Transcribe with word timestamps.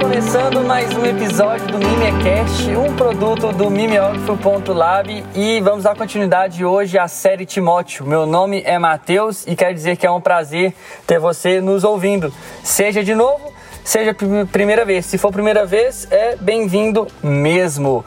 começando 0.00 0.62
mais 0.62 0.94
um 0.94 1.06
episódio 1.06 1.66
do 1.68 1.78
Mimecast, 1.78 2.68
um 2.76 2.94
produto 2.94 3.50
do 3.52 3.70
mimeógrafo.lab 3.70 5.24
e 5.34 5.60
vamos 5.60 5.84
dar 5.84 5.96
continuidade 5.96 6.62
hoje 6.64 6.98
à 6.98 7.08
série 7.08 7.46
Timóteo. 7.46 8.04
Meu 8.04 8.26
nome 8.26 8.62
é 8.66 8.78
Matheus 8.78 9.46
e 9.46 9.56
quero 9.56 9.72
dizer 9.72 9.96
que 9.96 10.06
é 10.06 10.10
um 10.10 10.20
prazer 10.20 10.74
ter 11.06 11.18
você 11.18 11.62
nos 11.62 11.82
ouvindo. 11.82 12.30
Seja 12.62 13.02
de 13.02 13.14
novo, 13.14 13.52
seja 13.82 14.14
primeira 14.52 14.84
vez. 14.84 15.06
Se 15.06 15.16
for 15.16 15.32
primeira 15.32 15.64
vez, 15.64 16.06
é 16.10 16.36
bem-vindo 16.36 17.06
mesmo. 17.22 18.04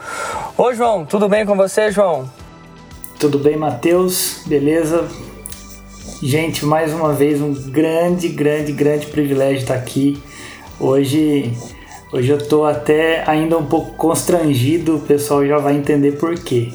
Ô 0.56 0.72
João, 0.72 1.04
tudo 1.04 1.28
bem 1.28 1.44
com 1.44 1.56
você, 1.56 1.90
João? 1.90 2.30
Tudo 3.18 3.38
bem, 3.38 3.56
Matheus? 3.56 4.42
Beleza? 4.46 5.08
Gente, 6.22 6.64
mais 6.64 6.92
uma 6.92 7.12
vez 7.12 7.40
um 7.40 7.52
grande, 7.52 8.28
grande, 8.28 8.70
grande 8.70 9.06
privilégio 9.06 9.62
estar 9.62 9.74
aqui. 9.74 10.22
Hoje, 10.78 11.52
hoje 12.12 12.30
eu 12.30 12.38
tô 12.38 12.64
até 12.64 13.22
ainda 13.28 13.56
um 13.56 13.66
pouco 13.66 13.92
constrangido, 13.92 14.96
o 14.96 15.00
pessoal 15.00 15.46
já 15.46 15.58
vai 15.58 15.74
entender 15.74 16.12
por 16.12 16.34
quê. 16.34 16.72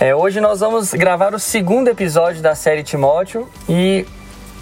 É, 0.00 0.14
hoje 0.14 0.40
nós 0.40 0.60
vamos 0.60 0.92
gravar 0.92 1.34
o 1.34 1.38
segundo 1.38 1.88
episódio 1.88 2.42
da 2.42 2.54
série 2.54 2.82
Timóteo 2.82 3.48
e 3.68 4.04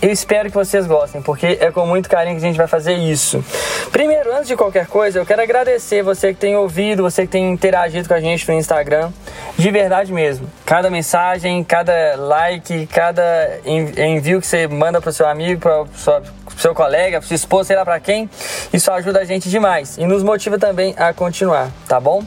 eu 0.03 0.11
espero 0.11 0.49
que 0.49 0.55
vocês 0.55 0.85
gostem, 0.85 1.23
porque 1.23 1.59
é 1.61 1.71
com 1.71 1.87
muito 1.87 2.09
carinho 2.09 2.37
que 2.37 2.45
a 2.45 2.49
gente 2.49 2.57
vai 2.57 2.67
fazer 2.67 2.95
isso. 2.95 3.43
Primeiro, 3.93 4.35
antes 4.35 4.49
de 4.49 4.57
qualquer 4.57 4.89
coisa, 4.89 5.21
eu 5.21 5.25
quero 5.25 5.41
agradecer 5.41 6.03
você 6.03 6.35
que 6.35 6.41
tem 6.41 6.57
ouvido, 6.57 7.05
você 7.05 7.23
que 7.23 7.29
tem 7.29 7.53
interagido 7.53 8.09
com 8.09 8.15
a 8.15 8.21
gente 8.21 8.49
no 8.51 8.55
Instagram. 8.55 9.13
De 9.57 9.71
verdade 9.71 10.13
mesmo. 10.13 10.51
Cada 10.67 10.91
mensagem, 10.91 11.63
cada 11.63 12.17
like, 12.17 12.87
cada 12.89 13.61
envio 13.65 14.41
que 14.41 14.47
você 14.47 14.67
manda 14.67 15.01
para 15.01 15.11
o 15.11 15.13
seu 15.13 15.29
amigo, 15.29 15.61
para 15.61 15.83
o 15.83 15.89
seu 16.57 16.75
colega, 16.75 17.19
para 17.19 17.29
sua 17.29 17.35
esposa, 17.37 17.69
sei 17.69 17.77
lá 17.77 17.85
para 17.85 18.01
quem, 18.01 18.29
isso 18.73 18.91
ajuda 18.91 19.21
a 19.21 19.25
gente 19.25 19.49
demais 19.49 19.99
e 19.99 20.07
nos 20.07 20.23
motiva 20.23 20.59
também 20.59 20.95
a 20.97 21.13
continuar, 21.13 21.71
tá 21.87 22.01
bom? 22.01 22.25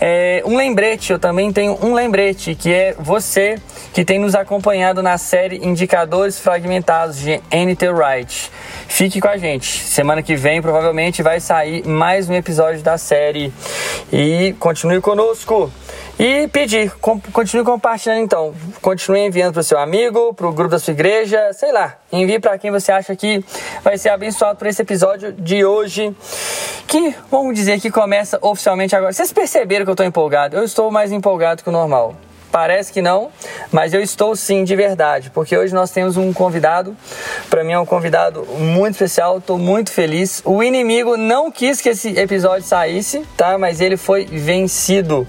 É, 0.00 0.42
um 0.44 0.56
lembrete, 0.56 1.12
eu 1.12 1.18
também 1.18 1.52
tenho 1.52 1.78
um 1.82 1.94
lembrete 1.94 2.54
que 2.54 2.72
é 2.72 2.94
você 2.98 3.58
que 3.92 4.04
tem 4.04 4.18
nos 4.18 4.34
acompanhado 4.34 5.02
na 5.02 5.16
série 5.16 5.64
Indicadores 5.64 6.38
Fragmentados 6.38 7.13
de 7.16 7.40
N.T. 7.50 7.88
Wright. 7.90 8.50
Fique 8.88 9.20
com 9.20 9.28
a 9.28 9.36
gente. 9.36 9.82
Semana 9.84 10.22
que 10.22 10.36
vem 10.36 10.62
provavelmente 10.62 11.22
vai 11.22 11.40
sair 11.40 11.86
mais 11.86 12.28
um 12.28 12.34
episódio 12.34 12.82
da 12.82 12.96
série 12.98 13.52
e 14.12 14.54
continue 14.58 15.00
conosco. 15.00 15.70
E 16.18 16.46
pedir, 16.48 16.92
continue 17.32 17.64
compartilhando 17.64 18.20
então. 18.20 18.54
Continue 18.80 19.26
enviando 19.26 19.52
para 19.52 19.60
o 19.60 19.64
seu 19.64 19.78
amigo, 19.78 20.32
para 20.32 20.46
o 20.46 20.52
grupo 20.52 20.70
da 20.70 20.78
sua 20.78 20.92
igreja, 20.92 21.52
sei 21.52 21.72
lá. 21.72 21.96
Envie 22.12 22.38
para 22.38 22.56
quem 22.56 22.70
você 22.70 22.92
acha 22.92 23.16
que 23.16 23.44
vai 23.82 23.98
ser 23.98 24.10
abençoado 24.10 24.56
por 24.56 24.68
esse 24.68 24.80
episódio 24.80 25.32
de 25.32 25.64
hoje. 25.64 26.14
Que, 26.86 27.14
vamos 27.30 27.54
dizer 27.54 27.80
que 27.80 27.90
começa 27.90 28.38
oficialmente 28.40 28.94
agora. 28.94 29.12
Vocês 29.12 29.32
perceberam 29.32 29.84
que 29.84 29.90
eu 29.90 29.94
estou 29.94 30.06
empolgado? 30.06 30.56
Eu 30.56 30.62
estou 30.62 30.90
mais 30.90 31.10
empolgado 31.10 31.64
que 31.64 31.68
o 31.68 31.72
normal. 31.72 32.14
Parece 32.54 32.92
que 32.92 33.02
não, 33.02 33.32
mas 33.72 33.92
eu 33.92 34.00
estou 34.00 34.36
sim 34.36 34.62
de 34.62 34.76
verdade, 34.76 35.28
porque 35.28 35.58
hoje 35.58 35.74
nós 35.74 35.90
temos 35.90 36.16
um 36.16 36.32
convidado. 36.32 36.96
Para 37.50 37.64
mim 37.64 37.72
é 37.72 37.78
um 37.80 37.84
convidado 37.84 38.46
muito 38.46 38.92
especial, 38.92 39.38
estou 39.38 39.58
muito 39.58 39.90
feliz. 39.90 40.40
O 40.44 40.62
inimigo 40.62 41.16
não 41.16 41.50
quis 41.50 41.80
que 41.80 41.88
esse 41.88 42.16
episódio 42.16 42.64
saísse, 42.64 43.26
tá? 43.36 43.58
Mas 43.58 43.80
ele 43.80 43.96
foi 43.96 44.24
vencido. 44.26 45.26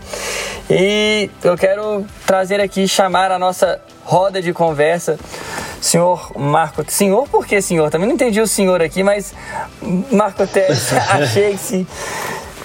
E 0.70 1.32
eu 1.44 1.58
quero 1.58 2.06
trazer 2.28 2.62
aqui 2.62 2.88
chamar 2.88 3.32
a 3.32 3.40
nossa 3.40 3.82
roda 4.04 4.40
de 4.40 4.54
conversa 4.54 5.18
senhor 5.82 6.32
Marco. 6.38 6.86
Senhor, 6.88 7.28
por 7.28 7.48
que 7.48 7.60
senhor? 7.60 7.90
Também 7.90 8.08
não 8.08 8.14
entendi 8.14 8.40
o 8.40 8.46
senhor 8.46 8.84
aqui, 8.84 9.02
mas 9.02 9.34
Marco 10.12 10.46
Teles, 10.46 10.94
achei-se 11.10 11.88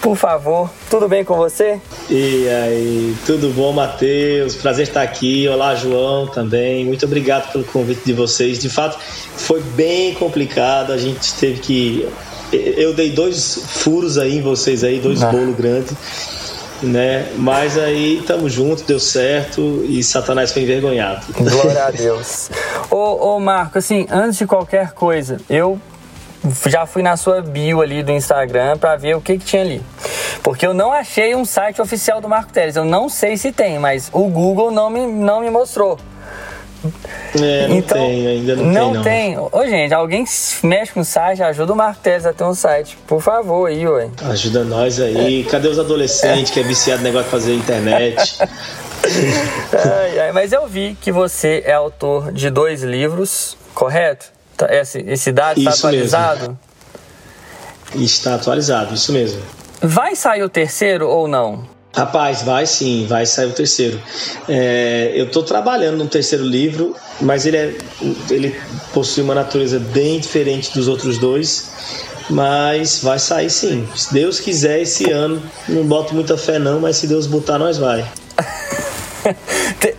por 0.01 0.17
favor. 0.17 0.71
Tudo 0.89 1.09
bem 1.09 1.25
com 1.25 1.37
você? 1.37 1.81
E 2.09 2.49
aí, 2.49 3.15
tudo 3.27 3.51
bom, 3.51 3.73
Matheus? 3.73 4.57
Prazer 4.57 4.89
estar 4.89 5.03
aqui. 5.03 5.47
Olá, 5.49 5.75
João, 5.75 6.27
também. 6.27 6.85
Muito 6.85 7.05
obrigado 7.05 7.53
pelo 7.53 7.65
convite 7.65 8.03
de 8.05 8.13
vocês. 8.13 8.59
De 8.59 8.69
fato, 8.69 8.99
foi 9.37 9.61
bem 9.61 10.15
complicado. 10.15 10.93
A 10.93 10.99
gente 10.99 11.35
teve 11.35 11.61
que. 11.61 12.09
Eu 12.53 12.95
dei 12.95 13.11
dois 13.11 13.63
furos 13.65 14.19
aí 14.19 14.39
em 14.39 14.43
vocês 14.43 14.83
aí, 14.83 14.99
dois 14.99 15.23
ah. 15.23 15.31
bolos 15.31 15.55
grandes. 15.55 15.95
Né? 16.83 17.31
Mas 17.37 17.77
aí 17.77 18.19
estamos 18.19 18.55
juntos, 18.55 18.83
deu 18.85 18.99
certo 18.99 19.85
e 19.87 20.03
Satanás 20.03 20.51
foi 20.51 20.63
envergonhado. 20.63 21.27
Glória 21.35 21.85
a 21.85 21.91
Deus. 21.91 22.51
ô, 22.91 23.35
ô 23.35 23.39
Marco, 23.39 23.79
assim, 23.79 24.07
antes 24.11 24.39
de 24.39 24.47
qualquer 24.47 24.93
coisa, 24.93 25.39
eu 25.49 25.79
já 26.67 26.87
fui 26.87 27.03
na 27.03 27.17
sua 27.17 27.43
bio 27.43 27.81
ali 27.81 28.03
do 28.03 28.13
Instagram 28.13 28.79
para 28.79 28.97
ver 28.97 29.17
o 29.17 29.21
que, 29.21 29.39
que 29.39 29.45
tinha 29.45 29.63
ali. 29.63 29.83
Porque 30.43 30.67
eu 30.67 30.73
não 30.73 30.93
achei 30.93 31.35
um 31.35 31.45
site 31.45 31.81
oficial 31.81 32.21
do 32.21 32.29
Marco 32.29 32.53
Teles. 32.53 32.77
Eu 32.77 32.85
não 32.85 33.09
sei 33.09 33.37
se 33.37 33.53
tem, 33.53 33.79
mas 33.79 34.09
o 34.13 34.25
Google 34.29 34.71
não 34.71 34.89
me, 34.89 35.07
não 35.07 35.41
me 35.41 35.51
mostrou. 35.51 35.99
É, 37.39 37.69
não 37.69 37.77
então, 37.77 37.97
tem, 37.99 38.27
ainda 38.27 38.57
não, 38.57 38.65
não 38.65 39.03
tem. 39.03 39.37
Não 39.37 39.49
tem. 39.51 39.61
Ô, 39.61 39.67
gente, 39.67 39.93
alguém 39.93 40.25
mexe 40.63 40.93
com 40.93 41.01
o 41.01 41.05
site, 41.05 41.43
ajuda 41.43 41.75
o 41.75 41.77
Marco 41.77 42.01
Teles 42.03 42.25
a 42.25 42.33
ter 42.33 42.45
um 42.45 42.55
site. 42.55 42.97
Por 43.07 43.21
favor, 43.21 43.67
aí, 43.67 43.87
ué. 43.87 44.09
Ajuda 44.23 44.65
nós 44.65 44.99
aí. 44.99 45.45
Cadê 45.45 45.69
os 45.69 45.79
adolescentes 45.79 46.51
que 46.51 46.61
é 46.61 46.63
viciado 46.63 47.03
no 47.03 47.05
negócio 47.05 47.27
de 47.27 47.31
fazer 47.31 47.55
internet? 47.55 48.39
ai, 49.73 50.19
ai, 50.21 50.33
mas 50.33 50.53
eu 50.53 50.67
vi 50.67 50.97
que 51.01 51.13
você 51.13 51.63
é 51.67 51.73
autor 51.73 52.33
de 52.33 52.49
dois 52.49 52.83
livros, 52.83 53.57
correto? 53.75 54.40
Tá, 54.61 54.67
esse, 54.75 54.99
esse 55.07 55.33
dado 55.33 55.59
está 55.59 55.71
atualizado? 55.71 56.59
Mesmo. 57.95 58.05
Está 58.05 58.35
atualizado, 58.35 58.95
isso 58.95 59.11
mesmo. 59.11 59.41
Vai 59.81 60.15
sair 60.15 60.43
o 60.43 60.51
terceiro 60.51 61.09
ou 61.09 61.27
não? 61.27 61.67
Rapaz, 61.97 62.43
vai 62.43 62.67
sim, 62.67 63.07
vai 63.09 63.25
sair 63.25 63.47
o 63.47 63.53
terceiro. 63.53 63.99
É, 64.47 65.13
eu 65.15 65.25
estou 65.25 65.43
trabalhando 65.43 65.97
no 65.97 66.07
terceiro 66.07 66.45
livro, 66.45 66.95
mas 67.23 67.47
ele, 67.47 67.57
é, 67.57 67.75
ele 68.29 68.61
possui 68.93 69.23
uma 69.23 69.35
natureza 69.35 69.79
bem 69.79 70.21
diferente 70.21 70.75
dos 70.75 70.89
outros 70.89 71.17
dois. 71.17 71.71
Mas 72.29 73.03
vai 73.03 73.19
sair 73.19 73.49
sim. 73.49 73.89
Se 73.97 74.13
Deus 74.13 74.41
quiser 74.41 74.83
esse 74.83 75.11
ano, 75.11 75.43
não 75.67 75.85
boto 75.87 76.15
muita 76.15 76.37
fé 76.37 76.59
não, 76.59 76.81
mas 76.81 76.97
se 76.97 77.07
Deus 77.07 77.27
botar, 77.27 77.59
nós 77.59 77.79
vai. 77.79 78.07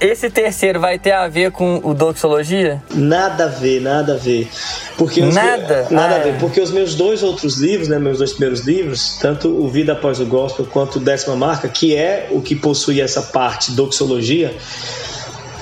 Esse 0.01 0.31
terceiro 0.31 0.79
vai 0.79 0.97
ter 0.97 1.11
a 1.11 1.27
ver 1.27 1.51
com 1.51 1.79
o 1.83 1.93
doxologia? 1.93 2.81
Nada 2.91 3.45
a 3.45 3.47
ver, 3.47 3.79
nada 3.79 4.15
a 4.15 4.17
ver. 4.17 4.49
Porque 4.97 5.21
nada? 5.21 5.85
nada 5.91 6.15
ah, 6.15 6.17
a 6.17 6.23
ver. 6.23 6.39
Porque 6.39 6.59
os 6.59 6.71
meus 6.71 6.95
dois 6.95 7.21
outros 7.21 7.57
livros, 7.57 7.87
né, 7.87 7.99
meus 7.99 8.17
dois 8.17 8.31
primeiros 8.31 8.61
livros, 8.61 9.19
tanto 9.21 9.47
o 9.47 9.69
Vida 9.69 9.93
Após 9.93 10.19
o 10.19 10.25
Gospel 10.25 10.65
quanto 10.65 10.95
o 10.95 10.99
Décima 10.99 11.35
Marca, 11.35 11.69
que 11.69 11.95
é 11.95 12.29
o 12.31 12.41
que 12.41 12.55
possui 12.55 12.99
essa 12.99 13.21
parte 13.21 13.73
doxologia, 13.73 14.57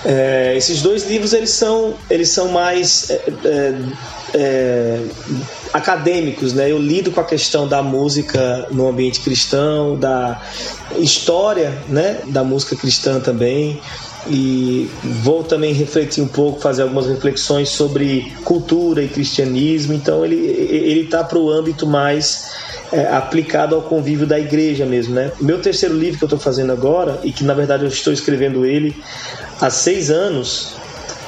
é, 0.05 0.53
esses 0.55 0.81
dois 0.81 1.05
livros 1.09 1.33
eles 1.33 1.49
são, 1.49 1.93
eles 2.09 2.29
são 2.29 2.47
mais 2.47 3.09
é, 3.09 3.21
é, 3.43 3.75
é, 4.35 5.01
acadêmicos, 5.73 6.53
né? 6.53 6.71
Eu 6.71 6.79
lido 6.79 7.11
com 7.11 7.19
a 7.19 7.25
questão 7.25 7.67
da 7.67 7.83
música 7.83 8.67
no 8.71 8.87
ambiente 8.87 9.19
cristão, 9.19 9.97
da 9.99 10.41
história, 10.97 11.77
né, 11.89 12.21
da 12.27 12.41
música 12.41 12.77
cristã 12.77 13.19
também. 13.19 13.81
E 14.27 14.89
vou 15.23 15.43
também 15.43 15.73
refletir 15.73 16.21
um 16.21 16.27
pouco, 16.27 16.59
fazer 16.59 16.83
algumas 16.83 17.07
reflexões 17.07 17.69
sobre 17.69 18.33
cultura 18.43 19.01
e 19.01 19.07
cristianismo. 19.07 19.93
Então 19.93 20.25
ele 20.25 20.35
ele 20.35 21.01
está 21.01 21.23
para 21.23 21.37
o 21.37 21.49
âmbito 21.49 21.87
mais 21.87 22.51
é, 22.91 23.07
aplicado 23.07 23.75
ao 23.75 23.81
convívio 23.81 24.27
da 24.27 24.39
igreja 24.39 24.85
mesmo, 24.85 25.15
né? 25.15 25.31
Meu 25.39 25.61
terceiro 25.61 25.95
livro 25.95 26.17
que 26.17 26.23
eu 26.23 26.27
estou 26.27 26.39
fazendo 26.39 26.71
agora 26.71 27.19
e 27.23 27.31
que 27.31 27.43
na 27.43 27.53
verdade 27.53 27.83
eu 27.83 27.89
estou 27.89 28.11
escrevendo 28.11 28.65
ele 28.65 28.95
há 29.59 29.69
seis 29.69 30.09
anos 30.09 30.78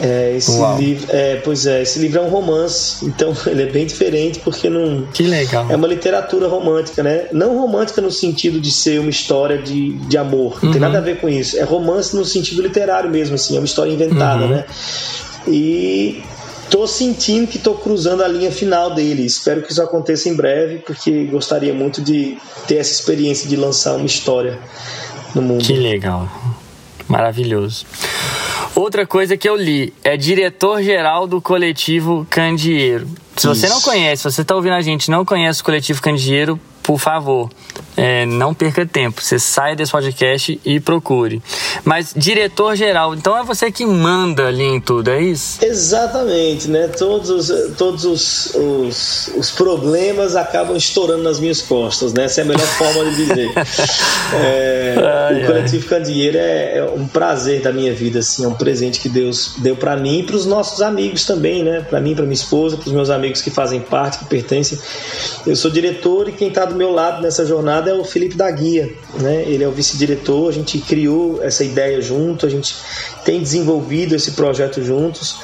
é, 0.01 0.35
esse 0.35 0.51
Uau. 0.51 0.77
livro, 0.79 1.07
é, 1.09 1.35
pois 1.37 1.65
é, 1.67 1.83
esse 1.83 1.99
livro 1.99 2.19
é 2.19 2.21
um 2.23 2.29
romance, 2.29 3.05
então 3.05 3.33
ele 3.45 3.63
é 3.63 3.65
bem 3.67 3.85
diferente 3.85 4.39
porque 4.39 4.69
não. 4.69 5.05
Que 5.13 5.23
legal. 5.23 5.67
É 5.69 5.75
uma 5.75 5.87
literatura 5.87 6.47
romântica, 6.47 7.03
né? 7.03 7.27
Não 7.31 7.57
romântica 7.57 8.01
no 8.01 8.11
sentido 8.11 8.59
de 8.59 8.71
ser 8.71 8.99
uma 8.99 9.09
história 9.11 9.59
de, 9.59 9.91
de 9.93 10.17
amor, 10.17 10.57
não 10.61 10.69
uhum. 10.69 10.71
tem 10.71 10.81
nada 10.81 10.97
a 10.97 11.01
ver 11.01 11.19
com 11.19 11.29
isso. 11.29 11.57
É 11.57 11.63
romance 11.63 12.15
no 12.15 12.25
sentido 12.25 12.61
literário 12.61 13.09
mesmo, 13.11 13.35
assim, 13.35 13.55
é 13.55 13.59
uma 13.59 13.65
história 13.65 13.91
inventada, 13.91 14.43
uhum. 14.43 14.49
né? 14.49 14.65
E 15.47 16.23
tô 16.69 16.87
sentindo 16.87 17.45
que 17.47 17.59
tô 17.59 17.75
cruzando 17.75 18.23
a 18.23 18.27
linha 18.27 18.51
final 18.51 18.95
dele. 18.95 19.25
Espero 19.25 19.61
que 19.61 19.71
isso 19.71 19.81
aconteça 19.83 20.29
em 20.29 20.35
breve, 20.35 20.79
porque 20.79 21.25
gostaria 21.25 21.73
muito 21.73 22.01
de 22.01 22.37
ter 22.67 22.77
essa 22.77 22.91
experiência 22.91 23.47
de 23.47 23.55
lançar 23.55 23.95
uma 23.95 24.05
história 24.05 24.57
no 25.35 25.41
mundo. 25.41 25.63
Que 25.63 25.73
legal. 25.73 26.27
Maravilhoso. 27.11 27.85
Outra 28.73 29.05
coisa 29.05 29.35
que 29.35 29.47
eu 29.47 29.55
li 29.55 29.93
é 30.01 30.15
diretor-geral 30.15 31.27
do 31.27 31.41
coletivo 31.41 32.25
Candeeiro. 32.29 33.05
Se 33.35 33.47
você 33.47 33.65
Isso. 33.65 33.75
não 33.75 33.81
conhece, 33.81 34.21
se 34.21 34.31
você 34.31 34.41
está 34.41 34.55
ouvindo 34.55 34.73
a 34.73 34.81
gente 34.81 35.11
não 35.11 35.25
conhece 35.25 35.61
o 35.61 35.63
coletivo 35.65 36.01
Candeeiro, 36.01 36.59
por 36.81 36.97
favor, 36.97 37.49
é, 37.95 38.25
não 38.25 38.53
perca 38.53 38.85
tempo. 38.85 39.21
Você 39.21 39.39
sai 39.39 39.75
desse 39.75 39.91
podcast 39.91 40.59
e 40.63 40.79
procure. 40.79 41.41
Mas 41.83 42.13
diretor 42.15 42.75
geral, 42.75 43.13
então 43.13 43.37
é 43.37 43.43
você 43.43 43.71
que 43.71 43.85
manda 43.85 44.47
ali 44.47 44.63
em 44.63 44.79
tudo, 44.79 45.09
é 45.09 45.21
isso? 45.21 45.63
Exatamente, 45.63 46.67
né? 46.69 46.87
Todos 46.87 47.29
os, 47.29 47.75
todos 47.77 48.05
os, 48.05 48.55
os, 48.55 49.31
os 49.35 49.51
problemas 49.51 50.35
acabam 50.35 50.75
estourando 50.75 51.23
nas 51.23 51.39
minhas 51.39 51.61
costas, 51.61 52.13
né? 52.13 52.25
Essa 52.25 52.41
é 52.41 52.43
a 52.43 52.47
melhor 52.47 52.67
forma 52.67 53.05
de 53.11 53.15
dizer. 53.15 53.51
É, 54.33 54.95
ai, 54.97 55.43
o 55.43 55.45
Coletivo 55.45 55.87
Candeeiro 55.87 56.37
é, 56.37 56.77
é, 56.77 56.83
um 56.95 57.05
prazer 57.05 57.61
da 57.61 57.71
minha 57.71 57.93
vida, 57.93 58.19
assim, 58.19 58.45
é 58.45 58.47
um 58.47 58.53
presente 58.53 58.99
que 58.99 59.09
Deus 59.09 59.55
deu 59.57 59.75
para 59.75 59.97
mim 59.97 60.19
e 60.19 60.23
para 60.23 60.35
os 60.35 60.45
nossos 60.45 60.81
amigos 60.81 61.25
também, 61.25 61.63
né? 61.63 61.81
Para 61.81 61.99
mim, 61.99 62.15
para 62.15 62.23
minha 62.23 62.33
esposa, 62.33 62.77
para 62.77 62.87
os 62.87 62.93
meus 62.93 63.09
amigos 63.09 63.41
que 63.41 63.49
fazem 63.49 63.81
parte, 63.81 64.19
que 64.19 64.25
pertencem. 64.25 64.79
Eu 65.45 65.55
sou 65.55 65.69
diretor 65.69 66.29
e 66.29 66.31
quem 66.31 66.47
está 66.47 66.63
do 66.63 66.75
meu 66.75 66.91
lado 66.91 67.21
nessa 67.21 67.45
jornada 67.45 67.80
é 67.89 67.93
o 67.93 68.03
Felipe 68.03 68.35
da 68.35 68.49
Guia, 68.51 68.93
né? 69.19 69.43
Ele 69.47 69.63
é 69.63 69.67
o 69.67 69.71
vice-diretor, 69.71 70.49
a 70.49 70.51
gente 70.51 70.79
criou 70.79 71.41
essa 71.43 71.63
ideia 71.63 72.01
junto, 72.01 72.45
a 72.45 72.49
gente 72.49 72.75
tem 73.25 73.39
desenvolvido 73.39 74.15
esse 74.15 74.31
projeto 74.31 74.83
juntos 74.83 75.37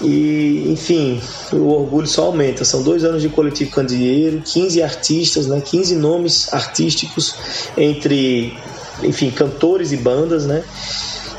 e, 0.00 0.66
enfim, 0.68 1.20
o 1.52 1.68
orgulho 1.68 2.06
só 2.06 2.24
aumenta. 2.26 2.64
São 2.64 2.82
dois 2.82 3.04
anos 3.04 3.22
de 3.22 3.28
coletivo 3.28 3.70
Candeeiro, 3.70 4.42
15 4.42 4.82
artistas, 4.82 5.46
né? 5.46 5.60
15 5.60 5.96
nomes 5.96 6.52
artísticos 6.52 7.34
entre, 7.76 8.56
enfim, 9.02 9.30
cantores 9.30 9.92
e 9.92 9.96
bandas, 9.96 10.46
né? 10.46 10.64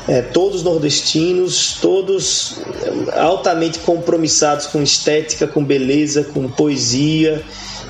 É, 0.08 0.22
todos 0.22 0.62
nordestinos, 0.62 1.78
todos 1.80 2.60
altamente 3.12 3.80
compromissados 3.80 4.66
com 4.66 4.80
estética, 4.80 5.48
com 5.48 5.64
beleza, 5.64 6.22
com 6.22 6.48
poesia 6.48 7.44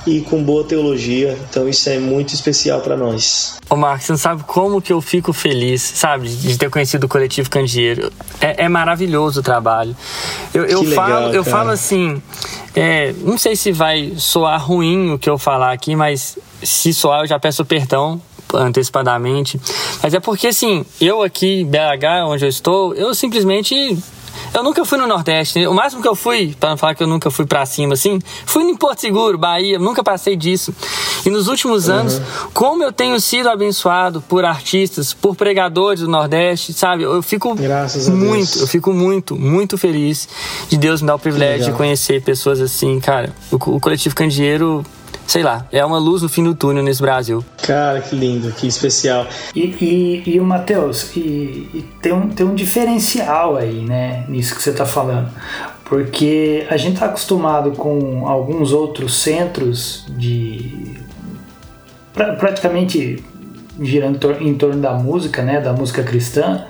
e 0.07 0.21
com 0.21 0.43
boa 0.43 0.65
teologia. 0.65 1.37
Então 1.49 1.69
isso 1.69 1.89
é 1.89 1.99
muito 1.99 2.35
especial 2.35 2.81
para 2.81 2.97
nós. 2.97 3.59
Ô 3.69 3.77
Marcos, 3.77 4.07
você 4.07 4.13
não 4.13 4.19
sabe 4.19 4.45
como 4.45 4.81
que 4.81 4.93
eu 4.93 5.01
fico 5.01 5.33
feliz, 5.33 5.83
sabe, 5.83 6.29
de 6.29 6.57
ter 6.57 6.71
conhecido 6.71 7.05
o 7.05 7.09
coletivo 7.09 7.51
Candeeiro. 7.51 8.13
É, 8.41 8.65
é 8.65 8.69
maravilhoso 8.69 9.41
o 9.41 9.43
trabalho. 9.43 9.97
Eu, 10.55 10.65
eu 10.65 10.83
legal, 10.83 10.95
falo, 10.95 11.35
eu 11.35 11.45
falo 11.45 11.71
assim, 11.71 12.23
é, 12.75 13.13
não 13.23 13.37
sei 13.37 13.57
se 13.57 13.73
vai 13.73 14.13
soar 14.17 14.65
ruim 14.65 15.13
o 15.13 15.19
que 15.19 15.29
eu 15.29 15.37
falar 15.37 15.73
aqui, 15.73 15.97
mas 15.97 16.39
se 16.63 16.95
soar 16.95 17.23
eu 17.23 17.27
já 17.27 17.39
peço 17.39 17.65
perdão 17.65 18.21
antecipadamente. 18.55 19.61
Mas 20.03 20.15
é 20.15 20.21
porque 20.21 20.49
assim, 20.49 20.85
eu 21.01 21.23
aqui 21.23 21.65
BH, 21.65 22.27
onde 22.27 22.45
eu 22.45 22.49
estou, 22.49 22.95
eu 22.95 23.15
simplesmente 23.15 23.99
eu 24.55 24.63
nunca 24.63 24.85
fui 24.85 24.99
no 24.99 25.07
Nordeste. 25.07 25.67
O 25.67 25.75
máximo 25.75 26.03
que 26.03 26.09
eu 26.09 26.15
fui, 26.15 26.55
para 26.59 26.71
não 26.71 26.77
falar 26.77 26.95
que 26.95 27.03
eu 27.03 27.07
nunca 27.07 27.31
fui 27.31 27.47
para 27.47 27.65
cima 27.67 27.95
assim, 27.95 28.19
fui 28.45 28.63
em 28.63 28.77
Porto 28.77 29.01
Seguro, 29.01 29.39
Bahia, 29.39 29.79
nunca 29.79 30.03
passei 30.03 30.37
disso. 30.37 30.75
E 31.25 31.31
nos 31.31 31.49
últimos 31.49 31.89
uhum. 31.89 31.95
anos, 31.95 32.21
como 32.53 32.83
eu 32.83 32.93
tenho 32.93 33.21
sido 33.21 33.49
abençoado 33.49 34.21
por 34.23 34.45
artistas, 34.45 35.13
por 35.13 35.35
pregadores 35.35 36.01
do 36.01 36.09
Nordeste, 36.09 36.73
sabe? 36.73 37.03
Eu 37.03 37.23
fico 37.23 37.55
muito, 37.55 38.59
eu 38.59 38.67
fico 38.67 38.93
muito, 38.93 39.37
muito 39.37 39.79
feliz 39.79 40.29
de 40.69 40.77
Deus 40.77 41.01
me 41.01 41.07
dar 41.07 41.15
o 41.15 41.19
privilégio 41.19 41.67
de 41.67 41.73
conhecer 41.73 42.23
pessoas 42.23 42.61
assim, 42.61 42.99
cara. 43.01 43.35
O, 43.51 43.57
o 43.57 43.81
coletivo 43.81 44.15
Candeeiro 44.15 44.85
sei 45.27 45.43
lá, 45.43 45.67
é 45.73 45.85
uma 45.85 45.99
luz 45.99 46.23
no 46.23 46.29
fim 46.29 46.45
do 46.45 46.55
túnel 46.55 46.83
nesse 46.83 47.03
Brasil. 47.03 47.45
Cara, 47.63 48.01
que 48.01 48.15
lindo, 48.15 48.53
que 48.53 48.67
especial. 48.67 49.27
E, 49.55 49.61
e, 49.61 50.23
e 50.35 50.41
o 50.41 50.45
Matheus, 50.45 51.15
e, 51.17 51.21
e, 51.21 51.85
tem, 52.01 52.13
um, 52.13 52.29
tem 52.29 52.47
um 52.47 52.55
diferencial 52.55 53.57
aí, 53.57 53.85
né, 53.85 54.25
nisso 54.29 54.55
que 54.55 54.63
você 54.63 54.71
está 54.71 54.87
falando. 54.87 55.31
Porque 55.85 56.67
a 56.69 56.77
gente 56.77 56.95
está 56.95 57.07
acostumado 57.07 57.73
com 57.73 58.27
alguns 58.27 58.73
outros 58.73 59.23
centros 59.23 60.05
de. 60.17 60.97
Pra, 62.13 62.35
praticamente 62.35 63.23
girando 63.81 64.33
em 64.41 64.55
torno 64.55 64.81
da 64.81 64.95
música, 64.95 65.43
né, 65.43 65.61
da 65.61 65.73
música 65.73 66.03
cristã, 66.03 66.65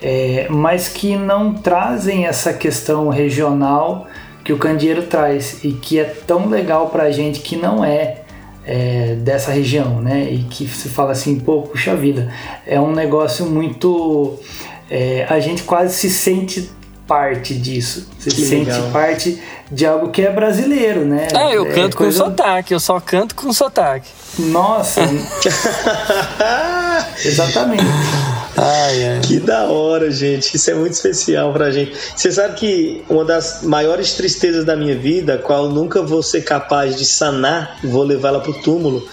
é, 0.00 0.46
mas 0.48 0.88
que 0.88 1.16
não 1.16 1.52
trazem 1.54 2.26
essa 2.26 2.52
questão 2.52 3.08
regional 3.08 4.06
que 4.46 4.52
o 4.52 4.58
candeeiro 4.58 5.02
traz 5.02 5.64
e 5.64 5.72
que 5.72 5.98
é 5.98 6.04
tão 6.04 6.48
legal 6.48 6.88
para 6.88 7.02
a 7.02 7.10
gente 7.10 7.40
que 7.40 7.56
não 7.56 7.84
é, 7.84 8.18
é, 8.64 9.16
dessa 9.16 9.50
região, 9.50 10.00
né? 10.00 10.28
E 10.30 10.44
que 10.44 10.68
se 10.68 10.88
fala 10.88 11.10
assim, 11.10 11.40
pô, 11.40 11.62
puxa 11.62 11.96
vida, 11.96 12.32
é 12.64 12.80
um 12.80 12.92
negócio 12.92 13.44
muito. 13.44 14.38
É, 14.88 15.26
a 15.28 15.40
gente 15.40 15.64
quase 15.64 15.96
se 15.96 16.08
sente 16.08 16.70
parte 17.08 17.56
disso. 17.56 18.08
Você 18.20 18.30
se 18.30 18.46
sente 18.46 18.70
parte 18.92 19.42
de 19.68 19.84
algo 19.84 20.12
que 20.12 20.22
é 20.22 20.30
brasileiro, 20.30 21.04
né? 21.04 21.26
É, 21.34 21.56
eu 21.56 21.66
é 21.66 21.72
canto 21.72 21.96
coisa... 21.96 22.22
com 22.22 22.30
sotaque, 22.30 22.72
eu 22.72 22.78
só 22.78 23.00
canto 23.00 23.34
com 23.34 23.52
sotaque. 23.52 24.08
Nossa! 24.38 25.00
Exatamente. 27.24 27.82
Ai, 28.56 29.04
ai. 29.04 29.20
Que 29.20 29.38
da 29.38 29.64
hora, 29.64 30.10
gente. 30.10 30.56
Isso 30.56 30.70
é 30.70 30.74
muito 30.74 30.94
especial 30.94 31.52
pra 31.52 31.70
gente. 31.70 31.92
Você 32.14 32.32
sabe 32.32 32.54
que 32.54 33.04
uma 33.08 33.24
das 33.24 33.62
maiores 33.62 34.14
tristezas 34.14 34.64
da 34.64 34.74
minha 34.74 34.96
vida, 34.96 35.36
qual 35.36 35.68
nunca 35.68 36.02
vou 36.02 36.22
ser 36.22 36.42
capaz 36.42 36.96
de 36.96 37.04
sanar, 37.04 37.78
vou 37.84 38.02
levá-la 38.02 38.40
pro 38.40 38.54
túmulo, 38.54 39.06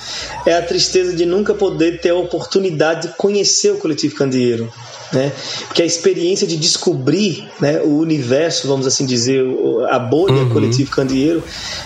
é 0.46 0.54
a 0.54 0.62
tristeza 0.62 1.14
de 1.14 1.26
nunca 1.26 1.54
poder 1.54 2.00
ter 2.00 2.12
a 2.12 2.16
oportunidade 2.16 3.10
de 3.10 3.16
conhecer 3.16 3.72
o 3.72 3.78
coletivo 3.78 4.16
Candeeiro. 4.16 4.72
Né? 5.14 5.32
Porque 5.68 5.82
a 5.82 5.86
experiência 5.86 6.48
de 6.48 6.58
descobrir 6.58 7.48
né, 7.60 7.80
o 7.82 7.98
universo, 8.00 8.68
vamos 8.68 8.88
assim 8.88 9.06
dizer, 9.06 9.46
a 9.90 10.00
bolha 10.00 10.34
uhum. 10.34 10.50
coletivo 10.50 10.90
candeeiro, 10.90 11.44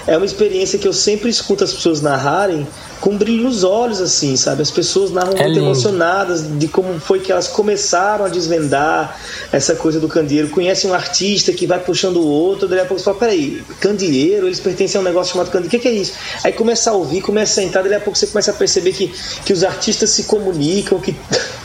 é 0.07 0.15
uma 0.15 0.25
experiência 0.25 0.79
que 0.79 0.87
eu 0.87 0.93
sempre 0.93 1.29
escuto 1.29 1.63
as 1.63 1.73
pessoas 1.73 2.01
narrarem 2.01 2.65
com 2.99 3.15
brilho 3.15 3.43
nos 3.43 3.63
olhos, 3.63 4.01
assim, 4.01 4.35
sabe? 4.35 4.61
As 4.61 4.71
pessoas 4.71 5.11
narram 5.11 5.33
é 5.37 5.43
muito 5.43 5.59
emocionadas 5.59 6.43
de 6.57 6.67
como 6.67 6.99
foi 6.99 7.19
que 7.19 7.31
elas 7.31 7.47
começaram 7.47 8.25
a 8.25 8.27
desvendar 8.27 9.19
essa 9.51 9.75
coisa 9.75 9.99
do 9.99 10.07
candeeiro. 10.07 10.49
Conhecem 10.49 10.89
um 10.89 10.93
artista 10.93 11.51
que 11.51 11.67
vai 11.67 11.79
puxando 11.79 12.17
o 12.17 12.25
outro, 12.25 12.67
daí 12.67 12.79
a 12.79 12.85
pouco 12.85 12.99
você 12.99 13.05
fala, 13.05 13.17
peraí, 13.17 13.61
candeeiro, 13.79 14.47
eles 14.47 14.59
pertencem 14.59 14.97
a 14.97 15.01
um 15.01 15.03
negócio 15.03 15.33
chamado 15.33 15.51
candeeiro, 15.51 15.67
o 15.67 15.71
que, 15.71 15.79
que, 15.79 15.87
é 15.87 15.91
isso? 15.91 16.13
Aí 16.43 16.51
começa 16.51 16.89
a 16.89 16.93
ouvir, 16.93 17.21
começa 17.21 17.61
a 17.61 17.63
entrar, 17.63 17.83
daí 17.83 17.93
a 17.93 17.99
pouco 17.99 18.17
você 18.17 18.27
começa 18.27 18.51
a 18.51 18.53
perceber 18.53 18.93
que, 18.93 19.13
que 19.45 19.53
os 19.53 19.63
artistas 19.63 20.09
se 20.09 20.23
comunicam, 20.23 20.99
que, 20.99 21.15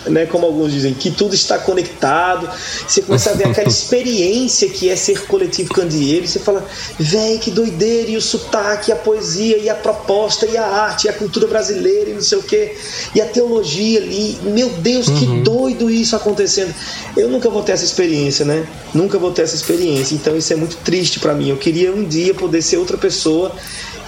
né, 0.07 0.27
como 0.27 0.47
alguns 0.47 0.73
dizem, 0.73 0.95
que 0.95 1.11
tudo 1.11 1.35
está 1.35 1.59
conectado. 1.59 2.49
Você 2.87 3.03
começa 3.03 3.31
a 3.31 3.35
ver 3.35 3.49
aquela 3.49 3.69
experiência 3.71 4.69
que 4.69 4.89
é 4.89 4.97
ser 4.97 5.27
coletivo 5.27 5.73
candeeiro, 5.73 6.27
você 6.27 6.39
fala, 6.39 6.65
véi, 6.99 7.39
que 7.39 7.51
doideira, 7.51 8.11
e 8.11 8.17
o 8.17 8.23
sotaque, 8.23 8.93
a 8.93 8.97
poesia, 8.97 9.59
e 9.59 9.69
a 9.69 9.75
proposta, 9.75 10.47
e 10.47 10.57
a 10.57 10.67
arte, 10.67 11.07
e 11.07 11.11
a 11.11 11.13
cultura 11.13 11.47
brasileira 11.47 12.11
e 12.11 12.15
não 12.15 12.23
sei 12.23 12.39
o 12.39 12.43
que, 12.43 12.77
e 13.15 13.21
a 13.21 13.27
teologia 13.27 14.01
ali. 14.01 14.39
Meu 14.43 14.69
Deus, 14.69 15.09
uhum. 15.09 15.19
que 15.19 15.27
doido 15.43 15.91
isso 15.91 16.17
acontecendo. 16.17 16.75
Eu 17.17 17.29
nunca 17.29 17.49
vou 17.51 17.63
ter 17.63 17.73
essa 17.73 17.85
experiência, 17.85 18.45
né? 18.45 18.67
Nunca 18.95 19.19
vou 19.19 19.31
ter 19.31 19.43
essa 19.43 19.55
experiência. 19.55 20.15
Então 20.15 20.37
isso 20.37 20.53
é 20.53 20.57
muito 20.57 20.77
triste 20.79 21.21
para 21.21 21.35
mim. 21.35 21.49
Eu 21.49 21.57
queria 21.57 21.93
um 21.93 22.05
dia 22.05 22.35
poder 22.35 22.63
ser 22.63 22.77
outra 22.77 22.97
pessoa 22.97 23.53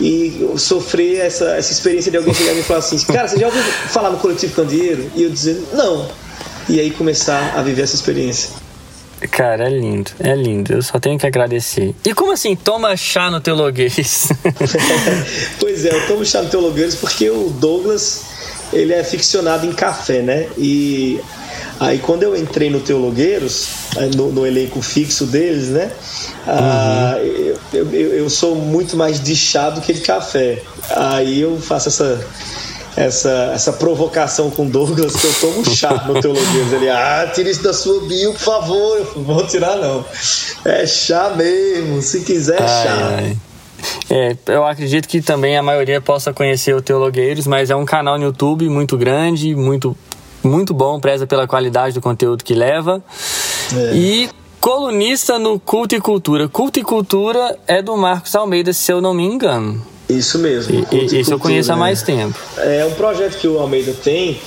e 0.01 0.51
sofrer 0.57 1.19
essa, 1.19 1.57
essa 1.57 1.73
experiência 1.73 2.11
de 2.11 2.17
alguém 2.17 2.35
chegar 2.35 2.53
e 2.53 2.57
me 2.57 2.63
falar 2.63 2.81
assim: 2.81 2.99
Cara, 2.99 3.29
você 3.29 3.39
já 3.39 3.47
ouviu 3.47 3.63
falar 3.63 4.11
no 4.11 4.19
coletivo 4.19 4.55
Candeeiro? 4.55 5.11
E 5.15 5.23
eu 5.23 5.31
dizer: 5.31 5.63
Não. 5.73 5.84
E 6.69 6.81
aí 6.81 6.91
começar 6.91 7.55
a 7.57 7.63
viver 7.63 7.83
essa 7.83 7.95
experiência. 7.95 8.51
Cara, 9.31 9.67
é 9.67 9.71
lindo, 9.71 10.11
é 10.19 10.35
lindo. 10.35 10.73
Eu 10.73 10.83
só 10.83 10.99
tenho 10.99 11.19
que 11.19 11.27
agradecer. 11.27 11.95
E 12.05 12.13
como 12.13 12.33
assim, 12.33 12.55
toma 12.57 12.97
chá 12.97 13.31
no 13.31 13.41
Teologuês? 13.41 14.29
pois 15.59 15.85
é, 15.85 15.95
eu 15.95 16.07
tomo 16.07 16.25
chá 16.25 16.43
no 16.43 16.49
Teologuês 16.49 16.95
porque 16.95 17.31
o 17.31 17.51
Douglas, 17.51 18.23
ele 18.73 18.93
é 18.93 19.03
ficcionado 19.03 19.67
em 19.67 19.73
café, 19.73 20.21
né? 20.21 20.49
E 20.59 21.21
aí 21.81 21.99
quando 21.99 22.23
eu 22.23 22.37
entrei 22.37 22.71
no 22.71 22.81
Teologueiros, 22.81 23.69
no, 24.15 24.31
no 24.31 24.47
elenco 24.47 24.83
fixo 24.83 25.27
deles, 25.27 25.69
né? 25.69 25.91
Ah, 26.47 27.17
uhum. 27.19 27.55
eu, 27.73 27.93
eu, 27.93 28.15
eu, 28.15 28.31
sou 28.31 28.55
muito 28.55 28.97
mais 28.97 29.23
de 29.23 29.35
chá 29.35 29.71
do 29.71 29.81
que 29.81 29.93
de 29.93 30.01
café. 30.01 30.63
Aí 30.91 31.41
eu 31.41 31.59
faço 31.59 31.89
essa 31.89 32.27
essa, 32.97 33.53
essa 33.55 33.73
provocação 33.73 34.51
com 34.51 34.67
Douglas 34.67 35.17
que 35.17 35.27
eu 35.27 35.35
tomo 35.41 35.65
chá 35.65 36.05
no 36.07 36.21
Teologias. 36.21 36.73
Ele, 36.73 36.89
ah, 36.89 37.31
tira 37.35 37.51
isso 37.51 37.63
da 37.63 37.73
sua 37.73 38.01
bio, 38.07 38.33
por 38.33 38.41
favor. 38.41 38.99
Eu 38.99 39.23
vou 39.23 39.47
tirar, 39.47 39.77
não. 39.77 40.05
É 40.65 40.87
chá 40.87 41.31
mesmo, 41.37 42.01
se 42.03 42.21
quiser, 42.21 42.61
ai, 42.61 42.69
chá. 42.69 43.17
Ai. 43.19 43.37
É, 44.09 44.37
eu 44.47 44.65
acredito 44.65 45.09
que 45.09 45.21
também 45.21 45.57
a 45.57 45.63
maioria 45.63 46.01
possa 46.01 46.33
conhecer 46.33 46.75
o 46.75 46.81
Teologueiros, 46.81 47.47
mas 47.47 47.71
é 47.71 47.77
um 47.77 47.85
canal 47.85 48.19
no 48.19 48.25
YouTube 48.25 48.69
muito 48.69 48.97
grande, 48.97 49.55
muito, 49.55 49.97
muito 50.43 50.73
bom, 50.73 50.99
preza 51.01 51.27
pela 51.27 51.47
qualidade 51.47 51.95
do 51.95 52.01
conteúdo 52.01 52.45
que 52.45 52.55
leva. 52.55 53.03
É. 53.75 53.95
E 53.95 54.31
colunista 54.61 55.39
no 55.39 55.59
Culto 55.59 55.95
e 55.95 56.01
Cultura. 56.01 56.49
Culto 56.49 56.79
e 56.79 56.83
Cultura 56.83 57.59
é 57.67 57.83
do 57.83 57.97
Marcos 57.97 58.35
Almeida, 58.35 58.73
se 58.73 58.91
eu 58.91 59.01
não 59.01 59.13
me 59.13 59.25
engano. 59.25 59.94
Isso 60.09 60.39
mesmo. 60.39 60.87
E, 60.93 61.21
isso 61.21 61.33
eu 61.33 61.39
conheço 61.39 61.73
há 61.73 61.77
mais 61.77 62.01
né? 62.01 62.07
tempo. 62.07 62.39
É 62.59 62.85
um 62.85 62.93
projeto 62.93 63.39
que 63.39 63.49
o 63.49 63.59
Almeida 63.59 63.93
tem 63.93 64.41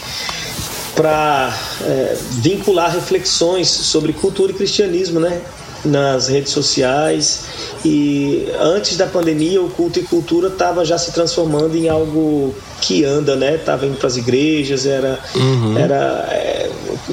para 0.96 1.56
é, 1.82 2.18
vincular 2.40 2.92
reflexões 2.92 3.68
sobre 3.68 4.14
cultura 4.14 4.52
e 4.52 4.56
cristianismo, 4.56 5.20
né? 5.20 5.42
Nas 5.88 6.28
redes 6.28 6.52
sociais 6.52 7.46
e 7.84 8.48
antes 8.60 8.98
da 8.98 9.08
pandemia 9.08 9.62
o 9.62 9.70
culto 9.70 10.00
e 10.00 10.04
cultura 10.04 10.50
estava 10.50 10.84
já 10.84 10.98
se 10.98 11.12
transformando 11.12 11.76
em 11.76 11.90
algo 11.90 12.54
que 12.82 13.04
anda, 13.04 13.36
né? 13.36 13.58
Tava 13.58 13.86
indo 13.86 13.98
para 13.98 14.08
as 14.08 14.18
igrejas, 14.18 14.86
era, 14.86 15.20
uhum. 15.36 15.78
era 15.78 16.28
é, 16.32 16.70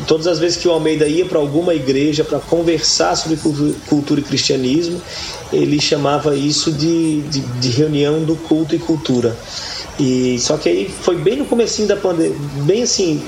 todas 0.07 0.27
as 0.27 0.39
vezes 0.39 0.57
que 0.57 0.69
o 0.69 0.73
Almeida 0.73 1.07
ia 1.07 1.25
para 1.25 1.39
alguma 1.39 1.75
igreja 1.75 2.25
para 2.25 2.39
conversar 2.39 3.17
sobre 3.17 3.39
cultura 3.89 4.21
e 4.21 4.23
cristianismo, 4.23 5.01
ele 5.53 5.81
chamava 5.81 6.37
isso 6.37 6.73
de, 6.73 7.23
de, 7.23 7.41
de 7.41 7.69
reunião 7.71 8.23
do 8.23 8.37
culto 8.37 8.75
e 8.75 8.79
cultura. 8.79 9.37
E 9.99 10.39
só 10.41 10.57
que 10.57 10.69
aí 10.69 10.89
foi 10.89 11.17
bem 11.17 11.37
no 11.37 11.45
comecinho 11.45 11.87
da 11.87 11.97
pandemia, 11.97 12.37
bem 12.65 12.83
assim, 12.83 13.23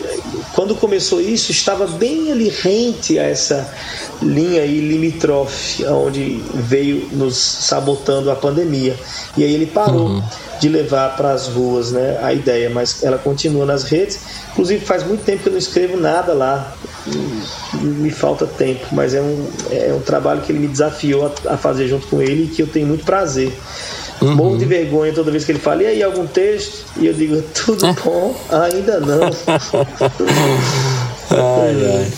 quando 0.53 0.75
começou 0.75 1.21
isso, 1.21 1.53
estava 1.53 1.87
bem 1.87 2.33
ali 2.33 2.49
rente 2.49 3.19
a 3.19 3.23
essa 3.23 3.73
linha 4.21 4.63
aí 4.63 4.81
limítrofe, 4.81 5.85
onde 5.85 6.43
veio 6.55 7.09
nos 7.13 7.37
sabotando 7.37 8.31
a 8.31 8.35
pandemia. 8.35 8.97
E 9.37 9.45
aí 9.45 9.55
ele 9.55 9.67
parou 9.67 10.09
uhum. 10.09 10.23
de 10.61 10.69
levar 10.69 11.17
para 11.17 11.33
as 11.33 11.47
ruas, 11.47 11.93
né, 11.93 12.19
a 12.21 12.33
ideia, 12.33 12.69
mas 12.69 13.05
ela 13.05 13.19
continua 13.19 13.65
nas 13.65 13.85
redes. 13.85 14.19
Inclusive 14.51 14.85
faz 14.85 15.05
muito 15.07 15.23
tempo 15.25 15.45
que 15.45 15.49
eu 15.49 15.53
não 15.53 15.59
escrevo 15.59 15.97
nada 15.97 16.33
lá. 16.33 16.75
Me 17.75 18.11
falta 18.11 18.47
tempo, 18.47 18.87
mas 18.91 19.15
é 19.15 19.21
um, 19.21 19.47
é 19.71 19.95
um 19.95 20.01
trabalho 20.01 20.41
que 20.41 20.51
ele 20.51 20.59
me 20.59 20.67
desafiou 20.67 21.27
a, 21.27 21.53
a 21.53 21.57
fazer 21.57 21.87
junto 21.87 22.09
com 22.09 22.21
ele 22.21 22.45
e 22.45 22.49
que 22.49 22.63
eu 22.63 22.67
tenho 22.67 22.87
muito 22.89 23.05
prazer. 23.05 23.53
Uhum. 24.21 24.35
Morro 24.35 24.59
de 24.59 24.65
vergonha 24.65 25.13
toda 25.13 25.31
vez 25.31 25.45
que 25.45 25.53
ele 25.53 25.59
fala, 25.59 25.83
e 25.83 25.87
aí 25.87 26.03
algum 26.03 26.27
texto? 26.27 26.85
E 26.97 27.07
eu 27.07 27.13
digo, 27.13 27.43
tudo 27.55 27.93
bom? 28.03 28.35
Ainda 28.51 29.01
não. 29.01 29.21
ai, 31.31 31.77
ai. 31.99 32.13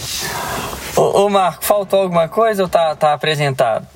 Ô, 0.97 1.23
ô, 1.25 1.29
Marco, 1.29 1.65
faltou 1.65 2.01
alguma 2.03 2.29
coisa 2.29 2.63
ou 2.63 2.69
tá, 2.69 2.95
tá 2.97 3.13
apresentado? 3.13 3.87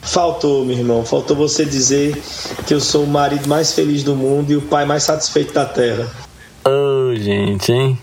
Faltou, 0.00 0.64
meu 0.64 0.76
irmão. 0.76 1.04
Faltou 1.04 1.36
você 1.36 1.64
dizer 1.64 2.20
que 2.66 2.74
eu 2.74 2.80
sou 2.80 3.04
o 3.04 3.06
marido 3.06 3.48
mais 3.48 3.72
feliz 3.72 4.02
do 4.02 4.16
mundo 4.16 4.52
e 4.52 4.56
o 4.56 4.62
pai 4.62 4.84
mais 4.84 5.04
satisfeito 5.04 5.52
da 5.52 5.64
terra. 5.64 6.10
Ô, 6.64 7.10
oh, 7.10 7.14
gente, 7.16 7.72
hein? 7.72 7.98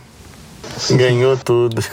Ganhou 0.92 1.38
tudo. 1.38 1.84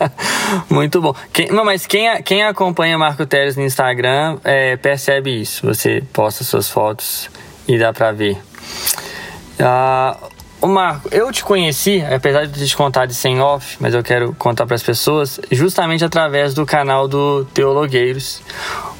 Muito 0.68 1.00
bom. 1.00 1.14
Quem, 1.32 1.48
não, 1.48 1.64
mas 1.64 1.86
quem, 1.86 2.22
quem 2.22 2.42
acompanha 2.44 2.96
Marco 2.96 3.26
Teles 3.26 3.56
no 3.56 3.62
Instagram 3.62 4.38
é, 4.44 4.76
percebe 4.76 5.40
isso. 5.40 5.66
Você 5.66 6.02
posta 6.12 6.44
suas 6.44 6.68
fotos 6.68 7.30
e 7.66 7.78
dá 7.78 7.92
pra 7.92 8.12
ver. 8.12 8.38
Ah, 9.58 10.16
o 10.60 10.66
Marco, 10.66 11.08
eu 11.10 11.32
te 11.32 11.42
conheci, 11.42 12.02
apesar 12.02 12.46
de 12.46 12.66
te 12.66 12.76
contar 12.76 13.06
de 13.06 13.14
sem 13.14 13.40
off, 13.40 13.76
mas 13.80 13.94
eu 13.94 14.02
quero 14.02 14.34
contar 14.34 14.66
para 14.66 14.74
as 14.74 14.82
pessoas, 14.82 15.40
justamente 15.50 16.04
através 16.04 16.52
do 16.52 16.66
canal 16.66 17.08
do 17.08 17.44
Teologueiros, 17.46 18.42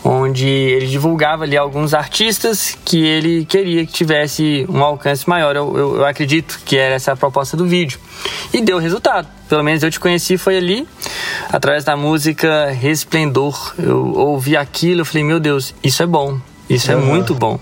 onde 0.03 0.49
ele 0.49 0.87
divulgava 0.87 1.45
ali 1.45 1.57
alguns 1.57 1.93
artistas 1.93 2.79
que 2.85 3.05
ele 3.05 3.45
queria 3.45 3.85
que 3.85 3.93
tivesse 3.93 4.67
um 4.69 4.83
alcance 4.83 5.29
maior. 5.29 5.55
Eu, 5.55 5.77
eu, 5.77 5.97
eu 5.97 6.07
acredito 6.07 6.61
que 6.65 6.77
era 6.77 6.95
essa 6.95 7.13
a 7.13 7.17
proposta 7.17 7.57
do 7.57 7.67
vídeo. 7.67 7.99
E 8.53 8.61
deu 8.63 8.79
resultado. 8.79 9.29
Pelo 9.49 9.63
menos 9.63 9.83
eu 9.83 9.91
te 9.91 10.01
conheci 10.01 10.39
foi 10.39 10.57
ali, 10.57 10.89
através 11.51 11.85
da 11.85 11.97
música 11.97 12.71
Resplendor. 12.71 13.75
Eu 13.79 14.15
ouvi 14.15 14.57
aquilo, 14.57 15.03
eu 15.03 15.05
falei, 15.05 15.25
meu 15.25 15.41
Deus, 15.41 15.75
isso 15.83 16.03
é 16.03 16.07
bom. 16.07 16.41
Isso 16.71 16.93
uhum. 16.93 16.99
é 16.99 17.05
muito 17.05 17.35
bom. 17.35 17.59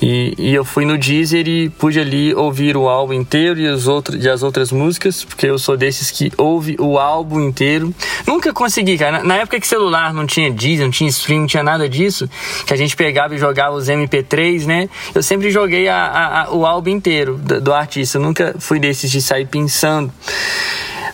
E, 0.00 0.34
e, 0.36 0.54
eu 0.54 0.62
fui 0.62 0.84
no 0.84 0.98
Deezer 0.98 1.48
e 1.48 1.70
pude 1.70 1.98
ali 1.98 2.34
ouvir 2.34 2.76
o 2.76 2.86
álbum 2.86 3.14
inteiro 3.14 3.58
e, 3.58 3.66
os 3.66 3.88
outros, 3.88 4.22
e 4.22 4.28
as 4.28 4.42
outras 4.42 4.70
músicas, 4.70 5.24
porque 5.24 5.46
eu 5.46 5.58
sou 5.58 5.74
desses 5.74 6.10
que 6.10 6.30
ouve 6.36 6.76
o 6.78 6.98
álbum 6.98 7.40
inteiro. 7.40 7.94
Nunca 8.26 8.52
consegui, 8.52 8.98
cara. 8.98 9.18
Na, 9.18 9.24
na, 9.24 9.36
época 9.36 9.58
que 9.58 9.66
celular 9.66 10.12
não 10.12 10.26
tinha 10.26 10.50
Deezer, 10.50 10.84
não 10.84 10.90
tinha 10.90 11.08
stream, 11.08 11.40
não 11.40 11.46
tinha 11.46 11.62
nada 11.62 11.88
disso, 11.88 12.28
que 12.66 12.74
a 12.74 12.76
gente 12.76 12.94
pegava 12.94 13.34
e 13.34 13.38
jogava 13.38 13.74
os 13.74 13.88
MP3, 13.88 14.66
né? 14.66 14.90
Eu 15.14 15.22
sempre 15.22 15.50
joguei 15.50 15.88
a, 15.88 15.96
a, 15.96 16.42
a, 16.42 16.52
o 16.52 16.66
álbum 16.66 16.90
inteiro 16.90 17.38
do, 17.38 17.58
do 17.58 17.72
artista. 17.72 18.18
Eu 18.18 18.22
nunca 18.22 18.54
fui 18.58 18.78
desses 18.78 19.10
de 19.10 19.22
sair 19.22 19.46
pensando. 19.46 20.12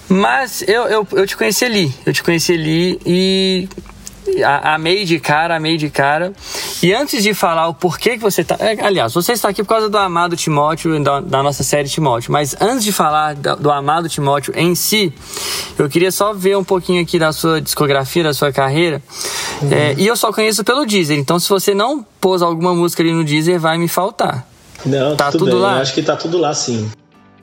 Mas 0.08 0.64
eu, 0.66 0.84
eu, 0.88 1.06
eu 1.12 1.26
te 1.26 1.36
conheci 1.36 1.64
ali. 1.64 1.94
Eu 2.04 2.12
te 2.12 2.22
conheci 2.22 2.54
ali 2.54 2.98
e 3.06 3.68
amei 4.62 5.04
de 5.04 5.18
cara, 5.18 5.56
amei 5.56 5.76
de 5.76 5.90
cara. 5.90 6.32
E 6.82 6.92
antes 6.92 7.22
de 7.22 7.34
falar 7.34 7.68
o 7.68 7.74
porquê 7.74 8.10
que 8.10 8.18
você 8.18 8.42
está. 8.42 8.56
É, 8.58 8.78
aliás, 8.84 9.12
você 9.14 9.32
está 9.32 9.48
aqui 9.48 9.62
por 9.62 9.70
causa 9.70 9.88
do 9.88 9.98
amado 9.98 10.36
Timóteo, 10.36 11.02
da, 11.02 11.20
da 11.20 11.42
nossa 11.42 11.62
série 11.62 11.88
Timóteo. 11.88 12.32
Mas 12.32 12.56
antes 12.60 12.84
de 12.84 12.92
falar 12.92 13.34
do, 13.34 13.56
do 13.56 13.70
amado 13.70 14.08
Timóteo 14.08 14.52
em 14.56 14.74
si, 14.74 15.12
eu 15.78 15.88
queria 15.88 16.10
só 16.12 16.32
ver 16.32 16.56
um 16.56 16.64
pouquinho 16.64 17.02
aqui 17.02 17.18
da 17.18 17.32
sua 17.32 17.60
discografia, 17.60 18.22
da 18.22 18.34
sua 18.34 18.52
carreira. 18.52 19.02
Uhum. 19.62 19.72
É, 19.72 19.94
e 19.98 20.06
eu 20.06 20.16
só 20.16 20.32
conheço 20.32 20.62
pelo 20.64 20.84
Deezer. 20.84 21.18
Então, 21.18 21.38
se 21.38 21.48
você 21.48 21.74
não 21.74 22.04
pôs 22.20 22.42
alguma 22.42 22.74
música 22.74 23.02
ali 23.02 23.12
no 23.12 23.24
Deezer, 23.24 23.58
vai 23.58 23.78
me 23.78 23.88
faltar. 23.88 24.46
Não, 24.84 25.16
tá 25.16 25.30
tudo, 25.32 25.46
tudo 25.46 25.58
lá? 25.58 25.76
Eu 25.76 25.82
acho 25.82 25.94
que 25.94 26.02
tá 26.02 26.16
tudo 26.16 26.38
lá 26.38 26.54
sim. 26.54 26.90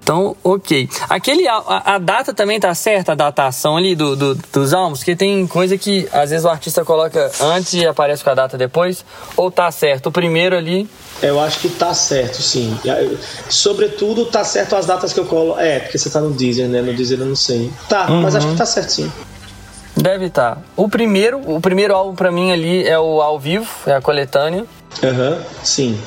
Então, 0.06 0.38
ok. 0.44 0.88
Aquele, 1.10 1.48
a, 1.48 1.64
a, 1.84 1.98
data 1.98 2.32
também 2.32 2.60
tá 2.60 2.76
certa, 2.76 3.14
a 3.14 3.16
datação 3.16 3.76
ali 3.76 3.96
do, 3.96 4.16
do, 4.16 4.36
dos 4.36 4.72
álbuns, 4.72 5.00
porque 5.00 5.16
tem 5.16 5.48
coisa 5.48 5.80
que 5.80 6.08
às 6.14 6.30
vezes 6.30 6.46
o 6.46 6.50
artista 6.50 6.86
coloca 6.86 7.32
antes 7.42 7.74
e 7.74 7.88
aparece 7.88 8.24
com 8.24 8.30
a 8.30 8.36
data 8.36 8.56
depois, 8.56 9.04
ou 9.36 9.50
tá 9.50 9.72
certo? 9.72 10.10
O 10.10 10.12
primeiro 10.12 10.56
ali. 10.56 10.88
Eu 11.24 11.40
acho 11.40 11.60
que 11.60 11.70
tá 11.70 11.92
certo, 11.96 12.40
sim. 12.40 12.78
Sobretudo, 13.50 14.26
tá 14.26 14.44
certo 14.44 14.76
as 14.76 14.86
datas 14.86 15.12
que 15.12 15.20
eu 15.20 15.26
colo. 15.26 15.60
É, 15.60 15.80
porque 15.80 15.98
você 15.98 16.08
tá 16.08 16.22
no 16.22 16.30
Deezer, 16.30 16.68
né? 16.68 16.84
No 16.84 16.94
Deezer 16.94 17.20
eu 17.20 17.26
não 17.26 17.36
sei. 17.36 17.72
Tá, 17.90 18.06
uhum. 18.08 18.22
mas 18.22 18.36
acho 18.36 18.48
que 18.48 18.56
tá 18.56 18.66
certo 18.68 18.92
sim. 18.92 19.12
Deve 19.98 20.26
estar. 20.26 20.58
Tá. 20.58 20.62
O 20.78 20.88
primeiro, 20.88 21.42
o 21.52 21.60
primeiro 21.60 21.96
álbum 21.96 22.14
para 22.14 22.32
mim 22.32 22.52
ali 22.52 22.88
é 22.88 23.00
o 23.00 23.24
ao 23.24 23.40
vivo, 23.40 23.68
é 23.88 23.96
a 23.96 24.02
coletânea. 24.02 24.66
Aham, 25.04 25.32
uhum, 25.32 25.42
sim. 25.64 26.00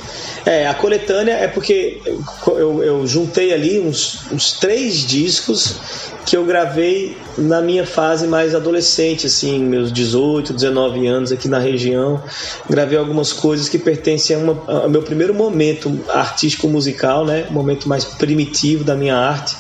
É, 0.49 0.67
a 0.67 0.73
coletânea 0.73 1.35
é 1.35 1.47
porque 1.47 2.01
eu, 2.47 2.83
eu 2.83 3.07
juntei 3.07 3.53
ali 3.53 3.79
uns, 3.79 4.33
uns 4.33 4.53
três 4.53 5.07
discos 5.07 5.77
que 6.25 6.35
eu 6.35 6.43
gravei 6.47 7.19
na 7.37 7.61
minha 7.61 7.87
fase 7.87 8.27
mais 8.27 8.55
adolescente, 8.55 9.27
assim, 9.27 9.59
meus 9.59 9.93
18, 9.93 10.55
19 10.55 11.07
anos 11.07 11.33
aqui 11.33 11.49
na 11.49 11.59
região. 11.59 12.23
Gravei 12.69 12.97
algumas 12.97 13.31
coisas 13.31 13.69
que 13.69 13.79
pertencem 13.79 14.37
a 14.37 14.39
uma, 14.39 14.65
ao 14.67 14.89
meu 14.89 15.03
primeiro 15.03 15.35
momento 15.35 16.01
artístico 16.09 16.67
musical, 16.67 17.27
né? 17.27 17.47
Momento 17.51 17.87
mais 17.87 18.07
primitivo 18.07 18.85
da 18.85 18.95
minha 18.95 19.17
arte. 19.17 19.55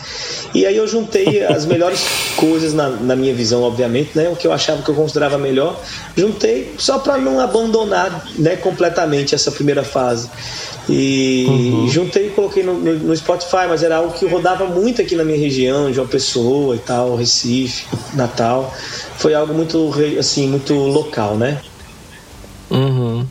E 0.54 0.66
aí 0.66 0.76
eu 0.76 0.86
juntei 0.86 1.44
as 1.44 1.66
melhores 1.66 2.04
coisas 2.36 2.72
na, 2.72 2.88
na 2.88 3.16
minha 3.16 3.34
visão, 3.34 3.62
obviamente, 3.62 4.10
né? 4.14 4.28
O 4.28 4.36
que 4.36 4.46
eu 4.46 4.52
achava 4.52 4.82
que 4.82 4.88
eu 4.88 4.94
considerava 4.94 5.38
melhor. 5.38 5.78
Juntei 6.16 6.74
só 6.78 6.98
para 6.98 7.18
não 7.18 7.40
abandonar 7.40 8.26
né, 8.38 8.56
completamente 8.56 9.34
essa 9.34 9.50
primeira 9.50 9.84
fase. 9.84 10.30
E 10.88 11.44
uhum. 11.46 11.88
juntei 11.88 12.28
e 12.28 12.30
coloquei 12.30 12.62
no, 12.62 12.74
no, 12.74 13.14
Spotify, 13.14 13.66
mas 13.68 13.82
era 13.82 13.96
algo 13.96 14.14
que 14.14 14.24
rodava 14.24 14.64
muito 14.64 15.02
aqui 15.02 15.14
na 15.14 15.22
minha 15.22 15.38
região, 15.38 15.92
João 15.92 16.06
Pessoa 16.06 16.74
e 16.76 16.78
tal, 16.78 17.14
Recife, 17.14 17.86
Natal. 18.14 18.74
Foi 19.18 19.34
algo 19.34 19.52
muito, 19.52 19.92
assim, 20.18 20.46
muito 20.48 20.72
local, 20.72 21.36
né? 21.36 21.60
Uhum. 22.70 23.26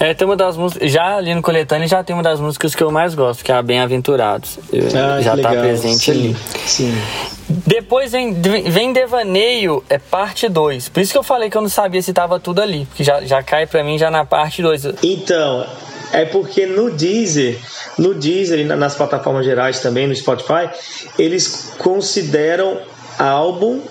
É, 0.00 0.14
tem 0.14 0.26
uma 0.26 0.34
das 0.34 0.56
músicas. 0.56 0.90
Já 0.90 1.16
ali 1.16 1.34
no 1.34 1.42
Coletânea 1.42 1.86
já 1.86 2.02
tem 2.02 2.16
uma 2.16 2.22
das 2.22 2.40
músicas 2.40 2.74
que 2.74 2.82
eu 2.82 2.90
mais 2.90 3.14
gosto, 3.14 3.44
que 3.44 3.52
é 3.52 3.54
a 3.54 3.62
Bem-Aventurados. 3.62 4.58
Ah, 4.96 5.20
já 5.20 5.36
tá 5.36 5.50
presente 5.50 5.98
sim, 5.98 6.10
ali. 6.10 6.36
Sim. 6.66 6.98
Depois 7.46 8.12
vem, 8.12 8.32
vem 8.32 8.94
Devaneio, 8.94 9.84
é 9.90 9.98
parte 9.98 10.48
2. 10.48 10.88
Por 10.88 11.00
isso 11.00 11.12
que 11.12 11.18
eu 11.18 11.22
falei 11.22 11.50
que 11.50 11.56
eu 11.56 11.60
não 11.60 11.68
sabia 11.68 12.00
se 12.00 12.14
tava 12.14 12.40
tudo 12.40 12.62
ali. 12.62 12.86
Porque 12.86 13.04
já, 13.04 13.20
já 13.20 13.42
cai 13.42 13.66
pra 13.66 13.84
mim 13.84 13.98
já 13.98 14.10
na 14.10 14.24
parte 14.24 14.62
2. 14.62 14.86
Então, 15.02 15.66
é 16.12 16.24
porque 16.24 16.64
no 16.64 16.90
Deezer, 16.90 17.58
no 17.98 18.14
Deezer 18.14 18.60
e 18.60 18.64
nas 18.64 18.94
plataformas 18.94 19.44
gerais 19.44 19.80
também, 19.80 20.06
no 20.06 20.16
Spotify, 20.16 20.70
eles 21.18 21.74
consideram 21.76 22.78
álbum 23.18 23.82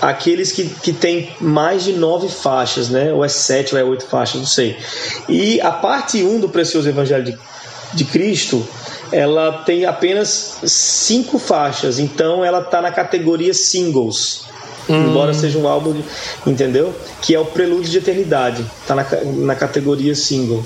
aqueles 0.00 0.52
que, 0.52 0.64
que 0.66 0.92
tem 0.92 1.30
mais 1.40 1.84
de 1.84 1.92
nove 1.92 2.28
faixas, 2.28 2.88
né? 2.88 3.12
Ou 3.12 3.24
é 3.24 3.28
sete 3.28 3.74
ou 3.74 3.80
é 3.80 3.84
oito 3.84 4.06
faixas, 4.06 4.40
não 4.40 4.46
sei. 4.46 4.76
E 5.28 5.60
a 5.60 5.70
parte 5.70 6.22
1 6.22 6.28
um 6.28 6.40
do 6.40 6.48
Precioso 6.48 6.88
Evangelho 6.88 7.24
de, 7.24 7.38
de 7.94 8.04
Cristo, 8.04 8.66
ela 9.12 9.62
tem 9.64 9.84
apenas 9.84 10.58
cinco 10.64 11.38
faixas, 11.38 11.98
então 11.98 12.44
ela 12.44 12.60
está 12.60 12.82
na 12.82 12.90
categoria 12.90 13.54
singles. 13.54 14.44
Hum. 14.88 15.08
Embora 15.08 15.34
seja 15.34 15.58
um 15.58 15.66
álbum, 15.66 15.92
de, 15.92 16.04
entendeu? 16.46 16.94
Que 17.20 17.34
é 17.34 17.40
o 17.40 17.44
Prelúdio 17.44 17.90
de 17.90 17.98
Eternidade, 17.98 18.64
está 18.82 18.94
na, 18.94 19.06
na 19.24 19.54
categoria 19.54 20.14
single. 20.14 20.64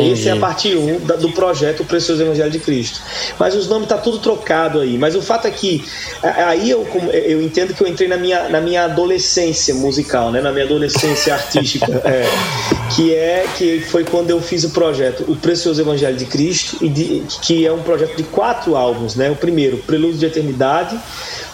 Entendi. 0.00 0.20
Esse 0.20 0.28
é 0.28 0.32
a 0.32 0.36
parte 0.36 0.74
1 0.74 0.94
um 0.94 0.98
do 0.98 1.30
projeto 1.30 1.80
O 1.80 1.84
Precioso 1.84 2.22
Evangelho 2.22 2.50
de 2.50 2.58
Cristo. 2.58 3.00
Mas 3.38 3.54
os 3.54 3.68
nomes 3.68 3.88
tá 3.88 3.98
tudo 3.98 4.18
trocado 4.18 4.80
aí. 4.80 4.98
Mas 4.98 5.14
o 5.14 5.22
fato 5.22 5.46
é 5.46 5.50
que 5.50 5.84
aí 6.22 6.70
eu, 6.70 6.86
eu 7.12 7.42
entendo 7.42 7.74
que 7.74 7.82
eu 7.82 7.86
entrei 7.86 8.08
na 8.08 8.16
minha, 8.16 8.48
na 8.48 8.60
minha 8.60 8.84
adolescência 8.84 9.74
musical, 9.74 10.30
né? 10.30 10.40
na 10.40 10.52
minha 10.52 10.64
adolescência 10.64 11.34
artística, 11.34 12.02
é, 12.04 12.28
que 12.94 13.14
é 13.14 13.46
que 13.56 13.80
foi 13.80 14.04
quando 14.04 14.30
eu 14.30 14.40
fiz 14.40 14.64
o 14.64 14.70
projeto 14.70 15.24
O 15.28 15.36
Precioso 15.36 15.80
Evangelho 15.80 16.16
de 16.16 16.26
Cristo, 16.26 16.76
e 16.80 16.88
de, 16.88 17.22
que 17.42 17.66
é 17.66 17.72
um 17.72 17.82
projeto 17.82 18.16
de 18.16 18.22
quatro 18.24 18.76
álbuns. 18.76 19.14
Né? 19.14 19.30
O 19.30 19.36
primeiro, 19.36 19.78
Prelúdio 19.78 20.18
de 20.18 20.26
Eternidade, 20.26 20.98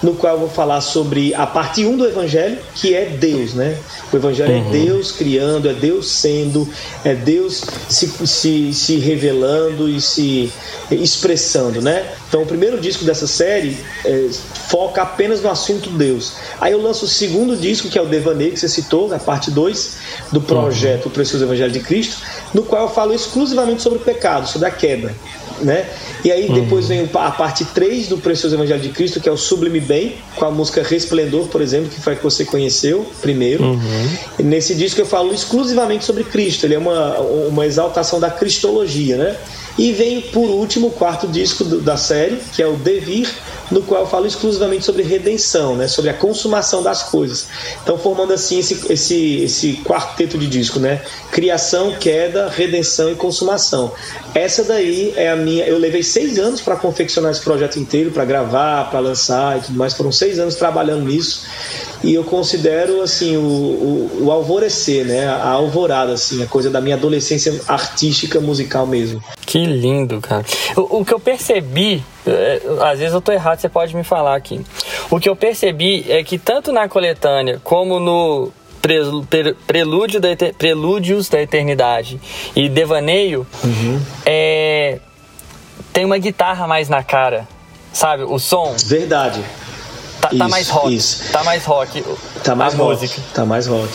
no 0.02 0.14
qual 0.14 0.34
eu 0.34 0.40
vou 0.40 0.48
falar 0.48 0.80
sobre 0.80 1.34
a 1.34 1.46
parte 1.46 1.84
1 1.84 1.96
do 1.96 2.06
Evangelho, 2.06 2.58
que 2.74 2.94
é 2.94 3.04
Deus, 3.04 3.54
né? 3.54 3.76
O 4.12 4.16
Evangelho 4.16 4.52
é 4.52 4.56
uhum. 4.56 4.68
é 4.68 4.70
Deus 4.70 5.12
criando, 5.12 5.68
é 5.68 5.74
Deus 5.74 6.10
sendo, 6.10 6.68
é 7.04 7.14
Deus 7.14 7.62
se, 7.88 8.10
se, 8.30 8.72
se 8.72 8.96
revelando 8.96 9.88
e 9.88 10.00
se 10.00 10.52
expressando, 10.90 11.80
né? 11.82 12.12
Então, 12.28 12.42
o 12.42 12.46
primeiro 12.46 12.80
disco 12.80 13.04
dessa 13.04 13.26
série 13.26 13.76
é, 14.04 14.28
foca 14.68 15.02
apenas 15.02 15.40
no 15.42 15.50
assunto 15.50 15.90
Deus. 15.90 16.34
Aí 16.60 16.72
eu 16.72 16.80
lanço 16.80 17.04
o 17.04 17.08
segundo 17.08 17.56
disco, 17.56 17.88
que 17.88 17.98
é 17.98 18.02
o 18.02 18.06
Devaneio, 18.06 18.52
que 18.52 18.60
você 18.60 18.68
citou, 18.68 19.12
a 19.12 19.18
parte 19.18 19.50
2 19.50 19.96
do 20.32 20.40
projeto 20.40 21.06
uhum. 21.06 21.10
O 21.10 21.14
Precioso 21.14 21.44
Evangelho 21.44 21.72
de 21.72 21.80
Cristo, 21.80 22.18
no 22.54 22.62
qual 22.62 22.82
eu 22.82 22.88
falo 22.90 23.12
exclusivamente 23.12 23.82
sobre 23.82 23.98
o 23.98 24.02
pecado, 24.02 24.48
sobre 24.48 24.68
a 24.68 24.70
queda 24.70 25.14
né? 25.62 25.88
E 26.24 26.30
aí 26.30 26.52
depois 26.52 26.84
uhum. 26.84 27.06
vem 27.06 27.10
a 27.14 27.30
parte 27.30 27.64
3 27.64 28.08
do 28.08 28.18
Precioso 28.18 28.56
Evangelho 28.56 28.80
de 28.80 28.90
Cristo, 28.90 29.20
que 29.20 29.28
é 29.28 29.32
o 29.32 29.36
Sublime 29.36 29.80
Bem, 29.80 30.16
com 30.36 30.44
a 30.44 30.50
música 30.50 30.82
Resplendor, 30.82 31.46
por 31.48 31.60
exemplo, 31.60 31.88
que 31.88 32.00
foi 32.00 32.16
que 32.16 32.22
você 32.22 32.44
conheceu 32.44 33.06
primeiro. 33.20 33.64
Uhum. 33.64 34.08
Nesse 34.40 34.74
disco 34.74 35.00
eu 35.00 35.06
falo 35.06 35.32
exclusivamente 35.32 36.04
sobre 36.04 36.24
Cristo, 36.24 36.64
ele 36.64 36.74
é 36.74 36.78
uma, 36.78 37.18
uma 37.18 37.66
exaltação 37.66 38.20
da 38.20 38.30
cristologia, 38.30 39.16
né? 39.16 39.36
E 39.78 39.92
vem 39.92 40.20
por 40.20 40.50
último 40.50 40.88
o 40.88 40.90
quarto 40.90 41.26
disco 41.26 41.64
do, 41.64 41.80
da 41.80 41.96
série, 41.96 42.38
que 42.52 42.62
é 42.62 42.66
o 42.66 42.76
Devir, 42.76 43.28
no 43.70 43.82
qual 43.82 44.02
eu 44.02 44.06
falo 44.06 44.26
exclusivamente 44.26 44.84
sobre 44.84 45.02
redenção, 45.02 45.76
né? 45.76 45.86
sobre 45.86 46.10
a 46.10 46.14
consumação 46.14 46.82
das 46.82 47.04
coisas. 47.04 47.46
Então, 47.82 47.98
formando 47.98 48.32
assim 48.32 48.58
esse, 48.58 48.92
esse, 48.92 49.36
esse 49.42 49.72
quarteto 49.84 50.36
de 50.36 50.46
disco, 50.46 50.78
né? 50.78 51.02
Criação, 51.30 51.94
queda, 51.98 52.48
redenção 52.48 53.12
e 53.12 53.14
consumação. 53.14 53.92
Essa 54.34 54.64
daí 54.64 55.12
é 55.16 55.30
a 55.30 55.36
minha. 55.36 55.64
Eu 55.64 55.78
levei 55.78 56.02
seis 56.02 56.38
anos 56.38 56.60
para 56.60 56.76
confeccionar 56.76 57.30
esse 57.30 57.40
projeto 57.40 57.78
inteiro, 57.78 58.10
para 58.10 58.24
gravar, 58.24 58.90
para 58.90 59.00
lançar 59.00 59.58
e 59.58 59.60
tudo 59.62 59.78
mais. 59.78 59.94
Foram 59.94 60.12
seis 60.12 60.38
anos 60.38 60.54
trabalhando 60.56 61.04
nisso 61.04 61.44
e 62.02 62.14
eu 62.14 62.24
considero 62.24 63.02
assim 63.02 63.36
o, 63.36 63.40
o, 63.40 64.24
o, 64.24 64.30
alvorecer, 64.30 65.04
né, 65.04 65.26
a 65.26 65.48
alvorada, 65.48 66.12
assim, 66.12 66.42
a 66.42 66.46
coisa 66.46 66.70
da 66.70 66.80
minha 66.80 66.96
adolescência 66.96 67.60
artística 67.68 68.40
musical 68.40 68.86
mesmo. 68.86 69.22
Que 69.50 69.66
lindo, 69.66 70.20
cara. 70.20 70.44
O, 70.76 71.00
o 71.00 71.04
que 71.04 71.12
eu 71.12 71.18
percebi, 71.18 72.04
é, 72.24 72.62
às 72.88 73.00
vezes 73.00 73.12
eu 73.12 73.20
tô 73.20 73.32
errado, 73.32 73.58
você 73.58 73.68
pode 73.68 73.96
me 73.96 74.04
falar 74.04 74.36
aqui. 74.36 74.64
O 75.10 75.18
que 75.18 75.28
eu 75.28 75.34
percebi 75.34 76.06
é 76.08 76.22
que 76.22 76.38
tanto 76.38 76.70
na 76.70 76.88
coletânea 76.88 77.60
como 77.64 77.98
no 77.98 78.52
Prelúdio 79.66 80.20
da, 80.20 80.28
Prelúdios 80.56 81.28
da 81.28 81.42
Eternidade 81.42 82.20
e 82.54 82.68
Devaneio, 82.68 83.44
uhum. 83.64 84.00
é, 84.24 85.00
tem 85.92 86.04
uma 86.04 86.18
guitarra 86.18 86.68
mais 86.68 86.88
na 86.88 87.02
cara, 87.02 87.48
sabe? 87.92 88.22
O 88.22 88.38
som. 88.38 88.72
Verdade. 88.86 89.42
Tá, 90.20 90.28
tá, 90.28 90.32
isso, 90.32 90.38
tá 90.38 90.48
mais 90.48 90.68
rock. 90.68 90.94
Isso. 90.94 91.32
Tá 91.32 91.42
mais 91.42 91.64
rock. 91.64 92.04
Tá 92.44 92.54
mais 92.54 92.74
rock. 92.74 93.00
Música. 93.00 93.22
Tá 93.34 93.44
mais 93.44 93.66
rock. 93.66 93.92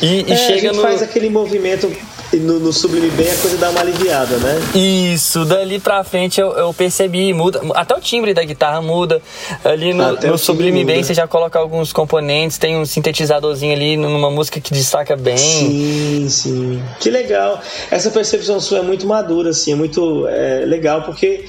E, 0.00 0.22
e 0.22 0.32
é, 0.32 0.36
chega 0.36 0.52
a 0.54 0.58
gente 0.58 0.76
no... 0.76 0.82
faz 0.82 1.02
aquele 1.02 1.30
movimento 1.30 1.90
no, 2.38 2.58
no, 2.58 2.72
Sublime 2.72 3.10
Bem 3.10 3.30
a 3.30 3.36
coisa 3.36 3.56
dá 3.56 3.70
uma 3.70 3.80
aliviada, 3.80 4.36
né? 4.38 4.60
Isso, 4.74 5.44
dali 5.44 5.78
pra 5.78 6.02
frente 6.04 6.40
eu, 6.40 6.52
eu 6.52 6.72
percebi, 6.72 7.32
muda. 7.32 7.60
Até 7.74 7.94
o 7.94 8.00
timbre 8.00 8.34
da 8.34 8.44
guitarra 8.44 8.80
muda. 8.80 9.20
Ali 9.64 9.92
no, 9.92 10.12
no 10.12 10.38
Sublime 10.38 10.84
Bem 10.84 11.02
você 11.02 11.14
já 11.14 11.26
coloca 11.26 11.58
alguns 11.58 11.92
componentes, 11.92 12.58
tem 12.58 12.76
um 12.76 12.84
sintetizadorzinho 12.84 13.72
ali 13.72 13.96
numa 13.96 14.30
música 14.30 14.60
que 14.60 14.72
destaca 14.72 15.16
bem. 15.16 15.36
Sim, 15.36 16.26
sim. 16.28 16.82
Que 17.00 17.10
legal. 17.10 17.60
Essa 17.90 18.10
percepção 18.10 18.60
sua 18.60 18.78
é 18.78 18.82
muito 18.82 19.06
madura, 19.06 19.50
assim, 19.50 19.72
é 19.72 19.76
muito 19.76 20.26
é, 20.28 20.64
legal, 20.64 21.02
porque 21.02 21.44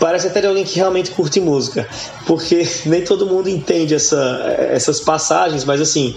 parece 0.00 0.26
até 0.26 0.40
de 0.40 0.46
alguém 0.46 0.64
que 0.64 0.76
realmente 0.76 1.10
curte 1.10 1.40
música. 1.40 1.88
Porque 2.26 2.66
nem 2.86 3.02
todo 3.02 3.26
mundo 3.26 3.48
entende 3.48 3.94
essa, 3.94 4.56
essas 4.70 5.00
passagens, 5.00 5.64
mas 5.64 5.80
assim, 5.80 6.14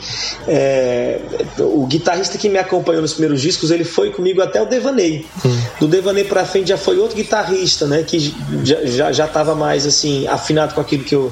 é, 0.48 1.20
o 1.60 1.86
guitarrista 1.86 2.38
que 2.38 2.50
me 2.50 2.58
acompanhou 2.58 3.02
nos 3.02 3.14
primeiros 3.14 3.42
discos, 3.42 3.72
ele 3.72 3.84
foi 3.84 4.01
comigo 4.10 4.42
até 4.42 4.62
o 4.62 4.66
Devaney. 4.66 5.28
Hum. 5.46 5.62
Do 5.80 5.88
Devaney 5.88 6.24
para 6.24 6.46
frente 6.46 6.70
já 6.70 6.78
foi 6.78 6.98
outro 6.98 7.16
guitarrista, 7.16 7.86
né? 7.86 8.04
Que 8.04 8.34
já, 8.64 8.86
já, 8.86 9.12
já 9.12 9.28
tava 9.28 9.54
mais 9.54 9.86
assim, 9.86 10.28
afinado 10.28 10.74
com 10.74 10.82
aquilo 10.82 11.04
que 11.04 11.14
eu, 11.14 11.32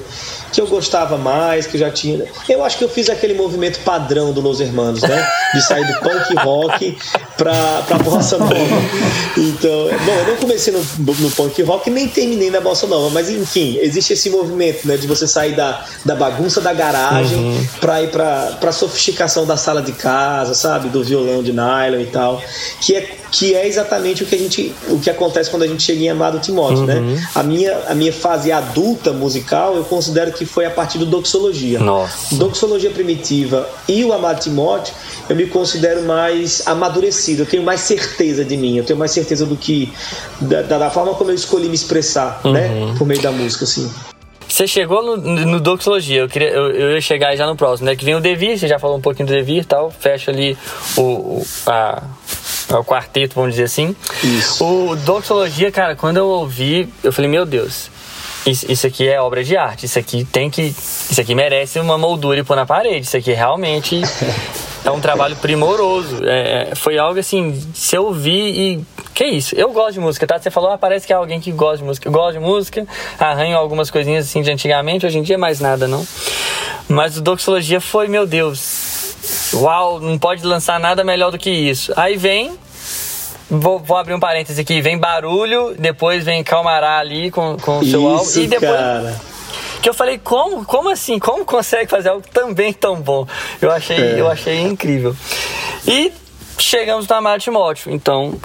que 0.52 0.60
eu 0.60 0.66
gostava 0.66 1.16
mais, 1.16 1.66
que 1.66 1.76
eu 1.76 1.80
já 1.80 1.90
tinha. 1.90 2.24
Eu 2.48 2.64
acho 2.64 2.78
que 2.78 2.84
eu 2.84 2.88
fiz 2.88 3.08
aquele 3.08 3.34
movimento 3.34 3.80
padrão 3.80 4.32
do 4.32 4.40
Los 4.40 4.60
Hermanos, 4.60 5.02
né? 5.02 5.26
De 5.54 5.62
sair 5.62 5.86
do 5.86 6.00
punk 6.00 6.34
rock 6.36 6.98
pra, 7.36 7.82
pra 7.86 7.98
bossa 7.98 8.38
nova. 8.38 8.54
Então, 9.36 9.88
bom, 10.04 10.12
eu 10.12 10.26
não 10.28 10.36
comecei 10.36 10.72
no, 10.72 10.84
no 10.98 11.30
punk 11.30 11.62
rock 11.62 11.90
nem 11.90 12.08
terminei 12.08 12.50
na 12.50 12.60
bossa 12.60 12.86
nova, 12.86 13.10
mas 13.10 13.30
enfim, 13.30 13.78
existe 13.80 14.12
esse 14.12 14.30
movimento, 14.30 14.86
né? 14.86 14.96
De 14.96 15.06
você 15.06 15.26
sair 15.26 15.54
da, 15.54 15.84
da 16.04 16.14
bagunça 16.14 16.60
da 16.60 16.72
garagem 16.72 17.38
uhum. 17.38 17.66
pra 17.80 18.02
ir 18.02 18.10
pra, 18.10 18.56
pra 18.60 18.72
sofisticação 18.72 19.46
da 19.46 19.56
sala 19.56 19.82
de 19.82 19.92
casa, 19.92 20.54
sabe? 20.54 20.88
Do 20.88 21.02
violão 21.02 21.42
de 21.42 21.52
nylon 21.52 22.00
e 22.00 22.06
tal. 22.06 22.42
Que 22.80 22.96
é 22.96 23.16
que 23.30 23.54
é 23.54 23.66
exatamente 23.66 24.22
o 24.22 24.26
que 24.26 24.34
a 24.34 24.38
gente 24.38 24.74
o 24.88 24.98
que 24.98 25.08
acontece 25.08 25.50
quando 25.50 25.62
a 25.62 25.66
gente 25.66 25.82
chega 25.82 26.00
em 26.00 26.08
Amado 26.08 26.40
Timóteo, 26.40 26.84
né? 26.84 26.96
uhum. 26.96 27.14
né? 27.14 27.28
A 27.34 27.42
minha 27.42 27.78
a 27.88 27.94
minha 27.94 28.12
fase 28.12 28.50
adulta 28.50 29.12
musical, 29.12 29.76
eu 29.76 29.84
considero 29.84 30.32
que 30.32 30.44
foi 30.44 30.66
a 30.66 30.70
partir 30.70 30.98
do 30.98 31.06
Doxologia. 31.06 31.78
Nossa. 31.78 32.34
Doxologia 32.34 32.90
primitiva 32.90 33.68
e 33.88 34.04
o 34.04 34.12
Amado 34.12 34.40
Timóteo, 34.40 34.94
eu 35.28 35.36
me 35.36 35.46
considero 35.46 36.02
mais 36.02 36.66
amadurecido, 36.66 37.42
eu 37.42 37.46
tenho 37.46 37.62
mais 37.62 37.80
certeza 37.80 38.44
de 38.44 38.56
mim, 38.56 38.76
eu 38.76 38.84
tenho 38.84 38.98
mais 38.98 39.12
certeza 39.12 39.46
do 39.46 39.56
que 39.56 39.92
da, 40.40 40.62
da 40.62 40.90
forma 40.90 41.14
como 41.14 41.30
eu 41.30 41.34
escolhi 41.34 41.68
me 41.68 41.74
expressar, 41.74 42.40
né? 42.44 42.68
uhum. 42.68 42.86
né? 42.86 42.94
Por 42.98 43.06
meio 43.06 43.22
da 43.22 43.30
música 43.30 43.64
assim. 43.64 43.90
Você 44.50 44.66
chegou 44.66 45.02
no, 45.02 45.16
no 45.16 45.60
Doxologia, 45.60 46.22
eu, 46.22 46.28
queria, 46.28 46.48
eu, 46.48 46.70
eu 46.72 46.90
ia 46.92 47.00
chegar 47.00 47.34
já 47.36 47.46
no 47.46 47.54
próximo, 47.54 47.86
né? 47.86 47.94
Que 47.94 48.04
vem 48.04 48.16
o 48.16 48.20
Devir, 48.20 48.58
você 48.58 48.66
já 48.66 48.80
falou 48.80 48.96
um 48.96 49.00
pouquinho 49.00 49.28
do 49.28 49.32
Devir 49.32 49.62
e 49.62 49.64
tal, 49.64 49.92
fecha 49.92 50.32
ali 50.32 50.58
o, 50.96 51.02
o 51.02 51.46
a, 51.66 52.02
é 52.70 52.76
o 52.76 52.84
quarteto, 52.84 53.34
vamos 53.34 53.52
dizer 53.52 53.64
assim. 53.64 53.94
Isso. 54.22 54.64
O 54.64 54.96
Doxologia, 54.96 55.72
cara, 55.72 55.96
quando 55.96 56.18
eu 56.18 56.26
ouvi, 56.26 56.88
eu 57.02 57.12
falei, 57.12 57.30
meu 57.30 57.44
Deus, 57.44 57.90
isso, 58.46 58.70
isso 58.70 58.86
aqui 58.86 59.06
é 59.08 59.20
obra 59.20 59.44
de 59.44 59.56
arte, 59.56 59.86
isso 59.86 59.98
aqui 59.98 60.24
tem 60.24 60.48
que. 60.48 60.62
Isso 60.62 61.20
aqui 61.20 61.34
merece 61.34 61.78
uma 61.78 61.98
moldura 61.98 62.40
e 62.40 62.44
pôr 62.44 62.56
na 62.56 62.64
parede. 62.64 63.06
Isso 63.06 63.16
aqui 63.16 63.32
realmente 63.32 64.00
é 64.84 64.90
um 64.90 65.00
trabalho 65.00 65.36
primoroso. 65.36 66.24
É, 66.24 66.74
foi 66.74 66.96
algo 66.96 67.18
assim, 67.18 67.60
se 67.74 67.96
eu 67.96 68.06
ouvir 68.06 68.30
e. 68.30 68.84
Que 69.12 69.24
isso? 69.24 69.54
Eu 69.54 69.72
gosto 69.72 69.94
de 69.94 70.00
música, 70.00 70.26
tá? 70.26 70.38
Você 70.38 70.50
falou, 70.50 70.70
ah, 70.70 70.78
parece 70.78 71.06
que 71.06 71.12
é 71.12 71.16
alguém 71.16 71.40
que 71.40 71.52
gosta 71.52 71.78
de 71.78 71.84
música. 71.84 72.08
Eu 72.08 72.12
gosto 72.12 72.38
de 72.38 72.38
música, 72.38 72.86
arranho 73.18 73.58
algumas 73.58 73.90
coisinhas 73.90 74.24
assim 74.24 74.40
de 74.40 74.50
antigamente, 74.50 75.04
hoje 75.04 75.18
em 75.18 75.22
dia 75.22 75.36
mais 75.36 75.60
nada, 75.60 75.86
não. 75.86 76.06
Mas 76.88 77.18
o 77.18 77.20
Doxologia 77.20 77.80
foi, 77.80 78.08
meu 78.08 78.26
Deus, 78.26 78.99
Uau, 79.54 80.00
não 80.00 80.18
pode 80.18 80.44
lançar 80.44 80.78
nada 80.78 81.02
melhor 81.04 81.30
do 81.30 81.38
que 81.38 81.50
isso. 81.50 81.92
Aí 81.96 82.16
vem 82.16 82.58
Vou, 83.50 83.80
vou, 83.80 83.96
abrir 83.96 84.14
um 84.14 84.20
parêntese 84.20 84.60
aqui. 84.60 84.80
Vem 84.80 84.96
barulho, 84.96 85.74
depois 85.76 86.24
vem 86.24 86.44
calmará 86.44 86.98
ali 86.98 87.32
com, 87.32 87.56
com 87.56 87.80
o 87.80 87.84
seu 87.84 88.06
álbum. 88.08 88.30
E 88.36 88.46
depois. 88.46 88.70
Cara. 88.70 89.20
Que 89.82 89.88
eu 89.88 89.94
falei, 89.94 90.18
como? 90.18 90.64
Como 90.64 90.88
assim? 90.88 91.18
Como 91.18 91.44
consegue 91.44 91.90
fazer 91.90 92.10
algo 92.10 92.24
também 92.32 92.72
tão 92.72 93.00
bom? 93.00 93.26
Eu 93.60 93.72
achei, 93.72 93.96
é. 93.96 94.20
eu 94.20 94.28
achei 94.28 94.60
incrível. 94.60 95.16
E 95.84 96.12
chegamos 96.58 97.08
na 97.08 97.16
Amado 97.16 97.40
Timóteo. 97.40 97.90
Então, 97.92 98.38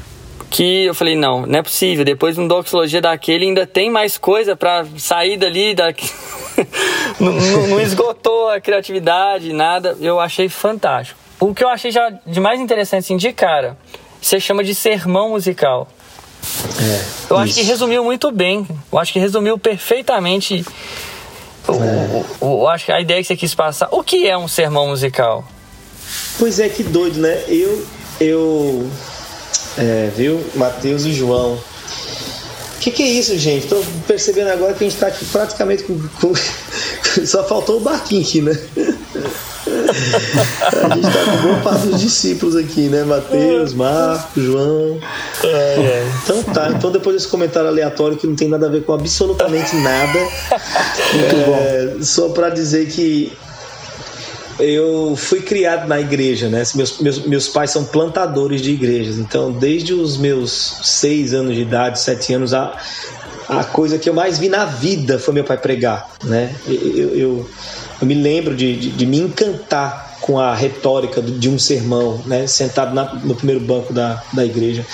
que 0.49 0.86
eu 0.86 0.95
falei, 0.95 1.15
não, 1.15 1.45
não 1.45 1.60
é 1.60 1.62
possível. 1.62 2.05
Depois 2.05 2.36
de 2.36 2.41
um 2.41 2.47
doxologia 2.47 3.01
daquele, 3.01 3.45
ainda 3.45 3.65
tem 3.65 3.89
mais 3.89 4.17
coisa 4.17 4.55
para 4.55 4.86
sair 4.97 5.38
dali. 5.38 5.73
Da... 5.73 5.88
não, 7.19 7.67
não 7.67 7.81
esgotou 7.81 8.49
a 8.49 8.60
criatividade, 8.60 9.51
nada. 9.53 9.97
Eu 9.99 10.19
achei 10.19 10.49
fantástico. 10.49 11.19
O 11.39 11.53
que 11.53 11.63
eu 11.63 11.69
achei 11.69 11.91
já 11.91 12.10
de 12.25 12.39
mais 12.39 12.60
interessante, 12.60 13.05
assim, 13.05 13.17
de 13.17 13.34
cara, 13.34 13.77
você 14.21 14.39
chama 14.39 14.63
de 14.63 14.73
sermão 14.73 15.29
musical. 15.29 15.88
É, 16.79 17.34
eu 17.34 17.38
acho 17.38 17.53
que 17.55 17.62
resumiu 17.63 18.03
muito 18.03 18.31
bem. 18.31 18.67
Eu 18.91 18.99
acho 18.99 19.12
que 19.12 19.19
resumiu 19.19 19.58
perfeitamente. 19.58 20.63
É. 21.67 22.23
eu 22.41 22.67
acho 22.67 22.86
que 22.86 22.91
a 22.91 23.01
ideia 23.01 23.19
que 23.21 23.27
você 23.27 23.36
quis 23.36 23.55
passar. 23.55 23.89
O 23.91 24.03
que 24.03 24.27
é 24.27 24.38
um 24.38 24.47
sermão 24.47 24.88
musical? 24.88 25.43
Pois 26.38 26.60
é, 26.60 26.69
que 26.69 26.84
doido, 26.84 27.19
né? 27.19 27.43
Eu. 27.47 27.86
Eu. 28.19 28.89
É, 29.77 30.09
viu? 30.15 30.43
Mateus 30.55 31.05
e 31.05 31.13
João 31.13 31.59
que, 32.85 32.91
que 32.91 33.03
é 33.03 33.07
isso, 33.07 33.35
gente? 33.38 33.67
Tô 33.67 33.81
percebendo 34.05 34.49
agora 34.49 34.73
que 34.73 34.83
a 34.83 34.88
gente 34.88 34.99
tá 34.99 35.07
aqui 35.07 35.25
praticamente 35.25 35.83
com. 35.83 35.99
com... 36.21 36.33
Só 37.25 37.43
faltou 37.43 37.77
o 37.77 37.79
barquinho 37.79 38.21
aqui, 38.21 38.41
né? 38.41 38.51
A 39.65 40.95
gente 40.95 41.07
tá 41.11 41.31
com 41.31 41.47
boa 41.47 41.59
parte 41.61 41.88
dos 41.88 41.99
discípulos 41.99 42.55
aqui, 42.55 42.81
né? 42.81 43.03
Mateus, 43.03 43.73
Marcos, 43.73 44.43
João. 44.43 44.99
Então 46.23 46.43
tá, 46.43 46.69
então 46.69 46.91
depois 46.91 47.15
desse 47.15 47.27
comentário 47.27 47.69
aleatório 47.69 48.17
que 48.17 48.27
não 48.27 48.35
tem 48.35 48.47
nada 48.47 48.67
a 48.67 48.69
ver 48.69 48.83
com 48.83 48.93
absolutamente 48.93 49.75
nada. 49.77 50.19
é, 51.17 51.95
só 52.01 52.29
para 52.29 52.49
dizer 52.49 52.88
que 52.89 53.33
eu 54.60 55.15
fui 55.15 55.41
criado 55.41 55.88
na 55.88 56.00
igreja, 56.00 56.48
né? 56.50 56.63
Meus, 56.76 57.00
meus, 57.00 57.20
meus 57.26 57.48
pais 57.48 57.72
são 57.72 57.84
plantadores 57.84 58.62
de 58.62 58.72
igrejas, 58.72 59.18
então 59.18 59.52
desde 59.52 59.94
os 59.94 60.18
meus 60.18 60.80
seis 60.84 61.34
anos 61.34 61.56
de 61.56 61.62
idade, 61.62 62.00
sete 62.00 62.34
anos, 62.34 62.54
a, 62.54 62.78
a 63.50 63.63
coisa 63.63 63.98
que 63.98 64.10
eu 64.10 64.13
mais 64.13 64.39
vi 64.39 64.50
na 64.50 64.65
vida 64.65 65.20
foi 65.20 65.34
meu 65.34 65.44
pai 65.44 65.58
pregar, 65.58 66.10
né? 66.24 66.56
Eu, 66.68 67.15
eu, 67.15 67.50
eu 68.02 68.08
me 68.08 68.13
lembro 68.13 68.56
de, 68.56 68.76
de, 68.76 68.89
de, 68.91 69.06
me 69.06 69.20
encantar 69.20 70.18
com 70.22 70.39
a 70.39 70.56
retórica 70.56 71.22
de 71.22 71.50
um 71.50 71.60
sermão, 71.60 72.22
né? 72.26 72.48
Sentado 72.48 72.94
na, 72.94 73.13
no 73.13 73.36
primeiro 73.36 73.62
banco 73.62 73.94
da, 73.94 74.24
da 74.34 74.46
igreja. 74.46 74.86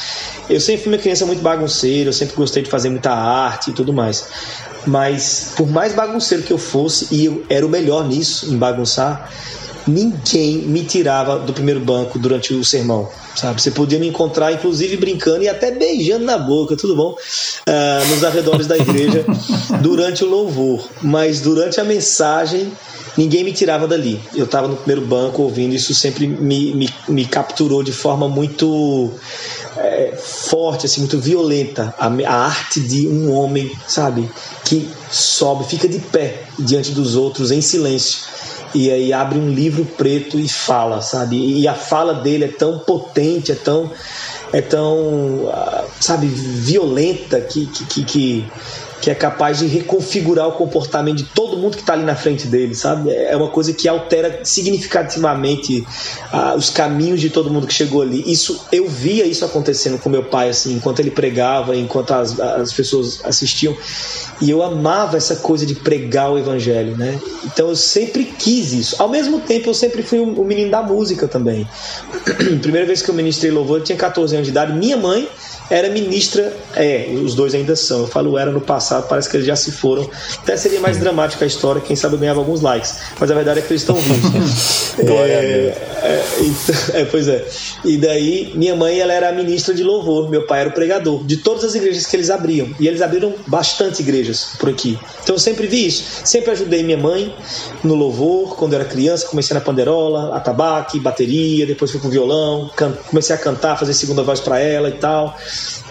Eu 0.50 0.60
sempre 0.60 0.84
fui 0.84 0.94
uma 0.94 0.98
criança 0.98 1.26
muito 1.26 1.42
bagunceira, 1.42 2.10
eu 2.10 2.14
sempre 2.14 2.36
gostei 2.36 2.64
de 2.64 2.70
fazer 2.70 2.90
muita 2.90 3.12
arte 3.12 3.70
e 3.70 3.74
tudo 3.74 3.94
mais. 3.94 4.28
Mas 4.86 5.54
por 5.56 5.70
mais 5.70 5.94
bagunceiro 5.94 6.44
que 6.44 6.52
eu 6.52 6.58
fosse, 6.58 7.08
e 7.12 7.26
eu 7.26 7.44
era 7.50 7.66
o 7.66 7.70
melhor 7.70 8.08
nisso, 8.08 8.52
em 8.52 8.58
bagunçar, 8.58 9.30
ninguém 9.88 10.58
me 10.60 10.84
tirava 10.84 11.40
do 11.40 11.54
primeiro 11.54 11.80
banco 11.80 12.20
durante 12.20 12.54
o 12.54 12.64
sermão, 12.64 13.10
sabe? 13.36 13.62
Você 13.62 13.72
podia 13.72 14.00
me 14.00 14.08
encontrar, 14.08 14.52
inclusive, 14.52 14.98
brincando 14.98 15.44
e 15.44 15.50
até 15.50 15.72
beijando 15.72 16.26
na 16.26 16.38
boca, 16.38 16.76
tudo 16.76 16.96
bom? 16.96 17.12
Uh, 17.12 18.10
nos 18.10 18.24
arredores 18.24 18.68
da 18.68 18.78
igreja 18.78 19.26
durante 19.82 20.24
o 20.24 20.30
louvor, 20.30 20.88
mas 21.02 21.42
durante 21.42 21.80
a 21.80 21.84
mensagem 21.84 22.72
ninguém 23.18 23.44
me 23.44 23.52
tirava 23.52 23.88
dali. 23.88 24.22
Eu 24.36 24.46
estava 24.46 24.68
no 24.68 24.76
primeiro 24.76 25.06
banco 25.06 25.42
ouvindo, 25.42 25.74
isso 25.74 25.94
sempre 25.94 26.28
me, 26.28 26.74
me, 26.74 26.90
me 27.08 27.26
capturou 27.26 27.84
de 27.84 27.92
forma 27.92 28.28
muito 28.28 29.12
é, 29.84 30.16
forte, 30.16 30.86
assim, 30.86 31.02
muito 31.02 31.20
violenta. 31.20 31.94
A, 31.98 32.08
a 32.08 32.46
arte 32.46 32.80
de 32.80 33.08
um 33.08 33.32
homem, 33.34 33.72
sabe? 33.88 34.30
Que 34.66 34.90
sobe, 35.10 35.66
fica 35.66 35.88
de 35.88 36.00
pé 36.00 36.44
diante 36.58 36.92
dos 36.92 37.16
outros 37.16 37.52
em 37.52 37.62
silêncio 37.62 38.32
e 38.74 38.90
aí 38.90 39.12
abre 39.12 39.38
um 39.38 39.50
livro 39.50 39.86
preto 39.86 40.40
e 40.40 40.48
fala, 40.48 41.02
sabe? 41.02 41.36
E 41.36 41.68
a 41.68 41.74
fala 41.74 42.14
dele 42.14 42.46
é 42.46 42.48
tão 42.48 42.80
potente, 42.80 43.52
é 43.52 43.56
tão 43.56 43.92
é 44.54 44.62
tão, 44.62 45.50
ah, 45.50 45.86
sabe, 46.00 46.28
violenta 46.28 47.40
que, 47.40 47.66
que, 47.68 48.04
que, 48.04 48.52
que 49.02 49.10
é 49.10 49.16
capaz 49.16 49.58
de 49.58 49.66
reconfigurar 49.66 50.48
o 50.48 50.52
comportamento 50.52 51.18
de 51.18 51.24
todo 51.24 51.58
mundo 51.58 51.76
que 51.76 51.82
está 51.82 51.94
ali 51.94 52.04
na 52.04 52.16
frente 52.16 52.46
dele, 52.48 52.76
sabe? 52.76 53.10
É 53.10 53.36
uma 53.36 53.50
coisa 53.50 53.74
que 53.74 53.88
altera 53.88 54.42
significativamente 54.44 55.86
uh, 56.32 56.56
os 56.56 56.70
caminhos 56.70 57.20
de 57.20 57.32
todo 57.32 57.50
mundo 57.50 57.66
que 57.66 57.74
chegou 57.74 58.04
ali. 58.04 58.24
Isso 58.32 58.68
eu 58.72 58.88
via 58.88 59.26
isso 59.26 59.44
acontecendo 59.44 59.98
com 59.98 60.08
meu 60.08 60.24
pai, 60.24 60.50
assim, 60.50 60.76
enquanto 60.76 61.00
ele 61.00 61.10
pregava, 61.10 61.76
enquanto 61.76 62.12
as, 62.12 62.40
as 62.40 62.72
pessoas 62.72 63.22
assistiam. 63.26 63.76
E 64.40 64.50
eu 64.50 64.62
amava 64.62 65.18
essa 65.18 65.38
coisa 65.38 65.66
de 65.66 65.74
pregar 65.74 66.32
o 66.32 66.38
evangelho, 66.38 66.96
né? 66.96 67.20
Então 67.44 67.70
eu 67.70 67.76
sempre 67.76 68.24
quis 68.24 68.72
isso. 68.72 68.96
Ao 69.02 69.10
mesmo 69.10 69.40
tempo, 69.40 69.70
eu 69.70 69.74
sempre 69.74 70.04
fui 70.04 70.20
um, 70.20 70.40
um 70.40 70.44
menino 70.44 70.70
da 70.70 70.84
música 70.84 71.28
também. 71.28 71.68
Primeira 72.62 72.86
vez 72.86 73.02
que 73.02 73.10
eu 73.10 73.16
ministrei 73.16 73.52
louvor, 73.52 73.80
eu 73.80 73.84
tinha 73.84 73.98
14 73.98 74.36
anos 74.36 74.46
de 74.46 74.52
idade. 74.52 74.74
Minha 74.74 74.98
mãe 74.98 75.28
era 75.72 75.90
ministra, 75.90 76.54
é, 76.76 77.08
os 77.24 77.34
dois 77.34 77.56
ainda 77.56 77.78
são. 77.78 78.02
Eu 78.02 78.08
falo 78.08 78.38
era 78.38 78.52
no 78.52 78.60
passado, 78.60 79.08
parece 79.08 79.30
que 79.30 79.38
eles 79.38 79.48
já 79.48 79.56
se 79.56 79.72
foram. 79.72 80.08
Até 80.38 80.58
seria 80.58 80.82
mais 80.82 80.98
dramática 80.98 81.46
a 81.46 81.48
história, 81.48 81.82
quem 81.82 81.96
sabe 81.96 82.16
eu 82.16 82.20
ganhava 82.20 82.40
alguns 82.40 82.60
likes. 82.60 82.98
Mas 83.18 83.32
a 83.32 83.34
verdade 83.34 83.60
é 83.60 83.62
que 83.62 83.72
eles 83.72 83.82
estão 83.82 83.96
vivos. 83.96 84.94
Glória 85.02 85.32
é, 85.32 85.38
a 85.38 85.42
Deus. 85.42 85.78
É, 86.04 86.24
então, 86.42 86.76
é, 87.02 87.06
pois 87.06 87.28
é. 87.30 87.46
E 87.86 87.98
daí, 87.98 88.52
minha 88.54 88.76
mãe 88.76 89.00
ela 89.00 89.14
era 89.14 89.30
a 89.30 89.32
ministra 89.32 89.74
de 89.74 89.82
louvor, 89.82 90.30
meu 90.30 90.46
pai 90.46 90.60
era 90.60 90.70
o 90.70 90.74
pregador 90.74 91.24
de 91.24 91.38
todas 91.38 91.64
as 91.64 91.74
igrejas 91.74 92.06
que 92.06 92.18
eles 92.18 92.30
abriam. 92.30 92.70
E 92.78 92.86
eles 92.86 93.02
abriram 93.02 93.34
bastante 93.48 94.02
igrejas 94.02 94.50
por 94.60 94.68
aqui. 94.68 95.00
Então 95.24 95.36
eu 95.36 95.40
sempre 95.40 95.68
vi 95.68 95.88
isso. 95.88 96.04
Sempre 96.26 96.52
ajudei 96.52 96.84
minha 96.84 96.98
mãe 96.98 97.34
no 97.82 97.96
louvor, 97.96 98.58
quando 98.58 98.74
eu 98.74 98.80
era 98.82 98.90
criança, 98.90 99.26
comecei 99.28 99.54
na 99.54 99.62
panderola, 99.62 100.36
atabaque, 100.36 101.00
bateria, 101.00 101.66
depois 101.66 101.92
fui 101.92 102.00
pro 102.02 102.10
violão, 102.10 102.70
comecei 103.08 103.34
a 103.34 103.40
cantar, 103.40 103.78
fazer 103.80 103.94
segunda 103.94 104.22
voz 104.22 104.42
para 104.42 104.60
ela 104.60 104.90
e 104.90 104.94
tal. 104.94 105.38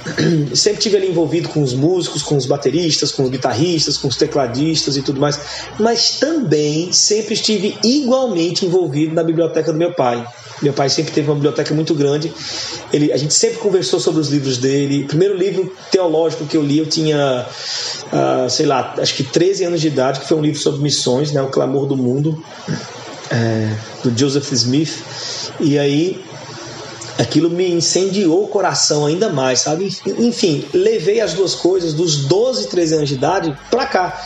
sempre 0.55 0.81
tive 0.81 0.97
ali 0.97 1.09
envolvido 1.09 1.49
com 1.49 1.63
os 1.63 1.75
músicos, 1.75 2.23
com 2.23 2.37
os 2.37 2.47
bateristas, 2.47 3.13
com 3.13 3.25
os 3.25 3.31
guitarristas, 3.31 3.97
com 3.97 4.09
os 4.09 4.17
tecladistas 4.17 4.97
e 4.97 5.03
tudo 5.03 5.21
mais, 5.21 5.39
mas 5.79 6.19
também 6.19 6.93
sempre 6.93 7.35
estive 7.35 7.77
igualmente 7.85 8.65
envolvido 8.65 9.15
na 9.15 9.23
biblioteca 9.23 9.73
do 9.73 9.79
meu 9.79 9.93
pai. 9.93 10.27
Meu 10.63 10.73
pai 10.75 10.91
sempre 10.91 11.13
teve 11.13 11.29
uma 11.29 11.35
biblioteca 11.35 11.75
muito 11.75 11.95
grande. 11.95 12.33
Ele, 12.93 13.13
a 13.13 13.17
gente 13.17 13.33
sempre 13.33 13.59
conversou 13.59 13.99
sobre 13.99 14.21
os 14.21 14.29
livros 14.29 14.59
dele. 14.59 15.05
O 15.05 15.07
primeiro 15.07 15.35
livro 15.35 15.75
teológico 15.91 16.45
que 16.45 16.57
eu 16.57 16.63
li, 16.63 16.79
eu 16.79 16.87
tinha, 16.87 17.47
uh, 18.13 18.51
sei 18.51 18.67
lá, 18.67 18.95
acho 18.99 19.15
que 19.15 19.25
13 19.25 19.65
anos 19.65 19.81
de 19.81 19.87
idade, 19.87 20.21
que 20.21 20.29
foi 20.29 20.37
um 20.37 20.43
livro 20.43 20.61
sobre 20.61 20.83
missões, 20.83 21.33
né, 21.33 21.41
O 21.41 21.49
Clamor 21.49 21.87
do 21.87 21.97
Mundo, 21.97 22.43
é, 23.31 23.75
do 24.05 24.17
Joseph 24.19 24.53
Smith. 24.53 25.03
E 25.59 25.79
aí 25.79 26.23
aquilo 27.21 27.51
me 27.51 27.71
incendiou 27.71 28.45
o 28.45 28.49
coração 28.49 29.07
ainda 29.07 29.29
mais, 29.29 29.61
sabe? 29.61 29.95
Enfim, 30.19 30.65
levei 30.73 31.21
as 31.21 31.35
duas 31.35 31.55
coisas 31.55 31.93
dos 31.93 32.25
12, 32.25 32.69
13 32.69 32.95
anos 32.95 33.09
de 33.09 33.15
idade 33.15 33.59
para 33.71 33.87
cá. 33.87 34.25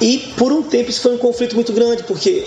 E 0.00 0.18
por 0.36 0.52
um 0.52 0.62
tempo 0.62 0.90
isso 0.90 1.00
foi 1.00 1.14
um 1.14 1.18
conflito 1.18 1.54
muito 1.54 1.72
grande, 1.72 2.02
porque 2.02 2.46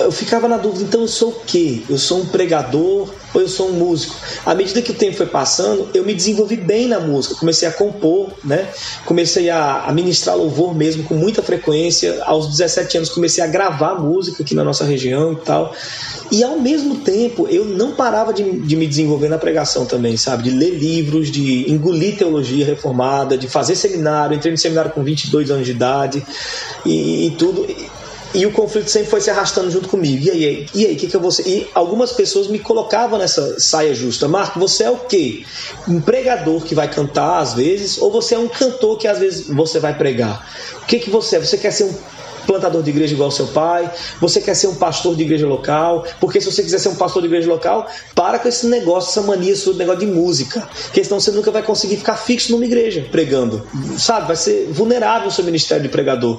eu 0.00 0.12
ficava 0.12 0.48
na 0.48 0.56
dúvida, 0.56 0.84
então 0.84 1.02
eu 1.02 1.08
sou 1.08 1.30
o 1.30 1.40
quê? 1.46 1.82
Eu 1.88 1.98
sou 1.98 2.20
um 2.20 2.26
pregador 2.26 3.08
ou 3.32 3.40
eu 3.40 3.48
sou 3.48 3.68
um 3.68 3.72
músico? 3.72 4.14
À 4.44 4.54
medida 4.54 4.82
que 4.82 4.90
o 4.90 4.94
tempo 4.94 5.16
foi 5.16 5.26
passando, 5.26 5.88
eu 5.94 6.04
me 6.04 6.14
desenvolvi 6.14 6.56
bem 6.56 6.88
na 6.88 7.00
música, 7.00 7.34
comecei 7.34 7.66
a 7.68 7.72
compor, 7.72 8.30
né? 8.42 8.68
Comecei 9.04 9.50
a, 9.50 9.90
ministrar 9.92 10.36
louvor 10.36 10.74
mesmo 10.74 11.04
com 11.04 11.14
muita 11.14 11.42
frequência. 11.42 12.22
Aos 12.24 12.48
17 12.48 12.98
anos 12.98 13.10
comecei 13.10 13.42
a 13.42 13.46
gravar 13.46 13.94
música 13.96 14.42
aqui 14.42 14.54
na 14.54 14.64
nossa 14.64 14.84
região 14.84 15.32
e 15.32 15.36
tal. 15.36 15.74
E 16.30 16.42
ao 16.42 16.58
mesmo 16.58 16.96
tempo, 16.96 17.46
eu 17.48 17.64
não 17.64 17.92
parava 17.92 18.32
de, 18.32 18.42
de 18.60 18.76
me 18.76 18.86
desenvolver 18.86 19.28
na 19.28 19.38
pregação 19.38 19.86
também, 19.86 20.16
sabe? 20.16 20.44
De 20.44 20.50
ler 20.50 20.70
livros, 20.70 21.30
de 21.30 21.70
engolir 21.70 22.16
teologia 22.16 22.64
reformada, 22.64 23.36
de 23.36 23.48
fazer 23.48 23.76
seminário. 23.76 24.36
Entrei 24.36 24.50
no 24.50 24.58
seminário 24.58 24.90
com 24.90 25.02
22 25.04 25.50
anos 25.50 25.66
de 25.66 25.72
idade 25.72 26.26
e, 26.84 27.26
e 27.26 27.30
tudo. 27.32 27.66
O 28.44 28.52
conflito 28.52 28.90
sempre 28.90 29.08
foi 29.08 29.20
se 29.20 29.30
arrastando 29.30 29.70
junto 29.70 29.88
comigo. 29.88 30.26
E 30.26 30.30
aí, 30.30 30.66
e 30.74 30.86
aí, 30.86 30.94
o 30.94 30.96
que, 30.96 31.06
que 31.06 31.14
eu 31.14 31.20
vou 31.20 31.30
ser? 31.30 31.46
E 31.46 31.70
algumas 31.72 32.12
pessoas 32.12 32.48
me 32.48 32.58
colocavam 32.58 33.18
nessa 33.18 33.60
saia 33.60 33.94
justa. 33.94 34.26
Marco, 34.26 34.58
você 34.58 34.82
é 34.84 34.90
o 34.90 34.96
quê? 34.96 35.44
Um 35.86 36.00
pregador 36.00 36.62
que 36.64 36.74
vai 36.74 36.90
cantar 36.90 37.38
às 37.38 37.54
vezes, 37.54 37.98
ou 37.98 38.10
você 38.10 38.34
é 38.34 38.38
um 38.38 38.48
cantor 38.48 38.98
que 38.98 39.06
às 39.06 39.20
vezes 39.20 39.46
você 39.46 39.78
vai 39.78 39.96
pregar? 39.96 40.48
O 40.82 40.86
que, 40.86 40.98
que 40.98 41.10
você 41.10 41.36
é? 41.36 41.40
Você 41.40 41.56
quer 41.56 41.70
ser 41.70 41.84
um 41.84 41.94
plantador 42.46 42.82
de 42.82 42.90
igreja 42.90 43.14
igual 43.14 43.30
seu 43.30 43.46
pai, 43.48 43.90
você 44.20 44.40
quer 44.40 44.54
ser 44.54 44.68
um 44.68 44.74
pastor 44.74 45.16
de 45.16 45.22
igreja 45.22 45.46
local, 45.46 46.04
porque 46.20 46.40
se 46.40 46.50
você 46.50 46.62
quiser 46.62 46.78
ser 46.78 46.88
um 46.88 46.94
pastor 46.94 47.22
de 47.22 47.28
igreja 47.28 47.48
local, 47.48 47.86
para 48.14 48.38
com 48.38 48.48
esse 48.48 48.66
negócio, 48.66 49.10
essa 49.10 49.22
mania, 49.22 49.52
esse 49.52 49.72
negócio 49.74 50.00
de 50.00 50.06
música, 50.06 50.68
porque 50.84 51.02
senão 51.02 51.20
você 51.20 51.30
nunca 51.30 51.50
vai 51.50 51.62
conseguir 51.62 51.96
ficar 51.96 52.16
fixo 52.16 52.52
numa 52.52 52.64
igreja 52.64 53.06
pregando, 53.10 53.66
sabe? 53.98 54.28
Vai 54.28 54.36
ser 54.36 54.68
vulnerável 54.70 55.28
o 55.28 55.30
seu 55.30 55.44
ministério 55.44 55.82
de 55.82 55.88
pregador. 55.88 56.38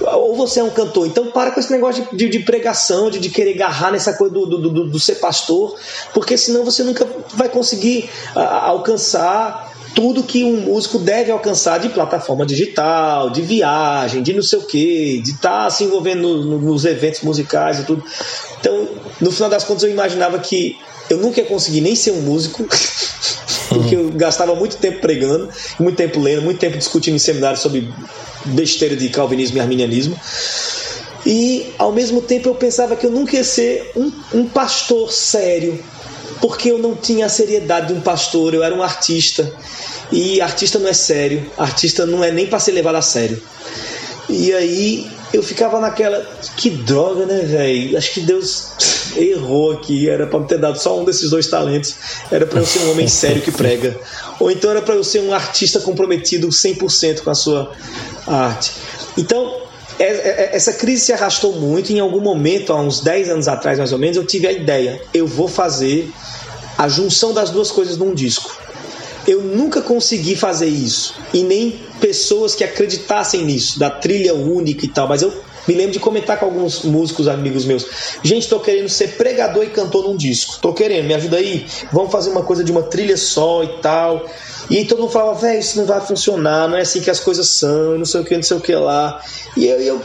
Ou 0.00 0.36
você 0.36 0.60
é 0.60 0.64
um 0.64 0.70
cantor, 0.70 1.06
então 1.06 1.26
para 1.26 1.50
com 1.50 1.60
esse 1.60 1.70
negócio 1.70 2.06
de, 2.12 2.16
de, 2.16 2.28
de 2.28 2.38
pregação, 2.40 3.10
de, 3.10 3.18
de, 3.18 3.30
querer 3.30 3.54
agarrar 3.54 3.90
nessa 3.90 4.12
coisa 4.12 4.32
do, 4.32 4.46
do, 4.46 4.58
do, 4.58 4.84
do, 4.90 5.00
ser 5.00 5.16
pastor, 5.16 5.74
porque 6.14 6.36
senão 6.36 6.64
você 6.64 6.82
nunca 6.84 7.06
vai 7.34 7.48
conseguir 7.48 8.08
a, 8.34 8.66
alcançar 8.66 9.67
tudo 9.94 10.22
que 10.22 10.44
um 10.44 10.60
músico 10.60 10.98
deve 10.98 11.30
alcançar 11.30 11.78
de 11.78 11.88
plataforma 11.88 12.44
digital, 12.44 13.30
de 13.30 13.42
viagem, 13.42 14.22
de 14.22 14.32
não 14.32 14.42
sei 14.42 14.58
o 14.58 14.62
que, 14.62 15.20
de 15.20 15.32
estar 15.32 15.64
tá 15.64 15.70
se 15.70 15.84
envolvendo 15.84 16.22
no, 16.22 16.44
no, 16.44 16.58
nos 16.58 16.84
eventos 16.84 17.22
musicais 17.22 17.80
e 17.80 17.84
tudo. 17.84 18.04
Então, 18.60 18.88
no 19.20 19.30
final 19.30 19.50
das 19.50 19.64
contas, 19.64 19.84
eu 19.84 19.90
imaginava 19.90 20.38
que 20.38 20.76
eu 21.08 21.18
nunca 21.18 21.40
ia 21.40 21.46
conseguir 21.46 21.80
nem 21.80 21.94
ser 21.94 22.12
um 22.12 22.20
músico, 22.20 22.66
porque 23.68 23.96
eu 23.96 24.10
gastava 24.10 24.54
muito 24.54 24.76
tempo 24.76 25.00
pregando, 25.00 25.48
muito 25.78 25.96
tempo 25.96 26.20
lendo, 26.20 26.42
muito 26.42 26.58
tempo 26.58 26.76
discutindo 26.76 27.14
em 27.14 27.18
seminários 27.18 27.60
sobre 27.60 27.88
besteira 28.44 28.96
de 28.96 29.08
calvinismo 29.08 29.58
e 29.58 29.60
arminianismo. 29.60 30.18
E 31.28 31.74
ao 31.76 31.92
mesmo 31.92 32.22
tempo 32.22 32.48
eu 32.48 32.54
pensava 32.54 32.96
que 32.96 33.04
eu 33.04 33.10
nunca 33.10 33.36
ia 33.36 33.44
ser 33.44 33.92
um, 33.94 34.10
um 34.32 34.48
pastor 34.48 35.12
sério, 35.12 35.78
porque 36.40 36.70
eu 36.70 36.78
não 36.78 36.94
tinha 36.94 37.26
a 37.26 37.28
seriedade 37.28 37.88
de 37.88 37.92
um 37.92 38.00
pastor, 38.00 38.54
eu 38.54 38.64
era 38.64 38.74
um 38.74 38.82
artista. 38.82 39.52
E 40.10 40.40
artista 40.40 40.78
não 40.78 40.88
é 40.88 40.94
sério, 40.94 41.44
artista 41.58 42.06
não 42.06 42.24
é 42.24 42.32
nem 42.32 42.46
para 42.46 42.58
ser 42.58 42.72
levado 42.72 42.94
a 42.94 43.02
sério. 43.02 43.42
E 44.26 44.54
aí 44.54 45.06
eu 45.30 45.42
ficava 45.42 45.78
naquela, 45.78 46.26
que 46.56 46.70
droga, 46.70 47.26
né, 47.26 47.40
velho? 47.40 47.98
Acho 47.98 48.14
que 48.14 48.20
Deus 48.20 48.68
errou 49.14 49.72
aqui, 49.72 50.08
era 50.08 50.26
para 50.26 50.40
me 50.40 50.46
ter 50.46 50.58
dado 50.58 50.78
só 50.78 50.98
um 50.98 51.04
desses 51.04 51.28
dois 51.28 51.46
talentos. 51.46 51.94
Era 52.30 52.46
para 52.46 52.60
eu 52.60 52.64
ser 52.64 52.78
um 52.84 52.92
homem 52.92 53.06
sério 53.06 53.42
que 53.42 53.52
prega. 53.52 54.00
Ou 54.40 54.50
então 54.50 54.70
era 54.70 54.80
para 54.80 54.94
eu 54.94 55.04
ser 55.04 55.20
um 55.20 55.34
artista 55.34 55.78
comprometido 55.78 56.48
100% 56.48 57.20
com 57.20 57.28
a 57.28 57.34
sua 57.34 57.70
arte. 58.26 58.72
Então, 59.18 59.67
essa 59.98 60.72
crise 60.72 61.06
se 61.06 61.12
arrastou 61.12 61.54
muito. 61.54 61.92
Em 61.92 62.00
algum 62.00 62.20
momento, 62.20 62.72
há 62.72 62.80
uns 62.80 63.00
10 63.00 63.30
anos 63.30 63.48
atrás, 63.48 63.78
mais 63.78 63.92
ou 63.92 63.98
menos, 63.98 64.16
eu 64.16 64.24
tive 64.24 64.46
a 64.46 64.52
ideia: 64.52 65.00
eu 65.12 65.26
vou 65.26 65.48
fazer 65.48 66.10
a 66.76 66.88
junção 66.88 67.34
das 67.34 67.50
duas 67.50 67.70
coisas 67.70 67.96
num 67.96 68.14
disco. 68.14 68.56
Eu 69.26 69.42
nunca 69.42 69.82
consegui 69.82 70.34
fazer 70.36 70.68
isso. 70.68 71.14
E 71.34 71.42
nem 71.42 71.80
pessoas 72.00 72.54
que 72.54 72.64
acreditassem 72.64 73.44
nisso, 73.44 73.78
da 73.78 73.90
trilha 73.90 74.34
única 74.34 74.86
e 74.86 74.88
tal. 74.88 75.06
Mas 75.06 75.20
eu 75.20 75.32
me 75.66 75.74
lembro 75.74 75.92
de 75.92 75.98
comentar 75.98 76.38
com 76.38 76.46
alguns 76.46 76.82
músicos 76.82 77.28
amigos 77.28 77.66
meus. 77.66 77.86
Gente, 78.22 78.48
tô 78.48 78.58
querendo 78.58 78.88
ser 78.88 79.16
pregador 79.16 79.64
e 79.64 79.66
cantor 79.68 80.04
num 80.04 80.16
disco. 80.16 80.58
Tô 80.62 80.72
querendo, 80.72 81.06
me 81.06 81.12
ajuda 81.12 81.36
aí. 81.36 81.66
Vamos 81.92 82.10
fazer 82.10 82.30
uma 82.30 82.42
coisa 82.42 82.64
de 82.64 82.72
uma 82.72 82.84
trilha 82.84 83.18
só 83.18 83.62
e 83.62 83.68
tal. 83.82 84.24
E 84.70 84.84
todo 84.84 85.00
mundo 85.00 85.12
falava, 85.12 85.38
velho, 85.38 85.60
isso 85.60 85.78
não 85.78 85.86
vai 85.86 86.00
funcionar, 86.00 86.68
não 86.68 86.76
é 86.76 86.82
assim 86.82 87.00
que 87.00 87.10
as 87.10 87.20
coisas 87.20 87.48
são, 87.48 87.98
não 87.98 88.04
sei 88.04 88.20
o 88.20 88.24
que, 88.24 88.36
não 88.36 88.42
sei 88.42 88.56
o 88.56 88.60
que 88.60 88.74
lá. 88.74 89.20
E 89.56 89.66
eu, 89.66 89.80
eu 89.80 90.02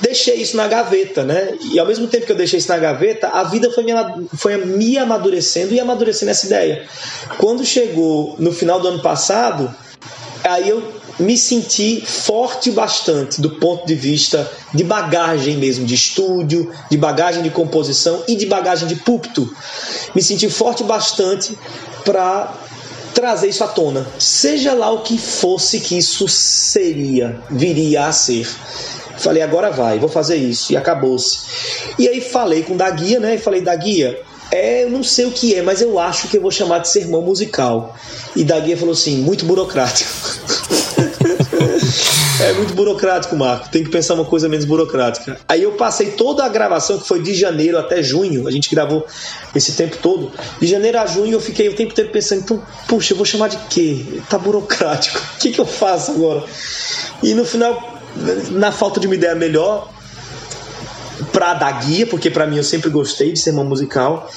deixei 0.00 0.36
isso 0.36 0.56
na 0.56 0.68
gaveta, 0.68 1.24
né? 1.24 1.56
E 1.72 1.78
ao 1.78 1.86
mesmo 1.86 2.06
tempo 2.06 2.26
que 2.26 2.32
eu 2.32 2.36
deixei 2.36 2.58
isso 2.58 2.68
na 2.68 2.78
gaveta, 2.78 3.28
a 3.28 3.42
vida 3.44 3.70
foi 3.70 3.84
me, 3.84 3.92
foi 4.36 4.64
me 4.64 4.98
amadurecendo 4.98 5.74
e 5.74 5.80
amadurecendo 5.80 6.30
essa 6.30 6.46
ideia. 6.46 6.86
Quando 7.38 7.64
chegou 7.64 8.36
no 8.38 8.52
final 8.52 8.78
do 8.78 8.88
ano 8.88 9.02
passado, 9.02 9.74
aí 10.44 10.68
eu 10.68 10.82
me 11.18 11.36
senti 11.36 12.02
forte 12.04 12.70
bastante 12.70 13.40
do 13.40 13.50
ponto 13.50 13.86
de 13.86 13.94
vista 13.94 14.50
de 14.74 14.84
bagagem 14.84 15.56
mesmo, 15.56 15.86
de 15.86 15.94
estúdio, 15.94 16.70
de 16.90 16.96
bagagem 16.96 17.42
de 17.42 17.50
composição 17.50 18.22
e 18.28 18.36
de 18.36 18.46
bagagem 18.46 18.86
de 18.86 18.96
púlpito. 18.96 19.50
Me 20.14 20.22
senti 20.22 20.48
forte 20.50 20.84
bastante 20.84 21.56
para 22.04 22.52
trazer 23.16 23.48
isso 23.48 23.64
à 23.64 23.68
tona, 23.68 24.06
seja 24.18 24.74
lá 24.74 24.92
o 24.92 25.00
que 25.00 25.16
fosse 25.16 25.80
que 25.80 25.96
isso 25.96 26.28
seria, 26.28 27.40
viria 27.50 28.06
a 28.06 28.12
ser. 28.12 28.46
Falei, 29.16 29.42
agora 29.42 29.70
vai, 29.70 29.98
vou 29.98 30.10
fazer 30.10 30.36
isso. 30.36 30.74
E 30.74 30.76
acabou-se. 30.76 31.38
E 31.98 32.06
aí 32.06 32.20
falei 32.20 32.62
com 32.62 32.74
o 32.74 32.76
da 32.76 32.90
guia, 32.90 33.18
né? 33.18 33.36
E 33.36 33.38
falei, 33.38 33.62
da 33.62 33.74
guia, 33.74 34.20
é, 34.52 34.84
eu 34.84 34.90
não 34.90 35.02
sei 35.02 35.24
o 35.24 35.32
que 35.32 35.54
é, 35.54 35.62
mas 35.62 35.80
eu 35.80 35.98
acho 35.98 36.28
que 36.28 36.36
eu 36.36 36.42
vou 36.42 36.50
chamar 36.50 36.80
de 36.80 36.90
sermão 36.90 37.22
musical. 37.22 37.96
E 38.36 38.44
da 38.44 38.60
guia 38.60 38.76
falou 38.76 38.92
assim, 38.92 39.22
muito 39.22 39.46
burocrático. 39.46 40.10
É 42.38 42.52
muito 42.52 42.74
burocrático, 42.74 43.34
Marco. 43.34 43.70
Tem 43.70 43.82
que 43.82 43.90
pensar 43.90 44.14
uma 44.14 44.24
coisa 44.24 44.48
menos 44.48 44.66
burocrática. 44.66 45.40
Aí 45.48 45.62
eu 45.62 45.72
passei 45.72 46.10
toda 46.10 46.44
a 46.44 46.48
gravação, 46.48 46.98
que 46.98 47.08
foi 47.08 47.22
de 47.22 47.32
janeiro 47.32 47.78
até 47.78 48.02
junho, 48.02 48.46
a 48.46 48.50
gente 48.50 48.68
gravou 48.70 49.06
esse 49.54 49.72
tempo 49.72 49.96
todo. 49.98 50.30
De 50.60 50.66
janeiro 50.66 50.98
a 50.98 51.06
junho 51.06 51.32
eu 51.32 51.40
fiquei 51.40 51.68
o 51.68 51.74
tempo 51.74 51.94
todo 51.94 52.08
pensando, 52.10 52.42
então, 52.42 52.62
puxa, 52.86 53.14
eu 53.14 53.16
vou 53.16 53.24
chamar 53.24 53.48
de 53.48 53.56
quê? 53.70 54.20
Tá 54.28 54.38
burocrático. 54.38 55.20
O 55.36 55.38
que, 55.38 55.50
que 55.52 55.60
eu 55.60 55.66
faço 55.66 56.12
agora? 56.12 56.44
E 57.22 57.32
no 57.34 57.44
final, 57.44 58.00
na 58.50 58.72
falta 58.72 58.98
de 58.98 59.06
uma 59.06 59.14
ideia 59.14 59.34
melhor, 59.34 59.90
pra 61.32 61.54
dar 61.54 61.72
guia, 61.84 62.06
porque 62.06 62.30
para 62.30 62.46
mim 62.46 62.56
eu 62.56 62.64
sempre 62.64 62.90
gostei 62.90 63.32
de 63.32 63.38
sermão 63.38 63.64
musical, 63.64 64.30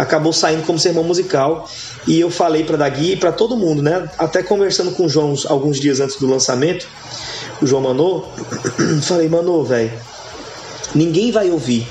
acabou 0.00 0.32
saindo 0.32 0.64
como 0.64 0.78
sermão 0.78 1.04
musical. 1.04 1.68
E 2.06 2.18
eu 2.20 2.30
falei 2.30 2.64
para 2.64 2.76
dar 2.76 2.88
guia 2.88 3.12
e 3.14 3.16
para 3.16 3.30
todo 3.30 3.56
mundo, 3.56 3.82
né? 3.82 4.08
Até 4.16 4.42
conversando 4.42 4.92
com 4.92 5.04
o 5.04 5.08
João 5.08 5.34
alguns 5.46 5.78
dias 5.78 6.00
antes 6.00 6.16
do 6.16 6.26
lançamento, 6.26 6.88
o 7.60 7.66
João 7.66 7.82
Manô, 7.82 8.24
falei, 9.02 9.28
Manô, 9.28 9.62
velho, 9.64 9.92
ninguém 10.94 11.30
vai 11.30 11.50
ouvir. 11.50 11.86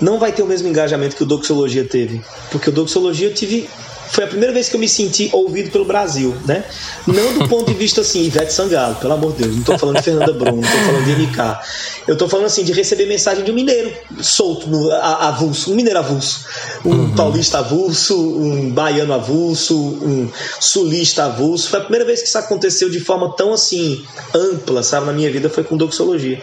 Não 0.00 0.18
vai 0.18 0.30
ter 0.30 0.42
o 0.42 0.46
mesmo 0.46 0.68
engajamento 0.68 1.16
que 1.16 1.22
o 1.24 1.26
Doxologia 1.26 1.84
teve. 1.84 2.22
Porque 2.52 2.70
o 2.70 2.72
Doxologia 2.72 3.28
eu 3.28 3.34
tive 3.34 3.68
foi 4.10 4.24
a 4.24 4.26
primeira 4.26 4.52
vez 4.52 4.68
que 4.68 4.76
eu 4.76 4.80
me 4.80 4.88
senti 4.88 5.28
ouvido 5.32 5.70
pelo 5.70 5.84
Brasil, 5.84 6.34
né? 6.46 6.64
Não 7.06 7.38
do 7.38 7.48
ponto 7.48 7.66
de 7.66 7.74
vista 7.74 8.00
assim, 8.00 8.24
Ivete 8.24 8.52
Sangalo, 8.52 8.96
pelo 8.96 9.12
amor 9.12 9.32
de 9.32 9.38
Deus, 9.38 9.52
não 9.52 9.60
estou 9.60 9.78
falando 9.78 9.96
de 9.96 10.02
Fernanda 10.02 10.32
Bruno, 10.32 10.60
não 10.60 10.68
estou 10.68 10.80
falando 10.80 11.04
de 11.04 11.22
MK. 11.22 11.60
Eu 12.06 12.12
estou 12.14 12.28
falando 12.28 12.46
assim 12.46 12.64
de 12.64 12.72
receber 12.72 13.06
mensagem 13.06 13.44
de 13.44 13.50
um 13.50 13.54
mineiro 13.54 13.92
solto, 14.20 14.68
no, 14.68 14.90
a, 14.92 15.28
avulso, 15.28 15.72
um 15.72 15.74
mineiro 15.74 15.98
avulso, 15.98 16.44
um 16.84 16.90
uhum. 16.90 17.14
paulista 17.14 17.58
avulso, 17.58 18.18
um 18.18 18.70
baiano 18.70 19.12
avulso, 19.12 19.76
um 19.76 20.30
sulista 20.60 21.24
avulso. 21.24 21.68
Foi 21.68 21.80
a 21.80 21.82
primeira 21.82 22.04
vez 22.04 22.22
que 22.22 22.28
isso 22.28 22.38
aconteceu 22.38 22.88
de 22.88 23.00
forma 23.00 23.34
tão 23.36 23.52
assim 23.52 24.04
ampla, 24.34 24.82
sabe, 24.82 25.06
na 25.06 25.12
minha 25.12 25.30
vida, 25.30 25.50
foi 25.50 25.64
com 25.64 25.76
doxologia. 25.76 26.42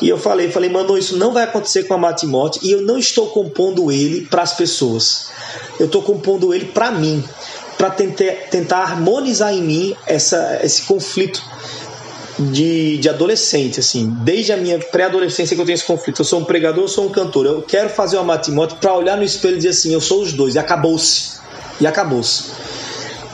E 0.00 0.08
eu 0.08 0.18
falei, 0.18 0.50
falei, 0.50 0.70
mano, 0.70 0.96
isso 0.96 1.16
não 1.16 1.32
vai 1.32 1.44
acontecer 1.44 1.84
com 1.84 1.94
a 1.94 1.98
Matimote 1.98 2.58
e 2.62 2.72
eu 2.72 2.80
não 2.82 2.98
estou 2.98 3.28
compondo 3.28 3.90
ele 3.92 4.22
para 4.22 4.42
as 4.42 4.52
pessoas 4.52 5.30
eu 5.78 5.86
estou 5.86 6.02
compondo 6.02 6.52
ele 6.52 6.66
para 6.66 6.90
mim, 6.90 7.22
para 7.76 7.90
tentar, 7.90 8.82
harmonizar 8.82 9.52
em 9.52 9.62
mim 9.62 9.96
essa, 10.06 10.60
esse 10.62 10.82
conflito 10.82 11.42
de, 12.38 12.98
de 12.98 13.08
adolescente, 13.08 13.80
assim, 13.80 14.08
desde 14.20 14.52
a 14.52 14.56
minha 14.56 14.78
pré-adolescência 14.78 15.54
que 15.54 15.60
eu 15.60 15.66
tenho 15.66 15.74
esse 15.74 15.84
conflito. 15.84 16.20
Eu 16.20 16.24
sou 16.24 16.40
um 16.40 16.44
pregador, 16.44 16.84
eu 16.84 16.88
sou 16.88 17.06
um 17.06 17.10
cantor. 17.10 17.46
Eu 17.46 17.62
quero 17.62 17.88
fazer 17.88 18.16
uma 18.16 18.24
matimote 18.24 18.76
para 18.76 18.94
olhar 18.94 19.16
no 19.16 19.22
espelho 19.22 19.54
e 19.54 19.56
dizer 19.56 19.70
assim, 19.70 19.92
eu 19.92 20.00
sou 20.00 20.22
os 20.22 20.32
dois, 20.32 20.54
e 20.54 20.58
acabou-se. 20.58 21.40
E 21.80 21.86
acabou-se. 21.86 22.44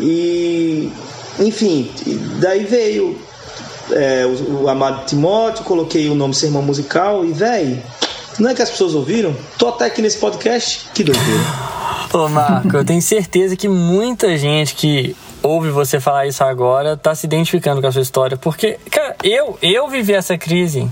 E, 0.00 0.90
enfim, 1.38 1.90
daí 2.40 2.64
veio 2.64 3.18
é, 3.92 4.24
o, 4.26 4.62
o 4.62 4.68
Amado 4.68 5.06
Timóteo, 5.06 5.64
coloquei 5.64 6.08
o 6.08 6.14
nome 6.14 6.34
Sermão 6.34 6.62
Musical 6.62 7.24
e, 7.24 7.32
velho, 7.32 7.82
não 8.38 8.50
é 8.50 8.54
que 8.54 8.62
as 8.62 8.70
pessoas 8.70 8.94
ouviram? 8.94 9.36
Tô 9.58 9.68
até 9.68 9.86
aqui 9.86 10.00
nesse 10.00 10.18
podcast, 10.18 10.88
que 10.94 11.02
doideira. 11.02 11.77
Ô, 12.12 12.28
Marco, 12.28 12.76
eu 12.76 12.84
tenho 12.84 13.02
certeza 13.02 13.54
que 13.56 13.68
muita 13.68 14.36
gente 14.38 14.74
que 14.74 15.14
ouve 15.42 15.70
você 15.70 16.00
falar 16.00 16.26
isso 16.26 16.42
agora 16.42 16.96
tá 16.96 17.14
se 17.14 17.26
identificando 17.26 17.80
com 17.80 17.86
a 17.86 17.92
sua 17.92 18.02
história. 18.02 18.36
Porque, 18.36 18.78
cara, 18.90 19.16
eu, 19.22 19.58
eu 19.62 19.88
vivi 19.88 20.14
essa 20.14 20.36
crise. 20.38 20.90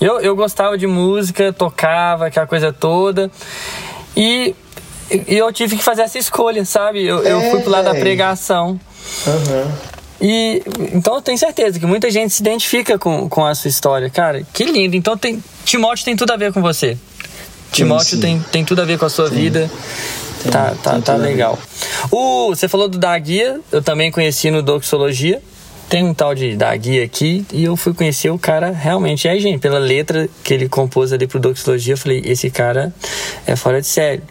Eu, 0.00 0.20
eu 0.20 0.34
gostava 0.36 0.76
de 0.76 0.86
música, 0.86 1.52
tocava, 1.52 2.26
aquela 2.26 2.46
coisa 2.46 2.72
toda. 2.72 3.30
E, 4.16 4.54
e 5.10 5.36
eu 5.36 5.52
tive 5.52 5.76
que 5.76 5.82
fazer 5.82 6.02
essa 6.02 6.18
escolha, 6.18 6.64
sabe? 6.64 7.04
Eu, 7.04 7.26
é, 7.26 7.32
eu 7.32 7.40
fui 7.50 7.60
pro 7.60 7.70
lado 7.70 7.84
da 7.84 7.94
pregação. 7.94 8.80
Uhum. 9.26 9.72
E 10.20 10.62
então 10.94 11.16
eu 11.16 11.22
tenho 11.22 11.36
certeza 11.36 11.78
que 11.78 11.84
muita 11.86 12.10
gente 12.10 12.32
se 12.32 12.42
identifica 12.42 12.98
com, 12.98 13.28
com 13.28 13.44
a 13.44 13.54
sua 13.54 13.68
história. 13.68 14.08
Cara, 14.08 14.42
que 14.52 14.64
lindo. 14.64 14.96
Então 14.96 15.16
tem, 15.16 15.42
Timóteo 15.64 16.04
tem 16.04 16.16
tudo 16.16 16.32
a 16.32 16.36
ver 16.36 16.52
com 16.52 16.62
você. 16.62 16.96
Timóteo 17.72 18.04
sim, 18.04 18.16
sim. 18.16 18.20
Tem, 18.20 18.40
tem 18.40 18.64
tudo 18.64 18.80
a 18.80 18.84
ver 18.84 18.98
com 18.98 19.04
a 19.04 19.10
sua 19.10 19.28
sim. 19.28 19.34
vida. 19.34 19.70
Tem, 20.46 20.50
tá, 20.50 20.74
tá, 20.82 21.00
tá 21.00 21.16
legal. 21.16 21.58
O, 22.10 22.48
você 22.48 22.68
falou 22.68 22.88
do 22.88 22.98
da 22.98 23.18
guia, 23.18 23.60
eu 23.72 23.82
também 23.82 24.10
conheci 24.10 24.50
no 24.50 24.62
Doxologia. 24.62 25.42
Tem 25.88 26.04
um 26.04 26.12
tal 26.12 26.34
de 26.34 26.56
da 26.56 26.74
guia 26.76 27.04
aqui 27.04 27.46
e 27.52 27.62
eu 27.62 27.76
fui 27.76 27.94
conhecer 27.94 28.28
o 28.30 28.38
cara 28.38 28.70
realmente. 28.70 29.26
E 29.26 29.28
aí, 29.28 29.38
gente, 29.38 29.60
pela 29.60 29.78
letra 29.78 30.28
que 30.42 30.52
ele 30.52 30.68
compôs 30.68 31.12
ali 31.12 31.28
pro 31.28 31.38
Doxologia, 31.38 31.94
eu 31.94 31.98
falei: 31.98 32.22
esse 32.24 32.50
cara 32.50 32.92
é 33.46 33.54
fora 33.54 33.80
de 33.80 33.86
série. 33.86 34.22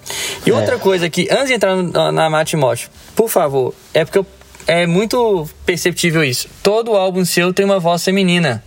E 0.45 0.49
é. 0.49 0.53
outra 0.53 0.77
coisa 0.77 1.09
que, 1.09 1.27
antes 1.31 1.47
de 1.47 1.53
entrar 1.53 1.75
no, 1.75 2.11
na 2.11 2.29
Matimote, 2.29 2.89
por 3.15 3.29
favor, 3.29 3.73
é 3.93 4.03
porque 4.03 4.19
eu, 4.19 4.25
é 4.67 4.85
muito 4.85 5.47
perceptível 5.65 6.23
isso. 6.23 6.49
Todo 6.61 6.95
álbum 6.95 7.23
seu 7.23 7.53
tem 7.53 7.65
uma 7.65 7.79
voz 7.79 8.03
feminina. 8.03 8.61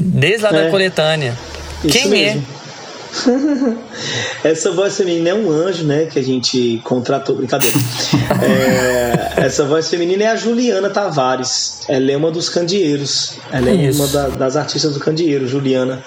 Desde 0.00 0.42
lá 0.42 0.50
é. 0.50 0.64
da 0.64 0.70
coletânea. 0.70 1.36
Isso 1.84 1.98
Quem 1.98 2.04
é? 2.04 2.08
mesmo. 2.08 2.46
é? 2.50 2.53
essa 4.42 4.70
voz 4.72 4.96
feminina 4.96 5.30
é 5.30 5.34
um 5.34 5.50
anjo, 5.50 5.84
né? 5.84 6.06
Que 6.06 6.18
a 6.18 6.22
gente 6.22 6.80
contratou. 6.84 7.36
Brincadeira. 7.36 7.76
é, 9.38 9.44
essa 9.44 9.64
voz 9.64 9.88
feminina 9.88 10.24
é 10.24 10.26
a 10.28 10.36
Juliana 10.36 10.90
Tavares. 10.90 11.80
Ela 11.88 12.12
é 12.12 12.16
uma 12.16 12.30
dos 12.30 12.48
candeeiros. 12.48 13.34
Ela 13.50 13.70
é 13.70 13.74
Isso. 13.74 14.02
uma 14.02 14.08
da, 14.08 14.28
das 14.28 14.56
artistas 14.56 14.94
do 14.94 15.00
candeeiro, 15.00 15.46
Juliana. 15.46 16.04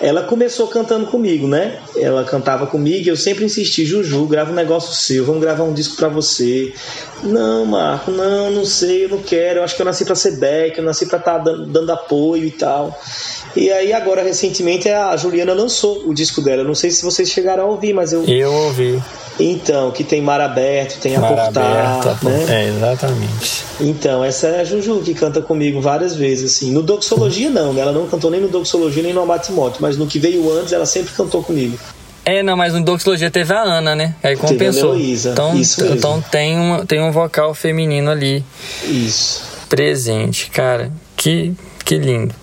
Ela 0.00 0.22
começou 0.22 0.66
cantando 0.68 1.06
comigo, 1.06 1.46
né? 1.46 1.78
Ela 1.96 2.24
cantava 2.24 2.66
comigo 2.66 3.06
e 3.06 3.08
eu 3.08 3.16
sempre 3.16 3.44
insisti: 3.44 3.84
Juju, 3.84 4.26
grava 4.26 4.52
um 4.52 4.54
negócio 4.54 4.94
seu, 4.94 5.24
vamos 5.24 5.40
gravar 5.40 5.64
um 5.64 5.72
disco 5.72 5.96
pra 5.96 6.08
você. 6.08 6.72
Não, 7.22 7.66
Marco, 7.66 8.10
não, 8.10 8.50
não 8.50 8.64
sei, 8.64 9.04
eu 9.04 9.10
não 9.10 9.18
quero. 9.18 9.60
Eu 9.60 9.64
acho 9.64 9.76
que 9.76 9.82
eu 9.82 9.86
nasci 9.86 10.04
pra 10.04 10.14
ser 10.14 10.38
back, 10.38 10.78
eu 10.78 10.84
nasci 10.84 11.06
pra 11.06 11.18
estar 11.18 11.38
tá 11.38 11.38
dando, 11.38 11.66
dando 11.66 11.92
apoio 11.92 12.44
e 12.44 12.50
tal. 12.50 12.98
E 13.54 13.70
aí 13.70 13.92
agora 13.92 14.22
recentemente 14.22 14.88
a 14.88 15.16
Juliana 15.16 15.52
lançou 15.52 16.08
o 16.08 16.14
disco 16.14 16.40
dela. 16.40 16.49
Eu 16.58 16.64
não 16.64 16.74
sei 16.74 16.90
se 16.90 17.02
vocês 17.02 17.30
chegaram 17.30 17.64
a 17.64 17.66
ouvir, 17.66 17.92
mas 17.92 18.12
eu 18.12 18.24
Eu 18.24 18.52
ouvi. 18.52 19.02
Então, 19.38 19.90
que 19.90 20.04
tem 20.04 20.20
Mar 20.20 20.40
Aberto, 20.40 21.00
tem 21.00 21.16
Mar 21.18 21.32
Aportar, 21.32 22.00
aberto, 22.00 22.24
né? 22.24 22.46
É, 22.48 22.68
exatamente. 22.68 23.64
Então, 23.80 24.22
essa 24.22 24.48
é 24.48 24.60
a 24.60 24.64
Juju 24.64 25.00
que 25.00 25.14
canta 25.14 25.40
comigo 25.40 25.80
várias 25.80 26.14
vezes, 26.14 26.56
assim. 26.56 26.72
No 26.72 26.82
Doxologia 26.82 27.48
não, 27.48 27.72
né? 27.72 27.80
Ela 27.80 27.92
não 27.92 28.06
cantou 28.06 28.30
nem 28.30 28.40
no 28.40 28.48
Doxologia 28.48 29.02
nem 29.02 29.14
no 29.14 29.22
Amatimote, 29.22 29.80
mas 29.80 29.96
no 29.96 30.06
que 30.06 30.18
veio 30.18 30.50
antes 30.52 30.72
ela 30.72 30.84
sempre 30.84 31.14
cantou 31.14 31.42
comigo. 31.42 31.78
É, 32.24 32.42
não, 32.42 32.56
mas 32.56 32.74
no 32.74 32.84
Doxologia 32.84 33.30
teve 33.30 33.52
a 33.54 33.62
Ana, 33.62 33.94
né? 33.94 34.14
Aí 34.22 34.36
compensou. 34.36 34.94
Teve 34.94 35.28
a 35.28 35.32
então, 35.32 35.56
Isso 35.56 35.80
mesmo. 35.80 35.96
então 35.96 36.20
tem, 36.30 36.58
uma, 36.58 36.84
tem 36.84 37.02
um 37.02 37.10
vocal 37.10 37.54
feminino 37.54 38.10
ali. 38.10 38.44
Isso. 38.84 39.42
Presente, 39.68 40.50
cara. 40.50 40.92
Que, 41.16 41.54
que 41.84 41.96
lindo. 41.96 42.34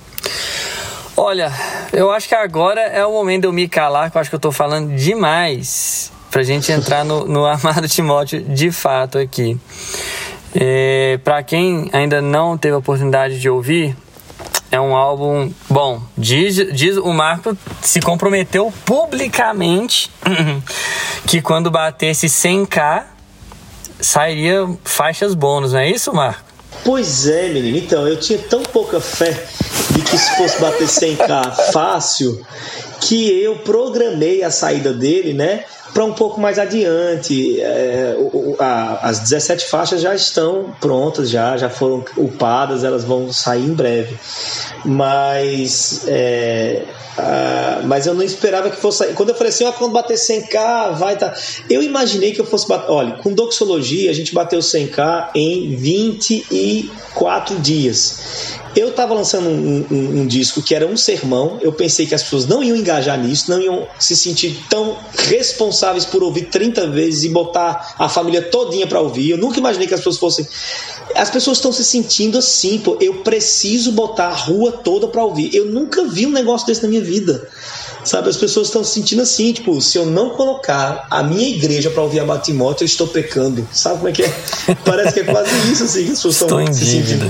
Olha, 1.19 1.51
eu 1.91 2.11
acho 2.11 2.27
que 2.27 2.35
agora 2.35 2.79
é 2.79 3.03
o 3.03 3.11
momento 3.11 3.41
de 3.41 3.47
eu 3.47 3.51
me 3.51 3.67
calar, 3.67 4.11
que 4.11 4.17
eu 4.17 4.21
acho 4.21 4.29
que 4.29 4.35
eu 4.35 4.39
tô 4.39 4.51
falando 4.51 4.95
demais 4.95 6.11
pra 6.29 6.43
gente 6.43 6.71
entrar 6.71 7.03
no, 7.03 7.25
no 7.25 7.43
amado 7.49 7.87
Timóteo 7.87 8.39
de 8.43 8.71
fato 8.71 9.17
aqui. 9.17 9.59
É, 10.53 11.19
para 11.23 11.41
quem 11.41 11.89
ainda 11.91 12.21
não 12.21 12.55
teve 12.55 12.75
a 12.75 12.77
oportunidade 12.77 13.39
de 13.39 13.49
ouvir, 13.49 13.97
é 14.71 14.79
um 14.79 14.95
álbum 14.95 15.51
bom. 15.67 16.03
Diz, 16.15 16.55
diz 16.71 16.97
o 16.97 17.11
Marco 17.11 17.57
se 17.81 17.99
comprometeu 17.99 18.71
publicamente 18.85 20.11
que 21.25 21.41
quando 21.41 21.71
batesse 21.71 22.27
100k 22.27 23.05
sairia 23.99 24.69
faixas 24.83 25.33
bônus, 25.33 25.73
não 25.73 25.79
é 25.79 25.89
isso, 25.89 26.13
Marco? 26.13 26.46
Pois 26.87 27.27
é, 27.27 27.49
menino. 27.49 27.77
Então, 27.77 28.07
eu 28.07 28.15
tinha 28.17 28.39
tão 28.39 28.63
pouca 28.63 29.01
fé 29.01 29.45
de 29.91 30.01
que 30.03 30.17
se 30.17 30.37
fosse 30.37 30.57
bater 30.61 30.87
100k 30.87 31.73
fácil 31.73 32.41
que 33.01 33.29
eu 33.43 33.57
programei 33.57 34.41
a 34.41 34.49
saída 34.49 34.93
dele, 34.93 35.33
né? 35.33 35.65
Para 35.97 36.05
um 36.05 36.13
pouco 36.13 36.39
mais 36.39 36.59
adiante. 36.59 37.59
É, 37.59 38.15
o, 38.19 38.55
a, 38.59 38.99
as 39.01 39.17
17 39.21 39.65
faixas 39.65 39.99
já 39.99 40.13
estão 40.13 40.71
prontas, 40.79 41.27
já, 41.27 41.57
já 41.57 41.71
foram 41.71 42.05
upadas, 42.15 42.83
elas 42.83 43.03
vão 43.03 43.33
sair 43.33 43.65
em 43.65 43.73
breve. 43.73 44.15
Mas, 44.85 46.03
é, 46.07 46.83
a, 47.17 47.81
mas 47.85 48.05
eu 48.05 48.13
não 48.13 48.21
esperava 48.21 48.69
que 48.69 48.75
fosse. 48.75 49.07
Quando 49.13 49.29
eu 49.29 49.35
falei 49.35 49.49
assim, 49.49 49.65
ó, 49.65 49.71
quando 49.71 49.91
bater 49.91 50.17
100k, 50.17 50.93
vai 50.93 51.17
tá. 51.17 51.33
Eu 51.67 51.81
imaginei 51.81 52.31
que 52.31 52.41
eu 52.41 52.45
fosse 52.45 52.67
bater. 52.67 52.91
Olha, 52.91 53.13
com 53.13 53.33
doxologia 53.33 54.11
a 54.11 54.13
gente 54.13 54.35
bateu 54.35 54.59
100k 54.59 55.29
em 55.33 55.75
24 55.75 57.57
dias. 57.57 58.59
Eu 58.77 58.89
estava 58.89 59.11
lançando 59.11 59.49
um, 59.49 59.87
um, 59.89 60.21
um, 60.21 60.27
disco 60.27 60.61
que 60.61 60.75
era 60.75 60.85
um 60.85 60.95
sermão. 60.95 61.57
Eu 61.61 61.73
pensei 61.73 62.05
que 62.05 62.13
as 62.13 62.21
pessoas 62.21 62.45
não 62.45 62.63
iam 62.63 62.77
engajar 62.77 63.19
nisso, 63.19 63.49
não 63.49 63.59
iam 63.59 63.87
se 63.97 64.15
sentir 64.15 64.55
tão 64.69 64.95
responsáveis 65.17 66.05
por 66.05 66.21
ouvir 66.21 66.43
30 66.43 66.85
vezes 66.91 67.23
e 67.23 67.29
botar 67.29 67.95
a 67.97 68.07
família 68.07 68.39
todinha 68.39 68.85
para 68.85 69.01
ouvir. 69.01 69.31
Eu 69.31 69.37
nunca 69.39 69.57
imaginei 69.57 69.87
que 69.87 69.95
as 69.95 69.99
pessoas 69.99 70.19
fossem. 70.19 70.47
As 71.15 71.31
pessoas 71.31 71.57
estão 71.57 71.71
se 71.71 71.83
sentindo 71.83 72.37
assim, 72.37 72.77
pô. 72.77 72.99
Eu 73.01 73.15
preciso 73.23 73.93
botar 73.93 74.27
a 74.27 74.35
rua 74.35 74.71
toda 74.71 75.07
para 75.07 75.25
ouvir. 75.25 75.55
Eu 75.55 75.65
nunca 75.65 76.03
vi 76.03 76.27
um 76.27 76.31
negócio 76.31 76.67
desse 76.67 76.83
na 76.83 76.89
minha 76.89 77.01
vida. 77.01 77.49
Sabe, 78.07 78.29
as 78.29 78.37
pessoas 78.37 78.67
estão 78.67 78.83
se 78.85 78.93
sentindo 78.93 79.21
assim, 79.21 79.51
tipo, 79.51 79.81
se 79.81 79.97
eu 79.97 80.05
não 80.05 80.29
colocar 80.29 81.07
a 81.11 81.21
minha 81.21 81.49
igreja 81.49 81.89
para 81.89 82.01
ouvir 82.01 82.21
a 82.21 82.25
Batimóteo, 82.25 82.83
eu 82.83 82.85
estou 82.85 83.05
pecando. 83.05 83.67
Sabe 83.71 83.97
como 83.97 84.07
é 84.07 84.11
que 84.13 84.23
é? 84.23 84.33
Parece 84.85 85.13
que 85.13 85.19
é 85.19 85.23
quase 85.25 85.49
isso, 85.71 85.83
assim, 85.83 86.05
que 86.05 86.11
as 86.11 86.17
pessoas 86.17 86.41
estão 86.41 86.73
se 86.73 86.85
sentindo. 86.85 87.25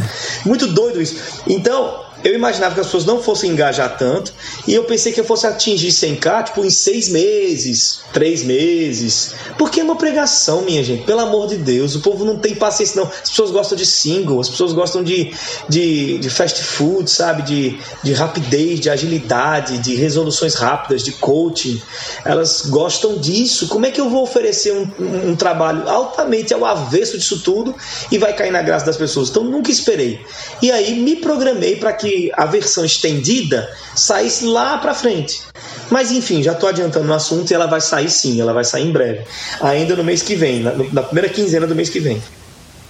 Muito 0.45 0.67
doido 0.67 1.01
isso. 1.01 1.15
Então, 1.47 2.06
eu 2.23 2.34
imaginava 2.34 2.73
que 2.73 2.82
as 2.82 2.88
pessoas 2.88 3.06
não 3.06 3.21
fossem 3.21 3.51
engajar 3.51 3.97
tanto 3.97 4.34
e 4.67 4.73
eu 4.73 4.84
pensei 4.84 5.12
que 5.12 5.19
eu 5.19 5.23
fosse 5.23 5.45
atingir 5.45 5.89
100k 5.89 6.45
tipo 6.45 6.65
em 6.65 6.69
seis 6.69 7.10
meses, 7.10 7.99
três 8.12 8.43
meses, 8.43 9.34
porque 9.58 9.80
é 9.80 9.84
uma 9.84 9.95
pregação, 9.95 10.62
minha 10.62 10.84
gente. 10.84 11.03
Pelo 11.03 11.21
amor 11.21 11.47
de 11.47 11.58
Deus, 11.58 11.95
o 11.95 12.01
povo 12.01 12.25
não 12.25 12.38
tem 12.38 12.56
paciência 12.56 13.01
não. 13.01 13.10
As 13.10 13.30
pessoas 13.30 13.51
gostam 13.51 13.77
de 13.77 13.86
single, 13.86 14.39
as 14.39 14.49
pessoas 14.49 14.73
gostam 14.73 15.03
de, 15.03 15.32
de, 15.69 16.17
de 16.17 16.30
fast 16.30 16.62
food, 16.63 17.10
sabe, 17.10 17.43
de, 17.43 17.80
de 18.03 18.13
rapidez, 18.13 18.80
de 18.80 18.89
agilidade, 18.89 19.77
de 19.77 19.95
resoluções 19.95 20.56
rápidas, 20.56 21.03
de 21.03 21.12
coaching. 21.13 21.82
Elas 22.25 22.63
gostam 22.67 23.17
disso. 23.17 23.67
Como 23.67 23.86
é 23.86 23.91
que 23.91 24.01
eu 24.01 24.10
vou 24.10 24.23
oferecer 24.23 24.73
um, 24.73 24.89
um, 24.99 25.30
um 25.32 25.36
trabalho 25.36 25.88
altamente 25.88 26.53
ao 26.53 26.65
avesso 26.65 27.17
disso 27.17 27.41
tudo 27.41 27.75
e 28.12 28.17
vai 28.17 28.34
cair 28.34 28.51
na 28.51 28.62
graça 28.62 28.86
das 28.86 28.97
pessoas? 28.97 29.30
Então 29.30 29.43
nunca 29.43 29.71
esperei. 29.71 30.25
E 30.62 30.71
aí 30.71 30.99
me 30.99 31.15
programei 31.15 31.75
para 31.75 31.93
que 31.93 32.16
que 32.17 32.32
a 32.34 32.45
versão 32.45 32.84
estendida 32.84 33.69
saísse 33.95 34.45
lá 34.45 34.77
para 34.80 34.93
frente. 34.93 35.41
Mas 35.89 36.12
enfim, 36.12 36.41
já 36.41 36.53
estou 36.53 36.67
adiantando 36.67 37.06
no 37.06 37.13
assunto 37.13 37.49
e 37.51 37.53
ela 37.53 37.67
vai 37.67 37.80
sair 37.80 38.10
sim, 38.10 38.41
ela 38.41 38.53
vai 38.53 38.63
sair 38.63 38.88
em 38.88 38.91
breve. 38.91 39.21
Ainda 39.62 39.95
no 39.95 40.03
mês 40.03 40.21
que 40.21 40.36
vem, 40.36 40.62
na, 40.62 40.71
na 40.91 41.03
primeira 41.03 41.30
quinzena 41.30 41.67
do 41.67 41.75
mês 41.75 41.89
que 41.89 41.99
vem. 41.99 42.21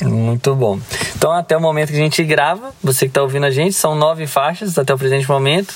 Muito 0.01 0.53
bom. 0.55 0.79
Então, 1.15 1.31
até 1.31 1.57
o 1.57 1.61
momento 1.61 1.89
que 1.89 1.95
a 1.95 1.99
gente 1.99 2.23
grava, 2.23 2.71
você 2.83 3.05
que 3.05 3.09
está 3.09 3.23
ouvindo 3.23 3.47
a 3.47 3.51
gente, 3.51 3.73
são 3.73 3.95
nove 3.95 4.27
faixas 4.27 4.77
até 4.77 4.93
o 4.93 4.97
presente 4.97 5.27
momento, 5.27 5.73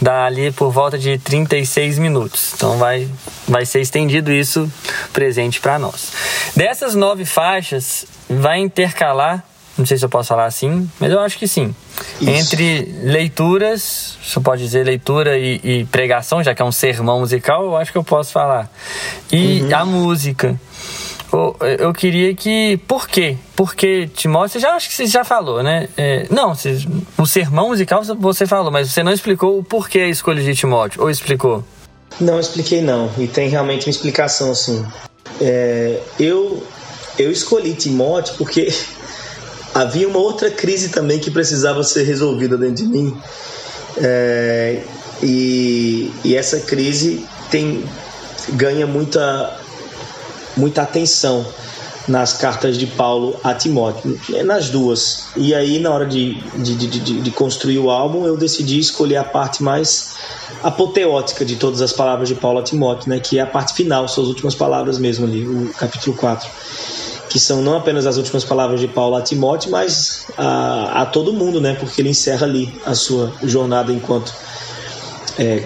dá 0.00 0.24
ali 0.24 0.50
por 0.50 0.72
volta 0.72 0.98
de 0.98 1.16
36 1.18 1.98
minutos. 1.98 2.52
Então, 2.54 2.76
vai, 2.76 3.08
vai 3.46 3.64
ser 3.64 3.80
estendido 3.80 4.32
isso 4.32 4.70
presente 5.12 5.60
para 5.60 5.78
nós. 5.78 6.12
Dessas 6.56 6.96
nove 6.96 7.24
faixas, 7.24 8.04
vai 8.28 8.58
intercalar 8.58 9.44
não 9.76 9.86
sei 9.86 9.96
se 9.96 10.04
eu 10.04 10.08
posso 10.08 10.28
falar 10.28 10.44
assim, 10.44 10.88
mas 11.00 11.10
eu 11.10 11.20
acho 11.20 11.38
que 11.38 11.48
sim. 11.48 11.74
Isso. 12.20 12.30
Entre 12.30 12.94
leituras, 13.02 14.18
você 14.22 14.40
pode 14.40 14.62
dizer 14.62 14.84
leitura 14.84 15.38
e, 15.38 15.60
e, 15.62 15.84
pregação, 15.86 16.42
já 16.42 16.54
que 16.54 16.60
é 16.60 16.64
um 16.64 16.72
sermão 16.72 17.20
musical, 17.20 17.64
eu 17.64 17.76
acho 17.76 17.90
que 17.90 17.98
eu 17.98 18.04
posso 18.04 18.32
falar. 18.32 18.70
E 19.30 19.62
uhum. 19.62 19.76
a 19.76 19.84
música. 19.84 20.60
Eu, 21.32 21.56
eu 21.78 21.92
queria 21.94 22.34
que. 22.34 22.78
Por 22.86 23.08
quê? 23.08 23.38
Porque 23.56 24.06
Timóteo, 24.14 24.50
você 24.50 24.60
já 24.60 24.74
acho 24.74 24.88
que 24.88 24.94
você 24.94 25.06
já 25.06 25.24
falou, 25.24 25.62
né? 25.62 25.88
É, 25.96 26.26
não, 26.30 26.54
você, 26.54 26.76
o 27.16 27.26
sermão 27.26 27.68
musical 27.68 28.02
você 28.18 28.46
falou, 28.46 28.70
mas 28.70 28.90
você 28.90 29.02
não 29.02 29.12
explicou 29.12 29.58
o 29.58 29.64
porquê 29.64 30.00
a 30.00 30.08
escolha 30.08 30.42
de 30.42 30.54
Timóteo, 30.54 31.00
ou 31.00 31.08
explicou? 31.08 31.64
Não 32.20 32.38
expliquei 32.38 32.82
não, 32.82 33.10
e 33.16 33.26
tem 33.26 33.48
realmente 33.48 33.86
uma 33.86 33.90
explicação 33.90 34.50
assim. 34.50 34.84
É, 35.40 35.98
eu 36.20 36.62
eu 37.18 37.30
escolhi 37.30 37.74
Timóteo 37.74 38.34
porque 38.36 38.68
havia 39.74 40.08
uma 40.08 40.18
outra 40.18 40.50
crise 40.50 40.90
também 40.90 41.18
que 41.18 41.30
precisava 41.30 41.82
ser 41.82 42.04
resolvida 42.04 42.56
dentro 42.56 42.84
de 42.84 42.86
mim. 42.86 43.16
É, 43.96 44.82
e, 45.22 46.10
e, 46.24 46.34
essa 46.34 46.60
crise 46.60 47.26
tem 47.50 47.84
ganha 48.50 48.86
muita, 48.86 49.56
muita 50.56 50.82
atenção 50.82 51.46
nas 52.08 52.32
cartas 52.32 52.76
de 52.76 52.86
Paulo 52.86 53.38
a 53.44 53.54
Timóteo, 53.54 54.18
nas 54.44 54.70
duas. 54.70 55.28
E 55.36 55.54
aí, 55.54 55.78
na 55.78 55.90
hora 55.90 56.06
de, 56.06 56.34
de, 56.56 56.74
de, 56.74 57.20
de 57.20 57.30
construir 57.30 57.78
o 57.78 57.90
álbum, 57.90 58.26
eu 58.26 58.36
decidi 58.36 58.78
escolher 58.78 59.18
a 59.18 59.24
parte 59.24 59.62
mais 59.62 60.14
apoteótica 60.62 61.44
de 61.44 61.56
todas 61.56 61.80
as 61.80 61.92
palavras 61.92 62.28
de 62.28 62.34
Paulo 62.34 62.58
a 62.58 62.62
Timóteo, 62.62 63.08
né, 63.08 63.20
que 63.20 63.38
é 63.38 63.42
a 63.42 63.46
parte 63.46 63.74
final, 63.74 64.08
suas 64.08 64.26
últimas 64.26 64.54
palavras 64.54 64.98
mesmo 64.98 65.26
ali, 65.26 65.46
o 65.46 65.72
capítulo 65.74 66.16
4 66.16 66.50
que 67.32 67.40
são 67.40 67.62
não 67.62 67.74
apenas 67.78 68.06
as 68.06 68.18
últimas 68.18 68.44
palavras 68.44 68.78
de 68.78 68.86
Paulo 68.86 69.16
a 69.16 69.22
Timóteo, 69.22 69.70
mas 69.70 70.26
a, 70.36 71.00
a 71.00 71.06
todo 71.06 71.32
mundo, 71.32 71.62
né? 71.62 71.74
Porque 71.80 72.02
ele 72.02 72.10
encerra 72.10 72.46
ali 72.46 72.70
a 72.84 72.94
sua 72.94 73.32
jornada 73.42 73.90
enquanto 73.90 74.34
é, 75.38 75.64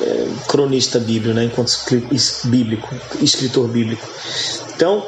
é, 0.00 0.28
cronista 0.46 1.00
bíblico, 1.00 1.34
né? 1.34 1.42
Enquanto 1.42 1.72
bíblico, 2.44 2.88
escritor 3.20 3.66
bíblico. 3.66 4.06
Então, 4.76 4.98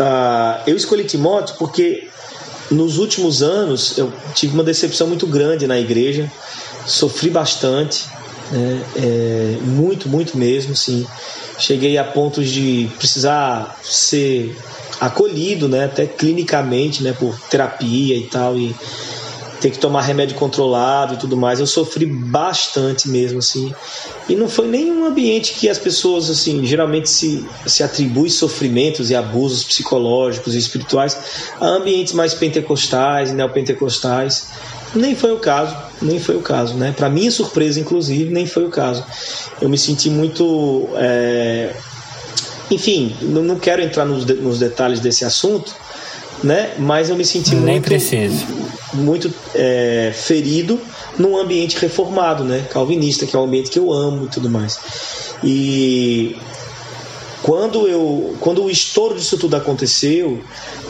uh, 0.00 0.62
eu 0.66 0.74
escolhi 0.74 1.04
Timóteo 1.04 1.56
porque 1.58 2.08
nos 2.70 2.96
últimos 2.96 3.42
anos 3.42 3.98
eu 3.98 4.10
tive 4.34 4.54
uma 4.54 4.64
decepção 4.64 5.08
muito 5.08 5.26
grande 5.26 5.66
na 5.66 5.78
igreja, 5.78 6.32
sofri 6.86 7.28
bastante, 7.28 8.06
né? 8.50 8.82
é, 8.96 9.58
muito, 9.60 10.08
muito 10.08 10.38
mesmo, 10.38 10.74
sim. 10.74 11.06
Cheguei 11.58 11.98
a 11.98 12.04
pontos 12.04 12.48
de 12.48 12.88
precisar 12.96 13.78
ser 13.82 14.56
acolhido, 15.00 15.68
né, 15.68 15.84
até 15.84 16.06
clinicamente, 16.06 17.02
né, 17.02 17.12
por 17.12 17.38
terapia 17.48 18.16
e 18.16 18.24
tal, 18.24 18.56
e 18.56 18.74
ter 19.60 19.70
que 19.70 19.78
tomar 19.78 20.02
remédio 20.02 20.36
controlado 20.36 21.14
e 21.14 21.16
tudo 21.16 21.36
mais. 21.36 21.60
Eu 21.60 21.66
sofri 21.66 22.06
bastante 22.06 23.08
mesmo, 23.08 23.38
assim. 23.38 23.74
E 24.28 24.34
não 24.34 24.48
foi 24.48 24.68
nenhum 24.68 25.04
ambiente 25.04 25.54
que 25.54 25.68
as 25.68 25.78
pessoas, 25.78 26.30
assim, 26.30 26.64
geralmente 26.64 27.10
se, 27.10 27.46
se 27.66 27.82
atribui 27.82 28.30
sofrimentos 28.30 29.10
e 29.10 29.14
abusos 29.14 29.64
psicológicos 29.64 30.54
e 30.54 30.58
espirituais 30.58 31.18
a 31.60 31.66
ambientes 31.66 32.12
mais 32.12 32.34
pentecostais 32.34 33.32
neopentecostais. 33.32 34.48
Nem 34.94 35.14
foi 35.14 35.32
o 35.32 35.38
caso, 35.38 35.76
nem 36.00 36.18
foi 36.18 36.36
o 36.36 36.40
caso, 36.40 36.74
né? 36.74 36.94
Para 36.96 37.10
minha 37.10 37.30
surpresa, 37.30 37.78
inclusive, 37.78 38.32
nem 38.32 38.46
foi 38.46 38.64
o 38.64 38.70
caso. 38.70 39.04
Eu 39.60 39.68
me 39.68 39.76
senti 39.76 40.08
muito 40.08 40.88
é, 40.96 41.74
enfim, 42.70 43.16
não 43.22 43.58
quero 43.58 43.82
entrar 43.82 44.04
nos, 44.04 44.24
nos 44.24 44.58
detalhes 44.58 45.00
desse 45.00 45.24
assunto, 45.24 45.74
né? 46.42 46.74
Mas 46.78 47.10
eu 47.10 47.16
me 47.16 47.24
senti 47.24 47.54
Nem 47.54 47.74
muito, 47.74 47.84
preciso. 47.84 48.46
muito 48.94 49.32
é, 49.54 50.12
ferido 50.14 50.78
num 51.18 51.36
ambiente 51.36 51.76
reformado, 51.78 52.44
né? 52.44 52.66
Calvinista, 52.70 53.26
que 53.26 53.34
é 53.34 53.38
um 53.38 53.44
ambiente 53.44 53.70
que 53.70 53.78
eu 53.78 53.92
amo 53.92 54.26
e 54.26 54.28
tudo 54.28 54.48
mais. 54.48 54.78
E 55.42 56.36
quando 57.42 57.86
eu, 57.86 58.36
quando 58.40 58.64
o 58.64 58.70
estouro 58.70 59.14
disso 59.14 59.38
tudo 59.38 59.56
aconteceu 59.56 60.42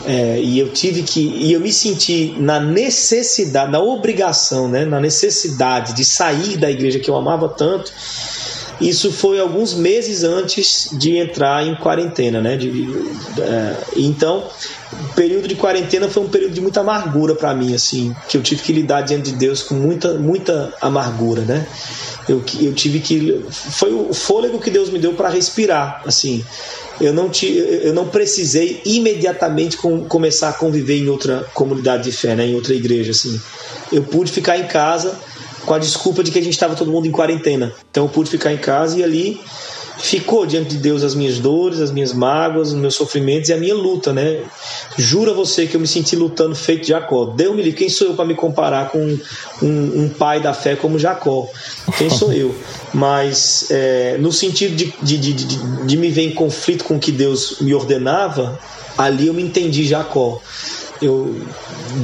é, 0.05 0.39
e 0.41 0.59
eu 0.59 0.69
tive 0.69 1.03
que 1.03 1.21
e 1.21 1.53
eu 1.53 1.59
me 1.59 1.71
senti 1.71 2.35
na 2.37 2.59
necessidade, 2.59 3.71
na 3.71 3.79
obrigação, 3.79 4.67
né? 4.67 4.85
Na 4.85 4.99
necessidade 4.99 5.93
de 5.93 6.05
sair 6.05 6.57
da 6.57 6.69
igreja 6.69 6.99
que 6.99 7.09
eu 7.09 7.15
amava 7.15 7.49
tanto 7.49 7.91
Isso 8.81 9.11
foi 9.11 9.39
alguns 9.39 9.73
meses 9.73 10.23
antes 10.23 10.89
de 10.93 11.17
entrar 11.17 11.65
em 11.65 11.75
quarentena, 11.75 12.41
né? 12.41 12.55
De, 12.55 12.69
é, 13.39 13.75
então, 13.97 14.47
o 14.93 15.13
período 15.15 15.47
de 15.47 15.55
quarentena 15.55 16.07
foi 16.07 16.23
um 16.23 16.29
período 16.29 16.53
de 16.53 16.61
muita 16.61 16.79
amargura 16.79 17.35
para 17.35 17.53
mim, 17.53 17.73
assim, 17.73 18.15
que 18.29 18.37
eu 18.37 18.41
tive 18.41 18.61
que 18.61 18.71
lidar 18.71 19.01
diante 19.01 19.31
de 19.31 19.37
Deus 19.37 19.63
com 19.63 19.75
muita, 19.75 20.13
muita 20.13 20.73
amargura, 20.79 21.41
né? 21.41 21.67
Eu, 22.27 22.41
eu 22.61 22.73
tive 22.73 22.99
que 22.99 23.43
foi 23.49 23.91
o 23.91 24.13
fôlego 24.13 24.59
que 24.59 24.69
Deus 24.69 24.89
me 24.89 24.99
deu 24.99 25.13
para 25.13 25.27
respirar, 25.29 26.01
assim. 26.05 26.45
Eu 27.01 27.13
não, 27.13 27.29
te, 27.29 27.47
eu 27.47 27.93
não 27.93 28.07
precisei 28.07 28.81
imediatamente 28.85 29.77
com, 29.77 30.03
começar 30.05 30.49
a 30.49 30.53
conviver 30.53 30.97
em 30.97 31.07
outra 31.09 31.45
comunidade 31.53 32.03
de 32.03 32.11
fé, 32.11 32.35
né, 32.35 32.45
em 32.45 32.55
outra 32.55 32.73
igreja, 32.73 33.11
assim. 33.11 33.39
Eu 33.91 34.03
pude 34.03 34.31
ficar 34.31 34.57
em 34.57 34.67
casa 34.67 35.17
com 35.65 35.73
a 35.73 35.79
desculpa 35.79 36.23
de 36.23 36.31
que 36.31 36.39
a 36.39 36.43
gente 36.43 36.53
estava 36.53 36.75
todo 36.75 36.91
mundo 36.91 37.07
em 37.07 37.11
quarentena. 37.11 37.73
Então 37.89 38.05
eu 38.05 38.09
pude 38.09 38.29
ficar 38.29 38.53
em 38.53 38.57
casa 38.57 38.97
e 38.99 39.03
ali 39.03 39.39
ficou 39.99 40.45
diante 40.45 40.69
de 40.69 40.77
Deus 40.77 41.03
as 41.03 41.13
minhas 41.13 41.39
dores, 41.39 41.79
as 41.79 41.91
minhas 41.91 42.13
mágoas, 42.13 42.69
os 42.69 42.75
meus 42.75 42.95
sofrimentos 42.95 43.49
e 43.49 43.53
a 43.53 43.57
minha 43.57 43.75
luta, 43.75 44.13
né? 44.13 44.41
Jura 44.97 45.33
você 45.33 45.67
que 45.67 45.75
eu 45.75 45.79
me 45.79 45.87
senti 45.87 46.15
lutando 46.15 46.55
feito 46.55 46.87
Jacó. 46.87 47.25
Deus 47.25 47.55
me 47.55 47.61
livre, 47.61 47.77
quem 47.77 47.89
sou 47.89 48.07
eu 48.07 48.13
para 48.13 48.25
me 48.25 48.33
comparar 48.33 48.89
com 48.89 48.99
um, 49.61 50.03
um, 50.03 50.09
pai 50.09 50.39
da 50.39 50.53
fé 50.53 50.75
como 50.75 50.97
Jacó? 50.97 51.47
Quem 51.97 52.09
sou 52.09 52.31
eu? 52.31 52.55
Mas 52.93 53.67
é, 53.69 54.17
no 54.19 54.31
sentido 54.31 54.75
de, 54.75 54.93
de, 55.01 55.17
de, 55.17 55.33
de, 55.33 55.85
de 55.85 55.97
me 55.97 56.09
ver 56.09 56.23
em 56.23 56.31
conflito 56.31 56.85
com 56.85 56.95
o 56.95 56.99
que 56.99 57.11
Deus 57.11 57.57
me 57.59 57.73
ordenava, 57.73 58.57
ali 58.97 59.27
eu 59.27 59.33
me 59.33 59.43
entendi 59.43 59.85
Jacó. 59.85 60.41
Eu, 61.01 61.35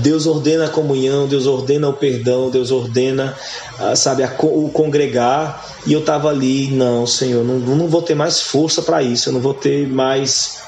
Deus 0.02 0.26
ordena 0.26 0.66
a 0.66 0.70
comunhão, 0.70 1.28
Deus 1.28 1.46
ordena 1.46 1.90
o 1.90 1.94
perdão, 1.94 2.50
Deus 2.50 2.72
ordena, 2.72 3.36
ah, 3.78 3.96
sabe, 3.96 4.24
a, 4.24 4.34
o 4.42 4.70
congregar. 4.70 5.66
E 5.86 5.94
eu 5.94 6.00
estava 6.00 6.30
ali, 6.30 6.72
não, 6.72 7.06
Senhor, 7.06 7.44
não, 7.44 7.60
não 7.60 7.88
vou 7.88 8.02
ter 8.02 8.16
mais 8.16 8.42
força 8.42 8.82
para 8.82 9.04
isso, 9.04 9.30
eu 9.30 9.34
não 9.34 9.42
vou 9.42 9.54
ter 9.54 9.88
mais 9.88 10.64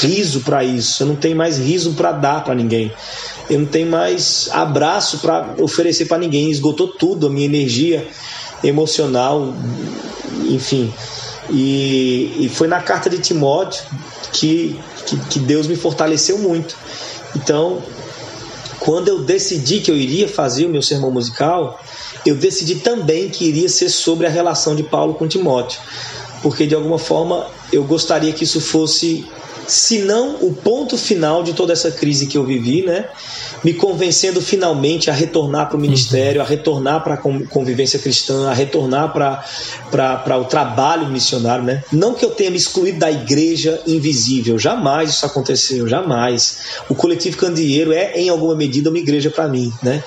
riso 0.00 0.40
para 0.40 0.62
isso, 0.62 1.02
eu 1.02 1.06
não 1.06 1.16
tenho 1.16 1.36
mais 1.36 1.58
riso 1.58 1.94
para 1.94 2.12
dar 2.12 2.44
para 2.44 2.54
ninguém, 2.54 2.92
eu 3.48 3.58
não 3.58 3.66
tenho 3.66 3.90
mais 3.90 4.48
abraço 4.52 5.18
para 5.18 5.54
oferecer 5.58 6.06
para 6.06 6.18
ninguém. 6.18 6.50
Esgotou 6.50 6.88
tudo, 6.88 7.26
a 7.26 7.30
minha 7.30 7.46
energia 7.46 8.06
emocional, 8.62 9.52
enfim. 10.48 10.92
E, 11.50 12.36
e 12.38 12.48
foi 12.48 12.68
na 12.68 12.80
carta 12.80 13.10
de 13.10 13.18
Timóteo 13.18 13.84
que, 14.32 14.78
que, 15.06 15.16
que 15.16 15.38
Deus 15.38 15.66
me 15.66 15.76
fortaleceu 15.76 16.38
muito. 16.38 16.76
Então, 17.36 17.82
quando 18.80 19.08
eu 19.08 19.22
decidi 19.22 19.80
que 19.80 19.90
eu 19.90 19.96
iria 19.96 20.28
fazer 20.28 20.66
o 20.66 20.68
meu 20.68 20.82
sermão 20.82 21.10
musical, 21.10 21.80
eu 22.26 22.34
decidi 22.34 22.76
também 22.76 23.28
que 23.28 23.44
iria 23.44 23.68
ser 23.68 23.88
sobre 23.88 24.26
a 24.26 24.30
relação 24.30 24.74
de 24.74 24.82
Paulo 24.82 25.14
com 25.14 25.26
Timóteo, 25.26 25.80
porque 26.42 26.66
de 26.66 26.74
alguma 26.74 26.98
forma 26.98 27.46
eu 27.72 27.84
gostaria 27.84 28.32
que 28.32 28.44
isso 28.44 28.60
fosse, 28.60 29.26
se 29.72 30.00
não 30.00 30.36
o 30.42 30.52
ponto 30.52 30.98
final 30.98 31.42
de 31.42 31.54
toda 31.54 31.72
essa 31.72 31.90
crise 31.90 32.26
que 32.26 32.36
eu 32.36 32.44
vivi, 32.44 32.82
né? 32.82 33.06
me 33.64 33.72
convencendo 33.72 34.40
finalmente 34.40 35.08
a 35.08 35.14
retornar 35.14 35.68
para 35.68 35.76
o 35.76 35.80
ministério, 35.80 36.40
a 36.40 36.44
retornar 36.44 37.02
para 37.02 37.14
a 37.14 37.16
convivência 37.16 37.98
cristã, 37.98 38.50
a 38.50 38.52
retornar 38.52 39.12
para 39.12 40.38
o 40.38 40.44
trabalho 40.44 41.08
missionário. 41.08 41.64
Né? 41.64 41.82
Não 41.92 42.14
que 42.14 42.24
eu 42.24 42.30
tenha 42.30 42.50
me 42.50 42.56
excluído 42.56 42.98
da 42.98 43.10
igreja 43.10 43.80
invisível, 43.86 44.58
jamais 44.58 45.10
isso 45.10 45.24
aconteceu, 45.24 45.88
jamais. 45.88 46.58
O 46.88 46.94
coletivo 46.94 47.36
candeeiro 47.36 47.92
é, 47.92 48.12
em 48.16 48.28
alguma 48.28 48.54
medida, 48.54 48.90
uma 48.90 48.98
igreja 48.98 49.30
para 49.30 49.48
mim, 49.48 49.72
né? 49.82 50.02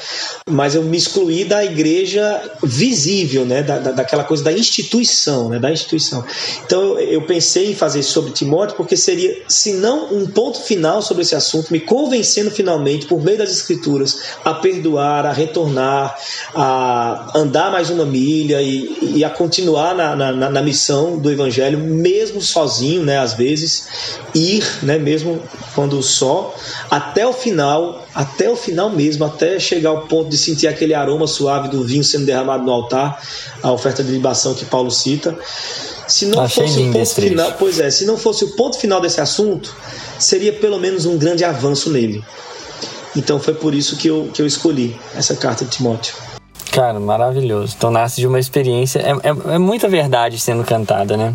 mas 0.49 0.75
eu 0.75 0.83
me 0.83 0.97
excluí 0.97 1.45
da 1.45 1.63
igreja 1.63 2.41
visível, 2.61 3.45
né? 3.45 3.63
Da, 3.63 3.79
da, 3.79 3.91
daquela 3.91 4.23
coisa 4.23 4.43
da 4.43 4.51
instituição, 4.51 5.49
né? 5.49 5.59
da 5.59 5.71
instituição. 5.71 6.23
Então 6.65 6.99
eu, 6.99 6.99
eu 6.99 7.21
pensei 7.21 7.71
em 7.71 7.75
fazer 7.75 8.03
sobre 8.03 8.31
Timóteo 8.31 8.75
porque 8.75 8.97
seria, 8.97 9.43
se 9.55 9.73
não 9.73 10.13
um 10.13 10.27
ponto 10.27 10.59
final 10.59 11.01
sobre 11.01 11.23
esse 11.23 11.33
assunto, 11.33 11.71
me 11.71 11.79
convencendo 11.79 12.51
finalmente, 12.51 13.05
por 13.05 13.23
meio 13.23 13.37
da 13.37 13.45
das 13.45 13.53
Escrituras 13.53 14.17
a 14.43 14.53
perdoar, 14.55 15.25
a 15.25 15.31
retornar, 15.31 16.17
a 16.53 17.31
andar 17.35 17.71
mais 17.71 17.89
uma 17.89 18.05
milha 18.05 18.61
e, 18.61 19.15
e 19.15 19.23
a 19.23 19.29
continuar 19.29 19.95
na, 19.95 20.15
na, 20.15 20.49
na, 20.49 20.61
missão 20.61 21.17
do 21.17 21.31
Evangelho, 21.31 21.77
mesmo 21.77 22.41
sozinho, 22.41 23.03
né, 23.03 23.19
às 23.19 23.33
vezes, 23.33 23.87
ir, 24.33 24.65
né, 24.83 24.97
mesmo 24.97 25.41
quando 25.73 26.01
só, 26.01 26.53
até 26.89 27.25
o 27.25 27.33
final, 27.33 28.05
até 28.13 28.49
o 28.49 28.55
final 28.55 28.89
mesmo, 28.89 29.23
até 29.23 29.59
chegar 29.59 29.91
ao 29.91 30.07
ponto 30.07 30.29
de 30.29 30.37
sentir 30.37 30.67
aquele 30.67 30.93
aroma 30.93 31.27
suave 31.27 31.69
do 31.69 31.83
vinho 31.83 32.03
sendo 32.03 32.25
derramado 32.25 32.63
no 32.63 32.71
altar, 32.71 33.21
a 33.61 33.71
oferta 33.71 34.03
de 34.03 34.11
libação 34.11 34.53
que 34.53 34.65
Paulo 34.65 34.91
cita. 34.91 35.37
Se 36.07 36.25
não 36.27 36.41
Achei 36.41 36.67
fosse 36.67 36.79
o 36.81 36.91
ponto 36.91 37.15
final, 37.15 37.51
pois 37.57 37.79
é, 37.79 37.89
se 37.89 38.05
não 38.05 38.17
fosse 38.17 38.43
o 38.45 38.55
ponto 38.55 38.77
final 38.77 39.01
desse 39.01 39.19
assunto, 39.19 39.75
seria 40.19 40.53
pelo 40.53 40.79
menos 40.79 41.05
um 41.05 41.17
grande 41.17 41.43
avanço 41.43 41.89
nele. 41.89 42.23
Então 43.15 43.39
foi 43.39 43.53
por 43.53 43.73
isso 43.73 43.97
que 43.97 44.07
eu, 44.07 44.29
que 44.33 44.41
eu 44.41 44.45
escolhi 44.45 44.99
essa 45.15 45.35
carta 45.35 45.63
de 45.63 45.71
Timóteo. 45.71 46.15
Cara, 46.71 46.99
maravilhoso. 46.99 47.73
Então 47.77 47.89
nasce 47.89 48.19
de 48.19 48.27
uma 48.27 48.39
experiência. 48.39 48.99
É, 48.99 49.11
é, 49.11 49.55
é 49.55 49.57
muita 49.57 49.87
verdade 49.87 50.37
sendo 50.37 50.63
cantada, 50.63 51.15
né? 51.15 51.33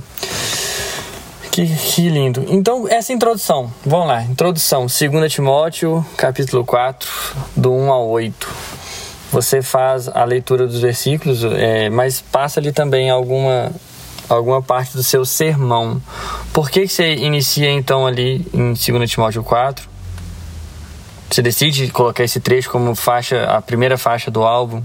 Que, 1.50 1.66
que, 1.66 2.08
lindo. 2.08 2.44
Então, 2.48 2.86
essa 2.86 3.12
introdução. 3.12 3.72
Vamos 3.84 4.08
lá. 4.08 4.22
Introdução. 4.22 4.86
2 4.86 5.32
Timóteo, 5.32 6.04
capítulo 6.16 6.64
4, 6.64 7.08
do 7.56 7.72
1 7.72 7.90
ao 7.90 8.08
8. 8.08 8.48
Você 9.32 9.62
faz 9.62 10.08
a 10.08 10.24
leitura 10.24 10.66
dos 10.66 10.80
versículos, 10.80 11.42
é, 11.44 11.88
mas 11.88 12.20
passa 12.20 12.60
ali 12.60 12.72
também 12.72 13.10
alguma, 13.10 13.72
alguma 14.34 14.62
parte 14.62 14.96
do 14.96 15.02
seu 15.02 15.24
sermão. 15.24 16.00
Por 16.52 16.70
que, 16.70 16.82
que 16.82 16.88
você 16.88 17.14
inicia 17.14 17.70
então 17.70 18.06
ali 18.06 18.46
em 18.52 18.72
2 18.72 19.10
Timóteo 19.10 19.42
4? 19.42 19.88
Você 21.30 21.42
decide 21.42 21.88
colocar 21.88 22.24
esse 22.24 22.40
trecho 22.40 22.70
como 22.70 22.94
faixa, 22.94 23.44
a 23.44 23.60
primeira 23.62 23.96
faixa 23.96 24.30
do 24.30 24.42
álbum? 24.42 24.82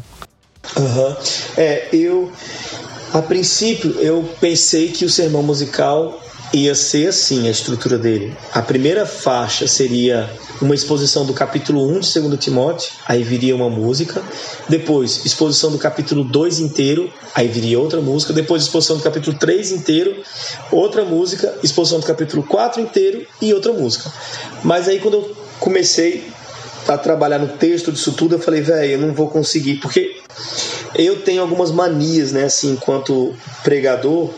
Uhum. 0.77 1.15
É, 1.57 1.87
eu 1.93 2.31
a 3.13 3.21
princípio 3.21 3.91
eu 3.99 4.29
pensei 4.41 4.89
que 4.89 5.05
o 5.05 5.09
sermão 5.09 5.41
musical 5.41 6.19
ia 6.55 6.73
ser 6.73 7.07
assim 7.07 7.47
a 7.47 7.51
estrutura 7.51 7.97
dele. 7.97 8.35
A 8.53 8.61
primeira 8.61 9.05
faixa 9.05 9.67
seria 9.67 10.29
uma 10.61 10.73
exposição 10.73 11.25
do 11.25 11.33
capítulo 11.33 11.85
1 11.89 11.99
de 11.99 12.19
2 12.21 12.39
Timóteo, 12.39 12.91
aí 13.07 13.23
viria 13.23 13.55
uma 13.55 13.69
música. 13.69 14.23
Depois, 14.69 15.25
exposição 15.25 15.71
do 15.71 15.77
capítulo 15.77 16.23
2 16.23 16.59
inteiro, 16.59 17.11
aí 17.33 17.47
viria 17.47 17.79
outra 17.79 17.99
música. 17.99 18.31
Depois, 18.31 18.63
exposição 18.63 18.97
do 18.97 19.03
capítulo 19.03 19.37
3 19.37 19.71
inteiro, 19.71 20.23
outra 20.71 21.03
música. 21.03 21.53
Exposição 21.61 21.99
do 21.99 22.05
capítulo 22.05 22.41
4 22.43 22.81
inteiro 22.81 23.25
e 23.41 23.53
outra 23.53 23.73
música. 23.73 24.11
Mas 24.63 24.87
aí, 24.87 24.99
quando 24.99 25.15
eu 25.15 25.35
comecei 25.59 26.25
a 26.87 26.97
trabalhar 26.97 27.39
no 27.39 27.47
texto 27.47 27.91
disso 27.91 28.13
tudo, 28.13 28.35
eu 28.35 28.39
falei, 28.39 28.61
velho, 28.61 28.91
eu 28.93 28.99
não 28.99 29.13
vou 29.13 29.27
conseguir, 29.27 29.75
porque 29.77 30.21
eu 30.93 31.21
tenho 31.21 31.41
algumas 31.41 31.71
manias, 31.71 32.31
né, 32.31 32.45
assim, 32.45 32.71
enquanto 32.71 33.35
pregador, 33.63 34.29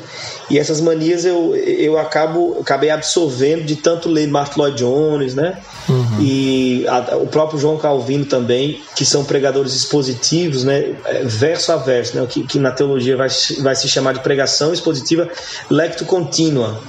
e 0.49 0.57
essas 0.57 0.79
manias 0.79 1.25
eu, 1.25 1.55
eu 1.55 1.97
acabo 1.97 2.57
acabei 2.61 2.89
absorvendo 2.89 3.63
de 3.63 3.75
tanto 3.75 4.09
ler 4.09 4.27
Martin 4.27 4.59
Lloyd 4.59 4.77
Jones, 4.77 5.35
né? 5.35 5.57
Uhum. 5.89 6.21
E 6.21 6.85
a, 6.87 7.17
o 7.17 7.27
próprio 7.27 7.59
João 7.59 7.77
Calvino 7.77 8.25
também, 8.25 8.81
que 8.95 9.05
são 9.05 9.25
pregadores 9.25 9.73
expositivos, 9.73 10.63
né? 10.63 10.95
É, 11.05 11.23
verso 11.23 11.71
a 11.71 11.77
verso, 11.77 12.17
né? 12.17 12.25
Que, 12.27 12.43
que 12.43 12.59
na 12.59 12.71
teologia 12.71 13.17
vai, 13.17 13.27
vai 13.59 13.75
se 13.75 13.89
chamar 13.89 14.13
de 14.13 14.21
pregação 14.21 14.73
expositiva 14.73 15.29
lecto 15.69 16.05
contínua 16.05 16.79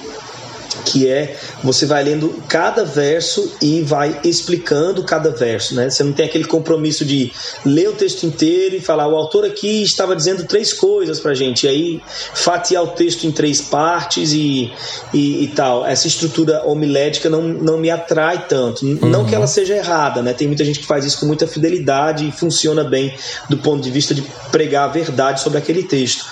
que 0.89 1.07
é 1.07 1.37
você 1.63 1.85
vai 1.85 2.03
lendo 2.03 2.43
cada 2.49 2.85
verso 2.85 3.53
e 3.61 3.83
vai 3.83 4.21
explicando 4.25 5.03
cada 5.03 5.31
verso, 5.31 5.75
né? 5.75 5.91
Você 5.91 6.03
não 6.03 6.13
tem 6.13 6.25
aquele 6.25 6.45
compromisso 6.45 7.05
de 7.05 7.31
ler 7.65 7.91
o 7.91 7.93
texto 7.93 8.25
inteiro 8.25 8.77
e 8.77 8.81
falar 8.81 9.07
o 9.07 9.15
autor 9.15 9.45
aqui 9.45 9.83
estava 9.83 10.17
dizendo 10.17 10.45
três 10.45 10.73
coisas 10.73 11.21
para 11.21 11.35
gente, 11.35 11.67
e 11.67 11.69
aí 11.69 12.01
fatiar 12.35 12.83
o 12.83 12.89
texto 12.89 13.25
em 13.25 13.33
três 13.33 13.61
partes 13.61 14.33
e, 14.33 14.73
e, 15.13 15.45
e, 15.45 15.49
tal. 15.49 15.87
Essa 15.87 16.07
estrutura 16.07 16.63
homilética 16.65 17.29
não, 17.29 17.43
não 17.43 17.79
me 17.79 17.91
atrai 17.91 18.47
tanto. 18.49 18.85
Uhum. 18.85 19.09
Não 19.09 19.25
que 19.25 19.35
ela 19.35 19.47
seja 19.47 19.77
errada, 19.77 20.23
né? 20.23 20.33
Tem 20.33 20.47
muita 20.47 20.65
gente 20.65 20.81
que 20.81 20.87
faz 20.87 21.05
isso 21.05 21.21
com 21.21 21.27
muita 21.27 21.47
fidelidade 21.47 22.27
e 22.27 22.33
funciona 22.33 22.83
bem 22.83 23.15
do 23.49 23.59
ponto 23.59 23.83
de 23.83 23.91
vista 23.91 24.15
de 24.15 24.23
pregar 24.51 24.89
a 24.89 24.93
verdade 24.93 25.41
sobre 25.41 25.59
aquele 25.59 25.83
texto. 25.83 26.25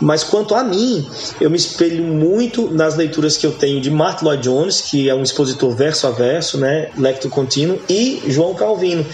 Mas 0.00 0.22
quanto 0.22 0.54
a 0.54 0.62
mim, 0.62 1.08
eu 1.40 1.50
me 1.50 1.56
espelho 1.56 2.04
muito 2.04 2.70
nas 2.70 2.96
leituras 2.96 3.36
que 3.36 3.46
eu 3.46 3.52
tenho 3.52 3.80
de 3.80 3.90
Martin 4.02 4.24
Lloyd 4.24 4.42
Jones, 4.42 4.80
que 4.80 5.08
é 5.08 5.14
um 5.14 5.22
expositor 5.22 5.70
verso 5.76 6.08
a 6.08 6.10
verso, 6.10 6.58
né, 6.58 6.90
lecto 6.98 7.28
contínuo, 7.28 7.80
e 7.88 8.20
João 8.26 8.52
Calvino. 8.52 9.06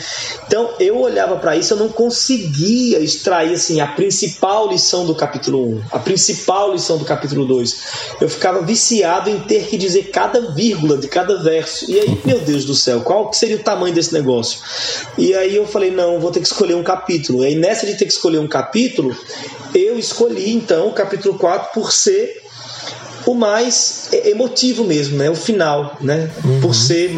Então 0.47 0.71
eu 0.81 0.99
olhava 0.99 1.37
para 1.37 1.55
isso, 1.55 1.75
eu 1.75 1.77
não 1.77 1.91
conseguia 1.91 2.99
extrair 2.99 3.53
assim 3.53 3.83
a 3.83 3.87
principal 3.87 4.67
lição 4.67 5.05
do 5.05 5.15
capítulo 5.15 5.75
1, 5.75 5.83
a 5.93 5.99
principal 5.99 6.73
lição 6.73 6.97
do 6.97 7.05
capítulo 7.05 7.45
2. 7.45 7.77
Eu 8.19 8.31
ficava 8.31 8.63
viciado 8.63 9.29
em 9.29 9.41
ter 9.41 9.67
que 9.67 9.77
dizer 9.77 10.05
cada 10.05 10.53
vírgula 10.53 10.97
de 10.97 11.07
cada 11.07 11.43
verso. 11.43 11.85
E 11.91 12.01
aí, 12.01 12.19
meu 12.25 12.39
Deus 12.39 12.65
do 12.65 12.75
céu, 12.75 13.03
qual 13.03 13.31
seria 13.35 13.57
o 13.57 13.63
tamanho 13.63 13.95
desse 13.95 14.15
negócio? 14.15 14.61
E 15.19 15.35
aí 15.35 15.55
eu 15.55 15.67
falei, 15.67 15.91
não, 15.91 16.19
vou 16.19 16.31
ter 16.31 16.41
que 16.41 16.47
escolher 16.47 16.77
um 16.77 16.83
capítulo. 16.83 17.45
E 17.45 17.49
aí 17.49 17.55
nessa 17.55 17.85
de 17.85 17.95
ter 17.95 18.07
que 18.07 18.13
escolher 18.13 18.39
um 18.39 18.49
capítulo, 18.49 19.15
eu 19.75 19.99
escolhi 19.99 20.51
então 20.55 20.89
o 20.89 20.93
capítulo 20.95 21.39
4 21.39 21.75
por 21.75 21.93
ser 21.93 22.49
o 23.27 23.35
mais 23.35 24.08
emotivo 24.13 24.85
mesmo, 24.85 25.17
né? 25.17 25.31
O 25.31 25.35
final, 25.35 25.97
né? 26.01 26.31
Uhum. 26.45 26.61
Por 26.61 26.75
ser, 26.75 27.11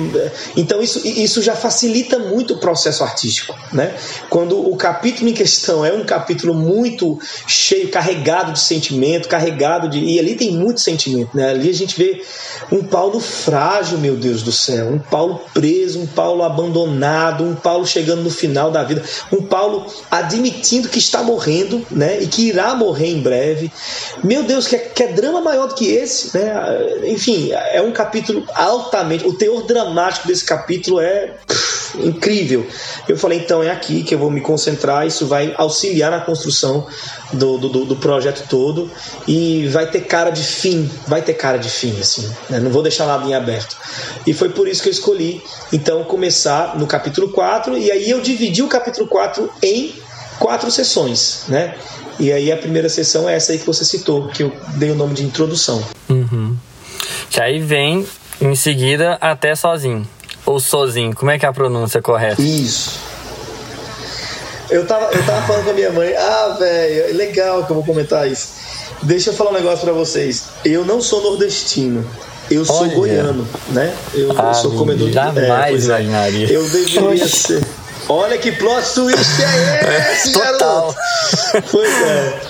então 0.57 0.81
isso, 0.81 1.01
isso 1.07 1.43
já 1.43 1.55
facilita 1.55 2.19
muito 2.19 2.55
o 2.55 2.59
processo 2.59 3.03
artístico, 3.03 3.55
né? 3.73 3.95
Quando 4.29 4.59
o 4.59 4.77
capítulo 4.77 5.29
em 5.29 5.35
questão 5.35 5.85
é 5.85 5.93
um 5.93 6.05
capítulo 6.05 6.55
muito 6.55 7.19
cheio, 7.47 7.89
carregado 7.89 8.53
de 8.53 8.61
sentimento, 8.61 9.29
carregado 9.29 9.89
de 9.89 10.01
e 10.01 10.19
ali 10.19 10.35
tem 10.35 10.53
muito 10.53 10.81
sentimento, 10.81 11.37
né? 11.37 11.51
Ali 11.51 11.69
a 11.69 11.75
gente 11.75 11.97
vê 11.97 12.23
um 12.71 12.83
Paulo 12.83 13.21
frágil, 13.21 13.99
meu 13.99 14.17
Deus 14.17 14.43
do 14.43 14.53
céu, 14.53 14.89
um 14.89 14.99
Paulo 14.99 15.41
preso, 15.53 16.01
um 16.01 16.07
Paulo 16.07 16.43
abandonado, 16.43 17.45
um 17.45 17.55
Paulo 17.55 17.87
chegando 17.87 18.23
no 18.23 18.31
final 18.31 18.71
da 18.71 18.83
vida, 18.83 19.03
um 19.33 19.43
Paulo 19.43 19.87
admitindo 20.11 20.89
que 20.89 20.99
está 20.99 21.23
morrendo, 21.23 21.85
né? 21.91 22.21
E 22.21 22.27
que 22.27 22.49
irá 22.49 22.75
morrer 22.75 23.09
em 23.09 23.21
breve. 23.21 23.71
Meu 24.23 24.43
Deus, 24.43 24.67
que 24.67 24.77
é, 24.77 24.79
que 24.79 25.03
é 25.03 25.09
drama 25.09 25.41
maior 25.41 25.69
do 25.69 25.75
que 25.75 25.87
esse, 25.87 26.37
né? 26.37 26.53
Enfim, 27.05 27.51
é 27.53 27.81
um 27.81 27.93
capítulo 27.93 28.45
altamente. 28.55 29.27
O 29.27 29.33
teor 29.35 29.65
dramático 29.67 30.29
desse 30.29 30.45
capítulo 30.45 31.01
é 31.01 31.35
pff, 31.47 31.99
incrível. 32.07 32.67
Eu 33.09 33.17
falei, 33.17 33.39
então 33.39 33.63
é 33.63 33.71
aqui 33.71 34.03
que 34.03 34.15
eu 34.15 34.19
vou 34.19 34.31
me 34.31 34.41
concentrar. 34.41 35.07
Isso 35.07 35.27
vai 35.27 35.55
auxiliar 35.57 36.11
na 36.11 36.21
construção 36.21 36.87
do, 37.33 37.59
do, 37.59 37.85
do 37.85 37.97
projeto 37.97 38.47
todo 38.49 38.91
e 39.27 39.69
vai 39.69 39.91
ter 39.91 40.03
cara 40.03 40.31
de 40.31 40.43
fim, 40.43 40.91
vai 41.07 41.23
ter 41.23 41.35
cara 41.35 41.59
de 41.59 41.69
fim, 41.69 41.99
assim. 42.01 42.29
Né? 42.49 42.61
Não 42.61 42.71
vou 42.71 42.83
deixar 42.83 43.07
nada 43.07 43.27
em 43.27 43.35
aberto. 43.35 43.77
E 44.27 44.33
foi 44.33 44.51
por 44.51 44.69
isso 44.69 44.83
que 44.83 44.89
eu 44.89 44.93
escolhi, 44.93 45.43
então, 45.73 46.05
começar 46.05 46.79
no 46.79 46.87
capítulo 46.87 47.29
4 47.29 47.77
e 47.79 47.91
aí 47.91 48.11
eu 48.11 48.21
dividi 48.21 48.63
o 48.63 48.69
capítulo 48.69 49.07
4 49.07 49.51
em 49.63 49.95
quatro 50.39 50.71
sessões, 50.71 51.45
né? 51.49 51.75
E 52.19 52.31
aí 52.33 52.53
a 52.53 52.57
primeira 52.57 52.89
sessão 52.89 53.29
é 53.29 53.35
essa 53.35 53.53
aí 53.53 53.59
que 53.59 53.67
você 53.67 53.85
citou, 53.85 54.29
que 54.29 54.43
eu 54.43 54.53
dei 54.77 54.91
o 54.91 54.95
nome 54.95 55.15
de 55.15 55.25
introdução. 55.25 55.83
Uhum. 56.09 56.50
Que 57.31 57.41
aí 57.41 57.61
vem 57.61 58.07
em 58.41 58.55
seguida 58.57 59.17
até 59.21 59.55
sozinho. 59.55 60.07
Ou 60.45 60.59
sozinho, 60.59 61.15
como 61.15 61.31
é 61.31 61.39
que 61.39 61.47
é 61.47 61.49
a 61.49 61.53
pronúncia 61.53 62.03
correta? 62.03 62.43
Isso. 62.43 62.99
Eu 64.69 64.87
tava, 64.87 65.07
eu 65.13 65.25
tava 65.25 65.47
falando 65.47 65.65
com 65.65 65.71
a 65.71 65.75
minha 65.75 65.93
mãe, 65.93 66.15
ah, 66.17 66.57
velho, 66.59 67.11
é 67.11 67.13
legal 67.13 67.65
que 67.65 67.71
eu 67.71 67.75
vou 67.75 67.85
comentar 67.85 68.31
isso. 68.31 68.49
Deixa 69.03 69.31
eu 69.31 69.35
falar 69.35 69.51
um 69.51 69.55
negócio 69.55 69.81
para 69.85 69.93
vocês. 69.93 70.45
Eu 70.65 70.85
não 70.85 71.01
sou 71.01 71.23
nordestino. 71.23 72.05
Eu 72.51 72.65
sou 72.65 72.83
Olha. 72.83 72.95
goiano, 72.95 73.49
né? 73.69 73.95
Eu, 74.13 74.33
ah, 74.37 74.49
eu 74.49 74.55
sou 74.55 74.73
comedor 74.73 75.09
de 75.09 75.15
Jamais 75.15 75.83
é, 75.83 75.87
imaginaria. 75.87 76.53
Eu 76.53 76.69
deveria 76.69 77.29
ser. 77.29 77.65
Olha 78.13 78.37
que 78.39 78.51
plot 78.51 78.93
twist 78.93 79.21
é 79.41 80.13
esse, 80.13 80.33
Total. 80.33 80.93
Pois 81.71 82.03
é. 82.03 82.41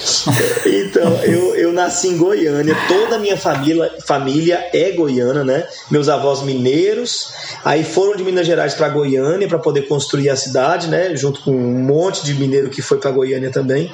Então, 0.64 1.22
eu, 1.22 1.54
eu 1.54 1.70
nasci 1.70 2.08
em 2.08 2.16
Goiânia, 2.16 2.74
toda 2.88 3.16
a 3.16 3.18
minha 3.18 3.36
família, 3.36 3.92
família 4.06 4.70
é 4.72 4.90
goiana, 4.92 5.44
né? 5.44 5.66
Meus 5.90 6.08
avós 6.08 6.40
mineiros, 6.40 7.28
aí 7.62 7.84
foram 7.84 8.16
de 8.16 8.24
Minas 8.24 8.46
Gerais 8.46 8.72
para 8.72 8.88
Goiânia 8.88 9.46
para 9.46 9.58
poder 9.58 9.82
construir 9.82 10.30
a 10.30 10.36
cidade, 10.36 10.88
né? 10.88 11.14
Junto 11.14 11.42
com 11.42 11.50
um 11.50 11.84
monte 11.84 12.24
de 12.24 12.32
mineiro 12.32 12.70
que 12.70 12.80
foi 12.80 12.96
para 12.96 13.10
Goiânia 13.10 13.50
também. 13.50 13.92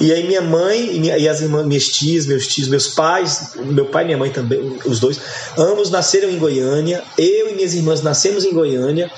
E 0.00 0.12
aí 0.12 0.26
minha 0.26 0.40
mãe 0.40 0.96
e, 0.96 0.98
minha, 0.98 1.18
e 1.18 1.28
as 1.28 1.42
irmãs, 1.42 1.66
minhas 1.66 1.88
tias, 1.88 2.24
meus 2.24 2.46
tios, 2.46 2.68
meus 2.68 2.88
pais, 2.88 3.50
meu 3.56 3.84
pai 3.84 4.04
e 4.04 4.06
minha 4.06 4.18
mãe 4.18 4.30
também, 4.30 4.78
os 4.86 4.98
dois, 4.98 5.20
ambos 5.58 5.90
nasceram 5.90 6.30
em 6.30 6.38
Goiânia. 6.38 7.02
Eu 7.18 7.50
e 7.50 7.54
minhas 7.54 7.74
irmãs 7.74 8.00
nascemos 8.00 8.46
em 8.46 8.52
Goiânia. 8.52 9.10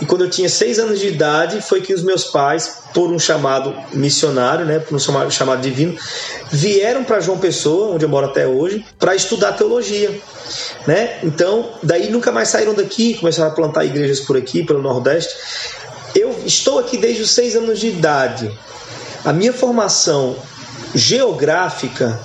E 0.00 0.06
quando 0.06 0.24
eu 0.24 0.30
tinha 0.30 0.48
seis 0.48 0.78
anos 0.78 0.98
de 0.98 1.08
idade 1.08 1.41
verdade 1.42 1.60
foi 1.60 1.80
que 1.80 1.92
os 1.92 2.02
meus 2.02 2.24
pais, 2.24 2.78
por 2.94 3.10
um 3.10 3.18
chamado 3.18 3.74
missionário, 3.92 4.64
né, 4.64 4.78
por 4.78 4.94
um 4.94 4.98
chamado, 4.98 5.30
chamado 5.30 5.60
divino, 5.60 5.96
vieram 6.50 7.04
para 7.04 7.20
João 7.20 7.38
Pessoa, 7.38 7.94
onde 7.94 8.04
eu 8.04 8.08
moro 8.08 8.26
até 8.26 8.46
hoje, 8.46 8.84
para 8.98 9.14
estudar 9.14 9.52
teologia. 9.52 10.10
Né? 10.86 11.18
Então, 11.22 11.70
daí 11.82 12.10
nunca 12.10 12.30
mais 12.30 12.48
saíram 12.48 12.74
daqui, 12.74 13.14
começaram 13.14 13.50
a 13.50 13.54
plantar 13.54 13.84
igrejas 13.84 14.20
por 14.20 14.36
aqui, 14.36 14.64
pelo 14.64 14.82
Nordeste. 14.82 15.34
Eu 16.14 16.30
estou 16.44 16.78
aqui 16.78 16.96
desde 16.96 17.22
os 17.22 17.30
seis 17.30 17.56
anos 17.56 17.80
de 17.80 17.88
idade. 17.88 18.50
A 19.24 19.32
minha 19.32 19.52
formação 19.52 20.36
geográfica 20.94 22.20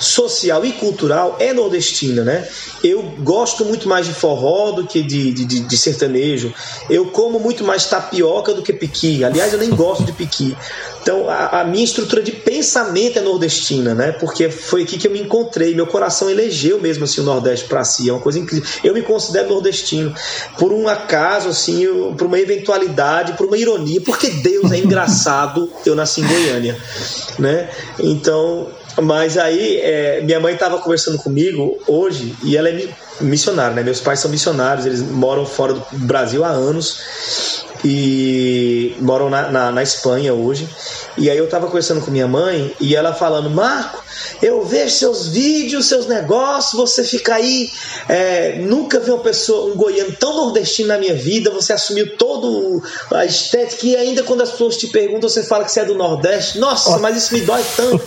social 0.00 0.64
e 0.64 0.72
cultural 0.72 1.36
é 1.38 1.52
nordestina, 1.52 2.24
né? 2.24 2.48
Eu 2.82 3.02
gosto 3.20 3.64
muito 3.64 3.86
mais 3.86 4.06
de 4.06 4.14
forró 4.14 4.72
do 4.72 4.86
que 4.86 5.02
de, 5.02 5.32
de, 5.32 5.60
de, 5.60 5.76
sertanejo. 5.76 6.52
Eu 6.88 7.06
como 7.06 7.38
muito 7.38 7.62
mais 7.62 7.84
tapioca 7.84 8.54
do 8.54 8.62
que 8.62 8.72
piqui. 8.72 9.22
Aliás, 9.22 9.52
eu 9.52 9.58
nem 9.58 9.68
gosto 9.68 10.04
de 10.04 10.12
piqui. 10.12 10.56
Então, 11.02 11.28
a, 11.28 11.60
a, 11.60 11.64
minha 11.64 11.84
estrutura 11.84 12.22
de 12.22 12.32
pensamento 12.32 13.18
é 13.18 13.22
nordestina, 13.22 13.94
né? 13.94 14.12
Porque 14.12 14.50
foi 14.50 14.82
aqui 14.82 14.98
que 14.98 15.06
eu 15.06 15.10
me 15.10 15.20
encontrei. 15.20 15.74
Meu 15.74 15.86
coração 15.86 16.30
elegeu 16.30 16.80
mesmo 16.80 17.04
assim 17.04 17.20
o 17.20 17.24
Nordeste 17.24 17.66
para 17.66 17.84
si. 17.84 18.08
É 18.08 18.12
uma 18.12 18.20
coisa 18.20 18.38
incrível. 18.38 18.68
Eu 18.82 18.94
me 18.94 19.02
considero 19.02 19.48
nordestino. 19.48 20.14
Por 20.58 20.72
um 20.72 20.88
acaso, 20.88 21.48
assim, 21.48 21.82
eu, 21.82 22.14
por 22.16 22.26
uma 22.26 22.38
eventualidade, 22.38 23.34
por 23.34 23.46
uma 23.46 23.56
ironia, 23.56 24.00
porque 24.00 24.30
Deus 24.30 24.72
é 24.72 24.78
engraçado, 24.78 25.70
eu 25.84 25.94
nasci 25.94 26.22
em 26.22 26.26
Goiânia, 26.26 26.76
né? 27.38 27.70
Então, 27.98 28.68
mas 29.00 29.36
aí, 29.38 29.78
é, 29.78 30.20
minha 30.22 30.40
mãe 30.40 30.54
estava 30.54 30.78
conversando 30.78 31.18
comigo 31.18 31.78
hoje 31.86 32.34
e 32.42 32.56
ela 32.56 32.68
é 32.68 32.88
missionária, 33.20 33.74
né? 33.74 33.82
Meus 33.82 34.00
pais 34.00 34.20
são 34.20 34.30
missionários, 34.30 34.86
eles 34.86 35.02
moram 35.02 35.44
fora 35.46 35.74
do 35.74 35.84
Brasil 35.92 36.44
há 36.44 36.48
anos 36.48 37.64
e 37.84 38.96
moram 39.00 39.30
na, 39.30 39.50
na, 39.50 39.70
na 39.70 39.82
Espanha 39.82 40.34
hoje. 40.34 40.68
E 41.16 41.30
aí 41.30 41.38
eu 41.38 41.44
estava 41.44 41.66
conversando 41.66 42.00
com 42.00 42.10
minha 42.10 42.28
mãe 42.28 42.74
e 42.80 42.94
ela 42.94 43.12
falando: 43.12 43.50
Marco, 43.50 44.02
eu 44.42 44.64
vejo 44.64 44.94
seus 44.94 45.28
vídeos, 45.28 45.86
seus 45.86 46.06
negócios, 46.06 46.74
você 46.74 47.04
fica 47.04 47.34
aí. 47.34 47.70
É, 48.08 48.58
nunca 48.58 48.98
vi 49.00 49.10
uma 49.10 49.20
pessoa, 49.20 49.72
um 49.72 49.76
goiano 49.76 50.12
tão 50.18 50.34
nordestino 50.36 50.88
na 50.88 50.98
minha 50.98 51.14
vida. 51.14 51.50
Você 51.50 51.72
assumiu 51.72 52.16
todo 52.16 52.82
a 53.12 53.24
estética 53.24 53.86
e 53.86 53.96
ainda 53.96 54.22
quando 54.22 54.42
as 54.42 54.50
pessoas 54.50 54.76
te 54.76 54.86
perguntam, 54.88 55.28
você 55.28 55.42
fala 55.42 55.64
que 55.64 55.72
você 55.72 55.80
é 55.80 55.84
do 55.84 55.94
Nordeste. 55.94 56.58
Nossa, 56.58 56.98
mas 56.98 57.16
isso 57.16 57.34
me 57.34 57.40
dói 57.40 57.64
tanto. 57.76 58.02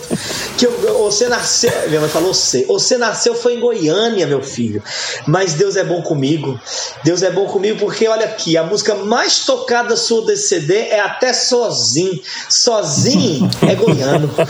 Que 0.58 0.66
eu, 0.66 0.98
você 1.02 1.28
nasceu. 1.28 1.72
Minha 1.88 2.00
mãe 2.00 2.10
falou: 2.10 2.32
você, 2.32 2.64
você 2.64 2.96
nasceu 2.98 3.34
foi 3.34 3.54
em 3.54 3.60
Goiânia, 3.60 4.26
meu 4.26 4.42
filho. 4.42 4.82
Mas 5.26 5.54
Deus 5.54 5.76
é 5.76 5.84
bom 5.84 6.02
comigo. 6.02 6.58
Deus 7.02 7.22
é 7.22 7.30
bom 7.30 7.46
comigo 7.46 7.78
porque 7.78 8.06
olha 8.08 8.26
aqui, 8.26 8.56
a 8.56 8.62
música 8.62 8.94
mais 8.94 9.40
tocada 9.40 9.96
sua 9.96 10.24
desse 10.26 10.48
CD 10.48 10.74
é 10.88 11.00
até 11.00 11.32
sozinho. 11.32 12.20
Sozinho 12.48 13.48
é 13.68 13.74
goiano. 13.74 14.30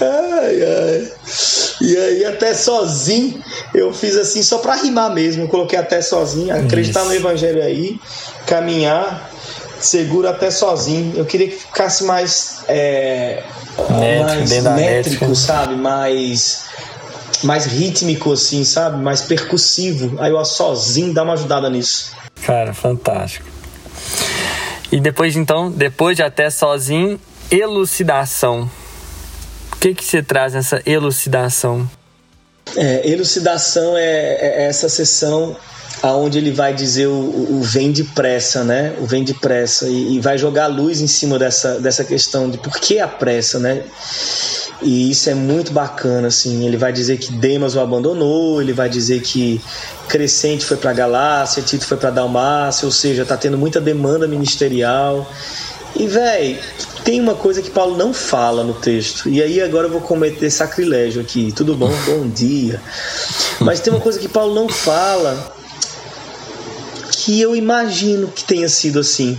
Ai, 0.00 0.62
ai. 0.62 1.12
E 1.80 1.96
aí, 1.96 2.24
até 2.24 2.54
sozinho, 2.54 3.42
eu 3.74 3.92
fiz 3.92 4.16
assim 4.16 4.42
só 4.42 4.58
para 4.58 4.74
rimar 4.76 5.12
mesmo. 5.12 5.44
Eu 5.44 5.48
coloquei 5.48 5.78
até 5.78 6.00
sozinho, 6.00 6.54
acreditar 6.54 7.00
Isso. 7.00 7.08
no 7.08 7.14
evangelho 7.14 7.62
aí, 7.62 8.00
caminhar, 8.46 9.30
seguro 9.78 10.28
até 10.28 10.50
sozinho. 10.50 11.14
Eu 11.16 11.24
queria 11.24 11.48
que 11.48 11.56
ficasse 11.56 12.04
mais, 12.04 12.60
é, 12.68 13.42
métrico, 13.98 14.64
mais 14.64 14.76
métrico, 14.76 15.36
sabe? 15.36 15.74
Mais, 15.76 16.64
mais 17.42 17.66
rítmico, 17.66 18.32
assim, 18.32 18.64
sabe? 18.64 19.02
Mais 19.02 19.22
percussivo. 19.22 20.20
Aí 20.20 20.32
eu 20.32 20.44
sozinho 20.44 21.12
dá 21.12 21.22
uma 21.22 21.34
ajudada 21.34 21.68
nisso. 21.70 22.12
Cara, 22.44 22.72
fantástico. 22.72 23.46
E 24.90 25.00
depois, 25.00 25.36
então, 25.36 25.70
depois 25.70 26.16
de 26.16 26.22
até 26.22 26.48
sozinho, 26.48 27.18
elucidação. 27.50 28.70
O 29.72 29.76
que 29.76 29.94
que 29.94 30.04
você 30.04 30.22
traz 30.22 30.54
nessa 30.54 30.82
elucidação? 30.86 31.88
É, 32.74 33.08
elucidação 33.08 33.96
é, 33.96 34.02
é, 34.02 34.66
essa 34.66 34.88
sessão 34.88 35.56
aonde 36.02 36.38
ele 36.38 36.50
vai 36.50 36.74
dizer 36.74 37.06
o, 37.06 37.12
o, 37.12 37.62
vem 37.62 37.92
depressa, 37.92 38.64
né? 38.64 38.94
O 39.00 39.06
vem 39.06 39.24
depressa 39.24 39.88
e, 39.88 40.16
e 40.16 40.20
vai 40.20 40.36
jogar 40.36 40.66
luz 40.66 41.00
em 41.00 41.06
cima 41.06 41.38
dessa, 41.38 41.80
dessa 41.80 42.04
questão 42.04 42.50
de 42.50 42.58
por 42.58 42.78
que 42.78 42.98
a 42.98 43.08
pressa, 43.08 43.58
né? 43.58 43.82
E 44.82 45.10
isso 45.10 45.30
é 45.30 45.34
muito 45.34 45.72
bacana, 45.72 46.28
assim. 46.28 46.66
Ele 46.66 46.76
vai 46.76 46.92
dizer 46.92 47.16
que 47.18 47.32
Demas 47.32 47.74
o 47.74 47.80
abandonou, 47.80 48.60
ele 48.60 48.74
vai 48.74 48.90
dizer 48.90 49.22
que 49.22 49.60
Crescente 50.08 50.66
foi 50.66 50.76
para 50.76 50.92
Galácia, 50.92 51.62
Tito 51.62 51.86
foi 51.86 51.96
para 51.96 52.10
Dalmácia, 52.10 52.84
ou 52.84 52.92
seja, 52.92 53.22
está 53.22 53.36
tendo 53.36 53.56
muita 53.56 53.80
demanda 53.80 54.28
ministerial 54.28 55.30
E, 55.98 56.06
véi, 56.06 56.58
tem 57.04 57.20
uma 57.20 57.34
coisa 57.34 57.62
que 57.62 57.70
Paulo 57.70 57.96
não 57.96 58.12
fala 58.12 58.62
no 58.62 58.74
texto. 58.74 59.28
E 59.28 59.42
aí 59.42 59.60
agora 59.60 59.86
eu 59.86 59.90
vou 59.90 60.00
cometer 60.00 60.50
sacrilégio 60.50 61.22
aqui. 61.22 61.52
Tudo 61.52 61.74
bom? 61.74 61.90
Bom 62.06 62.28
dia. 62.28 62.80
Mas 63.60 63.80
tem 63.80 63.92
uma 63.92 64.00
coisa 64.00 64.18
que 64.18 64.28
Paulo 64.28 64.54
não 64.54 64.68
fala 64.68 65.54
que 67.12 67.40
eu 67.40 67.56
imagino 67.56 68.28
que 68.28 68.44
tenha 68.44 68.68
sido 68.68 69.00
assim. 69.00 69.38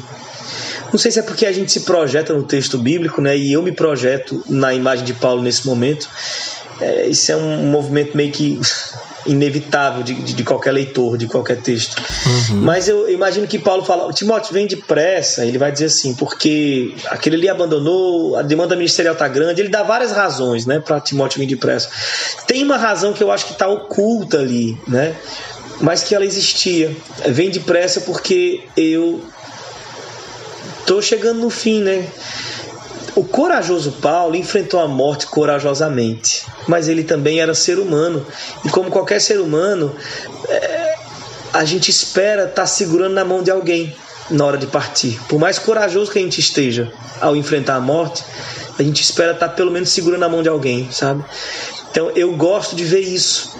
Não 0.91 0.97
sei 0.97 1.11
se 1.11 1.19
é 1.19 1.21
porque 1.21 1.45
a 1.45 1.51
gente 1.51 1.71
se 1.71 1.81
projeta 1.81 2.33
no 2.33 2.43
texto 2.43 2.77
bíblico, 2.77 3.21
né? 3.21 3.37
E 3.37 3.53
eu 3.53 3.61
me 3.61 3.71
projeto 3.71 4.43
na 4.47 4.73
imagem 4.73 5.05
de 5.05 5.13
Paulo 5.13 5.41
nesse 5.41 5.67
momento. 5.67 6.09
É, 6.79 7.07
isso 7.07 7.31
é 7.31 7.35
um 7.35 7.69
movimento 7.69 8.15
meio 8.15 8.31
que 8.31 8.59
inevitável 9.27 10.03
de, 10.03 10.13
de, 10.13 10.33
de, 10.33 10.43
qualquer 10.43 10.71
leitor, 10.71 11.17
de 11.17 11.27
qualquer 11.27 11.57
texto. 11.61 12.01
Uhum. 12.25 12.61
Mas 12.61 12.87
eu, 12.87 13.09
imagino 13.09 13.45
que 13.47 13.59
Paulo 13.59 13.83
fala, 13.83 14.11
Timóteo, 14.13 14.53
vem 14.53 14.65
depressa, 14.65 15.45
ele 15.45 15.57
vai 15.57 15.71
dizer 15.71 15.85
assim, 15.85 16.15
porque 16.15 16.95
aquele 17.07 17.35
ali 17.35 17.49
abandonou, 17.49 18.35
a 18.35 18.41
demanda 18.41 18.75
ministerial 18.75 19.13
está 19.13 19.27
grande, 19.27 19.61
ele 19.61 19.69
dá 19.69 19.83
várias 19.83 20.11
razões 20.11 20.65
né, 20.65 20.79
para 20.79 20.99
Timóteo 20.99 21.39
vir 21.39 21.47
depressa. 21.47 21.89
Tem 22.47 22.63
uma 22.63 22.77
razão 22.77 23.13
que 23.13 23.23
eu 23.23 23.31
acho 23.31 23.45
que 23.45 23.53
está 23.53 23.67
oculta 23.67 24.39
ali, 24.39 24.77
né? 24.87 25.15
Mas 25.79 26.03
que 26.03 26.15
ela 26.15 26.25
existia. 26.25 26.95
Vem 27.27 27.51
depressa 27.51 28.01
porque 28.01 28.63
eu 28.75 29.23
tô 30.87 31.01
chegando 31.01 31.39
no 31.39 31.49
fim, 31.51 31.81
né? 31.83 32.07
O 33.17 33.23
corajoso 33.23 33.93
Paulo 33.93 34.35
enfrentou 34.35 34.79
a 34.79 34.87
morte 34.87 35.25
corajosamente, 35.25 36.45
mas 36.67 36.87
ele 36.87 37.03
também 37.03 37.39
era 37.39 37.55
ser 37.55 37.79
humano. 37.79 38.23
E 38.63 38.69
como 38.69 38.91
qualquer 38.91 39.19
ser 39.19 39.39
humano, 39.39 39.91
é, 40.47 40.95
a 41.51 41.65
gente 41.65 41.89
espera 41.89 42.43
estar 42.43 42.53
tá 42.61 42.67
segurando 42.67 43.15
na 43.15 43.25
mão 43.25 43.41
de 43.41 43.49
alguém 43.49 43.95
na 44.29 44.45
hora 44.45 44.55
de 44.55 44.67
partir. 44.67 45.19
Por 45.27 45.39
mais 45.39 45.57
corajoso 45.57 46.11
que 46.11 46.19
a 46.19 46.21
gente 46.21 46.39
esteja 46.39 46.93
ao 47.19 47.35
enfrentar 47.35 47.77
a 47.77 47.81
morte, 47.81 48.23
a 48.77 48.83
gente 48.83 49.01
espera 49.01 49.31
estar 49.31 49.47
tá 49.47 49.53
pelo 49.55 49.71
menos 49.71 49.89
segurando 49.89 50.19
na 50.19 50.29
mão 50.29 50.43
de 50.43 50.49
alguém, 50.49 50.87
sabe? 50.91 51.25
Então 51.89 52.11
eu 52.11 52.35
gosto 52.35 52.75
de 52.75 52.83
ver 52.83 52.99
isso, 52.99 53.57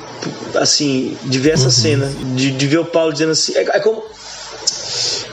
assim, 0.54 1.18
de 1.24 1.40
ver 1.40 1.56
essa 1.56 1.66
uhum. 1.66 1.72
cena, 1.72 2.12
de, 2.36 2.52
de 2.52 2.68
ver 2.68 2.78
o 2.78 2.86
Paulo 2.86 3.12
dizendo 3.12 3.32
assim. 3.32 3.56
É, 3.56 3.62
é 3.62 3.80
como 3.80 4.04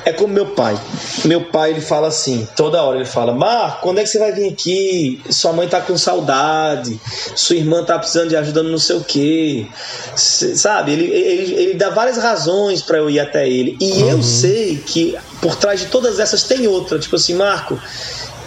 é 0.04 0.12
como 0.12 0.32
meu 0.32 0.46
pai. 0.46 0.78
Meu 1.24 1.46
pai, 1.46 1.70
ele 1.70 1.80
fala 1.80 2.08
assim, 2.08 2.46
toda 2.54 2.82
hora 2.82 2.96
ele 2.96 3.06
fala: 3.06 3.32
Mar, 3.32 3.80
quando 3.80 3.98
é 3.98 4.02
que 4.02 4.08
você 4.08 4.18
vai 4.18 4.32
vir 4.32 4.52
aqui? 4.52 5.20
Sua 5.30 5.52
mãe 5.52 5.66
tá 5.66 5.80
com 5.80 5.96
saudade, 5.96 7.00
sua 7.34 7.56
irmã 7.56 7.82
tá 7.84 7.98
precisando 7.98 8.28
de 8.28 8.36
ajuda 8.36 8.62
no 8.62 8.70
não 8.70 8.78
sei 8.78 8.96
o 8.96 9.04
quê. 9.04 9.66
Sabe? 10.14 10.92
Ele, 10.92 11.04
ele, 11.06 11.54
ele 11.54 11.74
dá 11.74 11.90
várias 11.90 12.18
razões 12.18 12.82
para 12.82 12.98
eu 12.98 13.08
ir 13.08 13.18
até 13.18 13.48
ele. 13.48 13.76
E 13.80 14.02
uhum. 14.02 14.10
eu 14.10 14.22
sei 14.22 14.76
que 14.76 15.16
por 15.40 15.56
trás 15.56 15.80
de 15.80 15.86
todas 15.86 16.18
essas 16.18 16.42
tem 16.42 16.66
outra. 16.66 16.98
Tipo 16.98 17.16
assim, 17.16 17.34
Marco, 17.34 17.80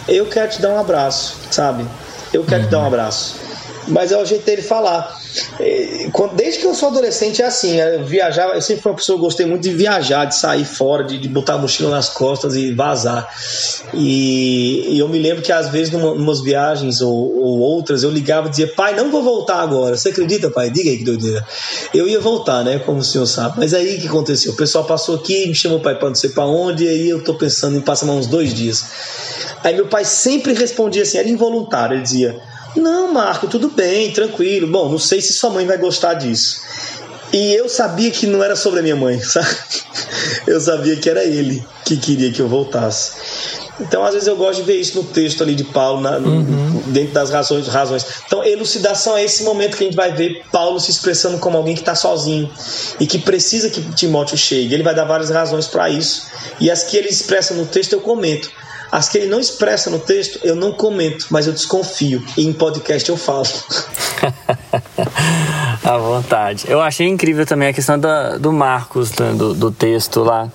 eu 0.06 0.26
quero 0.26 0.50
te 0.50 0.62
dar 0.62 0.70
um 0.70 0.78
abraço, 0.78 1.36
sabe? 1.50 1.84
Eu 2.32 2.44
quero 2.44 2.62
uhum. 2.62 2.68
te 2.68 2.70
dar 2.70 2.78
um 2.78 2.80
uhum. 2.82 2.86
abraço. 2.86 3.47
Mas 3.88 4.12
é 4.12 4.16
o 4.20 4.24
jeito 4.24 4.44
dele 4.44 4.62
falar. 4.62 5.16
É, 5.60 6.10
desde 6.34 6.60
que 6.60 6.66
eu 6.66 6.74
sou 6.74 6.88
adolescente 6.88 7.42
é 7.42 7.46
assim, 7.46 7.76
né? 7.76 7.96
eu 7.96 8.04
viajava, 8.04 8.54
eu 8.54 8.62
sempre 8.62 8.82
fui 8.82 8.92
uma 8.92 8.96
pessoa 8.96 9.18
que 9.18 9.24
gostei 9.24 9.46
muito 9.46 9.62
de 9.62 9.72
viajar, 9.72 10.24
de 10.24 10.34
sair 10.34 10.64
fora, 10.64 11.04
de, 11.04 11.18
de 11.18 11.28
botar 11.28 11.54
a 11.54 11.58
mochila 11.58 11.90
nas 11.90 12.08
costas 12.08 12.54
e 12.54 12.72
vazar. 12.72 13.28
E, 13.94 14.94
e 14.94 14.98
eu 14.98 15.08
me 15.08 15.18
lembro 15.18 15.42
que 15.42 15.52
às 15.52 15.68
vezes, 15.68 15.92
numa, 15.92 16.14
numas 16.14 16.40
viagens 16.40 17.00
ou, 17.00 17.12
ou, 17.12 17.58
outras, 17.58 18.02
eu 18.02 18.10
ligava 18.10 18.48
e 18.48 18.50
dizia, 18.50 18.72
pai, 18.74 18.94
não 18.94 19.10
vou 19.10 19.22
voltar 19.22 19.60
agora. 19.60 19.96
Você 19.96 20.10
acredita, 20.10 20.50
pai? 20.50 20.70
Diga 20.70 20.90
aí 20.90 20.98
que 20.98 21.04
doideira. 21.04 21.46
Eu 21.94 22.08
ia 22.08 22.20
voltar, 22.20 22.64
né? 22.64 22.78
Como 22.78 22.98
o 22.98 23.04
senhor 23.04 23.26
sabe. 23.26 23.58
Mas 23.58 23.74
aí 23.74 23.96
o 23.96 24.00
que 24.00 24.08
aconteceu? 24.08 24.52
O 24.52 24.56
pessoal 24.56 24.84
passou 24.84 25.16
aqui, 25.16 25.46
me 25.46 25.54
chamou 25.54 25.80
pai 25.80 25.98
para 25.98 26.08
não 26.08 26.14
sei 26.14 26.30
para 26.30 26.44
onde, 26.44 26.84
e 26.84 26.88
aí 26.88 27.08
eu 27.08 27.22
tô 27.22 27.34
pensando 27.34 27.76
em 27.76 27.80
passar 27.80 28.06
uns 28.06 28.26
dois 28.26 28.52
dias. 28.52 28.84
Aí 29.62 29.74
meu 29.74 29.86
pai 29.86 30.04
sempre 30.04 30.52
respondia 30.52 31.02
assim, 31.02 31.18
era 31.18 31.28
involuntário, 31.28 31.96
ele 31.96 32.02
dizia 32.02 32.40
não, 32.78 33.12
Marco, 33.12 33.48
tudo 33.48 33.68
bem, 33.68 34.12
tranquilo. 34.12 34.66
Bom, 34.66 34.90
não 34.90 34.98
sei 34.98 35.20
se 35.20 35.32
sua 35.32 35.50
mãe 35.50 35.66
vai 35.66 35.78
gostar 35.78 36.14
disso. 36.14 36.60
E 37.32 37.52
eu 37.54 37.68
sabia 37.68 38.10
que 38.10 38.26
não 38.26 38.42
era 38.42 38.56
sobre 38.56 38.80
a 38.80 38.82
minha 38.82 38.96
mãe, 38.96 39.20
sabe? 39.22 39.48
Eu 40.46 40.60
sabia 40.60 40.96
que 40.96 41.10
era 41.10 41.24
ele 41.24 41.64
que 41.84 41.96
queria 41.96 42.32
que 42.32 42.40
eu 42.40 42.48
voltasse. 42.48 43.12
Então, 43.80 44.04
às 44.04 44.12
vezes, 44.12 44.26
eu 44.26 44.36
gosto 44.36 44.60
de 44.60 44.64
ver 44.64 44.80
isso 44.80 44.96
no 44.96 45.04
texto 45.04 45.42
ali 45.42 45.54
de 45.54 45.62
Paulo, 45.62 46.00
na, 46.00 46.16
uhum. 46.16 46.82
dentro 46.86 47.14
das 47.14 47.30
razões, 47.30 47.68
razões. 47.68 48.04
Então, 48.26 48.42
elucidação 48.42 49.16
é 49.16 49.24
esse 49.24 49.44
momento 49.44 49.76
que 49.76 49.84
a 49.84 49.86
gente 49.86 49.96
vai 49.96 50.12
ver 50.12 50.42
Paulo 50.50 50.80
se 50.80 50.90
expressando 50.90 51.38
como 51.38 51.56
alguém 51.56 51.74
que 51.74 51.80
está 51.80 51.94
sozinho 51.94 52.50
e 52.98 53.06
que 53.06 53.18
precisa 53.18 53.70
que 53.70 53.80
Timóteo 53.92 54.36
chegue. 54.36 54.74
Ele 54.74 54.82
vai 54.82 54.94
dar 54.94 55.04
várias 55.04 55.30
razões 55.30 55.68
para 55.68 55.88
isso. 55.88 56.26
E 56.58 56.70
as 56.70 56.82
que 56.82 56.96
ele 56.96 57.08
expressa 57.08 57.54
no 57.54 57.66
texto 57.66 57.92
eu 57.92 58.00
comento. 58.00 58.50
As 58.90 59.08
que 59.08 59.18
ele 59.18 59.26
não 59.26 59.38
expressa 59.38 59.90
no 59.90 59.98
texto, 59.98 60.40
eu 60.42 60.56
não 60.56 60.72
comento, 60.72 61.26
mas 61.30 61.46
eu 61.46 61.52
desconfio. 61.52 62.24
E 62.36 62.46
em 62.46 62.52
podcast 62.52 63.08
eu 63.08 63.16
falo. 63.16 63.46
à 65.84 65.98
vontade. 65.98 66.64
Eu 66.68 66.80
achei 66.80 67.06
incrível 67.06 67.46
também 67.46 67.68
a 67.68 67.72
questão 67.72 67.98
da, 67.98 68.36
do 68.36 68.52
Marcos, 68.52 69.12
né, 69.12 69.32
do, 69.32 69.54
do 69.54 69.70
texto 69.70 70.22
lá. 70.22 70.48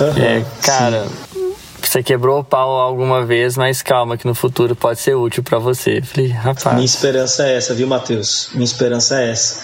Uhum, 0.00 0.22
é, 0.22 0.44
cara, 0.62 1.06
sim. 1.32 1.52
você 1.82 2.02
quebrou 2.02 2.40
o 2.40 2.44
pau 2.44 2.78
alguma 2.78 3.24
vez, 3.24 3.56
mas 3.56 3.82
calma, 3.82 4.16
que 4.16 4.26
no 4.26 4.34
futuro 4.34 4.76
pode 4.76 5.00
ser 5.00 5.14
útil 5.14 5.42
para 5.42 5.58
você. 5.58 6.00
Falei, 6.02 6.30
rapaz. 6.30 6.74
Minha 6.74 6.86
esperança 6.86 7.46
é 7.46 7.56
essa, 7.56 7.74
viu, 7.74 7.86
Matheus? 7.86 8.50
Minha 8.52 8.64
esperança 8.64 9.20
é 9.20 9.30
essa. 9.30 9.60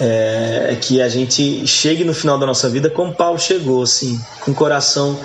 É, 0.00 0.68
é 0.70 0.76
que 0.76 1.00
a 1.00 1.08
gente 1.08 1.66
chegue 1.66 2.02
no 2.02 2.14
final 2.14 2.38
da 2.38 2.46
nossa 2.46 2.68
vida 2.68 2.90
como 2.90 3.14
Paulo 3.14 3.38
chegou, 3.38 3.82
assim, 3.82 4.20
com 4.40 4.50
o 4.50 4.54
coração 4.54 5.18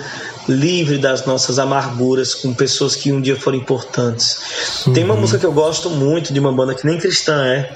livre 0.48 0.96
das 0.96 1.26
nossas 1.26 1.58
amarguras 1.58 2.34
com 2.34 2.54
pessoas 2.54 2.96
que 2.96 3.12
um 3.12 3.20
dia 3.20 3.36
foram 3.36 3.58
importantes. 3.58 4.86
Uhum. 4.86 4.92
Tem 4.94 5.04
uma 5.04 5.14
uhum. 5.14 5.20
música 5.20 5.38
que 5.38 5.46
eu 5.46 5.52
gosto 5.52 5.90
muito 5.90 6.32
de 6.32 6.40
uma 6.40 6.52
banda 6.52 6.74
que 6.74 6.86
nem 6.86 6.98
cristã 6.98 7.44
é, 7.44 7.70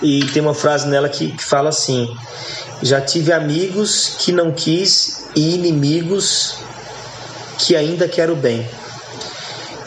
e 0.00 0.24
tem 0.26 0.40
uma 0.40 0.54
frase 0.54 0.88
nela 0.88 1.08
que, 1.08 1.32
que 1.32 1.44
fala 1.44 1.68
assim: 1.68 2.08
Já 2.82 3.00
tive 3.00 3.32
amigos 3.32 4.16
que 4.18 4.32
não 4.32 4.50
quis 4.50 5.26
e 5.36 5.54
inimigos 5.54 6.56
que 7.58 7.76
ainda 7.76 8.08
quero 8.08 8.34
bem. 8.34 8.66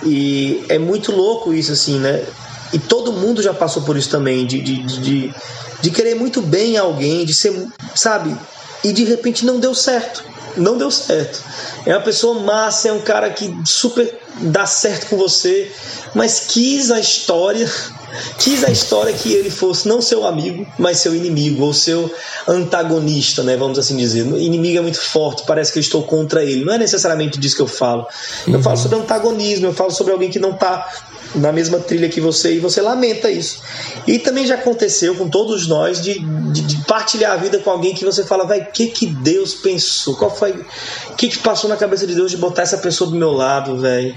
E 0.03 0.63
é 0.69 0.77
muito 0.77 1.11
louco 1.11 1.53
isso, 1.53 1.71
assim, 1.71 1.99
né? 1.99 2.23
E 2.71 2.77
todo 2.77 3.11
mundo 3.11 3.41
já 3.41 3.53
passou 3.53 3.82
por 3.82 3.97
isso 3.97 4.09
também, 4.09 4.45
de, 4.45 4.61
de, 4.61 4.84
de, 4.84 5.34
de 5.82 5.91
querer 5.91 6.15
muito 6.15 6.41
bem 6.41 6.77
alguém, 6.77 7.25
de 7.25 7.34
ser, 7.34 7.67
sabe? 7.95 8.36
E 8.84 8.93
de 8.93 9.03
repente 9.03 9.45
não 9.45 9.59
deu 9.59 9.73
certo 9.73 10.23
não 10.57 10.77
deu 10.77 10.91
certo. 10.91 11.43
É 11.85 11.93
uma 11.93 12.03
pessoa 12.03 12.39
massa, 12.39 12.89
é 12.89 12.93
um 12.93 13.01
cara 13.01 13.29
que 13.29 13.53
super 13.65 14.19
dá 14.41 14.65
certo 14.65 15.07
com 15.07 15.17
você, 15.17 15.71
mas 16.15 16.45
quis 16.47 16.91
a 16.91 16.99
história, 16.99 17.69
quis 18.39 18.63
a 18.63 18.71
história 18.71 19.13
que 19.13 19.33
ele 19.33 19.49
fosse 19.49 19.87
não 19.87 20.01
seu 20.01 20.25
amigo, 20.25 20.65
mas 20.77 20.99
seu 20.99 21.15
inimigo, 21.15 21.63
ou 21.63 21.73
seu 21.73 22.13
antagonista, 22.47 23.43
né? 23.43 23.57
Vamos 23.57 23.77
assim 23.77 23.97
dizer. 23.97 24.23
O 24.23 24.37
inimigo 24.37 24.77
é 24.77 24.81
muito 24.81 24.99
forte, 24.99 25.43
parece 25.45 25.71
que 25.71 25.79
eu 25.79 25.81
estou 25.81 26.03
contra 26.03 26.43
ele. 26.43 26.63
Não 26.63 26.73
é 26.73 26.77
necessariamente 26.77 27.39
disso 27.39 27.55
que 27.55 27.61
eu 27.61 27.67
falo. 27.67 28.07
Eu 28.47 28.55
uhum. 28.55 28.63
falo 28.63 28.77
sobre 28.77 28.97
antagonismo, 28.97 29.67
eu 29.67 29.73
falo 29.73 29.91
sobre 29.91 30.13
alguém 30.13 30.29
que 30.29 30.39
não 30.39 30.51
está 30.51 30.89
na 31.36 31.51
mesma 31.51 31.80
trilha 31.80 32.09
que 32.09 32.19
você 32.19 32.55
e 32.55 32.59
você 32.59 32.82
lamenta 32.82 33.30
isso. 33.30 33.61
E 34.07 34.17
também 34.19 34.45
já 34.45 34.55
aconteceu 34.55 35.15
com 35.15 35.30
todos 35.30 35.67
nós 35.67 36.01
de, 36.01 36.19
de, 36.19 36.61
de 36.61 36.77
partilhar 36.86 37.34
a 37.34 37.36
vida 37.36 37.59
com 37.59 37.69
alguém 37.69 37.93
que 37.93 38.03
você 38.03 38.23
fala, 38.23 38.45
vai, 38.45 38.61
o 38.61 38.71
que 38.71 38.88
que 38.88 39.05
Deus 39.05 39.53
pensou? 39.53 40.15
Qual 40.15 40.36
foi? 40.36 40.51
O 40.51 41.15
que 41.15 41.30
que 41.30 41.39
passou 41.39 41.69
na 41.69 41.77
cabeça 41.77 42.07
de 42.07 42.15
Deus 42.15 42.32
de 42.32 42.38
botar 42.38 42.63
essa 42.63 42.77
pessoa 42.77 43.09
do 43.09 43.15
meu 43.15 43.32
lado, 43.32 43.77
velho? 43.77 44.15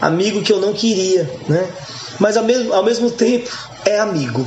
Amigo 0.00 0.42
que 0.42 0.52
eu 0.52 0.60
não 0.60 0.72
queria, 0.72 1.30
né? 1.48 1.68
Mas 2.18 2.36
ao 2.36 2.44
mesmo, 2.44 2.72
ao 2.72 2.84
mesmo 2.84 3.10
tempo 3.10 3.50
é 3.84 3.98
amigo 3.98 4.46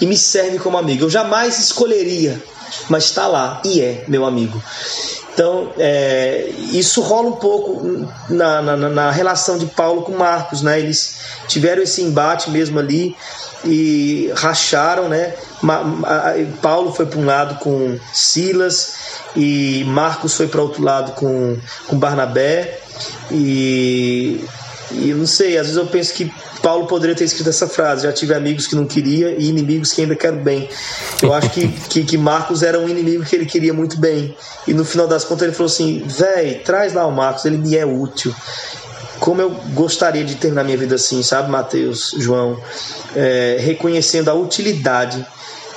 e 0.00 0.06
me 0.06 0.16
serve 0.16 0.58
como 0.58 0.78
amigo. 0.78 1.04
Eu 1.04 1.10
jamais 1.10 1.58
escolheria, 1.58 2.40
mas 2.88 3.04
está 3.04 3.26
lá 3.26 3.60
e 3.64 3.80
é 3.80 4.04
meu 4.06 4.24
amigo. 4.24 4.62
Então, 5.38 5.70
é, 5.78 6.50
isso 6.72 7.00
rola 7.00 7.28
um 7.28 7.36
pouco 7.36 8.08
na, 8.28 8.60
na, 8.60 8.76
na, 8.76 9.10
relação 9.12 9.56
de 9.56 9.66
Paulo 9.66 10.02
com 10.02 10.10
Marcos, 10.10 10.62
né? 10.62 10.80
Eles 10.80 11.20
tiveram 11.46 11.80
esse 11.80 12.02
embate 12.02 12.50
mesmo 12.50 12.76
ali 12.76 13.16
e 13.64 14.32
racharam, 14.34 15.08
né? 15.08 15.34
Paulo 16.60 16.92
foi 16.92 17.06
para 17.06 17.20
um 17.20 17.24
lado 17.24 17.60
com 17.60 18.00
Silas 18.12 18.96
e 19.36 19.84
Marcos 19.86 20.34
foi 20.34 20.48
para 20.48 20.60
outro 20.60 20.82
lado 20.82 21.12
com, 21.12 21.56
com 21.86 21.96
Barnabé 21.96 22.80
e, 23.30 24.44
e 24.90 25.10
eu 25.10 25.16
não 25.16 25.26
sei, 25.26 25.58
às 25.58 25.66
vezes 25.66 25.76
eu 25.76 25.86
penso 25.86 26.14
que 26.14 26.32
Paulo 26.62 26.86
poderia 26.86 27.14
ter 27.14 27.24
escrito 27.24 27.48
essa 27.48 27.66
frase: 27.66 28.04
já 28.04 28.12
tive 28.12 28.34
amigos 28.34 28.66
que 28.66 28.74
não 28.74 28.86
queria 28.86 29.34
e 29.38 29.48
inimigos 29.48 29.92
que 29.92 30.02
ainda 30.02 30.16
quero 30.16 30.36
bem. 30.36 30.68
Eu 31.22 31.32
acho 31.32 31.50
que, 31.50 31.68
que, 31.88 32.04
que 32.04 32.18
Marcos 32.18 32.62
era 32.62 32.78
um 32.78 32.88
inimigo 32.88 33.24
que 33.24 33.36
ele 33.36 33.46
queria 33.46 33.74
muito 33.74 33.98
bem. 33.98 34.36
E 34.66 34.72
no 34.72 34.84
final 34.84 35.06
das 35.06 35.24
contas 35.24 35.44
ele 35.44 35.52
falou 35.52 35.70
assim: 35.70 36.02
véi, 36.06 36.60
traz 36.64 36.92
lá 36.92 37.06
o 37.06 37.12
Marcos, 37.12 37.44
ele 37.44 37.58
me 37.58 37.76
é 37.76 37.84
útil. 37.84 38.34
Como 39.20 39.40
eu 39.40 39.50
gostaria 39.74 40.24
de 40.24 40.36
terminar 40.36 40.64
minha 40.64 40.76
vida 40.76 40.94
assim, 40.94 41.22
sabe, 41.22 41.50
Mateus, 41.50 42.14
João? 42.18 42.60
É, 43.16 43.56
reconhecendo 43.60 44.28
a 44.28 44.34
utilidade 44.34 45.26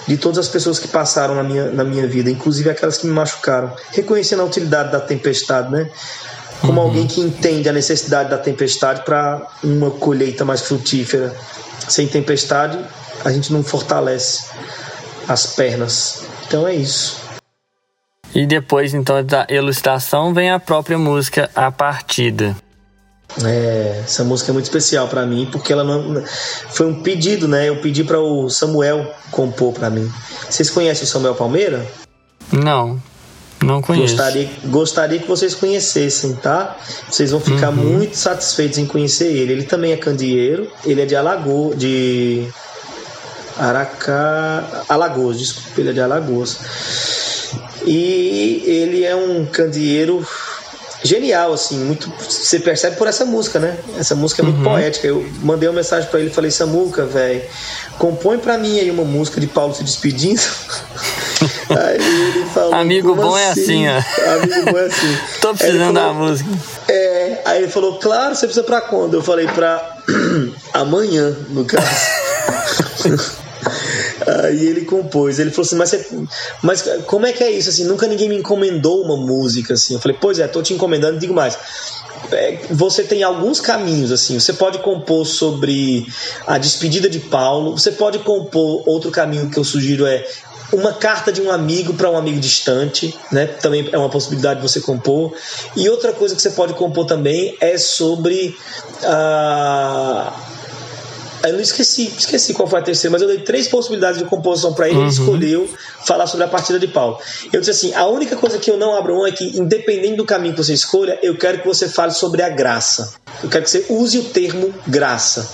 de 0.07 0.17
todas 0.17 0.39
as 0.39 0.47
pessoas 0.47 0.79
que 0.79 0.87
passaram 0.87 1.35
na 1.35 1.43
minha, 1.43 1.71
na 1.71 1.83
minha 1.83 2.07
vida, 2.07 2.29
inclusive 2.29 2.69
aquelas 2.69 2.97
que 2.97 3.07
me 3.07 3.13
machucaram. 3.13 3.73
Reconhecendo 3.91 4.41
a 4.41 4.45
utilidade 4.45 4.91
da 4.91 4.99
tempestade, 4.99 5.71
né? 5.71 5.89
Como 6.61 6.79
uhum. 6.79 6.87
alguém 6.87 7.07
que 7.07 7.19
entende 7.19 7.67
a 7.67 7.73
necessidade 7.73 8.29
da 8.29 8.37
tempestade 8.37 9.03
para 9.03 9.47
uma 9.63 9.91
colheita 9.91 10.45
mais 10.45 10.61
frutífera. 10.61 11.35
Sem 11.89 12.07
tempestade, 12.07 12.79
a 13.25 13.31
gente 13.31 13.51
não 13.51 13.63
fortalece 13.63 14.45
as 15.27 15.47
pernas. 15.47 16.23
Então 16.47 16.67
é 16.67 16.75
isso. 16.75 17.19
E 18.33 18.45
depois, 18.45 18.93
então, 18.93 19.23
da 19.23 19.45
ilustração 19.49 20.33
vem 20.33 20.51
a 20.51 20.59
própria 20.59 20.97
música 20.97 21.49
A 21.53 21.69
Partida. 21.71 22.55
É, 23.43 24.01
essa 24.03 24.23
música 24.23 24.51
é 24.51 24.53
muito 24.53 24.65
especial 24.65 25.07
para 25.07 25.25
mim 25.25 25.47
porque 25.51 25.71
ela 25.71 25.83
não 25.83 26.21
foi 26.69 26.87
um 26.87 27.01
pedido, 27.01 27.47
né? 27.47 27.69
Eu 27.69 27.81
pedi 27.81 28.03
para 28.03 28.19
o 28.19 28.49
Samuel 28.49 29.13
compor 29.31 29.73
para 29.73 29.89
mim. 29.89 30.09
Vocês 30.49 30.69
conhecem 30.69 31.05
o 31.05 31.07
Samuel 31.07 31.35
Palmeira? 31.35 31.85
Não, 32.51 33.01
não 33.71 33.81
conheço. 33.81 34.15
Gostaria, 34.15 34.49
gostaria 34.65 35.19
que 35.19 35.27
vocês 35.27 35.55
conhecessem, 35.55 36.33
tá? 36.35 36.77
Vocês 37.09 37.31
vão 37.31 37.39
ficar 37.39 37.69
uhum. 37.69 37.75
muito 37.75 38.15
satisfeitos 38.15 38.77
em 38.77 38.85
conhecer 38.85 39.27
ele. 39.27 39.53
Ele 39.53 39.63
também 39.63 39.91
é 39.91 39.97
candeeiro, 39.97 40.69
ele 40.85 41.01
é 41.01 41.05
de 41.05 41.15
Alagoas, 41.15 41.77
de 41.77 42.47
Aracá, 43.57 44.83
Alagoas, 44.87 45.37
desculpa, 45.37 45.81
ele 45.81 45.89
é 45.89 45.93
de 45.93 46.01
Alagoas. 46.01 46.59
E 47.85 48.63
ele 48.65 49.03
é 49.03 49.15
um 49.15 49.45
candeeiro 49.45 50.25
genial, 51.03 51.53
assim, 51.53 51.77
muito. 51.79 52.11
Você 52.19 52.59
percebe 52.59 52.95
por 52.95 53.07
essa 53.07 53.25
música, 53.25 53.59
né? 53.59 53.77
Essa 53.97 54.15
música 54.15 54.41
é 54.41 54.45
muito 54.45 54.57
uhum. 54.57 54.63
poética. 54.63 55.07
Eu 55.07 55.25
mandei 55.41 55.67
uma 55.67 55.75
mensagem 55.75 56.09
para 56.09 56.19
ele 56.19 56.29
e 56.29 56.33
falei: 56.33 56.51
Samuca, 56.51 57.05
velho, 57.05 57.41
compõe 57.97 58.37
para 58.37 58.57
mim 58.57 58.79
aí 58.79 58.89
uma 58.89 59.03
música 59.03 59.39
de 59.39 59.47
Paulo 59.47 59.73
se 59.73 59.83
despedindo. 59.83 60.41
aí 61.69 61.95
ele 61.95 62.45
falou: 62.53 62.73
Amigo 62.73 63.15
bom 63.15 63.37
é 63.37 63.49
assim? 63.49 63.85
é 63.85 63.97
assim, 63.97 64.21
ó. 64.27 64.33
Amigo 64.35 64.71
bom 64.71 64.77
é 64.77 64.85
assim. 64.85 65.17
Tô 65.41 65.53
precisando 65.53 65.93
falou, 65.93 65.93
da 65.93 66.13
música. 66.13 66.49
É, 66.87 67.41
aí 67.45 67.63
ele 67.63 67.71
falou: 67.71 67.99
Claro, 67.99 68.35
você 68.35 68.45
precisa 68.45 68.65
para 68.65 68.81
quando? 68.81 69.15
Eu 69.15 69.23
falei: 69.23 69.47
Pra 69.47 69.97
amanhã, 70.73 71.35
no 71.49 71.65
caso. 71.65 71.85
Aí 74.27 74.65
ele 74.65 74.85
compôs. 74.85 75.39
Ele 75.39 75.51
falou 75.51 75.65
assim: 75.65 75.75
mas, 75.75 75.89
você, 75.89 76.05
mas 76.61 76.83
como 77.07 77.25
é 77.25 77.33
que 77.33 77.43
é 77.43 77.51
isso? 77.51 77.69
Assim, 77.69 77.85
nunca 77.85 78.07
ninguém 78.07 78.29
me 78.29 78.37
encomendou 78.37 79.03
uma 79.03 79.17
música 79.17 79.73
assim. 79.73 79.93
Eu 79.95 79.99
falei: 79.99 80.17
Pois 80.19 80.39
é, 80.39 80.47
tô 80.47 80.61
te 80.61 80.73
encomendando. 80.73 81.19
Digo 81.19 81.33
mais. 81.33 81.57
É, 82.31 82.59
você 82.69 83.03
tem 83.03 83.23
alguns 83.23 83.59
caminhos 83.59 84.11
assim. 84.11 84.39
Você 84.39 84.53
pode 84.53 84.79
compor 84.79 85.25
sobre 85.25 86.05
a 86.45 86.57
despedida 86.57 87.09
de 87.09 87.19
Paulo. 87.19 87.77
Você 87.77 87.91
pode 87.91 88.19
compor 88.19 88.87
outro 88.87 89.11
caminho 89.11 89.49
que 89.49 89.57
eu 89.57 89.63
sugiro 89.63 90.05
é 90.05 90.25
uma 90.71 90.93
carta 90.93 91.31
de 91.31 91.41
um 91.41 91.51
amigo 91.51 91.93
para 91.93 92.09
um 92.09 92.17
amigo 92.17 92.39
distante, 92.39 93.13
né? 93.31 93.45
Também 93.45 93.89
é 93.91 93.97
uma 93.97 94.09
possibilidade 94.09 94.61
de 94.61 94.67
você 94.67 94.79
compor. 94.79 95.33
E 95.75 95.89
outra 95.89 96.13
coisa 96.13 96.35
que 96.35 96.41
você 96.41 96.51
pode 96.51 96.73
compor 96.73 97.05
também 97.05 97.57
é 97.59 97.77
sobre 97.77 98.55
uh, 99.03 100.31
eu 101.43 101.53
não 101.53 101.59
esqueci, 101.59 102.13
esqueci 102.17 102.53
qual 102.53 102.67
foi 102.67 102.79
a 102.79 102.83
terceira, 102.83 103.11
mas 103.11 103.21
eu 103.21 103.27
dei 103.27 103.39
três 103.39 103.67
possibilidades 103.67 104.19
de 104.19 104.25
composição 104.25 104.73
para 104.73 104.87
ele, 104.87 104.97
uhum. 104.97 105.03
ele 105.03 105.11
escolheu 105.11 105.69
falar 106.05 106.27
sobre 106.27 106.45
a 106.45 106.47
partida 106.47 106.79
de 106.79 106.87
Paulo. 106.87 107.17
Eu 107.51 107.59
disse 107.59 107.71
assim: 107.71 107.93
a 107.93 108.05
única 108.07 108.35
coisa 108.35 108.57
que 108.57 108.69
eu 108.69 108.77
não 108.77 108.95
abro 108.95 109.15
mão 109.15 109.25
é 109.25 109.31
que, 109.31 109.57
independente 109.57 110.15
do 110.15 110.25
caminho 110.25 110.53
que 110.53 110.63
você 110.63 110.73
escolha, 110.73 111.17
eu 111.21 111.37
quero 111.37 111.59
que 111.59 111.67
você 111.67 111.87
fale 111.87 112.11
sobre 112.11 112.41
a 112.41 112.49
graça. 112.49 113.13
Eu 113.43 113.49
quero 113.49 113.63
que 113.63 113.71
você 113.71 113.85
use 113.89 114.19
o 114.19 114.23
termo 114.25 114.73
graça, 114.87 115.49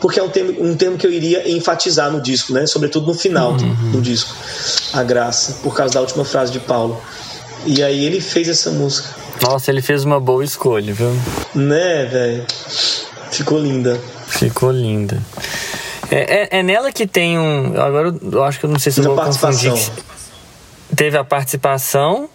porque 0.00 0.18
é 0.18 0.22
um 0.22 0.28
termo, 0.28 0.64
um 0.64 0.76
termo 0.76 0.96
que 0.96 1.06
eu 1.06 1.12
iria 1.12 1.48
enfatizar 1.50 2.10
no 2.10 2.20
disco, 2.20 2.52
né? 2.52 2.66
Sobretudo 2.66 3.06
no 3.06 3.14
final 3.14 3.52
uhum. 3.52 3.92
do 3.92 4.00
disco, 4.00 4.34
a 4.92 5.02
graça, 5.02 5.58
por 5.62 5.74
causa 5.74 5.94
da 5.94 6.00
última 6.00 6.24
frase 6.24 6.52
de 6.52 6.60
Paulo. 6.60 7.00
E 7.66 7.82
aí 7.82 8.04
ele 8.04 8.20
fez 8.20 8.48
essa 8.48 8.70
música. 8.70 9.08
Nossa, 9.42 9.70
ele 9.70 9.82
fez 9.82 10.04
uma 10.04 10.18
boa 10.18 10.44
escolha, 10.44 10.94
viu? 10.94 11.10
Né, 11.54 12.06
velho? 12.06 12.46
Ficou 13.30 13.58
linda. 13.58 14.00
Ficou 14.38 14.70
linda. 14.70 15.22
É, 16.10 16.16
é, 16.56 16.58
é, 16.58 16.62
nela 16.62 16.92
que 16.92 17.06
tem 17.06 17.38
um. 17.38 17.80
Agora 17.80 18.14
eu 18.32 18.44
acho 18.44 18.60
que 18.60 18.66
eu 18.66 18.70
não 18.70 18.78
sei 18.78 18.92
se 18.92 19.00
eu 19.00 19.14
vou 19.14 19.24
confundir. 19.24 19.72
Teve 20.94 21.18
a 21.18 21.24
participação 21.24 22.28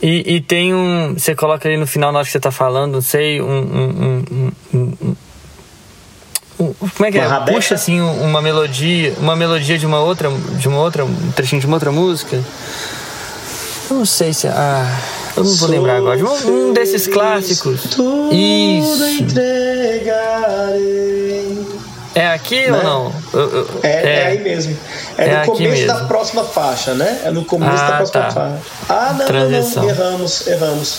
e, 0.00 0.36
e, 0.36 0.40
tem 0.40 0.72
um. 0.72 1.14
Você 1.14 1.34
coloca 1.34 1.68
ali 1.68 1.76
no 1.76 1.86
final, 1.86 2.12
na 2.12 2.18
hora 2.18 2.26
que 2.26 2.30
você 2.30 2.38
tá 2.38 2.52
falando, 2.52 2.92
não 2.94 3.00
sei, 3.00 3.42
um. 3.42 3.46
um, 3.46 4.24
um, 4.72 4.92
um 4.94 5.16
como 6.58 7.06
é 7.06 7.12
que 7.12 7.18
uma 7.18 7.24
é? 7.24 7.28
Rabeca? 7.28 7.52
Puxa 7.52 7.74
assim 7.74 8.00
uma 8.00 8.42
melodia, 8.42 9.14
uma 9.18 9.36
melodia 9.36 9.78
de 9.78 9.86
uma 9.86 10.00
outra, 10.00 10.28
de 10.30 10.68
uma 10.68 10.78
outra, 10.78 11.04
um 11.04 11.32
trechinho 11.32 11.60
de 11.60 11.66
uma 11.66 11.76
outra 11.76 11.90
música. 11.90 12.36
Eu 13.90 13.96
não 13.96 14.04
sei 14.04 14.32
se. 14.32 14.46
Ah, 14.46 15.00
eu 15.38 15.44
não 15.44 15.54
vou 15.54 15.68
lembrar 15.68 15.96
agora. 15.96 16.18
Um, 16.18 16.68
um 16.68 16.72
desses 16.72 17.06
clássicos. 17.06 17.84
Isso. 18.30 19.34
É 22.14 22.26
aqui 22.32 22.68
né? 22.68 22.76
ou 22.76 22.82
não? 22.82 23.12
É, 23.82 23.88
é, 23.88 24.12
é, 24.12 24.26
aí 24.26 24.38
mesmo. 24.40 24.76
É, 25.16 25.28
é 25.28 25.38
no 25.38 25.46
começo 25.46 25.70
mesmo. 25.70 25.86
da 25.86 26.04
próxima 26.04 26.44
faixa, 26.44 26.94
né? 26.94 27.22
É 27.24 27.30
no 27.30 27.44
começo 27.44 27.82
ah, 27.82 27.90
da 27.90 27.96
próxima 27.96 28.22
tá. 28.22 28.30
faixa. 28.30 28.58
Ah, 28.88 29.14
não, 29.16 29.26
Transição. 29.26 29.82
não, 29.84 29.94
não. 29.94 29.96
Erramos, 29.96 30.46
erramos. 30.46 30.98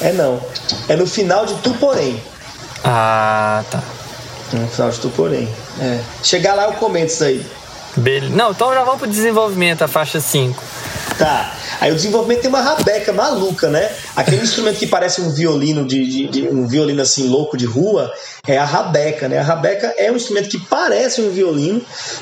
É 0.00 0.12
não. 0.12 0.40
É 0.88 0.96
no 0.96 1.06
final 1.06 1.46
de 1.46 1.54
Tu 1.56 1.70
Porém. 1.74 2.20
Ah, 2.82 3.62
tá. 3.70 3.82
No 4.52 4.66
final 4.66 4.90
de 4.90 4.98
Tu 4.98 5.08
Porém. 5.10 5.48
É. 5.80 6.00
Chegar 6.22 6.54
lá 6.54 6.64
eu 6.64 6.72
comento 6.72 7.12
isso 7.12 7.22
aí. 7.22 7.46
Beleza. 7.96 8.34
Não, 8.34 8.52
então 8.52 8.72
já 8.72 8.84
vamos 8.84 9.00
pro 9.00 9.08
desenvolvimento, 9.08 9.82
a 9.82 9.88
faixa 9.88 10.20
5. 10.20 10.62
Tá. 11.18 11.54
Aí 11.80 11.92
o 11.92 11.94
desenvolvimento 11.94 12.40
tem 12.40 12.48
uma 12.48 12.62
rabeca 12.62 13.12
maluca, 13.12 13.68
né? 13.68 13.90
Aquele 14.16 14.42
instrumento 14.42 14.78
que 14.78 14.86
parece 14.86 15.20
um 15.20 15.30
violino 15.30 15.86
de, 15.86 16.06
de, 16.06 16.28
de, 16.28 16.48
um 16.48 16.66
violino 16.66 17.02
assim 17.02 17.28
louco 17.28 17.56
de 17.56 17.66
rua 17.66 18.12
é 18.54 18.58
a 18.58 18.64
rabeca, 18.64 19.28
né? 19.28 19.38
A 19.38 19.42
rabeca 19.42 19.94
é 19.96 20.10
um 20.10 20.16
instrumento 20.16 20.48
que 20.48 20.58
parece 20.58 21.20
um 21.20 21.30
violino, 21.30 21.80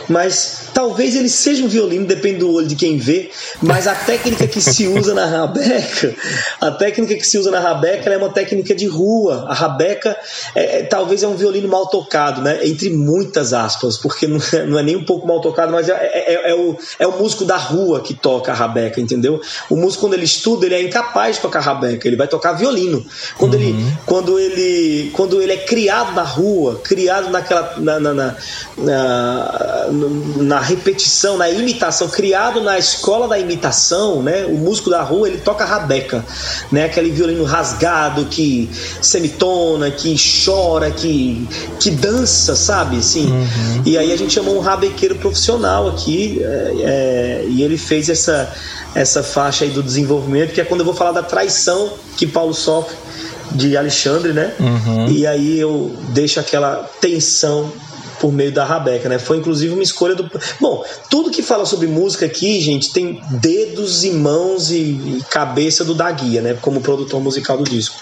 mas 0.09 0.68
talvez 0.72 1.16
ele 1.16 1.29
seja 1.29 1.64
um 1.64 1.68
violino, 1.68 2.07
depende 2.07 2.39
do 2.39 2.53
olho 2.53 2.66
de 2.66 2.76
quem 2.76 2.97
vê. 2.99 3.31
Mas 3.61 3.87
a 3.87 3.95
técnica 3.95 4.47
que 4.47 4.61
se 4.61 4.87
usa 4.87 5.14
na 5.14 5.26
rabeca, 5.26 6.14
a 6.61 6.70
técnica 6.70 7.14
que 7.14 7.26
se 7.26 7.39
usa 7.39 7.51
na 7.51 7.61
rabeca 7.61 8.11
é 8.11 8.16
uma 8.16 8.31
técnica 8.31 8.74
de 8.74 8.87
rua. 8.87 9.47
A 9.49 9.55
rabeca 9.55 10.16
é, 10.55 10.81
é, 10.81 10.83
talvez 10.85 11.22
é 11.22 11.29
um 11.29 11.37
violino 11.37 11.68
mal 11.68 11.87
tocado, 11.87 12.41
né? 12.43 12.61
Entre 12.62 12.91
muitas 12.91 13.53
aspas, 13.53 13.97
porque 13.97 14.26
não 14.26 14.41
é, 14.53 14.66
não 14.66 14.79
é 14.79 14.83
nem 14.83 14.97
um 14.97 15.05
pouco 15.05 15.26
mal 15.26 15.41
tocado, 15.41 15.72
mas 15.72 15.89
é, 15.89 15.93
é, 15.93 16.35
é, 16.35 16.51
é 16.51 16.55
o, 16.55 16.76
é 16.99 17.07
o 17.07 17.18
músico 17.18 17.45
da 17.45 17.57
rua 17.57 18.01
que 18.01 18.14
toca 18.14 18.53
a 18.53 18.55
rabeca, 18.55 19.01
entendeu? 19.01 19.41
O 19.68 19.76
músico 19.76 20.03
quando 20.03 20.14
ele 20.14 20.24
estuda 20.24 20.66
ele 20.66 20.74
é 20.74 20.83
incapaz 20.83 21.37
de 21.37 21.43
tocar 21.43 21.61
rabeca, 21.61 22.07
ele 22.07 22.16
vai 22.16 22.29
tocar 22.29 22.53
violino. 22.53 23.05
Quando 23.37 23.55
uhum. 23.55 23.61
ele, 23.61 23.99
quando 24.07 24.39
ele, 24.39 25.11
quando 25.12 25.43
ele 25.43 25.53
é 25.53 25.57
criado 25.57 25.89
criado 25.89 26.14
na 26.18 26.24
rua, 26.24 26.80
criado 26.82 27.30
naquela 27.30 27.74
na, 27.76 28.00
na, 28.00 28.34
na, 28.76 29.86
na, 30.36 30.60
repetição, 30.60 31.36
na 31.36 31.48
imitação, 31.48 32.08
criado 32.08 32.60
na 32.60 32.76
escola 32.76 33.28
da 33.28 33.38
imitação, 33.38 34.20
né? 34.20 34.44
O 34.46 34.54
músico 34.54 34.90
da 34.90 35.00
rua 35.02 35.28
ele 35.28 35.38
toca 35.38 35.64
rabeca, 35.64 36.24
né? 36.72 36.86
Aquele 36.86 37.10
violino 37.10 37.44
rasgado 37.44 38.24
que 38.24 38.68
semitona, 39.00 39.90
que 39.92 40.16
chora, 40.44 40.90
que 40.90 41.46
que 41.78 41.90
dança, 41.90 42.56
sabe? 42.56 42.98
Assim. 42.98 43.30
Uhum. 43.30 43.82
E 43.86 43.96
aí 43.96 44.12
a 44.12 44.16
gente 44.16 44.32
chamou 44.32 44.56
um 44.56 44.60
rabequeiro 44.60 45.14
profissional 45.14 45.88
aqui 45.88 46.40
é, 46.42 46.72
é, 46.80 47.44
e 47.48 47.62
ele 47.62 47.78
fez 47.78 48.08
essa 48.08 48.52
essa 48.94 49.22
faixa 49.22 49.64
aí 49.64 49.70
do 49.70 49.82
desenvolvimento, 49.82 50.52
que 50.52 50.60
é 50.60 50.64
quando 50.64 50.80
eu 50.80 50.86
vou 50.86 50.94
falar 50.94 51.12
da 51.12 51.22
traição 51.22 51.92
que 52.16 52.26
Paulo 52.26 52.54
sofre 52.54 52.96
de 53.53 53.76
Alexandre, 53.76 54.32
né? 54.32 54.53
Uhum. 54.59 55.09
E 55.09 55.26
aí 55.26 55.59
eu 55.59 55.96
deixo 56.11 56.40
aquela 56.40 56.88
tensão 57.01 57.72
por 58.20 58.32
meio 58.32 58.53
da 58.53 58.64
Rabeca, 58.64 59.09
né? 59.09 59.18
Foi 59.18 59.38
inclusive 59.38 59.72
uma 59.72 59.82
escolha 59.82 60.14
do. 60.14 60.30
Bom, 60.61 60.84
tudo 61.11 61.30
que 61.30 61.42
fala 61.42 61.64
sobre 61.64 61.86
música 61.86 62.26
aqui, 62.26 62.61
gente, 62.61 62.92
tem 62.92 63.20
dedos 63.30 64.05
e 64.05 64.11
mãos 64.11 64.70
e, 64.70 65.22
cabeça 65.30 65.84
do 65.84 65.94
da 65.94 66.11
guia, 66.11 66.40
né? 66.40 66.57
Como 66.61 66.80
produtor 66.80 67.20
musical 67.20 67.57
do 67.57 67.64
disco. 67.64 68.01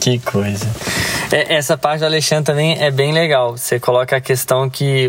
Que 0.00 0.18
coisa. 0.18 0.66
É, 1.32 1.56
essa 1.56 1.76
parte 1.76 2.00
do 2.00 2.06
Alexandre 2.06 2.44
também 2.44 2.80
é 2.80 2.90
bem 2.90 3.12
legal. 3.12 3.56
Você 3.56 3.78
coloca 3.78 4.16
a 4.16 4.20
questão 4.20 4.68
que 4.68 5.08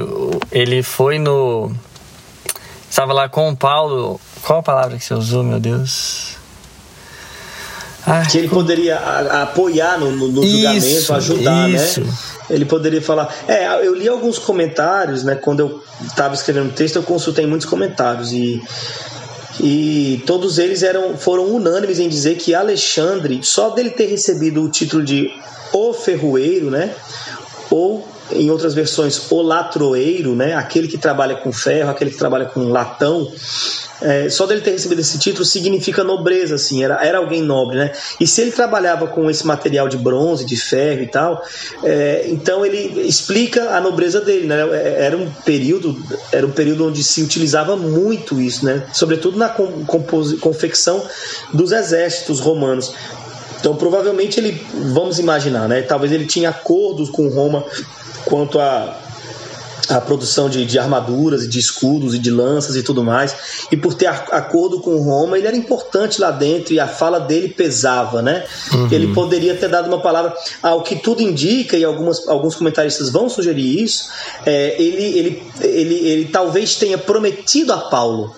ele 0.52 0.84
foi 0.84 1.20
no. 1.20 1.72
Estava 2.90 3.14
lá 3.14 3.30
com 3.30 3.50
o 3.50 3.56
Paulo. 3.56 4.20
Qual 4.42 4.60
a 4.60 4.64
palavra 4.64 4.98
que 4.98 5.04
você 5.04 5.14
usou, 5.14 5.44
meu 5.44 5.60
Deus? 5.60 6.39
Ah, 8.06 8.26
que 8.26 8.38
ele 8.38 8.48
poderia 8.48 8.98
apoiar 9.42 10.00
no, 10.00 10.12
no, 10.12 10.28
no 10.30 10.44
isso, 10.44 11.08
julgamento, 11.08 11.14
ajudar, 11.14 11.68
né? 11.68 11.76
isso. 11.76 12.02
né? 12.02 12.14
Ele 12.50 12.66
poderia 12.66 13.02
falar. 13.02 13.34
É, 13.48 13.86
eu 13.86 13.94
li 13.94 14.08
alguns 14.08 14.40
comentários, 14.40 15.24
né? 15.24 15.36
Quando 15.36 15.60
eu 15.60 15.84
estava 16.06 16.34
escrevendo 16.34 16.70
o 16.70 16.74
texto, 16.74 16.96
eu 16.96 17.04
consultei 17.04 17.46
muitos 17.46 17.68
comentários 17.68 18.32
e 18.32 18.62
e 19.62 20.24
todos 20.26 20.58
eles 20.58 20.84
eram 20.84 21.18
foram 21.18 21.46
unânimes 21.46 22.00
em 22.00 22.08
dizer 22.08 22.38
que 22.38 22.56
Alexandre, 22.56 23.42
só 23.44 23.70
dele 23.72 23.90
ter 23.90 24.06
recebido 24.06 24.64
o 24.64 24.70
título 24.70 25.04
de 25.04 25.32
O 25.74 25.94
Ferroeiro, 25.94 26.72
né? 26.72 26.94
Ou 27.70 28.08
em 28.32 28.50
outras 28.50 28.74
versões, 28.74 29.32
o 29.32 29.42
latroeiro, 29.42 30.36
né? 30.36 30.54
aquele 30.54 30.88
que 30.88 30.98
trabalha 30.98 31.36
com 31.36 31.52
ferro, 31.52 31.90
aquele 31.90 32.12
que 32.12 32.18
trabalha 32.18 32.46
com 32.46 32.70
latão, 32.70 33.32
é, 34.02 34.30
só 34.30 34.46
dele 34.46 34.62
ter 34.62 34.72
recebido 34.72 35.02
esse 35.02 35.18
título 35.18 35.44
significa 35.44 36.04
nobreza, 36.04 36.56
assim, 36.56 36.84
era, 36.84 37.04
era 37.06 37.18
alguém 37.18 37.42
nobre, 37.42 37.78
né? 37.78 37.92
E 38.20 38.26
se 38.26 38.42
ele 38.42 38.52
trabalhava 38.52 39.08
com 39.08 39.30
esse 39.30 39.46
material 39.46 39.90
de 39.90 39.98
bronze, 39.98 40.46
de 40.46 40.56
ferro 40.56 41.02
e 41.02 41.08
tal, 41.08 41.44
é, 41.84 42.26
então 42.28 42.66
ele 42.66 43.02
explica 43.02 43.76
a 43.76 43.82
nobreza 43.82 44.22
dele, 44.22 44.48
né? 44.48 44.58
É, 44.72 45.06
era 45.06 45.18
um 45.18 45.30
período, 45.30 45.98
era 46.32 46.46
um 46.46 46.52
período 46.52 46.88
onde 46.88 47.04
se 47.04 47.22
utilizava 47.22 47.76
muito 47.76 48.40
isso, 48.40 48.66
né? 48.66 48.84
Sobretudo 48.94 49.38
na 49.38 49.50
confecção 49.50 51.04
dos 51.54 51.72
exércitos 51.72 52.40
romanos. 52.40 52.94
Então, 53.60 53.76
provavelmente 53.76 54.40
ele, 54.40 54.66
vamos 54.94 55.20
imaginar, 55.20 55.68
né? 55.68 55.82
Talvez 55.82 56.14
ele 56.14 56.26
tinha 56.26 56.50
acordos 56.50 57.10
com 57.10 57.28
Roma 57.28 57.66
quanto 58.30 58.60
a 58.60 58.96
a 59.90 60.00
produção 60.00 60.50
de, 60.50 60.66
de, 60.66 60.78
armaduras 60.78 61.44
e 61.44 61.48
de 61.48 61.58
escudos 61.58 62.14
e 62.14 62.20
de 62.20 62.30
lanças 62.30 62.76
e 62.76 62.84
tudo 62.84 63.04
mais. 63.04 63.66
E 63.72 63.76
por 63.76 63.96
ter 63.96 64.06
acordo 64.06 64.80
com 64.80 65.02
Roma, 65.02 65.38
ele 65.38 65.48
era 65.48 65.58
importante 65.58 66.22
lá 66.22 66.30
dentro 66.30 66.74
e 66.74 66.80
a 66.80 66.88
fala 66.88 67.20
dele 67.20 67.50
pesava, 67.50 68.22
né? 68.22 68.46
Uhum. 68.72 68.88
Ele 68.92 69.14
poderia 69.14 69.56
ter 69.56 69.68
dado 69.68 69.88
uma 69.88 70.00
palavra. 70.00 70.36
Ao 70.62 70.84
que 70.84 70.96
tudo 70.96 71.24
indica, 71.24 71.76
e 71.76 71.84
algumas, 71.84 72.28
alguns 72.28 72.56
comentaristas 72.56 73.10
vão 73.10 73.28
sugerir 73.28 73.84
isso, 73.84 74.10
é, 74.46 74.76
ele, 74.80 75.04
ele, 75.04 75.44
ele, 75.62 75.96
ele 75.96 76.26
talvez 76.26 76.76
tenha 76.76 76.98
prometido 76.98 77.74
a 77.74 77.78
Paulo 77.78 78.36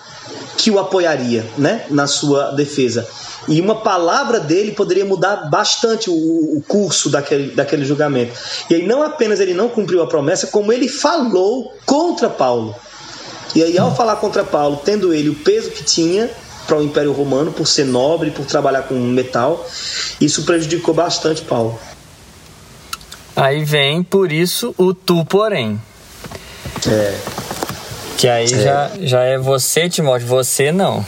que 0.56 0.70
o 0.70 0.78
apoiaria 0.78 1.44
né, 1.56 1.86
na 1.90 2.06
sua 2.06 2.52
defesa. 2.52 3.08
E 3.48 3.60
uma 3.60 3.76
palavra 3.76 4.38
dele 4.38 4.72
poderia 4.72 5.04
mudar 5.04 5.48
bastante 5.50 6.08
o, 6.08 6.14
o, 6.14 6.62
curso 6.66 7.10
daquele, 7.10 7.52
daquele 7.52 7.84
julgamento. 7.84 8.32
E 8.70 8.74
aí, 8.74 8.86
não 8.86 9.02
apenas 9.02 9.40
ele 9.40 9.52
não 9.52 9.68
cumpriu 9.68 10.02
a 10.02 10.06
promessa, 10.06 10.46
como 10.46 10.72
ele 10.72 10.88
falou 10.88 11.74
contra 11.84 12.28
Paulo. 12.28 12.74
E 13.54 13.62
aí, 13.62 13.76
ao 13.76 13.94
falar 13.94 14.16
contra 14.16 14.44
Paulo, 14.44 14.80
tendo 14.84 15.12
ele 15.12 15.28
o 15.28 15.34
peso 15.34 15.70
que 15.70 15.82
tinha 15.82 16.30
para 16.66 16.78
o 16.78 16.82
Império 16.82 17.12
Romano, 17.12 17.52
por 17.52 17.66
ser 17.66 17.84
nobre, 17.84 18.30
por 18.30 18.46
trabalhar 18.46 18.82
com 18.82 18.94
metal, 18.94 19.68
isso 20.20 20.44
prejudicou 20.44 20.94
bastante 20.94 21.42
Paulo. 21.42 21.78
Aí 23.34 23.64
vem, 23.64 24.02
por 24.02 24.30
isso, 24.30 24.74
o 24.78 24.94
tu, 24.94 25.24
porém. 25.24 25.80
É. 26.86 27.41
Que 28.16 28.28
aí 28.28 28.44
é. 28.44 28.48
Já, 28.48 28.90
já 29.00 29.22
é 29.22 29.38
você, 29.38 29.88
Timóteo, 29.88 30.26
você 30.26 30.70
não. 30.70 31.04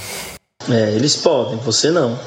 É, 0.68 0.92
eles 0.92 1.16
podem, 1.16 1.58
você 1.58 1.90
não. 1.90 2.18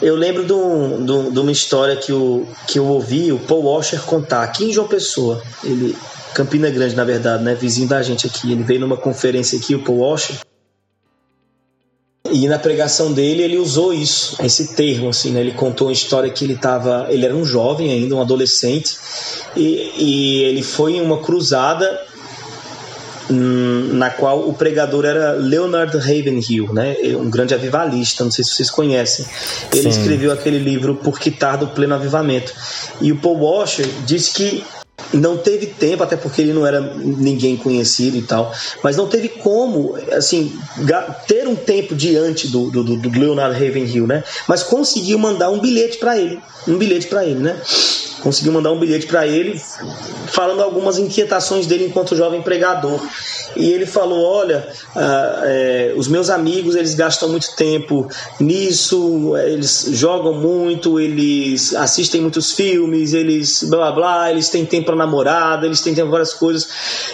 Eu 0.00 0.14
lembro 0.14 0.44
de, 0.44 0.52
um, 0.52 1.04
de, 1.04 1.12
um, 1.12 1.30
de, 1.32 1.38
uma 1.40 1.50
história 1.50 1.96
que 1.96 2.12
eu, 2.12 2.46
que 2.66 2.78
eu 2.78 2.86
ouvi 2.86 3.32
o 3.32 3.38
Paul 3.38 3.64
Washer 3.64 4.00
contar 4.02 4.44
aqui 4.44 4.66
em 4.66 4.72
João 4.72 4.86
Pessoa. 4.86 5.42
Ele, 5.64 5.96
Campina 6.34 6.70
Grande, 6.70 6.94
na 6.94 7.04
verdade, 7.04 7.42
né? 7.42 7.54
Vizinho 7.54 7.88
da 7.88 8.00
gente 8.02 8.26
aqui. 8.26 8.52
Ele 8.52 8.62
veio 8.62 8.80
numa 8.80 8.96
conferência 8.96 9.58
aqui, 9.58 9.74
o 9.74 9.82
Paul 9.82 9.98
Washer. 9.98 10.36
E 12.30 12.46
na 12.46 12.58
pregação 12.58 13.12
dele 13.12 13.42
ele 13.42 13.56
usou 13.56 13.92
isso, 13.92 14.36
esse 14.44 14.74
termo, 14.74 15.08
assim, 15.08 15.30
né? 15.32 15.40
Ele 15.40 15.52
contou 15.52 15.88
uma 15.88 15.92
história 15.92 16.30
que 16.30 16.44
ele 16.44 16.52
estava, 16.52 17.06
ele 17.08 17.24
era 17.24 17.34
um 17.34 17.44
jovem 17.44 17.90
ainda, 17.90 18.14
um 18.14 18.20
adolescente, 18.20 18.96
e, 19.56 19.92
e 19.96 20.42
ele 20.42 20.62
foi 20.62 20.96
em 20.96 21.00
uma 21.00 21.22
cruzada 21.22 22.06
na 23.30 24.10
qual 24.10 24.48
o 24.48 24.54
pregador 24.54 25.04
era 25.04 25.32
Leonard 25.32 25.96
Ravenhill, 25.96 26.72
né? 26.72 26.96
um 27.16 27.28
grande 27.28 27.54
avivalista, 27.54 28.24
não 28.24 28.30
sei 28.30 28.44
se 28.44 28.52
vocês 28.52 28.70
conhecem. 28.70 29.26
Ele 29.72 29.82
Sim. 29.92 30.00
escreveu 30.00 30.32
aquele 30.32 30.58
livro 30.58 30.94
Por 30.96 31.18
que 31.18 31.30
Tardo 31.30 31.68
Pleno 31.68 31.94
Avivamento. 31.94 32.52
E 33.00 33.12
o 33.12 33.16
Paul 33.16 33.40
Washer 33.40 33.86
disse 34.06 34.32
que 34.32 34.64
não 35.12 35.38
teve 35.38 35.66
tempo, 35.66 36.02
até 36.02 36.16
porque 36.16 36.42
ele 36.42 36.52
não 36.52 36.66
era 36.66 36.80
ninguém 36.80 37.56
conhecido 37.56 38.16
e 38.16 38.22
tal, 38.22 38.52
mas 38.82 38.96
não 38.96 39.06
teve 39.06 39.28
como, 39.28 39.96
assim, 40.12 40.58
ter 41.26 41.46
um 41.46 41.56
tempo 41.56 41.94
diante 41.94 42.48
do, 42.48 42.70
do, 42.70 42.84
do 42.84 43.18
Leonard 43.18 43.54
Ravenhill, 43.54 44.06
né? 44.06 44.22
Mas 44.46 44.62
conseguiu 44.62 45.18
mandar 45.18 45.50
um 45.50 45.60
bilhete 45.60 45.98
para 45.98 46.18
ele, 46.18 46.38
um 46.66 46.76
bilhete 46.76 47.06
para 47.06 47.24
ele, 47.24 47.40
né? 47.40 47.58
Conseguiu 48.22 48.52
mandar 48.52 48.72
um 48.72 48.78
bilhete 48.78 49.06
para 49.06 49.26
ele 49.26 49.60
falando 50.28 50.62
algumas 50.62 50.98
inquietações 50.98 51.66
dele 51.66 51.86
enquanto 51.86 52.16
jovem 52.16 52.42
pregador. 52.42 53.00
E 53.56 53.70
ele 53.70 53.86
falou: 53.86 54.24
Olha, 54.24 54.68
ah, 54.94 55.42
é, 55.44 55.94
os 55.96 56.08
meus 56.08 56.30
amigos 56.30 56.76
eles 56.76 56.94
gastam 56.94 57.28
muito 57.28 57.54
tempo 57.56 58.08
nisso, 58.38 59.36
eles 59.36 59.88
jogam 59.92 60.34
muito, 60.34 61.00
eles 61.00 61.74
assistem 61.74 62.20
muitos 62.20 62.52
filmes, 62.52 63.14
eles 63.14 63.64
blá 63.64 63.90
blá 63.90 63.92
blá, 63.92 64.30
eles 64.30 64.48
têm 64.48 64.64
tempo 64.64 64.86
para 64.86 64.96
namorada, 64.96 65.66
eles 65.66 65.80
têm 65.80 65.94
tempo 65.94 66.08
para 66.08 66.18
várias 66.18 66.34
coisas. 66.34 66.68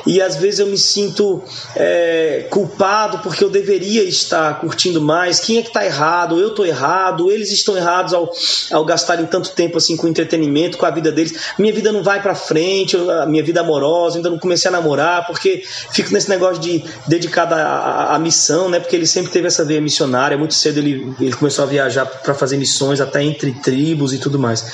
E 0.07 0.21
às 0.21 0.37
vezes 0.37 0.61
eu 0.61 0.67
me 0.67 0.79
sinto 0.79 1.43
é, 1.77 2.47
culpado 2.51 3.19
porque 3.19 3.45
eu 3.45 3.51
deveria 3.51 4.03
estar 4.05 4.61
curtindo 4.61 5.01
mais. 5.01 5.41
Quem 5.41 5.59
é 5.59 5.63
que 5.63 5.69
está 5.69 5.85
errado? 5.85 6.39
Eu 6.39 6.49
estou 6.49 6.67
errado, 6.67 7.31
eles 7.31 7.51
estão 7.51 7.77
errados 7.77 8.13
ao, 8.13 8.31
ao 8.73 8.85
gastarem 8.85 9.27
tanto 9.27 9.51
tempo 9.51 9.79
assim 9.79 9.97
com 9.97 10.09
entretenimento, 10.09 10.77
com 10.77 10.87
a 10.87 10.91
vida 10.95 11.13
deles. 11.13 11.35
Minha 11.59 11.73
vida 11.73 11.93
não 11.93 12.03
vai 12.03 12.23
para 12.23 12.35
frente, 12.35 12.97
a 12.97 13.27
minha 13.27 13.43
vida 13.43 13.61
amorosa, 13.61 14.17
ainda 14.17 14.31
não 14.31 14.39
comecei 14.39 14.69
a 14.69 14.73
namorar 14.73 15.27
porque 15.27 15.63
fico 15.91 16.13
nesse 16.13 16.29
negócio 16.29 16.61
de 16.63 16.85
dedicado 17.07 17.55
à, 17.55 18.19
missão, 18.19 18.69
né? 18.69 18.81
Porque 18.81 18.97
ele 18.97 19.07
sempre 19.07 19.31
teve 19.33 19.47
essa 19.47 19.65
veia 19.65 19.81
missionária. 19.81 20.39
Muito 20.39 20.55
cedo 20.55 20.79
ele, 20.79 21.15
ele 21.21 21.33
começou 21.33 21.65
a 21.65 21.67
viajar 21.67 22.07
para 22.07 22.35
fazer 22.35 22.57
missões, 22.57 23.01
até 23.01 23.23
entre 23.23 23.53
tribos 23.53 24.15
e 24.15 24.19
tudo 24.19 24.39
mais. 24.39 24.65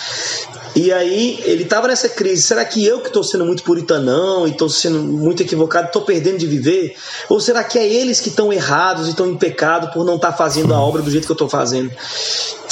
E 0.75 0.93
aí 0.93 1.41
ele 1.45 1.65
estava 1.65 1.89
nessa 1.89 2.09
crise. 2.09 2.43
Será 2.43 2.65
que 2.65 2.85
eu 2.85 3.01
que 3.01 3.09
estou 3.09 3.25
sendo 3.25 3.45
muito 3.45 3.63
puritanão 3.63 4.47
e 4.47 4.51
estou 4.51 4.69
sendo 4.69 5.01
muito 5.01 5.43
equivocado, 5.43 5.87
estou 5.87 6.03
perdendo 6.03 6.39
de 6.39 6.47
viver? 6.47 6.95
Ou 7.29 7.41
será 7.41 7.65
que 7.65 7.79
é 7.79 7.87
eles 7.87 8.21
que 8.21 8.29
estão 8.29 8.53
errados 8.53 9.07
e 9.07 9.11
estão 9.11 9.27
em 9.27 9.37
pecado 9.37 9.93
por 9.93 10.05
não 10.05 10.17
estar 10.17 10.33
tá 10.33 10.37
fazendo 10.37 10.73
a 10.73 10.81
obra 10.81 11.03
do 11.03 11.11
jeito 11.11 11.27
que 11.27 11.33
eu 11.33 11.35
estou 11.35 11.49
fazendo? 11.49 11.91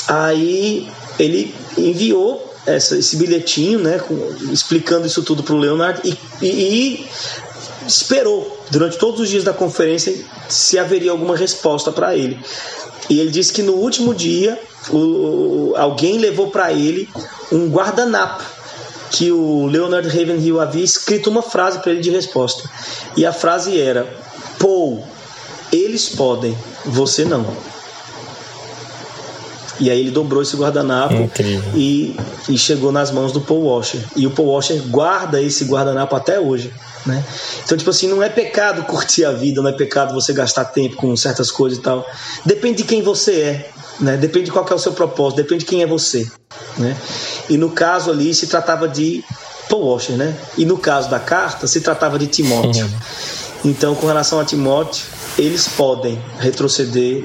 Aí 0.06 0.88
ele 1.18 1.54
enviou 1.76 2.47
essa, 2.66 2.98
esse 2.98 3.16
bilhetinho, 3.16 3.78
né, 3.78 3.98
com, 3.98 4.14
explicando 4.52 5.06
isso 5.06 5.22
tudo 5.22 5.42
para 5.42 5.54
o 5.54 5.58
Leonardo 5.58 6.00
e, 6.04 6.18
e, 6.42 6.46
e 6.46 7.08
esperou 7.86 8.64
durante 8.70 8.98
todos 8.98 9.20
os 9.20 9.28
dias 9.28 9.44
da 9.44 9.52
conferência 9.52 10.14
se 10.48 10.78
haveria 10.78 11.10
alguma 11.10 11.36
resposta 11.36 11.90
para 11.90 12.16
ele. 12.16 12.38
E 13.08 13.20
ele 13.20 13.30
disse 13.30 13.52
que 13.52 13.62
no 13.62 13.74
último 13.74 14.14
dia 14.14 14.60
o, 14.90 15.74
alguém 15.76 16.18
levou 16.18 16.50
para 16.50 16.72
ele 16.72 17.08
um 17.50 17.68
guardanapo 17.68 18.44
que 19.10 19.32
o 19.32 19.66
Leonard 19.66 20.06
Ravenhill 20.08 20.60
havia 20.60 20.84
escrito 20.84 21.30
uma 21.30 21.42
frase 21.42 21.78
para 21.78 21.92
ele 21.92 22.00
de 22.00 22.10
resposta. 22.10 22.68
E 23.16 23.24
a 23.24 23.32
frase 23.32 23.80
era: 23.80 24.06
Paul, 24.58 25.02
eles 25.72 26.08
podem, 26.10 26.56
você 26.84 27.24
não. 27.24 27.46
E 29.80 29.90
aí 29.90 30.00
ele 30.00 30.10
dobrou 30.10 30.42
esse 30.42 30.56
guardanapo 30.56 31.30
e, 31.74 32.16
e, 32.48 32.58
chegou 32.58 32.90
nas 32.90 33.10
mãos 33.10 33.32
do 33.32 33.40
Paul 33.40 33.64
Washer. 33.66 34.00
E 34.16 34.26
o 34.26 34.30
Paul 34.30 34.48
Washer 34.48 34.82
guarda 34.88 35.40
esse 35.40 35.64
guardanapo 35.64 36.16
até 36.16 36.40
hoje. 36.40 36.72
Né? 37.06 37.24
Então, 37.64 37.78
tipo 37.78 37.90
assim, 37.90 38.08
não 38.08 38.22
é 38.22 38.28
pecado 38.28 38.82
curtir 38.82 39.24
a 39.24 39.32
vida, 39.32 39.62
não 39.62 39.68
é 39.68 39.72
pecado 39.72 40.12
você 40.12 40.32
gastar 40.32 40.64
tempo 40.66 40.96
com 40.96 41.16
certas 41.16 41.50
coisas 41.50 41.78
e 41.78 41.82
tal. 41.82 42.06
Depende 42.44 42.78
de 42.78 42.84
quem 42.84 43.02
você 43.02 43.40
é, 43.40 43.70
né? 44.00 44.16
depende 44.16 44.46
de 44.46 44.52
qual 44.52 44.66
é 44.68 44.74
o 44.74 44.78
seu 44.78 44.92
propósito, 44.92 45.36
depende 45.36 45.60
de 45.60 45.66
quem 45.66 45.82
é 45.82 45.86
você. 45.86 46.28
Né? 46.76 46.96
E 47.48 47.56
no 47.56 47.70
caso 47.70 48.10
ali 48.10 48.34
se 48.34 48.46
tratava 48.46 48.88
de 48.88 49.24
Paul 49.68 49.86
Washer, 49.92 50.16
né? 50.16 50.34
E 50.56 50.64
no 50.64 50.78
caso 50.78 51.10
da 51.10 51.20
carta 51.20 51.66
se 51.66 51.80
tratava 51.80 52.18
de 52.18 52.26
Timóteo. 52.26 52.88
Então, 53.64 53.94
com 53.94 54.06
relação 54.06 54.40
a 54.40 54.44
Timóteo, 54.44 55.04
eles 55.38 55.68
podem 55.68 56.20
retroceder, 56.40 57.22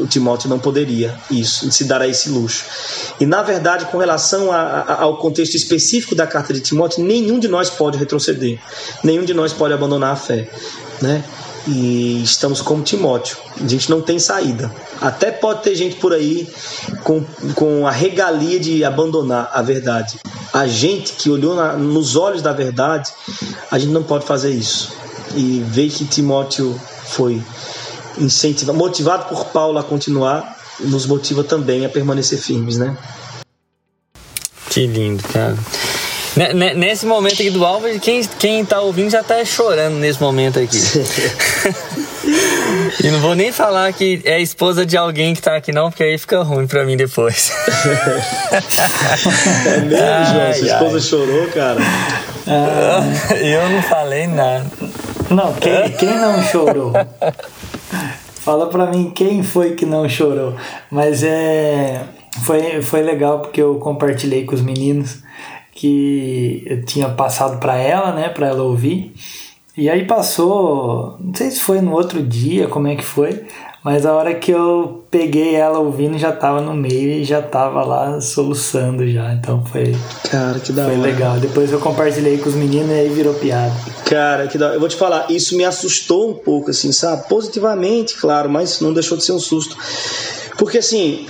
o 0.00 0.06
Timóteo 0.06 0.48
não 0.48 0.58
poderia 0.58 1.18
isso, 1.28 1.70
se 1.72 1.84
dar 1.84 2.00
a 2.00 2.06
esse 2.06 2.30
luxo. 2.30 2.64
E 3.18 3.26
na 3.26 3.42
verdade, 3.42 3.86
com 3.86 3.98
relação 3.98 4.52
a, 4.52 4.60
a, 4.60 5.02
ao 5.02 5.16
contexto 5.16 5.56
específico 5.56 6.14
da 6.14 6.28
carta 6.28 6.54
de 6.54 6.60
Timóteo, 6.60 7.02
nenhum 7.04 7.40
de 7.40 7.48
nós 7.48 7.68
pode 7.68 7.98
retroceder, 7.98 8.60
nenhum 9.02 9.24
de 9.24 9.34
nós 9.34 9.52
pode 9.52 9.74
abandonar 9.74 10.12
a 10.12 10.16
fé, 10.16 10.48
né? 11.02 11.24
E 11.66 12.22
estamos 12.22 12.62
como 12.62 12.82
Timóteo, 12.82 13.36
a 13.60 13.66
gente 13.66 13.90
não 13.90 14.00
tem 14.00 14.18
saída. 14.18 14.72
Até 15.00 15.30
pode 15.30 15.62
ter 15.62 15.74
gente 15.74 15.96
por 15.96 16.14
aí 16.14 16.48
com, 17.02 17.22
com 17.54 17.86
a 17.86 17.90
regalia 17.90 18.58
de 18.58 18.84
abandonar 18.84 19.50
a 19.52 19.60
verdade. 19.60 20.18
A 20.52 20.66
gente 20.66 21.12
que 21.12 21.28
olhou 21.28 21.54
na, 21.54 21.74
nos 21.74 22.16
olhos 22.16 22.42
da 22.42 22.52
verdade, 22.52 23.12
a 23.70 23.78
gente 23.78 23.90
não 23.92 24.02
pode 24.02 24.24
fazer 24.24 24.50
isso. 24.50 24.92
E 25.36 25.62
ver 25.66 25.90
que 25.90 26.04
Timóteo 26.04 26.80
foi 27.10 27.42
incentivado, 28.18 28.78
motivado 28.78 29.28
por 29.28 29.46
Paulo 29.46 29.78
a 29.78 29.82
continuar, 29.82 30.56
nos 30.80 31.06
motiva 31.06 31.44
também 31.44 31.84
a 31.84 31.88
permanecer 31.88 32.38
firmes, 32.38 32.78
né? 32.78 32.96
Que 34.70 34.86
lindo, 34.86 35.22
cara. 35.24 35.58
Nesse 36.76 37.04
momento 37.06 37.34
aqui 37.34 37.50
do 37.50 37.64
Álvaro, 37.64 37.98
quem, 37.98 38.22
quem 38.38 38.64
tá 38.64 38.80
ouvindo 38.80 39.10
já 39.10 39.20
tá 39.22 39.44
chorando 39.44 39.96
nesse 39.96 40.20
momento 40.20 40.60
aqui. 40.60 40.78
e 43.02 43.10
não 43.10 43.20
vou 43.20 43.34
nem 43.34 43.50
falar 43.50 43.92
que 43.92 44.22
é 44.24 44.34
a 44.34 44.38
esposa 44.38 44.86
de 44.86 44.96
alguém 44.96 45.34
que 45.34 45.42
tá 45.42 45.56
aqui, 45.56 45.72
não, 45.72 45.90
porque 45.90 46.04
aí 46.04 46.16
fica 46.16 46.40
ruim 46.42 46.68
pra 46.68 46.84
mim 46.84 46.96
depois. 46.96 47.50
é 49.66 49.80
mesmo, 49.80 49.98
João? 49.98 50.54
Sua 50.54 50.66
esposa 50.66 50.94
ai. 50.94 51.00
chorou, 51.00 51.48
cara? 51.48 51.80
Eu 53.40 53.70
não 53.70 53.82
falei 53.82 54.26
nada. 54.26 54.66
Não, 55.30 55.52
quem, 55.54 55.92
quem 55.92 56.18
não 56.18 56.42
chorou? 56.42 56.92
Fala 58.40 58.66
pra 58.68 58.86
mim 58.86 59.10
quem 59.14 59.42
foi 59.42 59.74
que 59.74 59.86
não 59.86 60.08
chorou. 60.08 60.54
Mas 60.90 61.22
é. 61.22 62.02
Foi, 62.44 62.80
foi 62.82 63.02
legal 63.02 63.40
porque 63.40 63.60
eu 63.60 63.76
compartilhei 63.76 64.44
com 64.44 64.54
os 64.54 64.62
meninos 64.62 65.22
que 65.72 66.62
eu 66.66 66.84
tinha 66.84 67.08
passado 67.08 67.58
para 67.58 67.76
ela, 67.76 68.12
né, 68.12 68.28
para 68.28 68.48
ela 68.48 68.62
ouvir. 68.62 69.12
E 69.76 69.88
aí 69.88 70.04
passou, 70.04 71.16
não 71.20 71.34
sei 71.34 71.50
se 71.50 71.62
foi 71.62 71.80
no 71.80 71.92
outro 71.92 72.22
dia, 72.22 72.66
como 72.68 72.88
é 72.88 72.96
que 72.96 73.04
foi, 73.04 73.46
mas 73.82 74.04
a 74.04 74.12
hora 74.12 74.34
que 74.34 74.50
eu 74.50 75.04
peguei 75.10 75.54
ela 75.54 75.78
ouvindo 75.78 76.18
já 76.18 76.30
tava 76.32 76.60
no 76.60 76.74
meio 76.74 77.10
e 77.12 77.24
já 77.24 77.40
tava 77.40 77.82
lá 77.82 78.20
soluçando 78.20 79.08
já. 79.10 79.32
Então 79.32 79.64
foi. 79.64 79.94
Cara, 80.30 80.58
que 80.58 80.72
da 80.72 80.84
Foi 80.84 80.92
hora. 80.94 81.02
legal. 81.02 81.38
Depois 81.38 81.72
eu 81.72 81.80
compartilhei 81.80 82.38
com 82.38 82.48
os 82.48 82.54
meninos 82.54 82.90
e 82.90 82.94
aí 83.00 83.08
virou 83.08 83.34
piada. 83.34 83.72
Cara, 84.04 84.46
que 84.48 84.58
da 84.58 84.66
hora. 84.66 84.74
Eu 84.76 84.80
vou 84.80 84.88
te 84.88 84.96
falar, 84.96 85.30
isso 85.30 85.56
me 85.56 85.64
assustou 85.64 86.30
um 86.30 86.34
pouco, 86.34 86.70
assim, 86.70 86.92
sabe? 86.92 87.28
Positivamente, 87.28 88.16
claro, 88.16 88.50
mas 88.50 88.80
não 88.80 88.92
deixou 88.92 89.16
de 89.16 89.24
ser 89.24 89.32
um 89.32 89.38
susto. 89.40 89.76
Porque, 90.58 90.78
assim, 90.78 91.26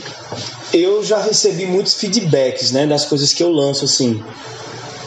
eu 0.75 1.05
já 1.05 1.21
recebi 1.23 1.67
muitos 1.67 1.95
feedbacks, 1.95 2.73
né, 2.73 2.87
das 2.87 3.05
coisas 3.05 3.33
que 3.33 3.43
eu 3.43 3.51
lanço, 3.51 3.85
assim. 3.85 4.21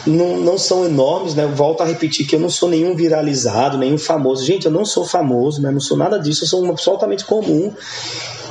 Não, 0.06 0.38
não 0.38 0.58
são 0.58 0.86
enormes, 0.86 1.34
né? 1.34 1.46
Volto 1.46 1.82
a 1.82 1.86
repetir 1.86 2.28
que 2.28 2.36
eu 2.36 2.40
não 2.40 2.50
sou 2.50 2.70
nenhum 2.70 2.96
viralizado, 2.96 3.78
nenhum 3.78 3.98
famoso. 3.98 4.46
Gente, 4.46 4.66
eu 4.66 4.72
não 4.72 4.84
sou 4.84 5.06
famoso, 5.06 5.62
né? 5.62 5.72
Não 5.72 5.80
sou 5.80 5.98
nada 5.98 6.20
disso. 6.20 6.44
Eu 6.44 6.48
sou 6.48 6.62
uma 6.62 6.74
pessoa 6.74 6.98
comum 7.26 7.74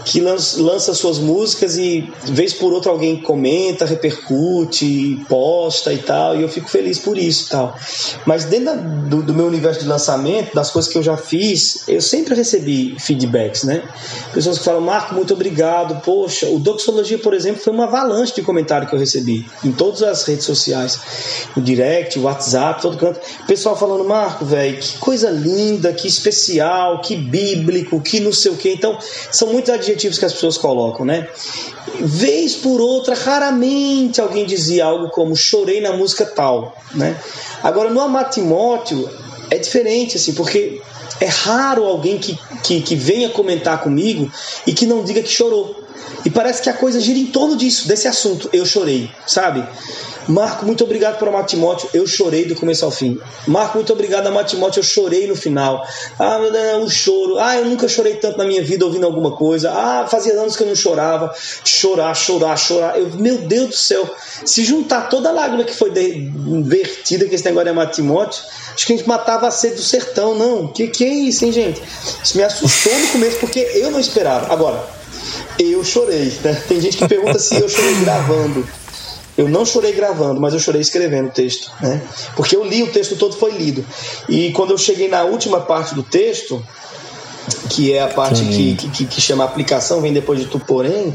que 0.04 0.20
lança, 0.20 0.94
suas 0.94 1.18
músicas 1.18 1.76
e 1.76 2.12
vez 2.24 2.52
por 2.52 2.72
outra 2.72 2.90
alguém 2.90 3.16
comenta, 3.16 3.84
repercute, 3.84 5.20
posta 5.28 5.92
e 5.92 5.98
tal, 5.98 6.36
e 6.36 6.42
eu 6.42 6.48
fico 6.48 6.68
feliz 6.68 6.98
por 6.98 7.16
isso 7.18 7.46
e 7.46 7.50
tal. 7.50 7.76
Mas 8.26 8.44
dentro 8.44 8.76
do, 9.08 9.22
do 9.22 9.34
meu 9.34 9.46
universo 9.46 9.80
de 9.80 9.86
lançamento, 9.86 10.54
das 10.54 10.70
coisas 10.70 10.90
que 10.90 10.98
eu 10.98 11.02
já 11.02 11.16
fiz, 11.16 11.84
eu 11.88 12.00
sempre 12.00 12.34
recebi 12.34 12.96
feedbacks, 12.98 13.64
né? 13.64 13.82
Pessoas 14.32 14.58
que 14.58 14.64
falam, 14.64 14.80
Marco, 14.80 15.14
muito 15.14 15.34
obrigado, 15.34 16.00
poxa, 16.02 16.48
o 16.48 16.58
Doxologia, 16.58 17.18
por 17.18 17.34
exemplo, 17.34 17.62
foi 17.62 17.72
uma 17.72 17.84
avalanche 17.84 18.34
de 18.34 18.42
comentário 18.42 18.88
que 18.88 18.94
eu 18.94 18.98
recebi 18.98 19.46
em 19.64 19.72
todas 19.72 20.02
as 20.02 20.24
redes 20.24 20.44
sociais, 20.44 21.00
no 21.56 21.62
direct, 21.62 22.18
WhatsApp, 22.18 22.82
todo 22.82 22.96
canto. 22.96 23.20
Pessoal 23.46 23.76
falando, 23.76 24.04
Marco, 24.04 24.44
velho, 24.44 24.78
que 24.78 24.98
coisa 24.98 25.30
linda, 25.30 25.92
que 25.92 26.08
especial, 26.08 27.00
que 27.00 27.16
bíblico, 27.16 28.00
que 28.00 28.20
não 28.20 28.32
sei 28.32 28.52
o 28.52 28.56
que. 28.56 28.70
Então, 28.70 28.98
são 29.30 29.48
muitos 29.48 29.72
adjetivos 29.92 30.18
que 30.18 30.24
as 30.24 30.32
pessoas 30.32 30.58
colocam, 30.58 31.04
né? 31.04 31.28
Vez 32.00 32.56
por 32.56 32.80
outra, 32.80 33.14
raramente 33.14 34.20
alguém 34.20 34.46
dizia 34.46 34.84
algo 34.84 35.10
como 35.10 35.36
chorei 35.36 35.80
na 35.80 35.92
música 35.96 36.24
tal, 36.24 36.76
né? 36.94 37.18
Agora, 37.62 37.90
no 37.90 38.00
Amar 38.00 38.30
Timóteo, 38.30 39.08
é 39.50 39.58
diferente, 39.58 40.16
assim, 40.16 40.32
porque 40.32 40.80
é 41.20 41.26
raro 41.26 41.84
alguém 41.84 42.18
que, 42.18 42.38
que, 42.62 42.80
que 42.80 42.96
venha 42.96 43.28
comentar 43.28 43.80
comigo 43.82 44.30
e 44.66 44.72
que 44.72 44.86
não 44.86 45.04
diga 45.04 45.22
que 45.22 45.28
chorou. 45.28 45.81
E 46.24 46.30
parece 46.30 46.62
que 46.62 46.70
a 46.70 46.74
coisa 46.74 47.00
gira 47.00 47.18
em 47.18 47.26
torno 47.26 47.56
disso, 47.56 47.88
desse 47.88 48.06
assunto. 48.06 48.48
Eu 48.52 48.64
chorei, 48.64 49.10
sabe? 49.26 49.66
Marco, 50.28 50.64
muito 50.64 50.84
obrigado 50.84 51.18
por 51.18 51.28
amar 51.28 51.44
Timóteo. 51.44 51.88
Eu 51.92 52.06
chorei 52.06 52.44
do 52.44 52.54
começo 52.54 52.84
ao 52.84 52.90
fim. 52.90 53.18
Marco, 53.46 53.78
muito 53.78 53.92
obrigado 53.92 54.28
amar 54.28 54.44
Timóteo. 54.44 54.80
Eu 54.80 54.84
chorei 54.84 55.26
no 55.26 55.34
final. 55.34 55.86
Ah, 56.18 56.38
meu 56.38 56.52
Deus, 56.52 56.84
o 56.84 56.90
choro. 56.90 57.38
Ah, 57.38 57.56
eu 57.56 57.64
nunca 57.64 57.88
chorei 57.88 58.14
tanto 58.16 58.38
na 58.38 58.44
minha 58.44 58.62
vida 58.62 58.84
ouvindo 58.84 59.04
alguma 59.04 59.32
coisa. 59.32 59.72
Ah, 59.72 60.06
fazia 60.08 60.34
anos 60.34 60.56
que 60.56 60.62
eu 60.62 60.68
não 60.68 60.76
chorava. 60.76 61.34
Chorar, 61.64 62.14
chorar, 62.14 62.56
chorar. 62.56 62.98
Eu, 62.98 63.10
meu 63.14 63.38
Deus 63.38 63.70
do 63.70 63.76
céu. 63.76 64.08
Se 64.44 64.64
juntar 64.64 65.08
toda 65.08 65.28
a 65.28 65.32
lágrima 65.32 65.64
que 65.64 65.74
foi 65.74 65.90
vertida 65.90 67.26
com 67.26 67.34
esse 67.34 67.44
negócio 67.44 67.64
de 67.64 67.70
amar 67.70 67.90
Timóteo, 67.90 68.42
acho 68.74 68.86
que 68.86 68.92
a 68.92 68.96
gente 68.96 69.08
matava 69.08 69.48
a 69.48 69.50
sede 69.50 69.76
do 69.76 69.82
sertão. 69.82 70.36
Não, 70.36 70.68
que 70.68 70.86
que 70.86 71.04
é 71.04 71.14
isso, 71.14 71.44
hein, 71.44 71.52
gente? 71.52 71.82
Isso 72.22 72.36
me 72.36 72.44
assustou 72.44 72.96
no 72.96 73.08
começo 73.08 73.38
porque 73.38 73.58
eu 73.74 73.90
não 73.90 73.98
esperava. 73.98 74.52
Agora, 74.52 75.01
eu 75.58 75.84
chorei, 75.84 76.32
né? 76.44 76.54
Tem 76.68 76.80
gente 76.80 76.96
que 76.96 77.08
pergunta 77.08 77.38
se 77.38 77.54
eu 77.56 77.68
chorei 77.68 77.94
gravando. 77.96 78.66
Eu 79.36 79.48
não 79.48 79.64
chorei 79.64 79.92
gravando, 79.92 80.40
mas 80.40 80.52
eu 80.52 80.60
chorei 80.60 80.80
escrevendo 80.82 81.28
o 81.28 81.32
texto, 81.32 81.70
né? 81.80 82.02
Porque 82.36 82.54
eu 82.54 82.62
li 82.64 82.82
o 82.82 82.92
texto 82.92 83.16
todo, 83.16 83.34
foi 83.34 83.52
lido. 83.52 83.84
E 84.28 84.52
quando 84.52 84.72
eu 84.72 84.78
cheguei 84.78 85.08
na 85.08 85.22
última 85.24 85.60
parte 85.60 85.94
do 85.94 86.02
texto, 86.02 86.62
que 87.70 87.92
é 87.94 88.02
a 88.02 88.08
parte 88.08 88.44
que, 88.44 88.74
que, 88.90 89.04
que 89.06 89.20
chama 89.20 89.42
aplicação, 89.44 90.00
vem 90.02 90.12
depois 90.12 90.38
de 90.38 90.46
tu, 90.46 90.58
porém, 90.60 91.14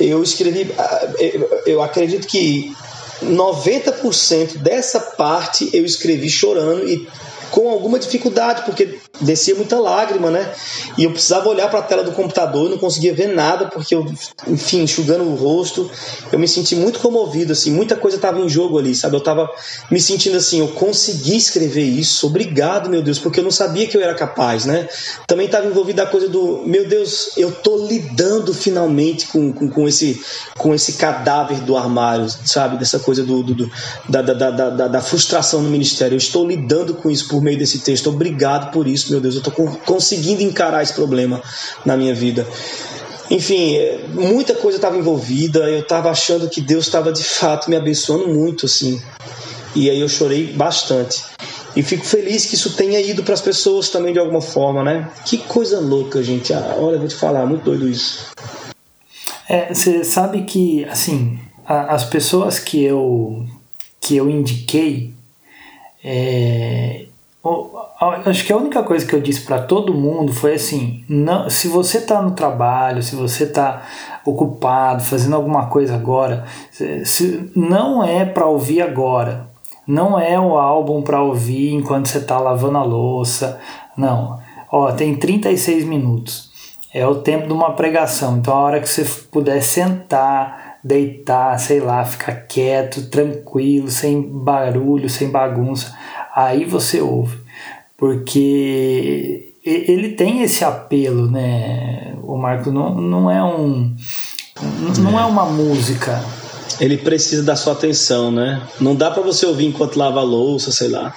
eu 0.00 0.22
escrevi. 0.22 0.72
ah, 0.78 1.08
eu- 1.18 1.62
Eu 1.66 1.82
acredito 1.82 2.26
que 2.26 2.74
90% 3.22 4.58
dessa 4.58 4.98
parte 4.98 5.68
eu 5.72 5.84
escrevi 5.84 6.28
chorando 6.30 6.88
e 6.88 7.06
com 7.52 7.68
alguma 7.70 7.98
dificuldade, 7.98 8.62
porque 8.62 8.98
descia 9.20 9.54
muita 9.54 9.78
lágrima, 9.78 10.30
né? 10.30 10.52
E 10.98 11.04
eu 11.04 11.10
precisava 11.12 11.48
olhar 11.48 11.68
para 11.70 11.80
a 11.80 11.82
tela 11.82 12.02
do 12.02 12.12
computador, 12.12 12.68
não 12.70 12.78
conseguia 12.78 13.14
ver 13.14 13.28
nada, 13.28 13.66
porque 13.66 13.94
eu, 13.94 14.04
enfim, 14.48 14.80
enxugando 14.82 15.22
o 15.22 15.34
rosto, 15.36 15.88
eu 16.32 16.38
me 16.38 16.48
senti 16.48 16.74
muito 16.74 16.98
comovido, 16.98 17.52
assim, 17.52 17.70
muita 17.70 17.94
coisa 17.94 18.16
estava 18.16 18.40
em 18.40 18.48
jogo 18.48 18.78
ali, 18.78 18.94
sabe? 18.94 19.14
Eu 19.16 19.18
estava 19.20 19.48
me 19.90 20.00
sentindo 20.00 20.36
assim, 20.38 20.60
eu 20.60 20.68
consegui 20.68 21.36
escrever 21.36 21.84
isso, 21.84 22.26
obrigado, 22.26 22.88
meu 22.88 23.02
Deus, 23.02 23.18
porque 23.18 23.38
eu 23.40 23.44
não 23.44 23.50
sabia 23.50 23.86
que 23.86 23.96
eu 23.96 24.00
era 24.00 24.14
capaz, 24.14 24.64
né? 24.64 24.88
Também 25.26 25.44
estava 25.46 25.66
envolvida 25.66 26.04
a 26.04 26.06
coisa 26.06 26.28
do, 26.28 26.62
meu 26.64 26.88
Deus, 26.88 27.32
eu 27.36 27.52
tô 27.52 27.86
lidando 27.86 28.54
finalmente 28.54 29.26
com, 29.26 29.52
com, 29.52 29.68
com 29.68 29.86
esse, 29.86 30.20
com 30.56 30.74
esse 30.74 30.94
cadáver 30.94 31.60
do 31.60 31.76
armário, 31.76 32.26
sabe? 32.46 32.78
Dessa 32.78 32.98
coisa 32.98 33.22
do, 33.22 33.42
do, 33.42 33.54
do- 33.54 33.70
da, 34.08 34.22
da, 34.22 34.32
da, 34.32 34.70
da, 34.70 34.88
da 34.88 35.00
frustração 35.02 35.60
no 35.60 35.68
ministério. 35.68 36.14
Eu 36.14 36.18
estou 36.18 36.46
lidando 36.46 36.94
com 36.94 37.10
isso 37.10 37.28
por 37.28 37.41
meio 37.42 37.58
desse 37.58 37.80
texto. 37.80 38.08
Obrigado 38.10 38.70
por 38.72 38.86
isso, 38.86 39.10
meu 39.10 39.20
Deus. 39.20 39.34
Eu 39.34 39.40
estou 39.40 39.52
con- 39.52 39.76
conseguindo 39.84 40.42
encarar 40.42 40.82
esse 40.82 40.92
problema 40.94 41.42
na 41.84 41.96
minha 41.96 42.14
vida. 42.14 42.46
Enfim, 43.30 43.76
é, 43.76 44.04
muita 44.08 44.54
coisa 44.54 44.76
estava 44.78 44.96
envolvida. 44.96 45.60
Eu 45.70 45.80
estava 45.80 46.10
achando 46.10 46.48
que 46.48 46.60
Deus 46.60 46.86
estava 46.86 47.12
de 47.12 47.24
fato 47.24 47.68
me 47.70 47.76
abençoando 47.76 48.28
muito, 48.28 48.66
assim. 48.66 49.00
E 49.74 49.88
aí 49.88 50.00
eu 50.00 50.08
chorei 50.08 50.52
bastante. 50.52 51.24
E 51.74 51.82
fico 51.82 52.04
feliz 52.04 52.44
que 52.44 52.54
isso 52.54 52.74
tenha 52.74 53.00
ido 53.00 53.22
para 53.22 53.32
as 53.32 53.40
pessoas 53.40 53.88
também 53.88 54.12
de 54.12 54.18
alguma 54.18 54.42
forma, 54.42 54.84
né? 54.84 55.08
Que 55.24 55.38
coisa 55.38 55.80
louca, 55.80 56.22
gente. 56.22 56.52
Ah, 56.52 56.76
olha, 56.78 56.98
vou 56.98 57.08
te 57.08 57.14
falar, 57.14 57.46
muito 57.46 57.64
doido 57.64 57.88
isso. 57.88 58.26
É, 59.48 59.72
você 59.72 60.04
sabe 60.04 60.42
que, 60.42 60.84
assim, 60.84 61.38
a- 61.64 61.94
as 61.94 62.04
pessoas 62.04 62.58
que 62.58 62.82
eu, 62.84 63.46
que 64.00 64.14
eu 64.16 64.28
indiquei, 64.28 65.14
é, 66.04 67.06
acho 68.26 68.44
que 68.44 68.52
a 68.52 68.56
única 68.56 68.82
coisa 68.82 69.04
que 69.06 69.14
eu 69.14 69.20
disse 69.20 69.42
para 69.42 69.60
todo 69.62 69.94
mundo 69.94 70.32
foi 70.32 70.54
assim: 70.54 71.04
não, 71.08 71.50
se 71.50 71.68
você 71.68 72.00
tá 72.00 72.22
no 72.22 72.32
trabalho, 72.32 73.02
se 73.02 73.16
você 73.16 73.46
tá 73.46 73.82
ocupado, 74.24 75.02
fazendo 75.02 75.34
alguma 75.36 75.66
coisa 75.66 75.94
agora, 75.94 76.44
se- 76.70 77.50
não 77.56 78.04
é 78.04 78.24
para 78.24 78.46
ouvir 78.46 78.80
agora. 78.82 79.50
Não 79.84 80.18
é 80.18 80.38
o 80.38 80.56
álbum 80.56 81.02
para 81.02 81.20
ouvir 81.20 81.72
enquanto 81.74 82.06
você 82.06 82.20
tá 82.20 82.38
lavando 82.38 82.78
a 82.78 82.84
louça. 82.84 83.58
Não. 83.96 84.38
Ó, 84.70 84.92
tem 84.92 85.14
36 85.16 85.84
minutos. 85.84 86.52
É 86.94 87.04
o 87.04 87.16
tempo 87.16 87.48
de 87.48 87.52
uma 87.52 87.72
pregação. 87.72 88.36
Então, 88.38 88.54
a 88.54 88.60
hora 88.60 88.80
que 88.80 88.88
você 88.88 89.04
puder 89.30 89.60
sentar, 89.60 90.76
deitar, 90.84 91.58
sei 91.58 91.80
lá, 91.80 92.04
ficar 92.04 92.32
quieto, 92.46 93.10
tranquilo, 93.10 93.88
sem 93.90 94.22
barulho, 94.22 95.08
sem 95.10 95.28
bagunça, 95.30 95.96
aí 96.34 96.64
você 96.64 97.00
ouve. 97.00 97.38
Porque 97.96 99.54
ele 99.64 100.10
tem 100.10 100.42
esse 100.42 100.64
apelo, 100.64 101.30
né? 101.30 102.14
O 102.22 102.36
Marco 102.36 102.70
não, 102.70 102.94
não 102.94 103.30
é 103.30 103.42
um. 103.42 103.94
Não 104.98 105.18
é 105.18 105.24
uma 105.24 105.46
música. 105.46 106.22
Ele 106.80 106.96
precisa 106.96 107.42
da 107.42 107.54
sua 107.54 107.74
atenção, 107.74 108.30
né? 108.30 108.60
Não 108.80 108.94
dá 108.94 109.10
para 109.10 109.22
você 109.22 109.46
ouvir 109.46 109.66
enquanto 109.66 109.96
lava 109.96 110.20
a 110.20 110.24
louça, 110.24 110.72
sei 110.72 110.88
lá. 110.88 111.14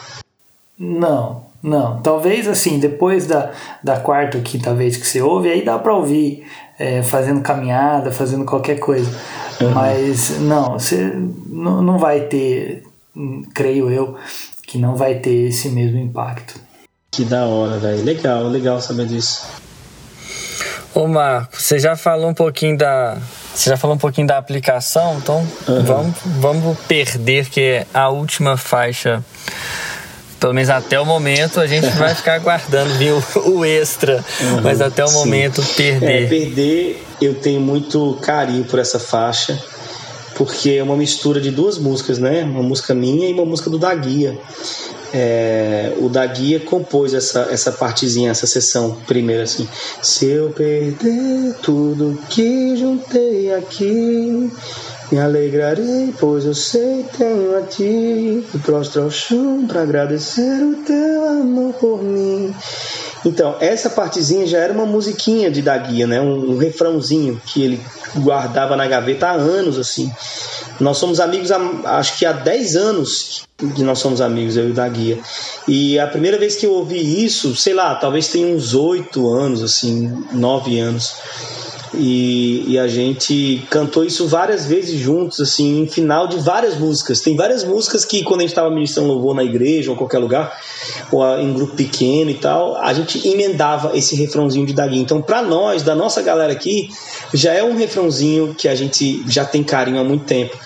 Não, 0.77 1.43
não. 1.63 2.01
Talvez 2.01 2.47
assim, 2.47 2.79
depois 2.79 3.25
da, 3.25 3.51
da 3.83 3.99
quarta 3.99 4.37
ou 4.37 4.43
quinta 4.43 4.73
vez 4.73 4.97
que 4.97 5.07
você 5.07 5.21
ouve, 5.21 5.49
aí 5.49 5.63
dá 5.63 5.79
pra 5.79 5.95
ouvir 5.95 6.45
é, 6.77 7.01
fazendo 7.01 7.41
caminhada, 7.41 8.11
fazendo 8.11 8.45
qualquer 8.45 8.79
coisa. 8.79 9.09
Mas 9.73 10.39
não, 10.39 10.73
você 10.73 11.13
não, 11.47 11.81
não 11.81 11.97
vai 11.97 12.21
ter, 12.21 12.83
creio 13.53 13.89
eu, 13.89 14.15
que 14.75 14.81
não 14.81 14.93
vai 14.93 15.15
ter 15.15 15.47
esse 15.47 15.69
mesmo 15.69 15.97
impacto. 15.97 16.59
Que 17.09 17.23
da 17.23 17.45
hora, 17.45 17.77
velho. 17.77 18.03
Legal, 18.03 18.43
legal 18.43 18.81
saber 18.81 19.07
disso. 19.07 19.45
Ô 20.93 21.07
Marco, 21.07 21.61
você 21.61 21.79
já 21.79 21.95
falou 21.95 22.29
um 22.29 22.33
pouquinho 22.33 22.77
da. 22.77 23.17
Você 23.53 23.69
já 23.69 23.77
falou 23.77 23.95
um 23.95 23.99
pouquinho 23.99 24.27
da 24.27 24.37
aplicação, 24.37 25.17
então 25.17 25.47
vamos, 25.85 26.15
vamos 26.25 26.77
perder 26.89 27.49
que 27.49 27.61
é 27.61 27.87
a 27.93 28.09
última 28.09 28.57
faixa. 28.57 29.23
Pelo 30.41 30.53
menos 30.53 30.69
até 30.69 30.99
o 30.99 31.05
momento 31.05 31.61
a 31.61 31.67
gente 31.67 31.87
vai 31.91 32.13
ficar 32.13 32.33
aguardando 32.33 32.93
vir 32.95 33.13
o, 33.47 33.63
extra. 33.63 34.23
mas 34.61 34.81
até 34.81 35.05
o 35.05 35.07
sim. 35.07 35.13
momento 35.13 35.61
É, 35.61 35.73
perder. 35.73 36.29
perder, 36.29 37.03
eu 37.21 37.35
tenho 37.35 37.61
muito 37.61 38.19
carinho 38.21 38.65
por 38.65 38.77
essa 38.77 38.99
faixa. 38.99 39.57
Porque 40.35 40.71
é 40.71 40.83
uma 40.83 40.95
mistura 40.95 41.41
de 41.41 41.49
duas 41.49 41.77
músicas, 41.77 42.19
né? 42.19 42.43
Uma 42.43 42.61
música 42.61 42.93
minha 42.93 43.29
e 43.29 43.33
uma 43.33 43.45
música 43.45 43.69
do 43.69 43.79
Da 43.79 43.95
Guia. 43.95 44.37
É, 45.13 45.93
o 45.99 46.09
da 46.09 46.25
guia 46.25 46.59
compôs 46.59 47.13
essa, 47.13 47.47
essa 47.49 47.71
partezinha, 47.71 48.31
essa 48.31 48.45
sessão 48.45 48.97
primeiro 49.07 49.43
assim. 49.43 49.65
Se 50.01 50.25
eu 50.25 50.49
perder 50.49 51.55
tudo 51.61 52.19
que 52.29 52.75
juntei 52.75 53.53
aqui, 53.53 54.51
me 55.11 55.19
alegrarei, 55.19 56.13
pois 56.19 56.45
eu 56.45 56.55
sei 56.55 57.05
tenho 57.17 57.57
a 57.57 57.61
ti. 57.61 58.43
E 58.53 58.57
prostro 58.63 59.03
ao 59.03 59.11
chão 59.11 59.65
para 59.67 59.81
agradecer 59.83 60.63
o 60.63 60.83
teu 60.83 61.25
amor 61.27 61.73
por 61.73 62.03
mim. 62.03 62.53
Então, 63.25 63.55
essa 63.59 63.89
partezinha 63.89 64.45
já 64.45 64.59
era 64.59 64.71
uma 64.71 64.85
musiquinha 64.85 65.49
de 65.49 65.61
da 65.61 65.75
guia, 65.77 66.05
né? 66.05 66.21
Um, 66.21 66.51
um 66.51 66.57
refrãozinho 66.57 67.41
que 67.45 67.63
ele 67.63 67.81
guardava 68.17 68.75
na 68.75 68.85
gaveta 68.85 69.27
há 69.27 69.33
anos, 69.33 69.79
assim. 69.79 70.11
Nós 70.79 70.97
somos 70.97 71.19
amigos, 71.19 71.51
há, 71.51 71.57
acho 71.97 72.19
que 72.19 72.25
há 72.25 72.31
10 72.31 72.75
anos 72.75 73.45
que 73.75 73.83
nós 73.83 73.99
somos 73.99 74.21
amigos, 74.21 74.57
eu 74.57 74.67
e 74.67 74.71
o 74.71 74.73
da 74.73 74.87
guia. 74.87 75.17
E 75.67 75.97
a 75.97 76.05
primeira 76.05 76.37
vez 76.37 76.55
que 76.55 76.65
eu 76.65 76.73
ouvi 76.73 77.25
isso, 77.25 77.55
sei 77.55 77.73
lá, 77.73 77.95
talvez 77.95 78.27
tenha 78.27 78.53
uns 78.55 78.75
8 78.75 79.27
anos, 79.27 79.63
assim, 79.63 80.23
9 80.31 80.79
anos. 80.79 81.15
E, 81.97 82.65
e, 82.67 82.79
a 82.79 82.87
gente 82.87 83.65
cantou 83.69 84.03
isso 84.03 84.27
várias 84.27 84.65
vezes 84.65 84.99
juntos, 84.99 85.39
assim, 85.39 85.81
em 85.81 85.87
final 85.87 86.27
de 86.27 86.37
várias 86.37 86.77
músicas. 86.77 87.21
Tem 87.21 87.35
várias 87.35 87.63
músicas 87.63 88.03
que, 88.03 88.23
quando 88.23 88.41
a 88.41 88.43
gente 88.43 88.51
estava 88.51 88.69
ministrando 88.69 89.09
louvor 89.09 89.35
na 89.35 89.43
igreja 89.43 89.91
ou 89.91 89.97
qualquer 89.97 90.19
lugar, 90.19 90.57
ou 91.11 91.23
em 91.39 91.53
grupo 91.53 91.75
pequeno 91.75 92.31
e 92.31 92.35
tal, 92.35 92.75
a 92.77 92.93
gente 92.93 93.27
emendava 93.27 93.97
esse 93.97 94.15
refrãozinho 94.15 94.65
de 94.65 94.73
Dagui. 94.73 94.99
Então, 94.99 95.21
para 95.21 95.41
nós, 95.41 95.83
da 95.83 95.95
nossa 95.95 96.21
galera 96.21 96.51
aqui, 96.51 96.89
já 97.33 97.53
é 97.53 97.63
um 97.63 97.75
refrãozinho 97.75 98.53
que 98.53 98.67
a 98.67 98.75
gente 98.75 99.23
já 99.27 99.45
tem 99.45 99.63
carinho 99.63 99.99
há 99.99 100.03
muito 100.03 100.25
tempo. 100.25 100.57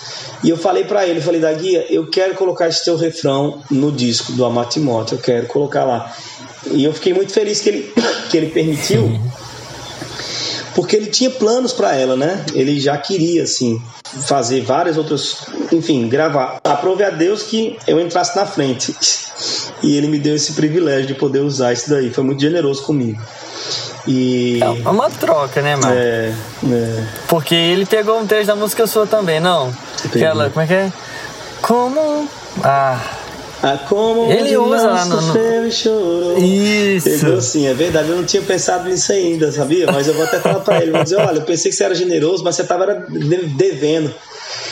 E 0.43 0.49
eu 0.49 0.57
falei 0.57 0.85
para 0.85 1.05
ele, 1.05 1.19
falei, 1.19 1.41
Daguia, 1.41 1.85
eu 1.89 2.07
quero 2.09 2.33
colocar 2.33 2.67
esse 2.67 2.83
teu 2.85 2.95
refrão 2.95 3.61
no 3.69 3.91
disco 3.91 4.31
do 4.31 4.45
Amar 4.45 4.67
Timóteo, 4.67 5.15
eu 5.15 5.21
quero 5.21 5.47
colocar 5.47 5.83
lá. 5.83 6.15
E 6.71 6.83
eu 6.83 6.93
fiquei 6.93 7.13
muito 7.13 7.33
feliz 7.33 7.59
que 7.59 7.69
ele, 7.69 7.93
que 8.29 8.37
ele 8.37 8.47
permitiu, 8.47 9.19
porque 10.79 10.95
ele 10.95 11.07
tinha 11.07 11.29
planos 11.29 11.73
para 11.73 11.93
ela, 11.93 12.15
né? 12.15 12.41
Ele 12.53 12.79
já 12.79 12.97
queria, 12.97 13.43
assim, 13.43 13.81
fazer 14.25 14.61
várias 14.61 14.95
outras, 14.95 15.39
enfim, 15.73 16.07
gravar. 16.07 16.61
Aprove 16.63 17.03
a 17.03 17.09
Deus 17.09 17.43
que 17.43 17.77
eu 17.85 17.99
entrasse 17.99 18.33
na 18.37 18.45
frente. 18.45 18.95
E 19.81 19.95
ele 19.95 20.07
me 20.07 20.19
deu 20.19 20.35
esse 20.35 20.51
privilégio 20.53 21.07
de 21.07 21.13
poder 21.13 21.39
usar 21.39 21.71
isso 21.71 21.89
daí. 21.89 22.11
Foi 22.11 22.21
muito 22.21 22.41
generoso 22.41 22.83
comigo. 22.83 23.21
E... 24.05 24.59
É 24.61 24.89
uma 24.89 25.09
troca, 25.09 25.61
né, 25.61 25.77
mano? 25.77 25.93
É, 25.93 26.33
é. 26.69 27.03
Porque 27.29 27.55
ele 27.55 27.85
pegou 27.85 28.19
um 28.19 28.27
trecho 28.27 28.47
da 28.47 28.57
música 28.57 28.85
sua 28.85 29.07
também, 29.07 29.39
não? 29.39 29.73
Aquela, 30.03 30.49
como 30.49 30.61
é 30.61 30.67
que 30.67 30.73
é? 30.73 30.91
Como. 31.61 32.27
Ah. 32.61 32.99
Ah, 33.61 33.77
como 33.89 34.31
ele 34.31 34.55
usa 34.57 34.87
lá 34.87 35.03
no, 35.05 35.21
no... 35.21 35.67
E 35.67 35.71
chorou. 35.71 36.37
Isso. 36.37 37.09
Pegou 37.09 37.37
assim, 37.37 37.67
é 37.67 37.73
verdade. 37.73 38.09
Eu 38.09 38.15
não 38.15 38.23
tinha 38.23 38.41
pensado 38.41 38.87
nisso 38.87 39.11
ainda, 39.11 39.51
sabia? 39.51 39.91
Mas 39.91 40.07
eu 40.07 40.13
vou 40.13 40.23
até 40.23 40.39
falar 40.39 40.61
pra 40.61 40.81
ele. 40.81 40.91
Vou 40.91 41.03
dizer: 41.03 41.17
olha, 41.17 41.39
eu 41.39 41.43
pensei 41.43 41.69
que 41.69 41.75
você 41.75 41.83
era 41.83 41.93
generoso, 41.93 42.41
mas 42.43 42.55
você 42.55 42.63
tava 42.63 43.05
devendo. 43.57 44.15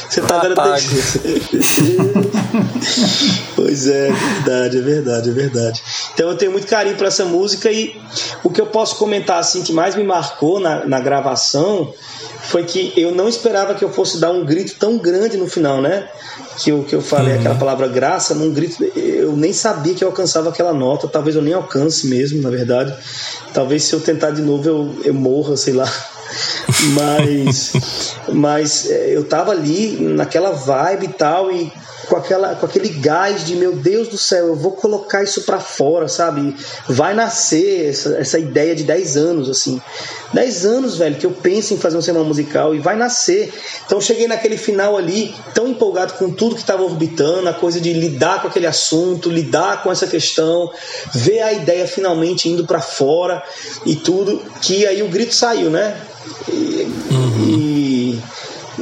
Você 0.10 0.22
tava 0.22 0.48
devendo. 0.48 0.68
pois 3.56 3.88
é, 3.88 4.08
é 4.08 4.12
verdade, 4.12 4.78
é 4.78 4.82
verdade, 4.82 5.30
é 5.30 5.34
verdade. 5.34 5.84
Então 6.14 6.30
eu 6.30 6.38
tenho 6.38 6.52
muito 6.52 6.68
carinho 6.68 6.96
para 6.96 7.08
essa 7.08 7.26
música 7.26 7.70
e 7.70 8.00
o 8.44 8.50
que 8.50 8.62
eu 8.62 8.68
posso 8.68 8.96
comentar 8.96 9.40
assim 9.40 9.64
que 9.64 9.74
mais 9.74 9.96
me 9.96 10.04
marcou 10.04 10.60
na, 10.60 10.86
na 10.86 11.02
gravação 11.02 11.94
foi 12.44 12.64
que 12.64 12.94
eu 12.96 13.14
não 13.14 13.28
esperava 13.28 13.76
que 13.76 13.84
eu 13.84 13.92
fosse 13.92 14.18
dar 14.20 14.32
um 14.32 14.46
grito 14.46 14.76
tão 14.80 14.98
grande 14.98 15.36
no 15.36 15.48
final, 15.48 15.82
né? 15.82 16.08
Que 16.58 16.72
eu, 16.72 16.84
que 16.84 16.96
eu 16.96 17.02
falei 17.02 17.34
uhum. 17.34 17.40
aquela 17.40 17.56
palavra 17.56 17.88
graça, 17.88 18.34
num 18.34 18.52
grito, 18.52 18.84
eu 18.96 19.36
nem 19.38 19.54
sabia 19.54 19.94
que 19.94 20.04
eu 20.04 20.08
alcançava 20.08 20.50
aquela 20.50 20.74
nota, 20.74 21.08
talvez 21.08 21.36
eu 21.36 21.42
nem 21.42 21.54
alcance 21.54 22.08
mesmo, 22.08 22.42
na 22.42 22.50
verdade. 22.50 22.96
Talvez 23.54 23.84
se 23.84 23.94
eu 23.94 24.00
tentar 24.00 24.32
de 24.32 24.42
novo 24.42 24.68
eu, 24.68 24.96
eu 25.04 25.14
morra, 25.14 25.56
sei 25.56 25.74
lá. 25.74 25.92
Mas, 26.94 27.72
mas 28.34 28.90
é, 28.90 29.16
eu 29.16 29.24
tava 29.24 29.52
ali 29.52 29.98
naquela 30.02 30.52
vibe 30.52 31.06
e 31.06 31.14
tal, 31.14 31.50
e 31.50 31.72
com, 32.08 32.16
aquela, 32.16 32.56
com 32.56 32.66
aquele 32.66 32.90
gás 32.90 33.46
de 33.46 33.56
meu 33.56 33.76
Deus 33.76 34.08
do 34.08 34.18
céu, 34.18 34.48
eu 34.48 34.56
vou 34.56 34.72
colocar 34.72 35.24
isso 35.24 35.44
para 35.44 35.60
fora, 35.60 36.08
sabe? 36.08 36.56
Vai 36.88 37.14
nascer 37.14 37.90
essa, 37.90 38.18
essa 38.18 38.40
ideia 38.40 38.76
de 38.76 38.84
10 38.84 39.18
anos, 39.18 39.50
assim. 39.50 39.82
10 40.34 40.66
anos, 40.66 40.98
velho, 40.98 41.16
que 41.16 41.26
eu 41.26 41.32
penso 41.32 41.74
em 41.74 41.78
fazer 41.78 41.98
um 41.98 42.02
sermão 42.02 42.24
musical 42.24 42.76
e 42.76 42.80
vai 42.80 42.96
nascer. 42.96 43.54
Então 43.86 44.00
cheguei 44.02 44.28
naquele 44.28 44.58
final 44.58 44.98
ali, 44.98 45.34
tão 45.54 45.68
empolgado 45.68 46.14
com 46.14 46.30
tudo 46.32 46.56
que 46.56 46.62
estava 46.62 46.84
orbitando, 46.84 47.48
a 47.48 47.54
coisa 47.54 47.80
de 47.80 47.94
lidar 47.94 48.42
com 48.42 48.48
aquele 48.48 48.68
assunto, 48.68 49.30
lidar 49.30 49.84
com 49.84 49.92
essa 49.92 50.08
questão, 50.08 50.72
ver 51.14 51.42
a 51.42 51.54
ideia 51.54 51.88
finalmente 51.88 52.50
indo 52.50 52.66
para 52.66 52.82
fora 52.82 53.44
e 53.86 53.96
tudo, 53.96 54.42
que 54.62 54.86
aí 54.86 55.02
o 55.02 55.10
grito 55.10 55.34
saiu, 55.34 55.70
né? 55.70 55.96
E, 56.50 56.88
uhum. 57.12 57.46
e, 57.48 57.67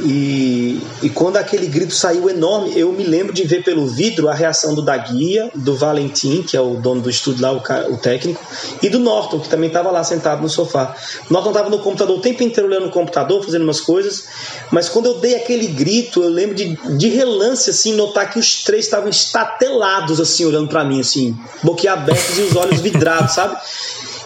e, 0.08 0.80
e, 1.02 1.10
quando 1.10 1.36
aquele 1.36 1.66
grito 1.66 1.92
saiu 1.92 2.30
enorme, 2.30 2.78
eu 2.78 2.92
me 2.92 3.02
lembro 3.02 3.32
de 3.32 3.42
ver 3.42 3.64
pelo 3.64 3.88
vidro 3.88 4.28
a 4.28 4.34
reação 4.34 4.72
do 4.72 4.80
Daguia, 4.80 5.50
do 5.52 5.74
Valentim, 5.74 6.44
que 6.44 6.56
é 6.56 6.60
o 6.60 6.76
dono 6.76 7.00
do 7.00 7.10
estúdio 7.10 7.42
lá, 7.42 7.52
o, 7.52 7.56
o 7.92 7.96
técnico, 7.96 8.40
e 8.80 8.88
do 8.88 9.00
Norton, 9.00 9.40
que 9.40 9.48
também 9.48 9.66
estava 9.66 9.90
lá 9.90 10.04
sentado 10.04 10.40
no 10.40 10.48
sofá. 10.48 10.94
O 11.28 11.32
Norton 11.32 11.50
estava 11.50 11.68
no 11.68 11.80
computador 11.80 12.16
o 12.16 12.20
tempo 12.20 12.44
inteiro 12.44 12.68
olhando 12.68 12.86
no 12.86 12.92
computador, 12.92 13.44
fazendo 13.44 13.64
umas 13.64 13.80
coisas, 13.80 14.28
mas 14.70 14.88
quando 14.88 15.06
eu 15.06 15.14
dei 15.18 15.34
aquele 15.34 15.66
grito, 15.66 16.22
eu 16.22 16.30
lembro 16.30 16.54
de, 16.54 16.78
de 16.96 17.08
relance, 17.08 17.68
assim, 17.68 17.92
notar 17.96 18.32
que 18.32 18.38
os 18.38 18.62
três 18.62 18.84
estavam 18.84 19.08
estatelados, 19.08 20.20
assim, 20.20 20.44
olhando 20.44 20.68
para 20.68 20.84
mim, 20.84 21.00
assim, 21.00 21.36
boquiabertos 21.64 22.38
e 22.38 22.42
os 22.42 22.54
olhos 22.54 22.80
vidrados, 22.80 23.34
sabe? 23.34 23.56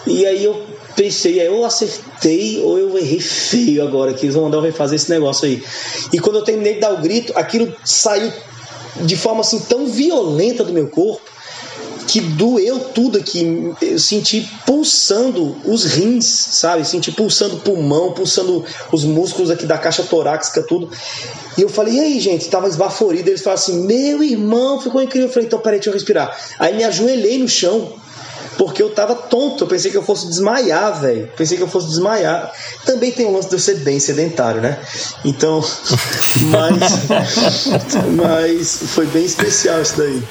E 0.06 0.26
aí 0.26 0.44
eu 0.44 0.62
pensei, 0.96 1.40
é, 1.40 1.48
eu 1.48 1.64
acertei 1.64 2.60
ou 2.62 2.78
eu 2.78 2.96
errei 2.98 3.20
feio 3.20 3.86
agora, 3.86 4.14
que 4.14 4.24
eles 4.24 4.34
vão 4.34 4.44
mandar 4.44 4.58
eu 4.58 4.62
refazer 4.62 4.96
esse 4.96 5.10
negócio 5.10 5.46
aí. 5.46 5.62
E 6.12 6.18
quando 6.18 6.36
eu 6.36 6.44
terminei 6.44 6.74
de 6.74 6.80
dar 6.80 6.92
o 6.92 7.00
grito, 7.00 7.32
aquilo 7.36 7.74
saiu 7.84 8.32
de 9.02 9.16
forma 9.16 9.40
assim 9.40 9.60
tão 9.60 9.86
violenta 9.86 10.64
do 10.64 10.72
meu 10.72 10.88
corpo 10.88 11.30
que 12.10 12.20
doeu 12.20 12.80
tudo 12.80 13.18
aqui. 13.18 13.72
Eu 13.80 13.98
senti 13.98 14.48
pulsando 14.66 15.56
os 15.64 15.84
rins, 15.84 16.24
sabe? 16.24 16.84
Senti 16.84 17.12
pulsando 17.12 17.56
o 17.56 17.60
pulmão, 17.60 18.12
pulsando 18.12 18.64
os 18.90 19.04
músculos 19.04 19.50
aqui 19.50 19.64
da 19.64 19.78
caixa 19.78 20.02
torácica, 20.02 20.62
tudo. 20.62 20.90
E 21.56 21.62
eu 21.62 21.68
falei, 21.68 21.94
e 21.94 22.00
aí, 22.00 22.20
gente? 22.20 22.48
Tava 22.48 22.66
esbaforido. 22.66 23.28
Eles 23.28 23.42
falaram 23.42 23.62
assim: 23.62 23.86
Meu 23.86 24.22
irmão, 24.22 24.80
ficou 24.80 25.00
incrível. 25.00 25.28
Eu 25.28 25.32
falei, 25.32 25.46
então 25.46 25.60
peraí, 25.60 25.78
deixa 25.78 25.90
eu 25.90 25.94
respirar. 25.94 26.36
Aí 26.58 26.74
me 26.74 26.82
ajoelhei 26.82 27.38
no 27.38 27.48
chão 27.48 27.92
porque 28.60 28.82
eu 28.82 28.90
tava 28.90 29.14
tonto, 29.14 29.64
eu 29.64 29.68
pensei 29.68 29.90
que 29.90 29.96
eu 29.96 30.02
fosse 30.02 30.26
desmaiar, 30.26 31.00
velho. 31.00 31.26
Pensei 31.34 31.56
que 31.56 31.62
eu 31.62 31.66
fosse 31.66 31.86
desmaiar. 31.86 32.52
Também 32.84 33.10
tem 33.10 33.24
o 33.24 33.32
lance 33.32 33.48
de 33.48 33.54
eu 33.54 33.58
ser 33.58 33.76
bem 33.76 33.98
sedentário, 33.98 34.60
né? 34.60 34.78
Então, 35.24 35.64
mas, 36.52 37.08
mas 38.14 38.82
foi 38.94 39.06
bem 39.06 39.24
especial 39.24 39.80
isso 39.80 39.96
daí. 39.96 40.22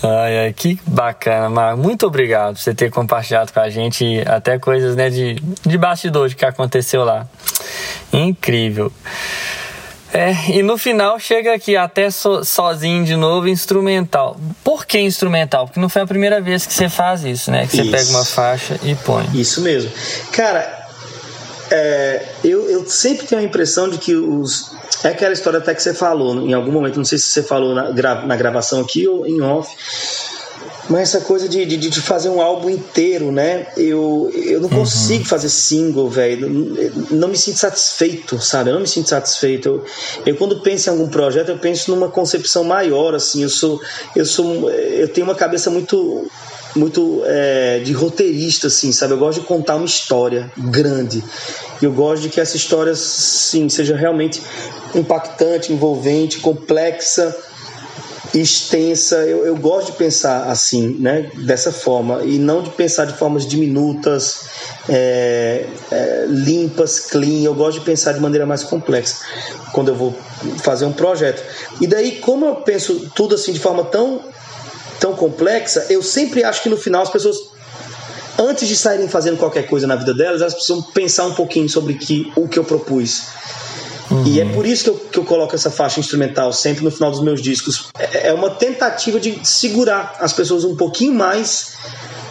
Ai, 0.00 0.38
ai, 0.44 0.52
que 0.52 0.78
bacana, 0.86 1.50
Marco. 1.50 1.82
Muito 1.82 2.06
obrigado 2.06 2.54
por 2.54 2.60
você 2.60 2.72
ter 2.72 2.88
compartilhado 2.88 3.52
com 3.52 3.58
a 3.58 3.68
gente 3.68 4.22
até 4.24 4.56
coisas 4.56 4.94
né, 4.94 5.10
de, 5.10 5.42
de 5.66 5.76
bastidor 5.76 6.32
que 6.32 6.44
aconteceu 6.44 7.02
lá. 7.02 7.26
Incrível. 8.12 8.92
É, 10.12 10.32
e 10.56 10.62
no 10.62 10.78
final 10.78 11.18
chega 11.18 11.54
aqui 11.54 11.76
até 11.76 12.10
so, 12.10 12.42
sozinho 12.42 13.04
de 13.04 13.14
novo, 13.14 13.48
instrumental. 13.48 14.38
Por 14.64 14.86
que 14.86 14.98
instrumental? 14.98 15.66
Porque 15.66 15.78
não 15.78 15.88
foi 15.88 16.02
a 16.02 16.06
primeira 16.06 16.40
vez 16.40 16.64
que 16.66 16.72
você 16.72 16.88
faz 16.88 17.24
isso, 17.24 17.50
né? 17.50 17.66
Que 17.66 17.76
você 17.76 17.82
isso. 17.82 17.90
pega 17.90 18.10
uma 18.10 18.24
faixa 18.24 18.78
e 18.82 18.94
põe. 18.94 19.28
Isso 19.34 19.60
mesmo. 19.60 19.90
Cara, 20.32 20.88
é, 21.70 22.26
eu, 22.42 22.70
eu 22.70 22.88
sempre 22.88 23.26
tenho 23.26 23.40
a 23.40 23.44
impressão 23.44 23.88
de 23.88 23.98
que 23.98 24.14
os. 24.14 24.76
É 25.04 25.08
aquela 25.08 25.32
história 25.32 25.58
até 25.58 25.74
que 25.74 25.82
você 25.82 25.94
falou 25.94 26.34
em 26.40 26.52
algum 26.52 26.72
momento, 26.72 26.96
não 26.96 27.04
sei 27.04 27.18
se 27.18 27.26
você 27.26 27.42
falou 27.42 27.74
na, 27.74 27.92
na 27.92 28.36
gravação 28.36 28.80
aqui 28.80 29.06
ou 29.06 29.24
em 29.26 29.40
off 29.40 29.70
mas 30.88 31.14
essa 31.14 31.20
coisa 31.20 31.48
de, 31.48 31.66
de, 31.66 31.76
de, 31.76 32.00
fazer 32.00 32.30
um 32.30 32.40
álbum 32.40 32.70
inteiro, 32.70 33.30
né? 33.30 33.66
Eu, 33.76 34.30
eu 34.34 34.60
não 34.60 34.70
uhum. 34.70 34.78
consigo 34.78 35.24
fazer 35.24 35.50
single, 35.50 36.08
velho. 36.08 36.48
Não, 36.48 37.06
não, 37.10 37.28
me 37.28 37.36
sinto 37.36 37.58
satisfeito, 37.58 38.40
sabe? 38.40 38.70
Eu 38.70 38.74
não 38.74 38.80
me 38.80 38.88
sinto 38.88 39.08
satisfeito. 39.10 39.68
Eu, 39.68 39.84
eu, 40.24 40.36
quando 40.36 40.60
penso 40.60 40.88
em 40.88 40.92
algum 40.92 41.08
projeto, 41.08 41.50
eu 41.50 41.58
penso 41.58 41.90
numa 41.90 42.08
concepção 42.08 42.64
maior, 42.64 43.14
assim. 43.14 43.42
Eu 43.42 43.50
sou, 43.50 43.80
eu 44.16 44.24
sou, 44.24 44.70
eu 44.70 45.08
tenho 45.08 45.26
uma 45.26 45.34
cabeça 45.34 45.68
muito, 45.70 46.26
muito 46.74 47.22
é, 47.26 47.80
de 47.80 47.92
roteirista, 47.92 48.68
assim, 48.68 48.90
sabe? 48.90 49.12
Eu 49.12 49.18
gosto 49.18 49.40
de 49.40 49.46
contar 49.46 49.76
uma 49.76 49.84
história 49.84 50.50
grande. 50.56 51.22
Eu 51.82 51.92
gosto 51.92 52.22
de 52.22 52.28
que 52.30 52.40
essa 52.40 52.56
história, 52.56 52.94
sim, 52.94 53.68
seja 53.68 53.94
realmente 53.94 54.42
impactante, 54.94 55.70
envolvente, 55.70 56.38
complexa 56.38 57.36
extensa. 58.34 59.16
Eu, 59.16 59.46
eu 59.46 59.56
gosto 59.56 59.92
de 59.92 59.98
pensar 59.98 60.44
assim, 60.50 60.96
né? 60.98 61.30
Dessa 61.34 61.72
forma. 61.72 62.22
E 62.24 62.38
não 62.38 62.62
de 62.62 62.70
pensar 62.70 63.04
de 63.04 63.14
formas 63.14 63.46
diminutas, 63.46 64.48
é, 64.88 65.66
é, 65.90 66.26
limpas, 66.28 67.00
clean. 67.00 67.42
Eu 67.44 67.54
gosto 67.54 67.80
de 67.80 67.84
pensar 67.84 68.12
de 68.12 68.20
maneira 68.20 68.46
mais 68.46 68.62
complexa 68.62 69.16
quando 69.72 69.88
eu 69.88 69.94
vou 69.94 70.16
fazer 70.58 70.84
um 70.84 70.92
projeto. 70.92 71.42
E 71.80 71.86
daí, 71.86 72.16
como 72.16 72.46
eu 72.46 72.56
penso 72.56 73.10
tudo 73.14 73.34
assim 73.34 73.52
de 73.52 73.60
forma 73.60 73.84
tão, 73.84 74.20
tão 75.00 75.14
complexa, 75.14 75.86
eu 75.90 76.02
sempre 76.02 76.44
acho 76.44 76.62
que 76.62 76.68
no 76.68 76.76
final 76.76 77.02
as 77.02 77.10
pessoas 77.10 77.36
antes 78.38 78.68
de 78.68 78.76
saírem 78.76 79.08
fazendo 79.08 79.36
qualquer 79.36 79.66
coisa 79.66 79.86
na 79.86 79.96
vida 79.96 80.14
delas, 80.14 80.40
elas 80.40 80.54
precisam 80.54 80.80
pensar 80.80 81.26
um 81.26 81.34
pouquinho 81.34 81.68
sobre 81.68 81.94
que, 81.94 82.32
o 82.36 82.46
que 82.46 82.58
eu 82.58 82.64
propus. 82.64 83.24
Uhum. 84.10 84.26
E 84.26 84.40
é 84.40 84.44
por 84.46 84.64
isso 84.66 84.84
que 84.84 84.90
eu, 84.90 84.94
que 84.94 85.18
eu 85.18 85.24
coloco 85.24 85.54
essa 85.54 85.70
faixa 85.70 86.00
instrumental 86.00 86.52
sempre 86.52 86.82
no 86.82 86.90
final 86.90 87.10
dos 87.10 87.20
meus 87.20 87.42
discos. 87.42 87.88
É, 87.98 88.28
é 88.28 88.32
uma 88.32 88.50
tentativa 88.50 89.20
de 89.20 89.46
segurar 89.46 90.16
as 90.20 90.32
pessoas 90.32 90.64
um 90.64 90.74
pouquinho 90.74 91.14
mais 91.14 91.72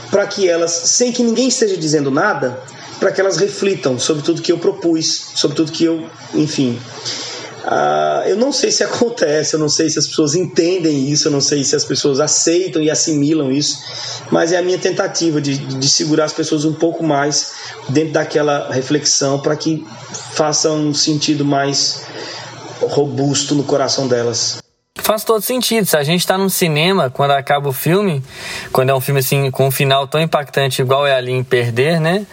para 0.10 0.26
que 0.26 0.48
elas, 0.48 0.72
sem 0.72 1.12
que 1.12 1.22
ninguém 1.22 1.48
esteja 1.48 1.78
dizendo 1.78 2.10
nada, 2.10 2.62
para 3.00 3.12
que 3.12 3.22
elas 3.22 3.38
reflitam 3.38 4.00
sobre 4.00 4.24
tudo 4.24 4.42
que 4.42 4.52
eu 4.52 4.58
propus, 4.58 5.28
sobre 5.36 5.56
tudo 5.56 5.72
que 5.72 5.84
eu, 5.84 6.10
enfim. 6.34 6.80
Uh, 7.68 8.24
eu 8.26 8.38
não 8.38 8.54
sei 8.54 8.72
se 8.72 8.82
acontece, 8.82 9.54
eu 9.54 9.60
não 9.60 9.68
sei 9.68 9.90
se 9.90 10.00
as 10.00 10.08
pessoas 10.08 10.36
entendem 10.36 11.10
isso, 11.12 11.28
eu 11.28 11.32
não 11.34 11.42
sei 11.42 11.66
se 11.66 11.76
as 11.76 11.84
pessoas 11.84 12.22
aceitam 12.22 12.82
e 12.82 12.90
assimilam 12.90 13.52
isso, 13.52 13.80
mas 14.32 14.54
é 14.54 14.58
a 14.58 14.62
minha 14.62 14.78
tentativa 14.78 15.42
de, 15.42 15.58
de 15.58 15.90
segurar 15.90 16.24
as 16.24 16.32
pessoas 16.32 16.64
um 16.64 16.74
pouco 16.74 17.04
mais 17.04 17.52
dentro 17.90 18.14
daquela 18.14 18.72
reflexão 18.72 19.40
para 19.40 19.54
que 19.58 19.86
faça 20.32 20.72
um 20.72 20.94
sentido 20.94 21.44
mais 21.44 22.04
robusto 22.80 23.54
no 23.54 23.66
coração 23.66 24.08
delas. 24.08 24.60
Faz 24.98 25.24
todo 25.24 25.42
sentido. 25.42 25.86
Se 25.86 25.96
a 25.96 26.04
gente 26.04 26.22
está 26.22 26.38
num 26.38 26.50
cinema, 26.50 27.10
quando 27.10 27.32
acaba 27.32 27.70
o 27.70 27.74
filme, 27.74 28.24
quando 28.72 28.90
é 28.90 28.96
um 28.96 29.00
filme 29.00 29.20
assim 29.20 29.50
com 29.52 29.68
um 29.68 29.72
final 29.72 30.08
tão 30.08 30.20
impactante 30.20 30.82
igual 30.82 31.06
é 31.06 31.16
ali 31.16 31.32
em 31.32 31.44
Perder, 31.44 32.00
né? 32.00 32.26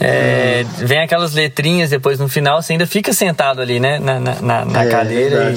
É, 0.00 0.64
hum. 0.64 0.86
Vem 0.86 1.00
aquelas 1.00 1.32
letrinhas 1.32 1.90
depois 1.90 2.18
no 2.18 2.28
final, 2.28 2.62
você 2.62 2.72
ainda 2.72 2.86
fica 2.86 3.12
sentado 3.12 3.60
ali, 3.60 3.78
né? 3.78 3.98
Na, 3.98 4.18
na, 4.18 4.64
na 4.64 4.84
é, 4.84 4.88
cadeira 4.88 5.54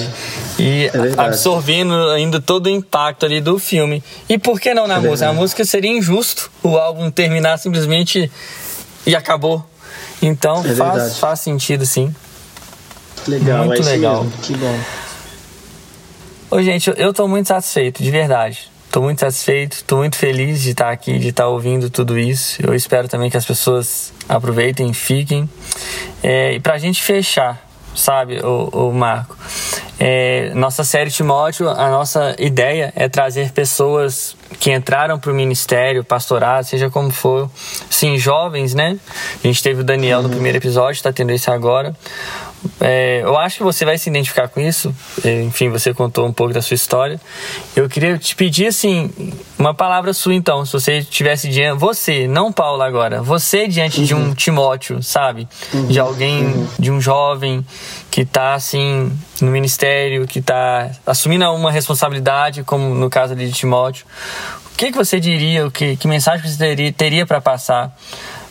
e, 0.57 0.63
e 0.63 0.85
é 0.87 0.91
absorvendo 1.17 1.93
ainda 2.11 2.39
todo 2.39 2.67
o 2.67 2.69
impacto 2.69 3.25
ali 3.25 3.39
do 3.39 3.57
filme. 3.57 4.03
E 4.27 4.37
por 4.37 4.59
que 4.59 4.73
não 4.73 4.87
na 4.87 4.97
é 4.97 4.99
música? 4.99 5.29
A 5.29 5.33
música 5.33 5.63
seria 5.65 5.91
injusto 5.91 6.51
o 6.61 6.77
álbum 6.77 7.09
terminar 7.09 7.57
simplesmente 7.57 8.31
e 9.05 9.15
acabou. 9.15 9.65
Então 10.21 10.63
é 10.65 10.75
faz, 10.75 11.17
faz 11.17 11.39
sentido 11.39 11.85
sim. 11.85 12.13
Legal, 13.27 13.65
muito 13.65 13.81
é 13.81 13.85
legal. 13.85 14.23
Mesmo. 14.23 14.41
Que 14.41 14.53
bom. 14.55 14.79
Ô, 16.53 16.61
gente, 16.61 16.93
eu 16.97 17.13
tô 17.13 17.29
muito 17.29 17.47
satisfeito, 17.47 18.03
de 18.03 18.11
verdade. 18.11 18.69
Tô 18.91 19.01
muito 19.01 19.21
satisfeito, 19.21 19.85
tô 19.85 19.95
muito 19.95 20.17
feliz 20.17 20.61
de 20.61 20.71
estar 20.71 20.91
aqui, 20.91 21.17
de 21.17 21.29
estar 21.29 21.47
ouvindo 21.47 21.89
tudo 21.89 22.19
isso. 22.19 22.61
Eu 22.61 22.75
espero 22.75 23.07
também 23.07 23.29
que 23.29 23.37
as 23.37 23.45
pessoas 23.45 24.11
aproveitem, 24.27 24.91
fiquem. 24.91 25.49
É, 26.21 26.51
e 26.51 26.59
pra 26.59 26.77
gente 26.77 27.01
fechar, 27.01 27.65
sabe, 27.95 28.41
o, 28.43 28.89
o 28.89 28.93
Marco, 28.93 29.37
é, 29.97 30.51
nossa 30.53 30.83
série 30.83 31.09
Timóteo, 31.09 31.69
a 31.69 31.89
nossa 31.89 32.35
ideia 32.37 32.91
é 32.97 33.07
trazer 33.07 33.53
pessoas 33.53 34.35
que 34.59 34.73
entraram 34.73 35.17
para 35.17 35.31
o 35.31 35.33
ministério, 35.33 36.03
pastorado, 36.03 36.65
seja 36.65 36.89
como 36.89 37.11
for, 37.11 37.49
sim, 37.89 38.17
jovens, 38.17 38.73
né? 38.73 38.99
A 39.41 39.47
gente 39.47 39.63
teve 39.63 39.79
o 39.79 39.83
Daniel 39.85 40.17
uhum. 40.17 40.23
no 40.23 40.29
primeiro 40.29 40.57
episódio, 40.57 40.97
está 40.97 41.13
tendo 41.13 41.31
esse 41.31 41.49
agora. 41.49 41.95
É, 42.79 43.21
eu 43.23 43.37
acho 43.37 43.57
que 43.57 43.63
você 43.63 43.85
vai 43.85 43.97
se 43.97 44.09
identificar 44.09 44.47
com 44.47 44.59
isso. 44.59 44.93
É, 45.23 45.41
enfim, 45.43 45.69
você 45.69 45.93
contou 45.93 46.27
um 46.27 46.33
pouco 46.33 46.53
da 46.53 46.61
sua 46.61 46.75
história. 46.75 47.19
Eu 47.75 47.89
queria 47.89 48.17
te 48.17 48.35
pedir, 48.35 48.67
assim, 48.67 49.11
uma 49.57 49.73
palavra 49.73 50.13
sua, 50.13 50.33
então. 50.33 50.65
Se 50.65 50.73
você 50.73 51.03
tivesse 51.03 51.49
diante. 51.49 51.79
Você, 51.79 52.27
não 52.27 52.51
Paulo 52.51 52.81
agora. 52.81 53.21
Você 53.21 53.67
diante 53.67 53.99
uhum. 53.99 54.05
de 54.05 54.15
um 54.15 54.23
uhum. 54.27 54.35
Timóteo, 54.35 55.01
sabe? 55.01 55.47
Uhum. 55.73 55.87
De 55.87 55.99
alguém, 55.99 56.45
uhum. 56.45 56.67
de 56.77 56.91
um 56.91 57.01
jovem 57.01 57.65
que 58.09 58.21
está, 58.21 58.53
assim, 58.53 59.11
no 59.41 59.51
ministério, 59.51 60.27
que 60.27 60.39
está 60.39 60.91
assumindo 61.05 61.45
uma 61.51 61.71
responsabilidade, 61.71 62.63
como 62.63 62.93
no 62.93 63.09
caso 63.09 63.33
ali 63.33 63.47
de 63.47 63.53
Timóteo. 63.53 64.05
O 64.73 64.77
que, 64.77 64.91
que 64.91 64.97
você 64.97 65.19
diria? 65.19 65.65
O 65.65 65.71
que, 65.71 65.95
que 65.95 66.07
mensagem 66.07 66.47
você 66.47 66.57
teria, 66.57 66.91
teria 66.91 67.25
para 67.25 67.39
passar 67.39 67.95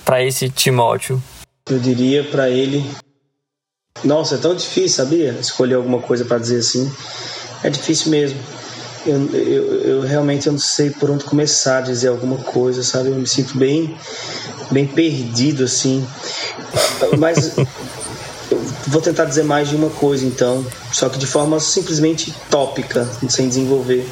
para 0.05 0.23
esse 0.23 0.49
Timóteo? 0.49 1.23
Eu 1.69 1.79
diria 1.79 2.25
para 2.25 2.49
ele 2.49 2.85
nossa, 4.05 4.37
é 4.37 4.39
tão 4.39 4.55
difícil, 4.55 5.05
sabia? 5.05 5.37
Escolher 5.41 5.75
alguma 5.75 6.01
coisa 6.01 6.25
para 6.25 6.39
dizer 6.39 6.59
assim. 6.59 6.91
É 7.63 7.71
difícil 7.71 8.11
mesmo. 8.11 8.39
Eu, 9.07 9.35
eu, 9.35 9.81
eu, 9.81 10.01
realmente 10.03 10.47
eu 10.47 10.53
não 10.53 10.61
sei 10.61 10.91
por 10.91 11.11
onde 11.11 11.25
começar 11.25 11.79
a 11.79 11.81
dizer 11.81 12.09
alguma 12.09 12.37
coisa, 12.37 12.83
sabe? 12.83 13.09
Eu 13.09 13.15
me 13.15 13.27
sinto 13.27 13.57
bem, 13.57 13.97
bem 14.71 14.87
perdido 14.87 15.65
assim. 15.65 16.07
Mas 17.19 17.53
vou 18.87 19.01
tentar 19.01 19.25
dizer 19.25 19.45
mais 19.45 19.69
de 19.69 19.77
uma 19.77 19.91
coisa 19.91 20.27
então, 20.27 20.65
só 20.93 21.09
que 21.09 21.19
de 21.19 21.27
forma 21.27 21.59
simplesmente 21.61 22.35
tópica, 22.51 23.09
sem 23.29 23.49
desenvolver. 23.49 24.07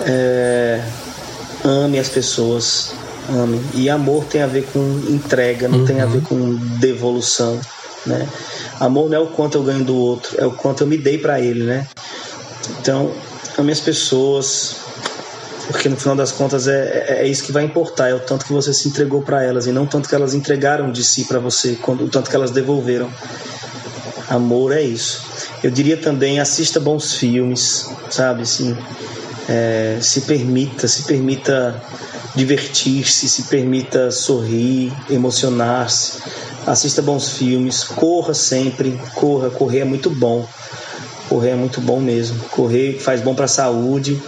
É, 0.00 0.82
ame 1.64 1.98
as 1.98 2.08
pessoas, 2.08 2.92
ame. 3.28 3.60
E 3.74 3.90
amor 3.90 4.24
tem 4.24 4.42
a 4.42 4.46
ver 4.46 4.66
com 4.72 4.80
entrega, 5.08 5.68
não 5.68 5.80
uhum. 5.80 5.84
tem 5.84 6.00
a 6.00 6.06
ver 6.06 6.18
uhum. 6.18 6.24
com 6.24 6.54
devolução, 6.78 7.60
né? 8.06 8.28
Amor 8.80 9.08
não 9.10 9.16
é 9.16 9.20
o 9.20 9.26
quanto 9.26 9.58
eu 9.58 9.62
ganho 9.62 9.84
do 9.84 9.96
outro, 9.96 10.40
é 10.40 10.46
o 10.46 10.52
quanto 10.52 10.82
eu 10.82 10.86
me 10.86 10.96
dei 10.96 11.18
para 11.18 11.40
ele, 11.40 11.64
né? 11.64 11.86
Então, 12.80 13.12
ame 13.58 13.72
as 13.72 13.80
pessoas, 13.80 14.76
porque 15.66 15.88
no 15.88 15.96
final 15.96 16.14
das 16.14 16.32
contas 16.32 16.68
é, 16.68 17.06
é, 17.08 17.22
é 17.22 17.28
isso 17.28 17.44
que 17.44 17.52
vai 17.52 17.64
importar, 17.64 18.08
é 18.08 18.14
o 18.14 18.20
tanto 18.20 18.44
que 18.44 18.52
você 18.52 18.72
se 18.72 18.88
entregou 18.88 19.22
para 19.22 19.42
elas 19.42 19.66
e 19.66 19.72
não 19.72 19.86
tanto 19.86 20.08
que 20.08 20.14
elas 20.14 20.34
entregaram 20.34 20.90
de 20.90 21.02
si 21.02 21.24
para 21.24 21.38
você, 21.38 21.76
quando, 21.80 22.04
o 22.04 22.08
tanto 22.08 22.30
que 22.30 22.36
elas 22.36 22.50
devolveram. 22.50 23.10
Amor 24.28 24.72
é 24.72 24.82
isso. 24.82 25.24
Eu 25.62 25.70
diria 25.70 25.96
também 25.96 26.40
assista 26.40 26.80
bons 26.80 27.14
filmes, 27.14 27.88
sabe? 28.10 28.42
Assim, 28.42 28.76
é, 29.48 29.98
se 30.00 30.22
permita, 30.22 30.88
se 30.88 31.04
permita 31.04 31.80
divertir-se, 32.34 33.28
se 33.28 33.42
permita 33.44 34.10
sorrir, 34.10 34.92
emocionar-se 35.08 36.18
assista 36.66 37.00
bons 37.00 37.30
filmes, 37.30 37.84
corra 37.84 38.34
sempre, 38.34 38.98
corra, 39.14 39.50
correr 39.50 39.80
é 39.80 39.84
muito 39.84 40.10
bom. 40.10 40.46
Correr 41.28 41.50
é 41.50 41.54
muito 41.54 41.80
bom 41.80 42.00
mesmo. 42.00 42.38
Correr 42.50 42.98
faz 42.98 43.20
bom 43.20 43.34
para 43.34 43.46
a 43.46 43.48
saúde 43.48 44.20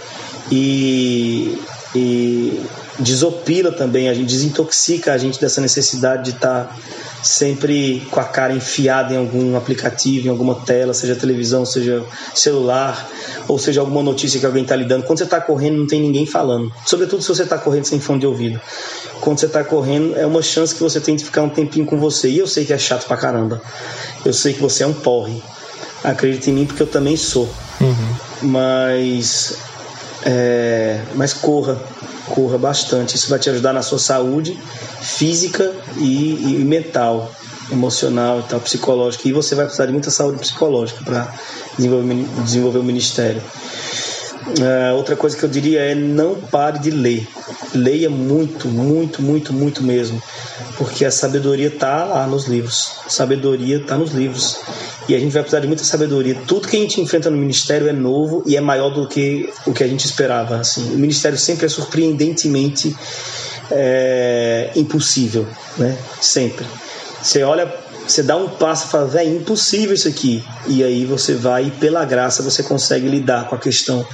e, 0.51 1.61
e 1.95 2.61
desopila 2.99 3.71
também, 3.71 4.09
a 4.09 4.13
gente 4.13 4.27
desintoxica 4.27 5.13
a 5.13 5.17
gente 5.17 5.39
dessa 5.39 5.61
necessidade 5.61 6.23
de 6.23 6.29
estar 6.31 6.65
tá 6.65 6.75
sempre 7.23 8.01
com 8.11 8.19
a 8.19 8.23
cara 8.23 8.53
enfiada 8.53 9.13
em 9.13 9.17
algum 9.17 9.55
aplicativo, 9.55 10.27
em 10.27 10.29
alguma 10.29 10.55
tela, 10.55 10.93
seja 10.93 11.15
televisão, 11.15 11.65
seja 11.65 12.03
celular, 12.33 13.09
ou 13.47 13.57
seja 13.57 13.81
alguma 13.81 14.01
notícia 14.01 14.39
que 14.39 14.45
alguém 14.45 14.63
está 14.63 14.75
lhe 14.75 14.85
dando. 14.85 15.03
Quando 15.03 15.17
você 15.17 15.25
está 15.25 15.41
correndo, 15.41 15.77
não 15.79 15.87
tem 15.87 16.01
ninguém 16.01 16.25
falando. 16.25 16.71
Sobretudo 16.85 17.21
se 17.21 17.27
você 17.27 17.43
está 17.43 17.57
correndo 17.57 17.85
sem 17.85 17.99
fone 17.99 18.19
de 18.19 18.27
ouvido. 18.27 18.59
Quando 19.21 19.39
você 19.39 19.45
está 19.45 19.63
correndo, 19.63 20.17
é 20.17 20.25
uma 20.25 20.41
chance 20.41 20.73
que 20.73 20.81
você 20.81 20.99
tem 20.99 21.15
de 21.15 21.23
ficar 21.23 21.43
um 21.43 21.49
tempinho 21.49 21.85
com 21.85 21.99
você. 21.99 22.29
E 22.29 22.39
eu 22.39 22.47
sei 22.47 22.65
que 22.65 22.73
é 22.73 22.77
chato 22.77 23.05
pra 23.07 23.17
caramba. 23.17 23.61
Eu 24.25 24.33
sei 24.33 24.53
que 24.53 24.61
você 24.61 24.83
é 24.83 24.87
um 24.87 24.93
porre. 24.93 25.41
Acredite 26.03 26.49
em 26.49 26.53
mim, 26.53 26.65
porque 26.65 26.83
eu 26.83 26.87
também 26.87 27.17
sou. 27.17 27.49
Uhum. 27.81 28.15
Mas. 28.43 29.57
É, 30.25 31.01
mas 31.15 31.33
corra, 31.33 31.77
corra 32.27 32.57
bastante. 32.57 33.15
Isso 33.15 33.29
vai 33.29 33.39
te 33.39 33.49
ajudar 33.49 33.73
na 33.73 33.81
sua 33.81 33.99
saúde 33.99 34.57
física 35.01 35.73
e, 35.97 36.59
e 36.61 36.65
mental, 36.65 37.31
emocional 37.71 38.39
e 38.39 38.43
tal, 38.43 38.59
psicológica. 38.59 39.27
E 39.27 39.33
você 39.33 39.55
vai 39.55 39.65
precisar 39.65 39.85
de 39.85 39.91
muita 39.91 40.11
saúde 40.11 40.39
psicológica 40.39 41.03
para 41.03 41.33
desenvolver, 41.77 42.25
desenvolver 42.43 42.79
o 42.79 42.83
ministério. 42.83 43.41
Uh, 44.57 44.95
outra 44.95 45.15
coisa 45.15 45.37
que 45.37 45.43
eu 45.43 45.49
diria 45.49 45.81
é 45.81 45.95
não 45.95 46.35
pare 46.35 46.79
de 46.79 46.89
ler. 46.89 47.27
Leia 47.73 48.09
muito, 48.09 48.67
muito, 48.67 49.21
muito, 49.21 49.53
muito 49.53 49.83
mesmo. 49.83 50.21
Porque 50.77 51.05
a 51.05 51.11
sabedoria 51.11 51.67
está 51.67 52.03
lá 52.05 52.25
nos 52.25 52.45
livros. 52.45 52.93
A 53.05 53.09
sabedoria 53.09 53.77
está 53.77 53.97
nos 53.97 54.11
livros. 54.11 54.59
E 55.07 55.15
a 55.15 55.19
gente 55.19 55.31
vai 55.31 55.41
precisar 55.41 55.59
de 55.59 55.67
muita 55.67 55.83
sabedoria. 55.83 56.35
Tudo 56.47 56.67
que 56.67 56.77
a 56.77 56.79
gente 56.79 56.99
enfrenta 56.99 57.29
no 57.29 57.37
ministério 57.37 57.87
é 57.87 57.93
novo 57.93 58.43
e 58.45 58.55
é 58.55 58.61
maior 58.61 58.89
do 58.89 59.07
que 59.07 59.51
o 59.65 59.73
que 59.73 59.83
a 59.83 59.87
gente 59.87 60.05
esperava. 60.05 60.57
Assim. 60.57 60.93
O 60.93 60.97
ministério 60.97 61.37
sempre 61.37 61.65
é 61.65 61.69
surpreendentemente 61.69 62.95
é, 63.71 64.71
impossível. 64.75 65.47
Né? 65.77 65.97
Sempre. 66.19 66.65
Você 67.21 67.43
olha 67.43 67.67
você 68.11 68.23
dá 68.23 68.35
um 68.35 68.49
passo 68.49 68.87
e 68.87 68.91
fala, 68.91 69.05
velho, 69.05 69.35
impossível 69.35 69.93
isso 69.93 70.07
aqui. 70.07 70.43
E 70.67 70.83
aí 70.83 71.05
você 71.05 71.35
vai 71.35 71.65
e 71.67 71.71
pela 71.71 72.03
graça 72.05 72.41
você 72.41 72.63
consegue 72.63 73.07
lidar 73.07 73.47
com 73.47 73.55
a 73.55 73.57
questão. 73.57 74.05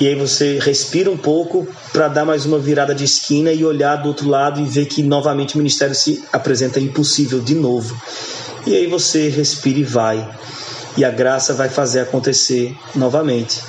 E 0.00 0.08
aí 0.08 0.14
você 0.14 0.58
respira 0.58 1.10
um 1.10 1.16
pouco 1.16 1.66
para 1.92 2.08
dar 2.08 2.24
mais 2.24 2.44
uma 2.44 2.58
virada 2.58 2.94
de 2.94 3.04
esquina 3.04 3.52
e 3.52 3.64
olhar 3.64 3.96
do 3.96 4.08
outro 4.08 4.28
lado 4.28 4.60
e 4.60 4.64
ver 4.64 4.86
que 4.86 5.02
novamente 5.02 5.54
o 5.54 5.58
ministério 5.58 5.94
se 5.94 6.24
apresenta 6.32 6.80
impossível 6.80 7.40
de 7.40 7.54
novo. 7.54 7.96
E 8.66 8.74
aí 8.74 8.86
você 8.86 9.28
respira 9.28 9.78
e 9.78 9.84
vai. 9.84 10.28
E 10.96 11.04
a 11.04 11.10
graça 11.10 11.52
vai 11.54 11.68
fazer 11.68 12.00
acontecer 12.00 12.74
novamente. 12.94 13.60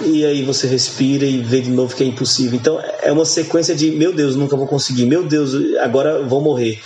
e 0.00 0.24
aí 0.24 0.42
você 0.42 0.66
respira 0.66 1.24
e 1.24 1.38
vê 1.38 1.60
de 1.60 1.70
novo 1.70 1.94
que 1.94 2.02
é 2.02 2.06
impossível. 2.06 2.58
Então 2.58 2.80
é 3.02 3.12
uma 3.12 3.24
sequência 3.24 3.74
de 3.74 3.90
meu 3.90 4.12
Deus, 4.12 4.36
nunca 4.36 4.56
vou 4.56 4.66
conseguir, 4.66 5.06
meu 5.06 5.24
Deus, 5.24 5.52
agora 5.80 6.22
vou 6.22 6.40
morrer. 6.40 6.80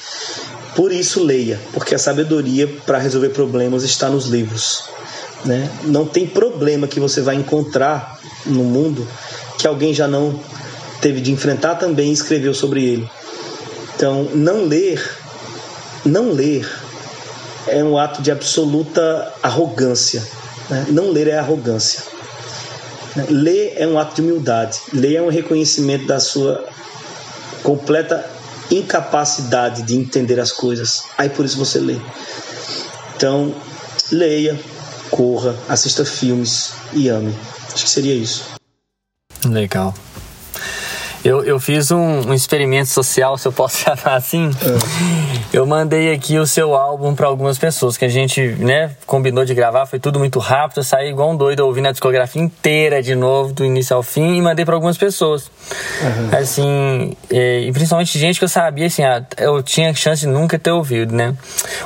Por 0.78 0.92
isso 0.92 1.24
leia, 1.24 1.58
porque 1.72 1.92
a 1.92 1.98
sabedoria 1.98 2.68
para 2.86 2.98
resolver 2.98 3.30
problemas 3.30 3.82
está 3.82 4.08
nos 4.08 4.26
livros. 4.26 4.84
Né? 5.44 5.68
Não 5.82 6.06
tem 6.06 6.24
problema 6.24 6.86
que 6.86 7.00
você 7.00 7.20
vai 7.20 7.34
encontrar 7.34 8.16
no 8.46 8.62
mundo 8.62 9.04
que 9.58 9.66
alguém 9.66 9.92
já 9.92 10.06
não 10.06 10.38
teve 11.00 11.20
de 11.20 11.32
enfrentar 11.32 11.74
também 11.74 12.10
e 12.10 12.12
escreveu 12.12 12.54
sobre 12.54 12.84
ele. 12.84 13.10
Então, 13.96 14.28
não 14.32 14.66
ler, 14.66 15.04
não 16.04 16.30
ler 16.30 16.64
é 17.66 17.82
um 17.82 17.98
ato 17.98 18.22
de 18.22 18.30
absoluta 18.30 19.34
arrogância. 19.42 20.22
Né? 20.70 20.86
Não 20.90 21.10
ler 21.10 21.26
é 21.26 21.38
arrogância. 21.40 22.04
Ler 23.28 23.74
é 23.76 23.84
um 23.84 23.98
ato 23.98 24.14
de 24.14 24.22
humildade. 24.22 24.78
Ler 24.92 25.16
é 25.16 25.22
um 25.22 25.28
reconhecimento 25.28 26.06
da 26.06 26.20
sua 26.20 26.64
completa 27.64 28.37
incapacidade 28.70 29.82
de 29.82 29.94
entender 29.94 30.38
as 30.40 30.52
coisas. 30.52 31.04
Aí 31.16 31.28
por 31.28 31.44
isso 31.44 31.56
você 31.58 31.78
lê. 31.78 31.96
Então, 33.16 33.54
leia, 34.12 34.58
corra, 35.10 35.56
assista 35.68 36.04
filmes 36.04 36.72
e 36.92 37.08
ame. 37.08 37.34
Acho 37.72 37.84
que 37.84 37.90
seria 37.90 38.14
isso. 38.14 38.44
Legal. 39.44 39.94
Eu, 41.24 41.44
eu 41.44 41.58
fiz 41.58 41.90
um, 41.90 42.28
um, 42.28 42.34
experimento 42.34 42.88
social, 42.88 43.36
se 43.36 43.46
eu 43.46 43.52
posso 43.52 43.78
chamar 43.82 44.16
assim. 44.16 44.50
É. 44.62 45.56
Eu 45.56 45.66
mandei 45.66 46.12
aqui 46.12 46.38
o 46.38 46.46
seu 46.46 46.74
álbum 46.74 47.14
para 47.14 47.26
algumas 47.26 47.58
pessoas 47.58 47.96
que 47.96 48.04
a 48.04 48.08
gente, 48.08 48.40
né, 48.58 48.92
combinou 49.06 49.44
de 49.44 49.54
gravar, 49.54 49.86
foi 49.86 49.98
tudo 49.98 50.18
muito 50.18 50.38
rápido, 50.38 50.78
eu 50.78 50.84
saí 50.84 51.10
igual 51.10 51.30
um 51.30 51.36
doido 51.36 51.60
ouvindo 51.60 51.88
a 51.88 51.92
discografia 51.92 52.40
inteira 52.40 53.02
de 53.02 53.14
novo, 53.14 53.52
do 53.52 53.64
início 53.64 53.96
ao 53.96 54.02
fim, 54.02 54.36
e 54.36 54.42
mandei 54.42 54.64
para 54.64 54.74
algumas 54.74 54.96
pessoas. 54.96 55.50
Uhum. 56.00 56.38
Assim, 56.38 57.16
e, 57.30 57.66
e, 57.68 57.72
principalmente 57.72 58.18
gente 58.18 58.38
que 58.38 58.44
eu 58.44 58.48
sabia, 58.48 58.86
assim, 58.86 59.02
ah, 59.02 59.24
eu 59.38 59.62
tinha 59.62 59.92
chance 59.94 60.20
de 60.20 60.28
nunca 60.28 60.58
ter 60.58 60.70
ouvido, 60.70 61.14
né? 61.14 61.34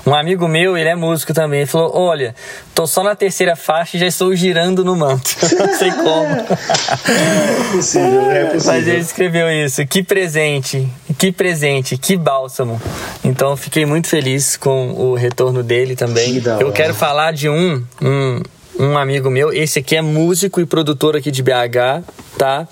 Um 0.07 0.15
amigo 0.15 0.47
meu, 0.47 0.77
ele 0.77 0.89
é 0.89 0.95
músico 0.95 1.33
também, 1.33 1.61
ele 1.61 1.67
falou: 1.67 1.93
Olha, 1.95 2.35
tô 2.75 2.87
só 2.87 3.03
na 3.03 3.15
terceira 3.15 3.57
faixa 3.57 3.97
e 3.97 4.01
já 4.01 4.07
estou 4.07 4.35
girando 4.35 4.85
no 4.85 4.97
manto. 4.97 5.31
Não 5.59 5.79
sei 5.79 5.91
como. 5.93 6.27
é 6.27 7.73
possível, 7.73 8.31
é 8.31 8.45
possível. 8.47 8.73
Mas 8.73 8.89
ele 8.89 9.05
escreveu 9.23 9.51
isso. 9.51 9.86
Que 9.86 10.03
presente, 10.03 10.89
que 11.16 11.31
presente, 11.31 11.97
que 11.97 12.16
bálsamo. 12.16 12.81
Então, 13.24 13.57
fiquei 13.57 13.86
muito 13.86 14.09
feliz 14.09 14.57
com 14.57 14.90
o 14.93 15.15
retorno 15.15 15.62
dele 15.62 15.94
também. 15.94 16.40
Que 16.40 16.49
eu 16.65 16.73
quero 16.73 16.94
falar 16.94 17.32
de 17.32 17.49
um, 17.49 17.85
um 18.01 18.43
um 18.78 18.97
amigo 18.97 19.31
meu, 19.31 19.53
esse 19.53 19.78
aqui 19.78 19.94
é 19.94 20.03
músico 20.03 20.59
e 20.59 20.65
produtor 20.65 21.15
aqui 21.15 21.31
de 21.31 21.43
BH, 21.43 22.03
tá? 22.39 22.66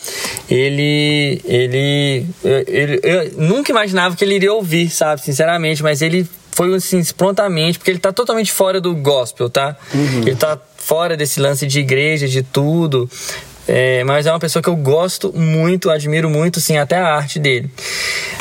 Ele, 0.49 1.41
ele, 1.45 2.27
ele, 2.43 3.01
eu 3.03 3.33
nunca 3.37 3.71
imaginava 3.71 4.17
que 4.17 4.25
ele 4.25 4.35
iria 4.35 4.53
ouvir, 4.53 4.89
sabe, 4.89 5.21
sinceramente, 5.21 5.83
mas 5.83 6.01
ele 6.01 6.27
foi 6.53 6.75
assim, 6.75 7.03
prontamente, 7.17 7.79
porque 7.79 7.91
ele 7.91 7.99
tá 7.99 8.13
totalmente 8.13 8.51
fora 8.51 8.81
do 8.81 8.97
gospel, 8.97 9.51
tá? 9.51 9.77
Uhum. 9.95 10.23
Ele 10.23 10.37
tá 10.37 10.59
fora 10.79 11.17
desse 11.17 11.39
lance 11.39 11.67
de 11.67 11.79
igreja, 11.79 12.27
de 12.27 12.43
tudo. 12.43 13.09
É, 13.73 14.03
mas 14.03 14.27
é 14.27 14.33
uma 14.33 14.41
pessoa 14.41 14.61
que 14.61 14.69
eu 14.69 14.75
gosto 14.75 15.33
muito, 15.33 15.91
admiro 15.91 16.29
muito, 16.29 16.59
assim, 16.59 16.77
até 16.77 16.97
a 16.97 17.15
arte 17.15 17.39
dele. 17.39 17.71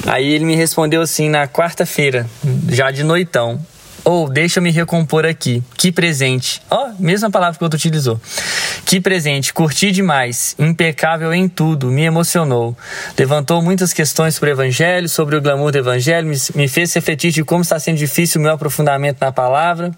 Aí 0.07 0.27
ele 0.27 0.43
me 0.43 0.55
respondeu 0.55 1.03
assim 1.03 1.29
na 1.29 1.47
quarta-feira, 1.47 2.25
já 2.67 2.89
de 2.89 3.03
noitão. 3.03 3.63
Ou 4.03 4.25
oh, 4.25 4.29
deixa-me 4.29 4.71
recompor 4.71 5.25
aqui. 5.25 5.63
Que 5.77 5.91
presente. 5.91 6.61
Ó, 6.69 6.87
oh, 6.87 7.01
mesma 7.01 7.29
palavra 7.29 7.57
que 7.57 7.63
o 7.63 7.65
outro 7.65 7.77
utilizou. 7.77 8.19
Que 8.85 8.99
presente. 8.99 9.53
Curti 9.53 9.91
demais. 9.91 10.55
Impecável 10.57 11.33
em 11.33 11.47
tudo. 11.47 11.87
Me 11.87 12.03
emocionou. 12.03 12.75
Levantou 13.17 13.61
muitas 13.61 13.93
questões 13.93 14.35
sobre 14.35 14.51
o 14.51 14.53
Evangelho, 14.53 15.07
sobre 15.09 15.35
o 15.35 15.41
glamour 15.41 15.71
do 15.71 15.77
Evangelho. 15.77 16.27
Me, 16.27 16.37
me 16.55 16.67
fez 16.67 16.93
refletir 16.93 17.31
de 17.31 17.43
como 17.43 17.61
está 17.61 17.79
sendo 17.79 17.97
difícil 17.97 18.39
o 18.39 18.43
meu 18.43 18.53
aprofundamento 18.53 19.17
na 19.19 19.31
palavra. 19.31 19.91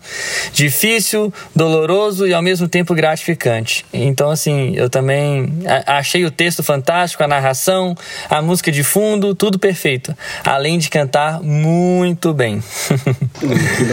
Difícil, 0.53 1.33
doloroso 1.55 2.27
e 2.27 2.33
ao 2.33 2.41
mesmo 2.41 2.67
tempo 2.67 2.93
gratificante. 2.93 3.85
Então, 3.93 4.29
assim, 4.29 4.73
eu 4.75 4.89
também 4.89 5.53
achei 5.85 6.25
o 6.25 6.31
texto 6.31 6.63
fantástico, 6.63 7.23
a 7.23 7.27
narração, 7.27 7.95
a 8.29 8.41
música 8.41 8.71
de 8.71 8.83
fundo, 8.83 9.35
tudo 9.35 9.59
perfeito. 9.59 10.15
Além 10.43 10.77
de 10.77 10.89
cantar 10.89 11.41
muito 11.41 12.33
bem. 12.33 12.61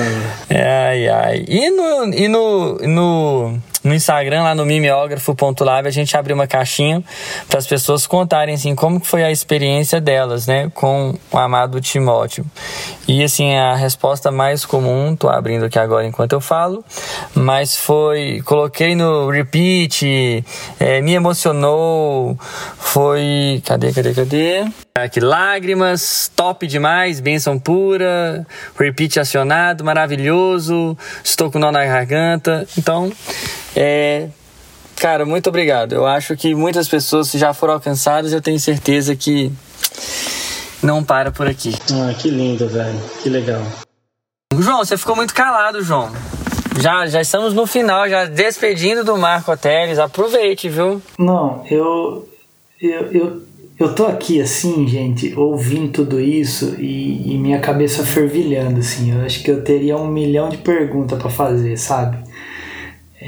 Ai, 0.51 1.09
ai. 1.09 1.45
E 1.49 1.71
no, 1.71 2.05
e 2.13 2.29
no, 2.29 2.77
no, 2.81 3.63
no 3.89 3.95
Instagram, 3.95 4.43
lá 4.43 4.55
no 4.55 4.67
mimeógrafo.lab, 4.67 5.89
a 5.89 5.91
gente 5.91 6.17
abriu 6.17 6.35
uma 6.37 6.47
caixinha 6.47 7.03
para 7.49 7.59
as 7.59 7.67
pessoas 7.67 8.07
contarem, 8.07 8.55
assim, 8.55 8.75
como 8.75 9.01
foi 9.01 9.25
a 9.25 9.31
experiência 9.31 10.01
delas, 10.01 10.47
né, 10.47 10.71
com 10.75 11.19
o 11.33 11.39
amado 11.39 11.81
Timóteo. 11.81 12.45
E, 13.09 13.25
assim, 13.25 13.57
a 13.57 13.75
resposta 13.75 14.31
mais 14.31 14.65
comum, 14.67 15.17
tô 15.17 15.29
abrindo 15.29 15.65
aqui 15.65 15.79
agora 15.79 16.07
enquanto 16.07 16.35
eu 16.35 16.41
falo, 16.41 16.85
mas 17.35 17.77
foi, 17.77 18.43
coloquei 18.45 18.95
no 18.95 19.31
repeat, 19.31 20.45
é, 20.79 21.01
me 21.01 21.15
emocionou, 21.15 22.37
foi, 22.79 23.63
cadê, 23.65 23.93
cadê, 23.93 24.13
cadê? 24.13 24.65
Aqui, 24.95 25.21
lágrimas, 25.21 26.31
top 26.35 26.67
demais, 26.67 27.21
bênção 27.21 27.59
pura, 27.59 28.45
repeat 28.79 29.21
acionado, 29.21 29.85
maravilhoso, 29.85 30.99
estou 31.23 31.51
com 31.51 31.59
nó 31.59 31.71
na 31.71 31.85
garganta. 31.85 32.67
Então, 32.77 33.13
é, 33.81 34.29
cara, 34.97 35.25
muito 35.25 35.49
obrigado. 35.49 35.93
Eu 35.93 36.05
acho 36.05 36.37
que 36.37 36.53
muitas 36.53 36.89
pessoas 36.89 37.31
já 37.31 37.55
foram 37.55 37.75
alcançadas, 37.75 38.33
eu 38.33 38.43
tenho 38.43 38.59
certeza 38.59 39.15
que 39.15 39.53
não 40.83 41.05
para 41.05 41.31
por 41.31 41.47
aqui. 41.47 41.73
Ah, 41.93 42.13
que 42.13 42.29
lindo, 42.29 42.69
velho. 42.69 43.01
Que 43.23 43.29
legal. 43.29 43.63
João, 44.59 44.85
você 44.85 44.97
ficou 44.97 45.15
muito 45.15 45.33
calado, 45.33 45.81
João. 45.81 46.11
Já, 46.81 47.07
já 47.07 47.21
estamos 47.21 47.55
no 47.55 47.69
final, 47.69 48.09
já 48.09 48.25
despedindo 48.25 49.05
do 49.05 49.17
Marco 49.17 49.57
Teles. 49.57 50.01
Aproveite, 50.01 50.69
viu? 50.69 51.01
Não, 51.17 51.65
eu, 51.71 52.29
eu, 52.81 53.13
eu 53.13 53.43
eu 53.79 53.95
tô 53.95 54.07
aqui 54.07 54.41
assim, 54.41 54.89
gente, 54.89 55.33
ouvindo 55.37 55.93
tudo 55.93 56.21
isso 56.21 56.75
e, 56.81 57.33
e, 57.33 57.39
minha 57.39 57.61
cabeça 57.61 58.05
fervilhando, 58.05 58.81
assim. 58.81 59.13
Eu 59.13 59.25
acho 59.25 59.41
que 59.45 59.51
eu 59.53 59.63
teria 59.63 59.97
um 59.97 60.09
milhão 60.09 60.49
de 60.49 60.57
perguntas 60.57 61.17
para 61.17 61.31
fazer, 61.31 61.77
sabe? 61.77 62.19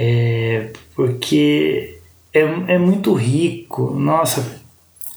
É, 0.02 0.72
porque 0.94 2.00
é, 2.32 2.40
é 2.40 2.78
muito 2.78 3.12
rico. 3.12 3.90
Nossa, 3.90 4.62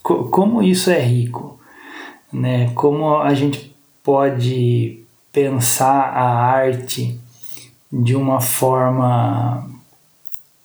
co 0.02 0.26
como 0.26 0.62
isso 0.62 0.90
é 0.92 1.00
rico, 1.00 1.58
né? 2.32 2.70
Como 2.76 3.16
a 3.22 3.34
gente 3.34 3.74
pode 4.04 5.00
pensar 5.32 6.10
a 6.10 6.26
arte 6.26 7.18
de 7.90 8.14
uma 8.14 8.42
forma 8.42 9.70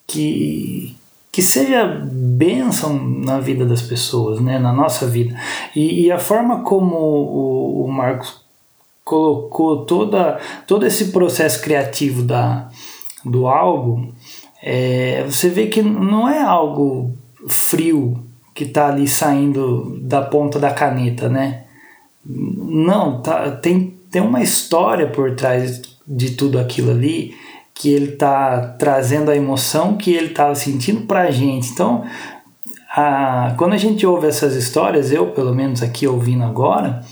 que, 0.05 0.97
que 1.31 1.41
seja 1.41 1.87
bênção 1.87 2.99
na 2.99 3.39
vida 3.39 3.65
das 3.65 3.83
pessoas, 3.83 4.41
né, 4.41 4.59
na 4.59 4.73
nossa 4.73 5.07
vida. 5.07 5.39
E, 5.77 6.07
e 6.07 6.11
a 6.11 6.19
forma 6.19 6.63
como 6.63 6.97
o, 6.97 7.85
o, 7.85 7.89
Marcos 7.89 8.41
colocou 9.05 9.85
toda, 9.85 10.41
todo 10.67 10.85
esse 10.85 11.13
processo 11.13 11.63
criativo 11.63 12.23
da, 12.23 12.69
do 13.25 13.47
álbum, 13.47 14.13
é, 14.63 15.25
você 15.25 15.49
vê 15.49 15.67
que 15.67 15.83
não 15.83 16.29
é 16.29 16.41
algo 16.41 17.17
frio 17.47 18.25
que 18.55 18.65
está 18.65 18.89
ali 18.89 19.07
saindo 19.07 19.99
da 20.03 20.23
ponta 20.23 20.59
da 20.59 20.73
caneta, 20.73 21.29
né? 21.29 21.65
Não, 22.25 23.23
tá, 23.23 23.53
tem, 23.53 23.95
tem 24.11 24.21
uma 24.21 24.43
história 24.43 25.07
por 25.07 25.35
trás 25.37 25.81
de 26.07 26.33
tudo 26.33 26.59
aquilo 26.59 26.91
ali 26.91 27.35
que 27.73 27.91
ele 27.91 28.15
está 28.15 28.75
trazendo 28.79 29.31
a 29.31 29.37
emoção 29.37 29.97
que 29.97 30.13
ele 30.13 30.27
estava 30.27 30.55
sentindo 30.57 31.03
para 31.03 31.23
a 31.23 31.31
gente. 31.31 31.71
Então, 31.71 32.05
a, 32.91 33.55
quando 33.57 33.75
a 33.75 33.77
gente 33.77 34.05
ouve 34.05 34.27
essas 34.27 34.55
histórias, 34.57 35.13
eu 35.13 35.29
pelo 35.29 35.55
menos 35.55 35.81
aqui 35.81 36.07
ouvindo 36.07 36.43
agora, 36.43 37.05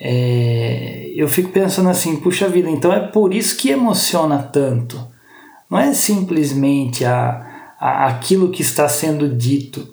é, 0.00 1.12
eu 1.14 1.28
fico 1.28 1.50
pensando 1.50 1.90
assim, 1.90 2.16
puxa 2.16 2.48
vida, 2.48 2.70
então 2.70 2.92
é 2.92 3.00
por 3.00 3.34
isso 3.34 3.56
que 3.56 3.68
emociona 3.68 4.38
tanto. 4.38 4.98
Não 5.70 5.78
é 5.78 5.92
simplesmente 5.92 7.04
a, 7.04 7.74
a, 7.78 8.06
aquilo 8.06 8.50
que 8.50 8.62
está 8.62 8.88
sendo 8.88 9.28
dito, 9.28 9.86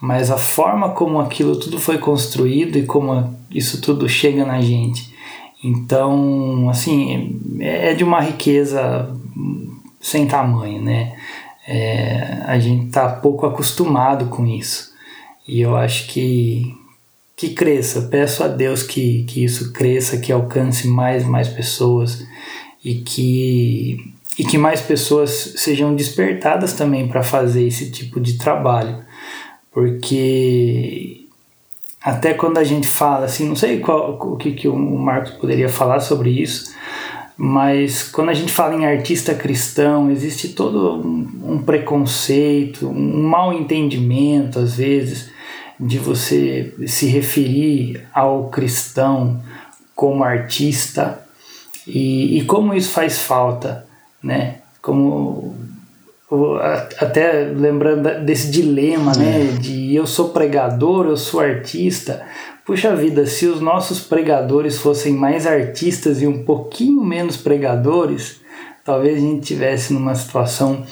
mas 0.00 0.30
a 0.30 0.38
forma 0.38 0.90
como 0.90 1.20
aquilo 1.20 1.56
tudo 1.56 1.78
foi 1.78 1.98
construído 1.98 2.78
e 2.78 2.86
como 2.86 3.36
isso 3.50 3.80
tudo 3.80 4.08
chega 4.08 4.44
na 4.44 4.60
gente. 4.60 5.14
Então, 5.62 6.68
assim, 6.70 7.38
é 7.60 7.92
de 7.92 8.02
uma 8.02 8.20
riqueza 8.20 9.14
sem 10.00 10.26
tamanho, 10.26 10.80
né? 10.80 11.14
É, 11.68 12.42
a 12.46 12.58
gente 12.58 12.86
está 12.86 13.08
pouco 13.08 13.46
acostumado 13.46 14.26
com 14.26 14.46
isso. 14.46 14.90
E 15.46 15.60
eu 15.60 15.76
acho 15.76 16.08
que, 16.08 16.74
que 17.36 17.50
cresça. 17.50 18.02
Peço 18.02 18.42
a 18.42 18.48
Deus 18.48 18.82
que, 18.82 19.24
que 19.24 19.44
isso 19.44 19.72
cresça, 19.72 20.18
que 20.18 20.32
alcance 20.32 20.88
mais 20.88 21.24
mais 21.24 21.48
pessoas 21.48 22.26
e 22.82 22.94
que, 22.94 24.14
e 24.40 24.44
que 24.44 24.56
mais 24.56 24.80
pessoas 24.80 25.52
sejam 25.56 25.94
despertadas 25.94 26.72
também 26.72 27.06
para 27.06 27.22
fazer 27.22 27.66
esse 27.66 27.90
tipo 27.90 28.18
de 28.18 28.38
trabalho, 28.38 29.04
porque 29.70 31.26
até 32.00 32.32
quando 32.32 32.56
a 32.56 32.64
gente 32.64 32.88
fala 32.88 33.26
assim, 33.26 33.46
não 33.46 33.54
sei 33.54 33.80
qual, 33.80 34.18
o 34.18 34.38
que, 34.38 34.52
que 34.52 34.66
o 34.66 34.74
Marcos 34.74 35.32
poderia 35.32 35.68
falar 35.68 36.00
sobre 36.00 36.30
isso, 36.30 36.74
mas 37.36 38.02
quando 38.02 38.30
a 38.30 38.34
gente 38.34 38.50
fala 38.50 38.74
em 38.74 38.86
artista 38.86 39.34
cristão, 39.34 40.10
existe 40.10 40.48
todo 40.48 40.94
um, 40.94 41.56
um 41.56 41.58
preconceito, 41.58 42.88
um 42.88 43.22
mal 43.22 43.52
entendimento 43.52 44.58
às 44.58 44.76
vezes 44.76 45.30
de 45.78 45.98
você 45.98 46.74
se 46.86 47.04
referir 47.08 48.06
ao 48.10 48.48
cristão 48.48 49.42
como 49.94 50.24
artista. 50.24 51.26
E, 51.86 52.38
e 52.38 52.44
como 52.46 52.72
isso 52.72 52.90
faz 52.90 53.20
falta, 53.20 53.89
né? 54.22 54.56
Como 54.82 55.56
até 56.98 57.42
lembrando 57.42 58.24
desse 58.24 58.50
dilema, 58.50 59.12
né? 59.16 59.48
É. 59.48 59.58
De 59.58 59.94
eu 59.94 60.06
sou 60.06 60.28
pregador, 60.28 61.06
eu 61.06 61.16
sou 61.16 61.40
artista. 61.40 62.24
Puxa 62.64 62.94
vida, 62.94 63.26
se 63.26 63.46
os 63.46 63.60
nossos 63.60 64.00
pregadores 64.00 64.78
fossem 64.78 65.12
mais 65.12 65.46
artistas 65.46 66.22
e 66.22 66.26
um 66.26 66.44
pouquinho 66.44 67.04
menos 67.04 67.36
pregadores, 67.36 68.40
talvez 68.84 69.16
a 69.16 69.20
gente 69.20 69.44
tivesse 69.44 69.92
numa 69.92 70.14
situação 70.14 70.84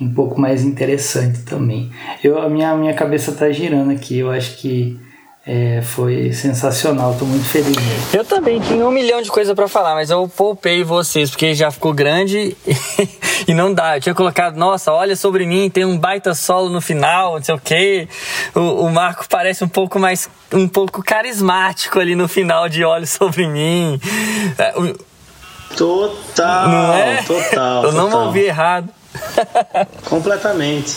um 0.00 0.12
pouco 0.12 0.40
mais 0.40 0.64
interessante 0.64 1.42
também. 1.42 1.90
Eu, 2.24 2.38
a 2.38 2.48
minha, 2.48 2.74
minha 2.76 2.94
cabeça 2.94 3.32
está 3.32 3.50
girando 3.50 3.90
aqui, 3.90 4.18
eu 4.18 4.30
acho 4.30 4.56
que 4.58 4.98
é, 5.48 5.80
foi 5.80 6.32
sensacional, 6.32 7.12
estou 7.12 7.28
muito 7.28 7.46
feliz. 7.46 7.76
Mesmo. 7.76 8.06
Eu 8.12 8.24
também 8.24 8.58
tinha 8.58 8.84
um 8.84 8.90
milhão 8.90 9.22
de 9.22 9.30
coisas 9.30 9.54
para 9.54 9.68
falar, 9.68 9.94
mas 9.94 10.10
eu 10.10 10.26
poupei 10.26 10.82
vocês 10.82 11.30
porque 11.30 11.54
já 11.54 11.70
ficou 11.70 11.94
grande 11.94 12.56
e 13.46 13.54
não 13.54 13.72
dá. 13.72 13.96
Eu 13.96 14.00
tinha 14.00 14.14
colocado, 14.14 14.56
nossa, 14.56 14.92
olha 14.92 15.14
sobre 15.14 15.46
mim, 15.46 15.70
tem 15.70 15.84
um 15.84 15.96
baita 15.96 16.34
solo 16.34 16.68
no 16.68 16.80
final, 16.80 17.34
não 17.34 17.44
sei 17.44 17.54
o 17.54 17.60
quê. 17.60 18.08
O, 18.56 18.86
o 18.86 18.90
Marco 18.90 19.24
parece 19.28 19.62
um 19.62 19.68
pouco 19.68 20.00
mais, 20.00 20.28
um 20.52 20.66
pouco 20.66 21.00
carismático 21.00 22.00
ali 22.00 22.16
no 22.16 22.26
final 22.26 22.68
de 22.68 22.82
Olha 22.82 23.06
sobre 23.06 23.46
mim. 23.46 24.00
É, 24.58 24.72
total, 25.76 26.68
não 26.68 26.92
é? 26.92 27.22
total. 27.22 27.84
Eu 27.84 27.92
não 27.92 28.06
total. 28.06 28.26
ouvi 28.26 28.40
errado. 28.40 28.88
Completamente. 30.10 30.96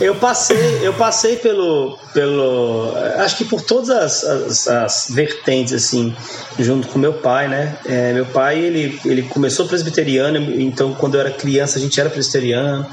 Eu 0.00 0.16
passei, 0.16 0.80
eu 0.82 0.92
passei 0.94 1.36
pelo, 1.36 1.96
pelo, 2.12 2.92
acho 3.18 3.36
que 3.36 3.44
por 3.44 3.62
todas 3.62 3.90
as, 3.90 4.24
as, 4.24 4.68
as 4.68 5.06
vertentes 5.10 5.72
assim, 5.72 6.14
junto 6.58 6.88
com 6.88 6.98
meu 6.98 7.12
pai, 7.12 7.46
né? 7.46 7.78
É, 7.86 8.12
meu 8.12 8.26
pai 8.26 8.58
ele, 8.58 9.00
ele 9.04 9.22
começou 9.22 9.66
presbiteriano, 9.66 10.36
então 10.60 10.94
quando 10.94 11.14
eu 11.14 11.20
era 11.20 11.30
criança 11.30 11.78
a 11.78 11.80
gente 11.80 11.98
era 12.00 12.10
presbiteriano. 12.10 12.84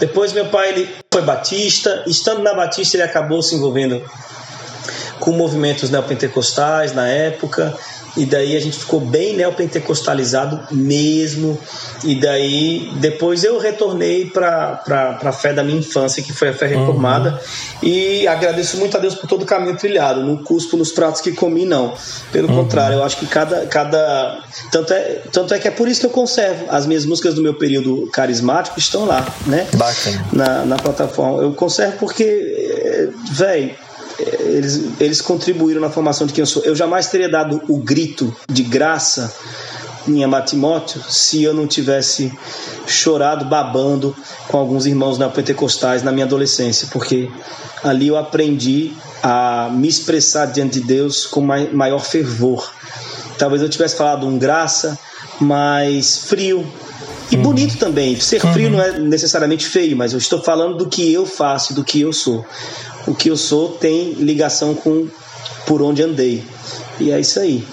Depois 0.00 0.32
meu 0.32 0.46
pai 0.46 0.70
ele 0.70 0.90
foi 1.12 1.22
batista, 1.22 2.02
estando 2.08 2.42
na 2.42 2.54
batista 2.54 2.96
ele 2.96 3.04
acabou 3.04 3.40
se 3.40 3.54
envolvendo 3.54 4.02
com 5.20 5.30
movimentos 5.30 5.90
neopentecostais 5.90 6.92
na 6.92 7.06
época 7.06 7.72
e 8.16 8.26
daí 8.26 8.56
a 8.56 8.60
gente 8.60 8.78
ficou 8.78 9.00
bem 9.00 9.36
neopentecostalizado 9.36 10.60
mesmo, 10.70 11.58
e 12.04 12.14
daí 12.14 12.90
depois 12.96 13.42
eu 13.44 13.58
retornei 13.58 14.26
para 14.26 14.82
a 15.22 15.32
fé 15.32 15.52
da 15.52 15.64
minha 15.64 15.78
infância, 15.78 16.22
que 16.22 16.32
foi 16.32 16.50
a 16.50 16.52
fé 16.54 16.66
reformada, 16.66 17.40
uhum. 17.82 17.88
e 17.88 18.26
agradeço 18.26 18.76
muito 18.76 18.96
a 18.96 19.00
Deus 19.00 19.14
por 19.14 19.26
todo 19.26 19.42
o 19.42 19.46
caminho 19.46 19.76
trilhado, 19.76 20.22
não 20.22 20.36
cuspo 20.36 20.76
nos 20.76 20.92
pratos 20.92 21.20
que 21.20 21.32
comi, 21.32 21.64
não. 21.64 21.94
Pelo 22.30 22.48
uhum. 22.48 22.64
contrário, 22.64 22.96
eu 22.96 23.04
acho 23.04 23.16
que 23.16 23.26
cada. 23.26 23.66
cada 23.66 24.42
tanto, 24.70 24.92
é, 24.92 25.22
tanto 25.32 25.54
é 25.54 25.58
que 25.58 25.68
é 25.68 25.70
por 25.70 25.88
isso 25.88 26.00
que 26.00 26.06
eu 26.06 26.10
conservo. 26.10 26.66
As 26.68 26.86
minhas 26.86 27.04
músicas 27.04 27.34
do 27.34 27.42
meu 27.42 27.54
período 27.54 28.08
carismático 28.12 28.78
estão 28.78 29.04
lá, 29.04 29.26
né? 29.46 29.66
Bacana. 29.74 30.26
Na, 30.32 30.64
na 30.64 30.76
plataforma. 30.76 31.42
Eu 31.42 31.52
conservo 31.52 31.98
porque, 31.98 32.24
eh, 32.24 33.08
velho 33.32 33.74
eles, 34.40 35.00
eles 35.00 35.20
contribuíram 35.20 35.80
na 35.80 35.90
formação 35.90 36.26
de 36.26 36.32
quem 36.32 36.42
eu 36.42 36.46
sou. 36.46 36.62
Eu 36.64 36.74
jamais 36.74 37.08
teria 37.08 37.28
dado 37.28 37.62
o 37.68 37.78
grito 37.78 38.34
de 38.48 38.62
graça 38.62 39.32
em 40.06 40.24
Amatimóteo 40.24 41.00
se 41.08 41.42
eu 41.42 41.54
não 41.54 41.66
tivesse 41.66 42.32
chorado, 42.86 43.44
babando 43.44 44.14
com 44.48 44.58
alguns 44.58 44.86
irmãos 44.86 45.18
neopentecostais 45.18 46.02
na 46.02 46.10
minha 46.10 46.26
adolescência, 46.26 46.88
porque 46.90 47.30
ali 47.82 48.08
eu 48.08 48.16
aprendi 48.16 48.92
a 49.22 49.70
me 49.72 49.88
expressar 49.88 50.46
diante 50.46 50.80
de 50.80 50.86
Deus 50.86 51.26
com 51.26 51.40
maior 51.40 52.00
fervor. 52.00 52.72
Talvez 53.38 53.62
eu 53.62 53.68
tivesse 53.68 53.96
falado 53.96 54.26
um 54.26 54.38
graça, 54.38 54.98
mas 55.40 56.18
frio, 56.18 56.66
e 57.30 57.36
uhum. 57.36 57.42
bonito 57.42 57.78
também. 57.78 58.18
Ser 58.20 58.40
frio 58.40 58.66
uhum. 58.66 58.76
não 58.76 58.82
é 58.82 58.98
necessariamente 58.98 59.66
feio, 59.66 59.96
mas 59.96 60.12
eu 60.12 60.18
estou 60.18 60.42
falando 60.42 60.76
do 60.76 60.86
que 60.88 61.12
eu 61.12 61.24
faço, 61.24 61.72
do 61.72 61.82
que 61.82 62.00
eu 62.00 62.12
sou 62.12 62.44
o 63.06 63.14
que 63.14 63.28
eu 63.28 63.36
sou 63.36 63.70
tem 63.70 64.12
ligação 64.14 64.74
com 64.74 65.08
por 65.66 65.82
onde 65.82 66.02
andei. 66.02 66.44
E 67.00 67.10
é 67.10 67.20
isso 67.20 67.40
aí. 67.40 67.64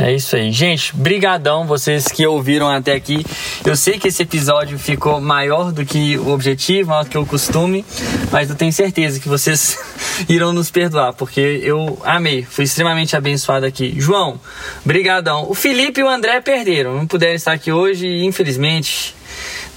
É 0.00 0.14
isso 0.14 0.36
aí. 0.36 0.52
Gente, 0.52 0.94
brigadão 0.94 1.66
vocês 1.66 2.06
que 2.06 2.24
ouviram 2.24 2.68
até 2.68 2.92
aqui. 2.94 3.26
Eu 3.64 3.74
sei 3.74 3.98
que 3.98 4.06
esse 4.06 4.22
episódio 4.22 4.78
ficou 4.78 5.20
maior 5.20 5.72
do 5.72 5.84
que 5.84 6.16
o 6.16 6.28
objetivo, 6.28 6.90
maior 6.90 7.02
do 7.02 7.10
que 7.10 7.18
o 7.18 7.26
costume, 7.26 7.84
mas 8.30 8.48
eu 8.48 8.54
tenho 8.54 8.72
certeza 8.72 9.18
que 9.18 9.28
vocês 9.28 9.76
irão 10.28 10.52
nos 10.52 10.70
perdoar, 10.70 11.14
porque 11.14 11.40
eu 11.40 11.98
amei, 12.04 12.44
fui 12.44 12.64
extremamente 12.64 13.16
abençoado 13.16 13.66
aqui. 13.66 13.94
João, 13.98 14.40
brigadão. 14.84 15.50
O 15.50 15.54
Felipe 15.54 16.00
e 16.00 16.04
o 16.04 16.08
André 16.08 16.40
perderam, 16.40 16.94
não 16.94 17.06
puderam 17.06 17.34
estar 17.34 17.52
aqui 17.52 17.72
hoje 17.72 18.06
infelizmente 18.24 19.17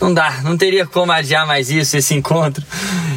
não 0.01 0.13
dá, 0.13 0.41
não 0.43 0.57
teria 0.57 0.85
como 0.85 1.11
adiar 1.11 1.45
mais 1.45 1.69
isso, 1.69 1.95
esse 1.95 2.13
encontro. 2.15 2.63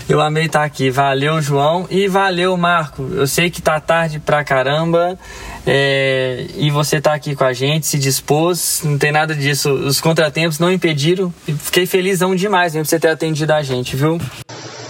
Eu 0.06 0.20
amei 0.20 0.44
estar 0.44 0.62
aqui. 0.62 0.90
Valeu, 0.90 1.40
João. 1.40 1.86
E 1.90 2.06
valeu, 2.06 2.56
Marco. 2.56 3.08
Eu 3.12 3.26
sei 3.26 3.50
que 3.50 3.62
tá 3.62 3.80
tarde 3.80 4.18
pra 4.18 4.44
caramba. 4.44 5.18
É, 5.66 6.46
e 6.56 6.70
você 6.70 7.00
tá 7.00 7.14
aqui 7.14 7.34
com 7.34 7.44
a 7.44 7.54
gente, 7.54 7.86
se 7.86 7.98
dispôs, 7.98 8.82
não 8.84 8.98
tem 8.98 9.10
nada 9.10 9.34
disso. 9.34 9.72
Os 9.72 10.00
contratempos 10.00 10.58
não 10.58 10.70
impediram. 10.70 11.32
Fiquei 11.58 11.86
felizão 11.86 12.36
demais 12.36 12.74
mesmo 12.74 12.84
por 12.84 12.90
você 12.90 13.00
ter 13.00 13.08
atendido 13.08 13.52
a 13.54 13.62
gente, 13.62 13.96
viu? 13.96 14.20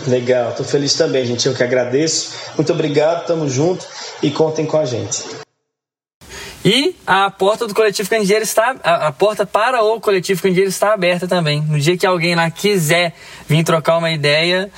Legal, 0.07 0.53
tô 0.53 0.65
feliz 0.65 0.95
também, 0.95 1.25
gente. 1.25 1.47
Eu 1.47 1.55
que 1.55 1.63
agradeço. 1.63 2.33
Muito 2.57 2.73
obrigado, 2.73 3.27
tamo 3.27 3.49
junto 3.49 3.87
e 4.21 4.31
contem 4.31 4.67
com 4.67 4.79
a 4.79 4.85
gente. 4.85 5.44
E 6.65 6.97
a 7.07 7.31
porta 7.31 7.67
do 7.67 7.75
coletivo 7.75 8.09
Candeeiro 8.09 8.43
está 8.43 8.75
a, 8.83 9.09
a, 9.09 9.13
porta 9.13 9.45
para 9.45 9.83
o 9.83 10.01
coletivo 10.01 10.41
Candeeiro 10.41 10.71
está 10.71 10.95
aberta 10.95 11.29
também. 11.29 11.61
No 11.61 11.79
dia 11.79 11.95
que 11.95 12.07
alguém 12.07 12.35
lá 12.35 12.51
quiser 12.51 13.15
vir 13.49 13.65
trocar 13.65 13.99
uma 13.99 14.11
ideia, 14.11 14.71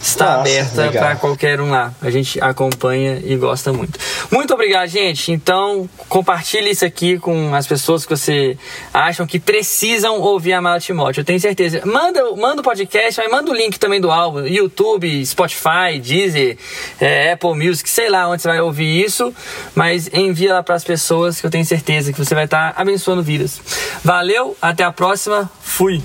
está 0.00 0.38
Nossa, 0.38 0.40
aberta 0.40 0.92
para 0.92 1.16
qualquer 1.16 1.60
um 1.60 1.70
lá. 1.70 1.92
A 2.00 2.10
gente 2.10 2.40
acompanha 2.40 3.20
e 3.24 3.36
gosta 3.36 3.72
muito. 3.72 3.98
Muito 4.30 4.54
obrigado, 4.54 4.88
gente. 4.88 5.32
Então, 5.32 5.88
compartilhe 6.08 6.70
isso 6.70 6.84
aqui 6.84 7.18
com 7.18 7.54
as 7.54 7.66
pessoas 7.66 8.04
que 8.04 8.16
você 8.16 8.56
acham 8.92 9.26
que 9.26 9.38
precisam 9.38 10.20
ouvir 10.20 10.52
a 10.52 10.60
Mala 10.60 10.80
Timóteo. 10.80 11.20
Eu 11.20 11.24
tenho 11.24 11.40
certeza. 11.40 11.82
Manda, 11.84 12.22
manda 12.36 12.60
o 12.60 12.64
podcast, 12.64 13.20
manda 13.30 13.50
o 13.50 13.54
link 13.54 13.78
também 13.78 14.00
do 14.00 14.10
álbum, 14.10 14.46
YouTube, 14.46 15.24
Spotify, 15.26 15.98
Deezer, 16.02 16.56
é, 17.00 17.32
Apple 17.32 17.54
Music, 17.54 17.88
sei 17.88 18.08
lá 18.08 18.28
onde 18.28 18.42
você 18.42 18.48
vai 18.48 18.60
ouvir 18.60 19.04
isso, 19.04 19.34
mas 19.74 20.08
envia 20.12 20.54
lá 20.54 20.62
para 20.62 20.74
as 20.74 20.84
pessoas 20.84 21.00
pessoas 21.00 21.40
que 21.40 21.46
eu 21.46 21.50
tenho 21.50 21.64
certeza 21.64 22.12
que 22.12 22.18
você 22.18 22.34
vai 22.34 22.44
estar 22.44 22.74
abençoando 22.76 23.22
vidas. 23.22 23.60
Valeu, 24.04 24.56
até 24.60 24.84
a 24.84 24.92
próxima, 24.92 25.50
fui! 25.60 26.02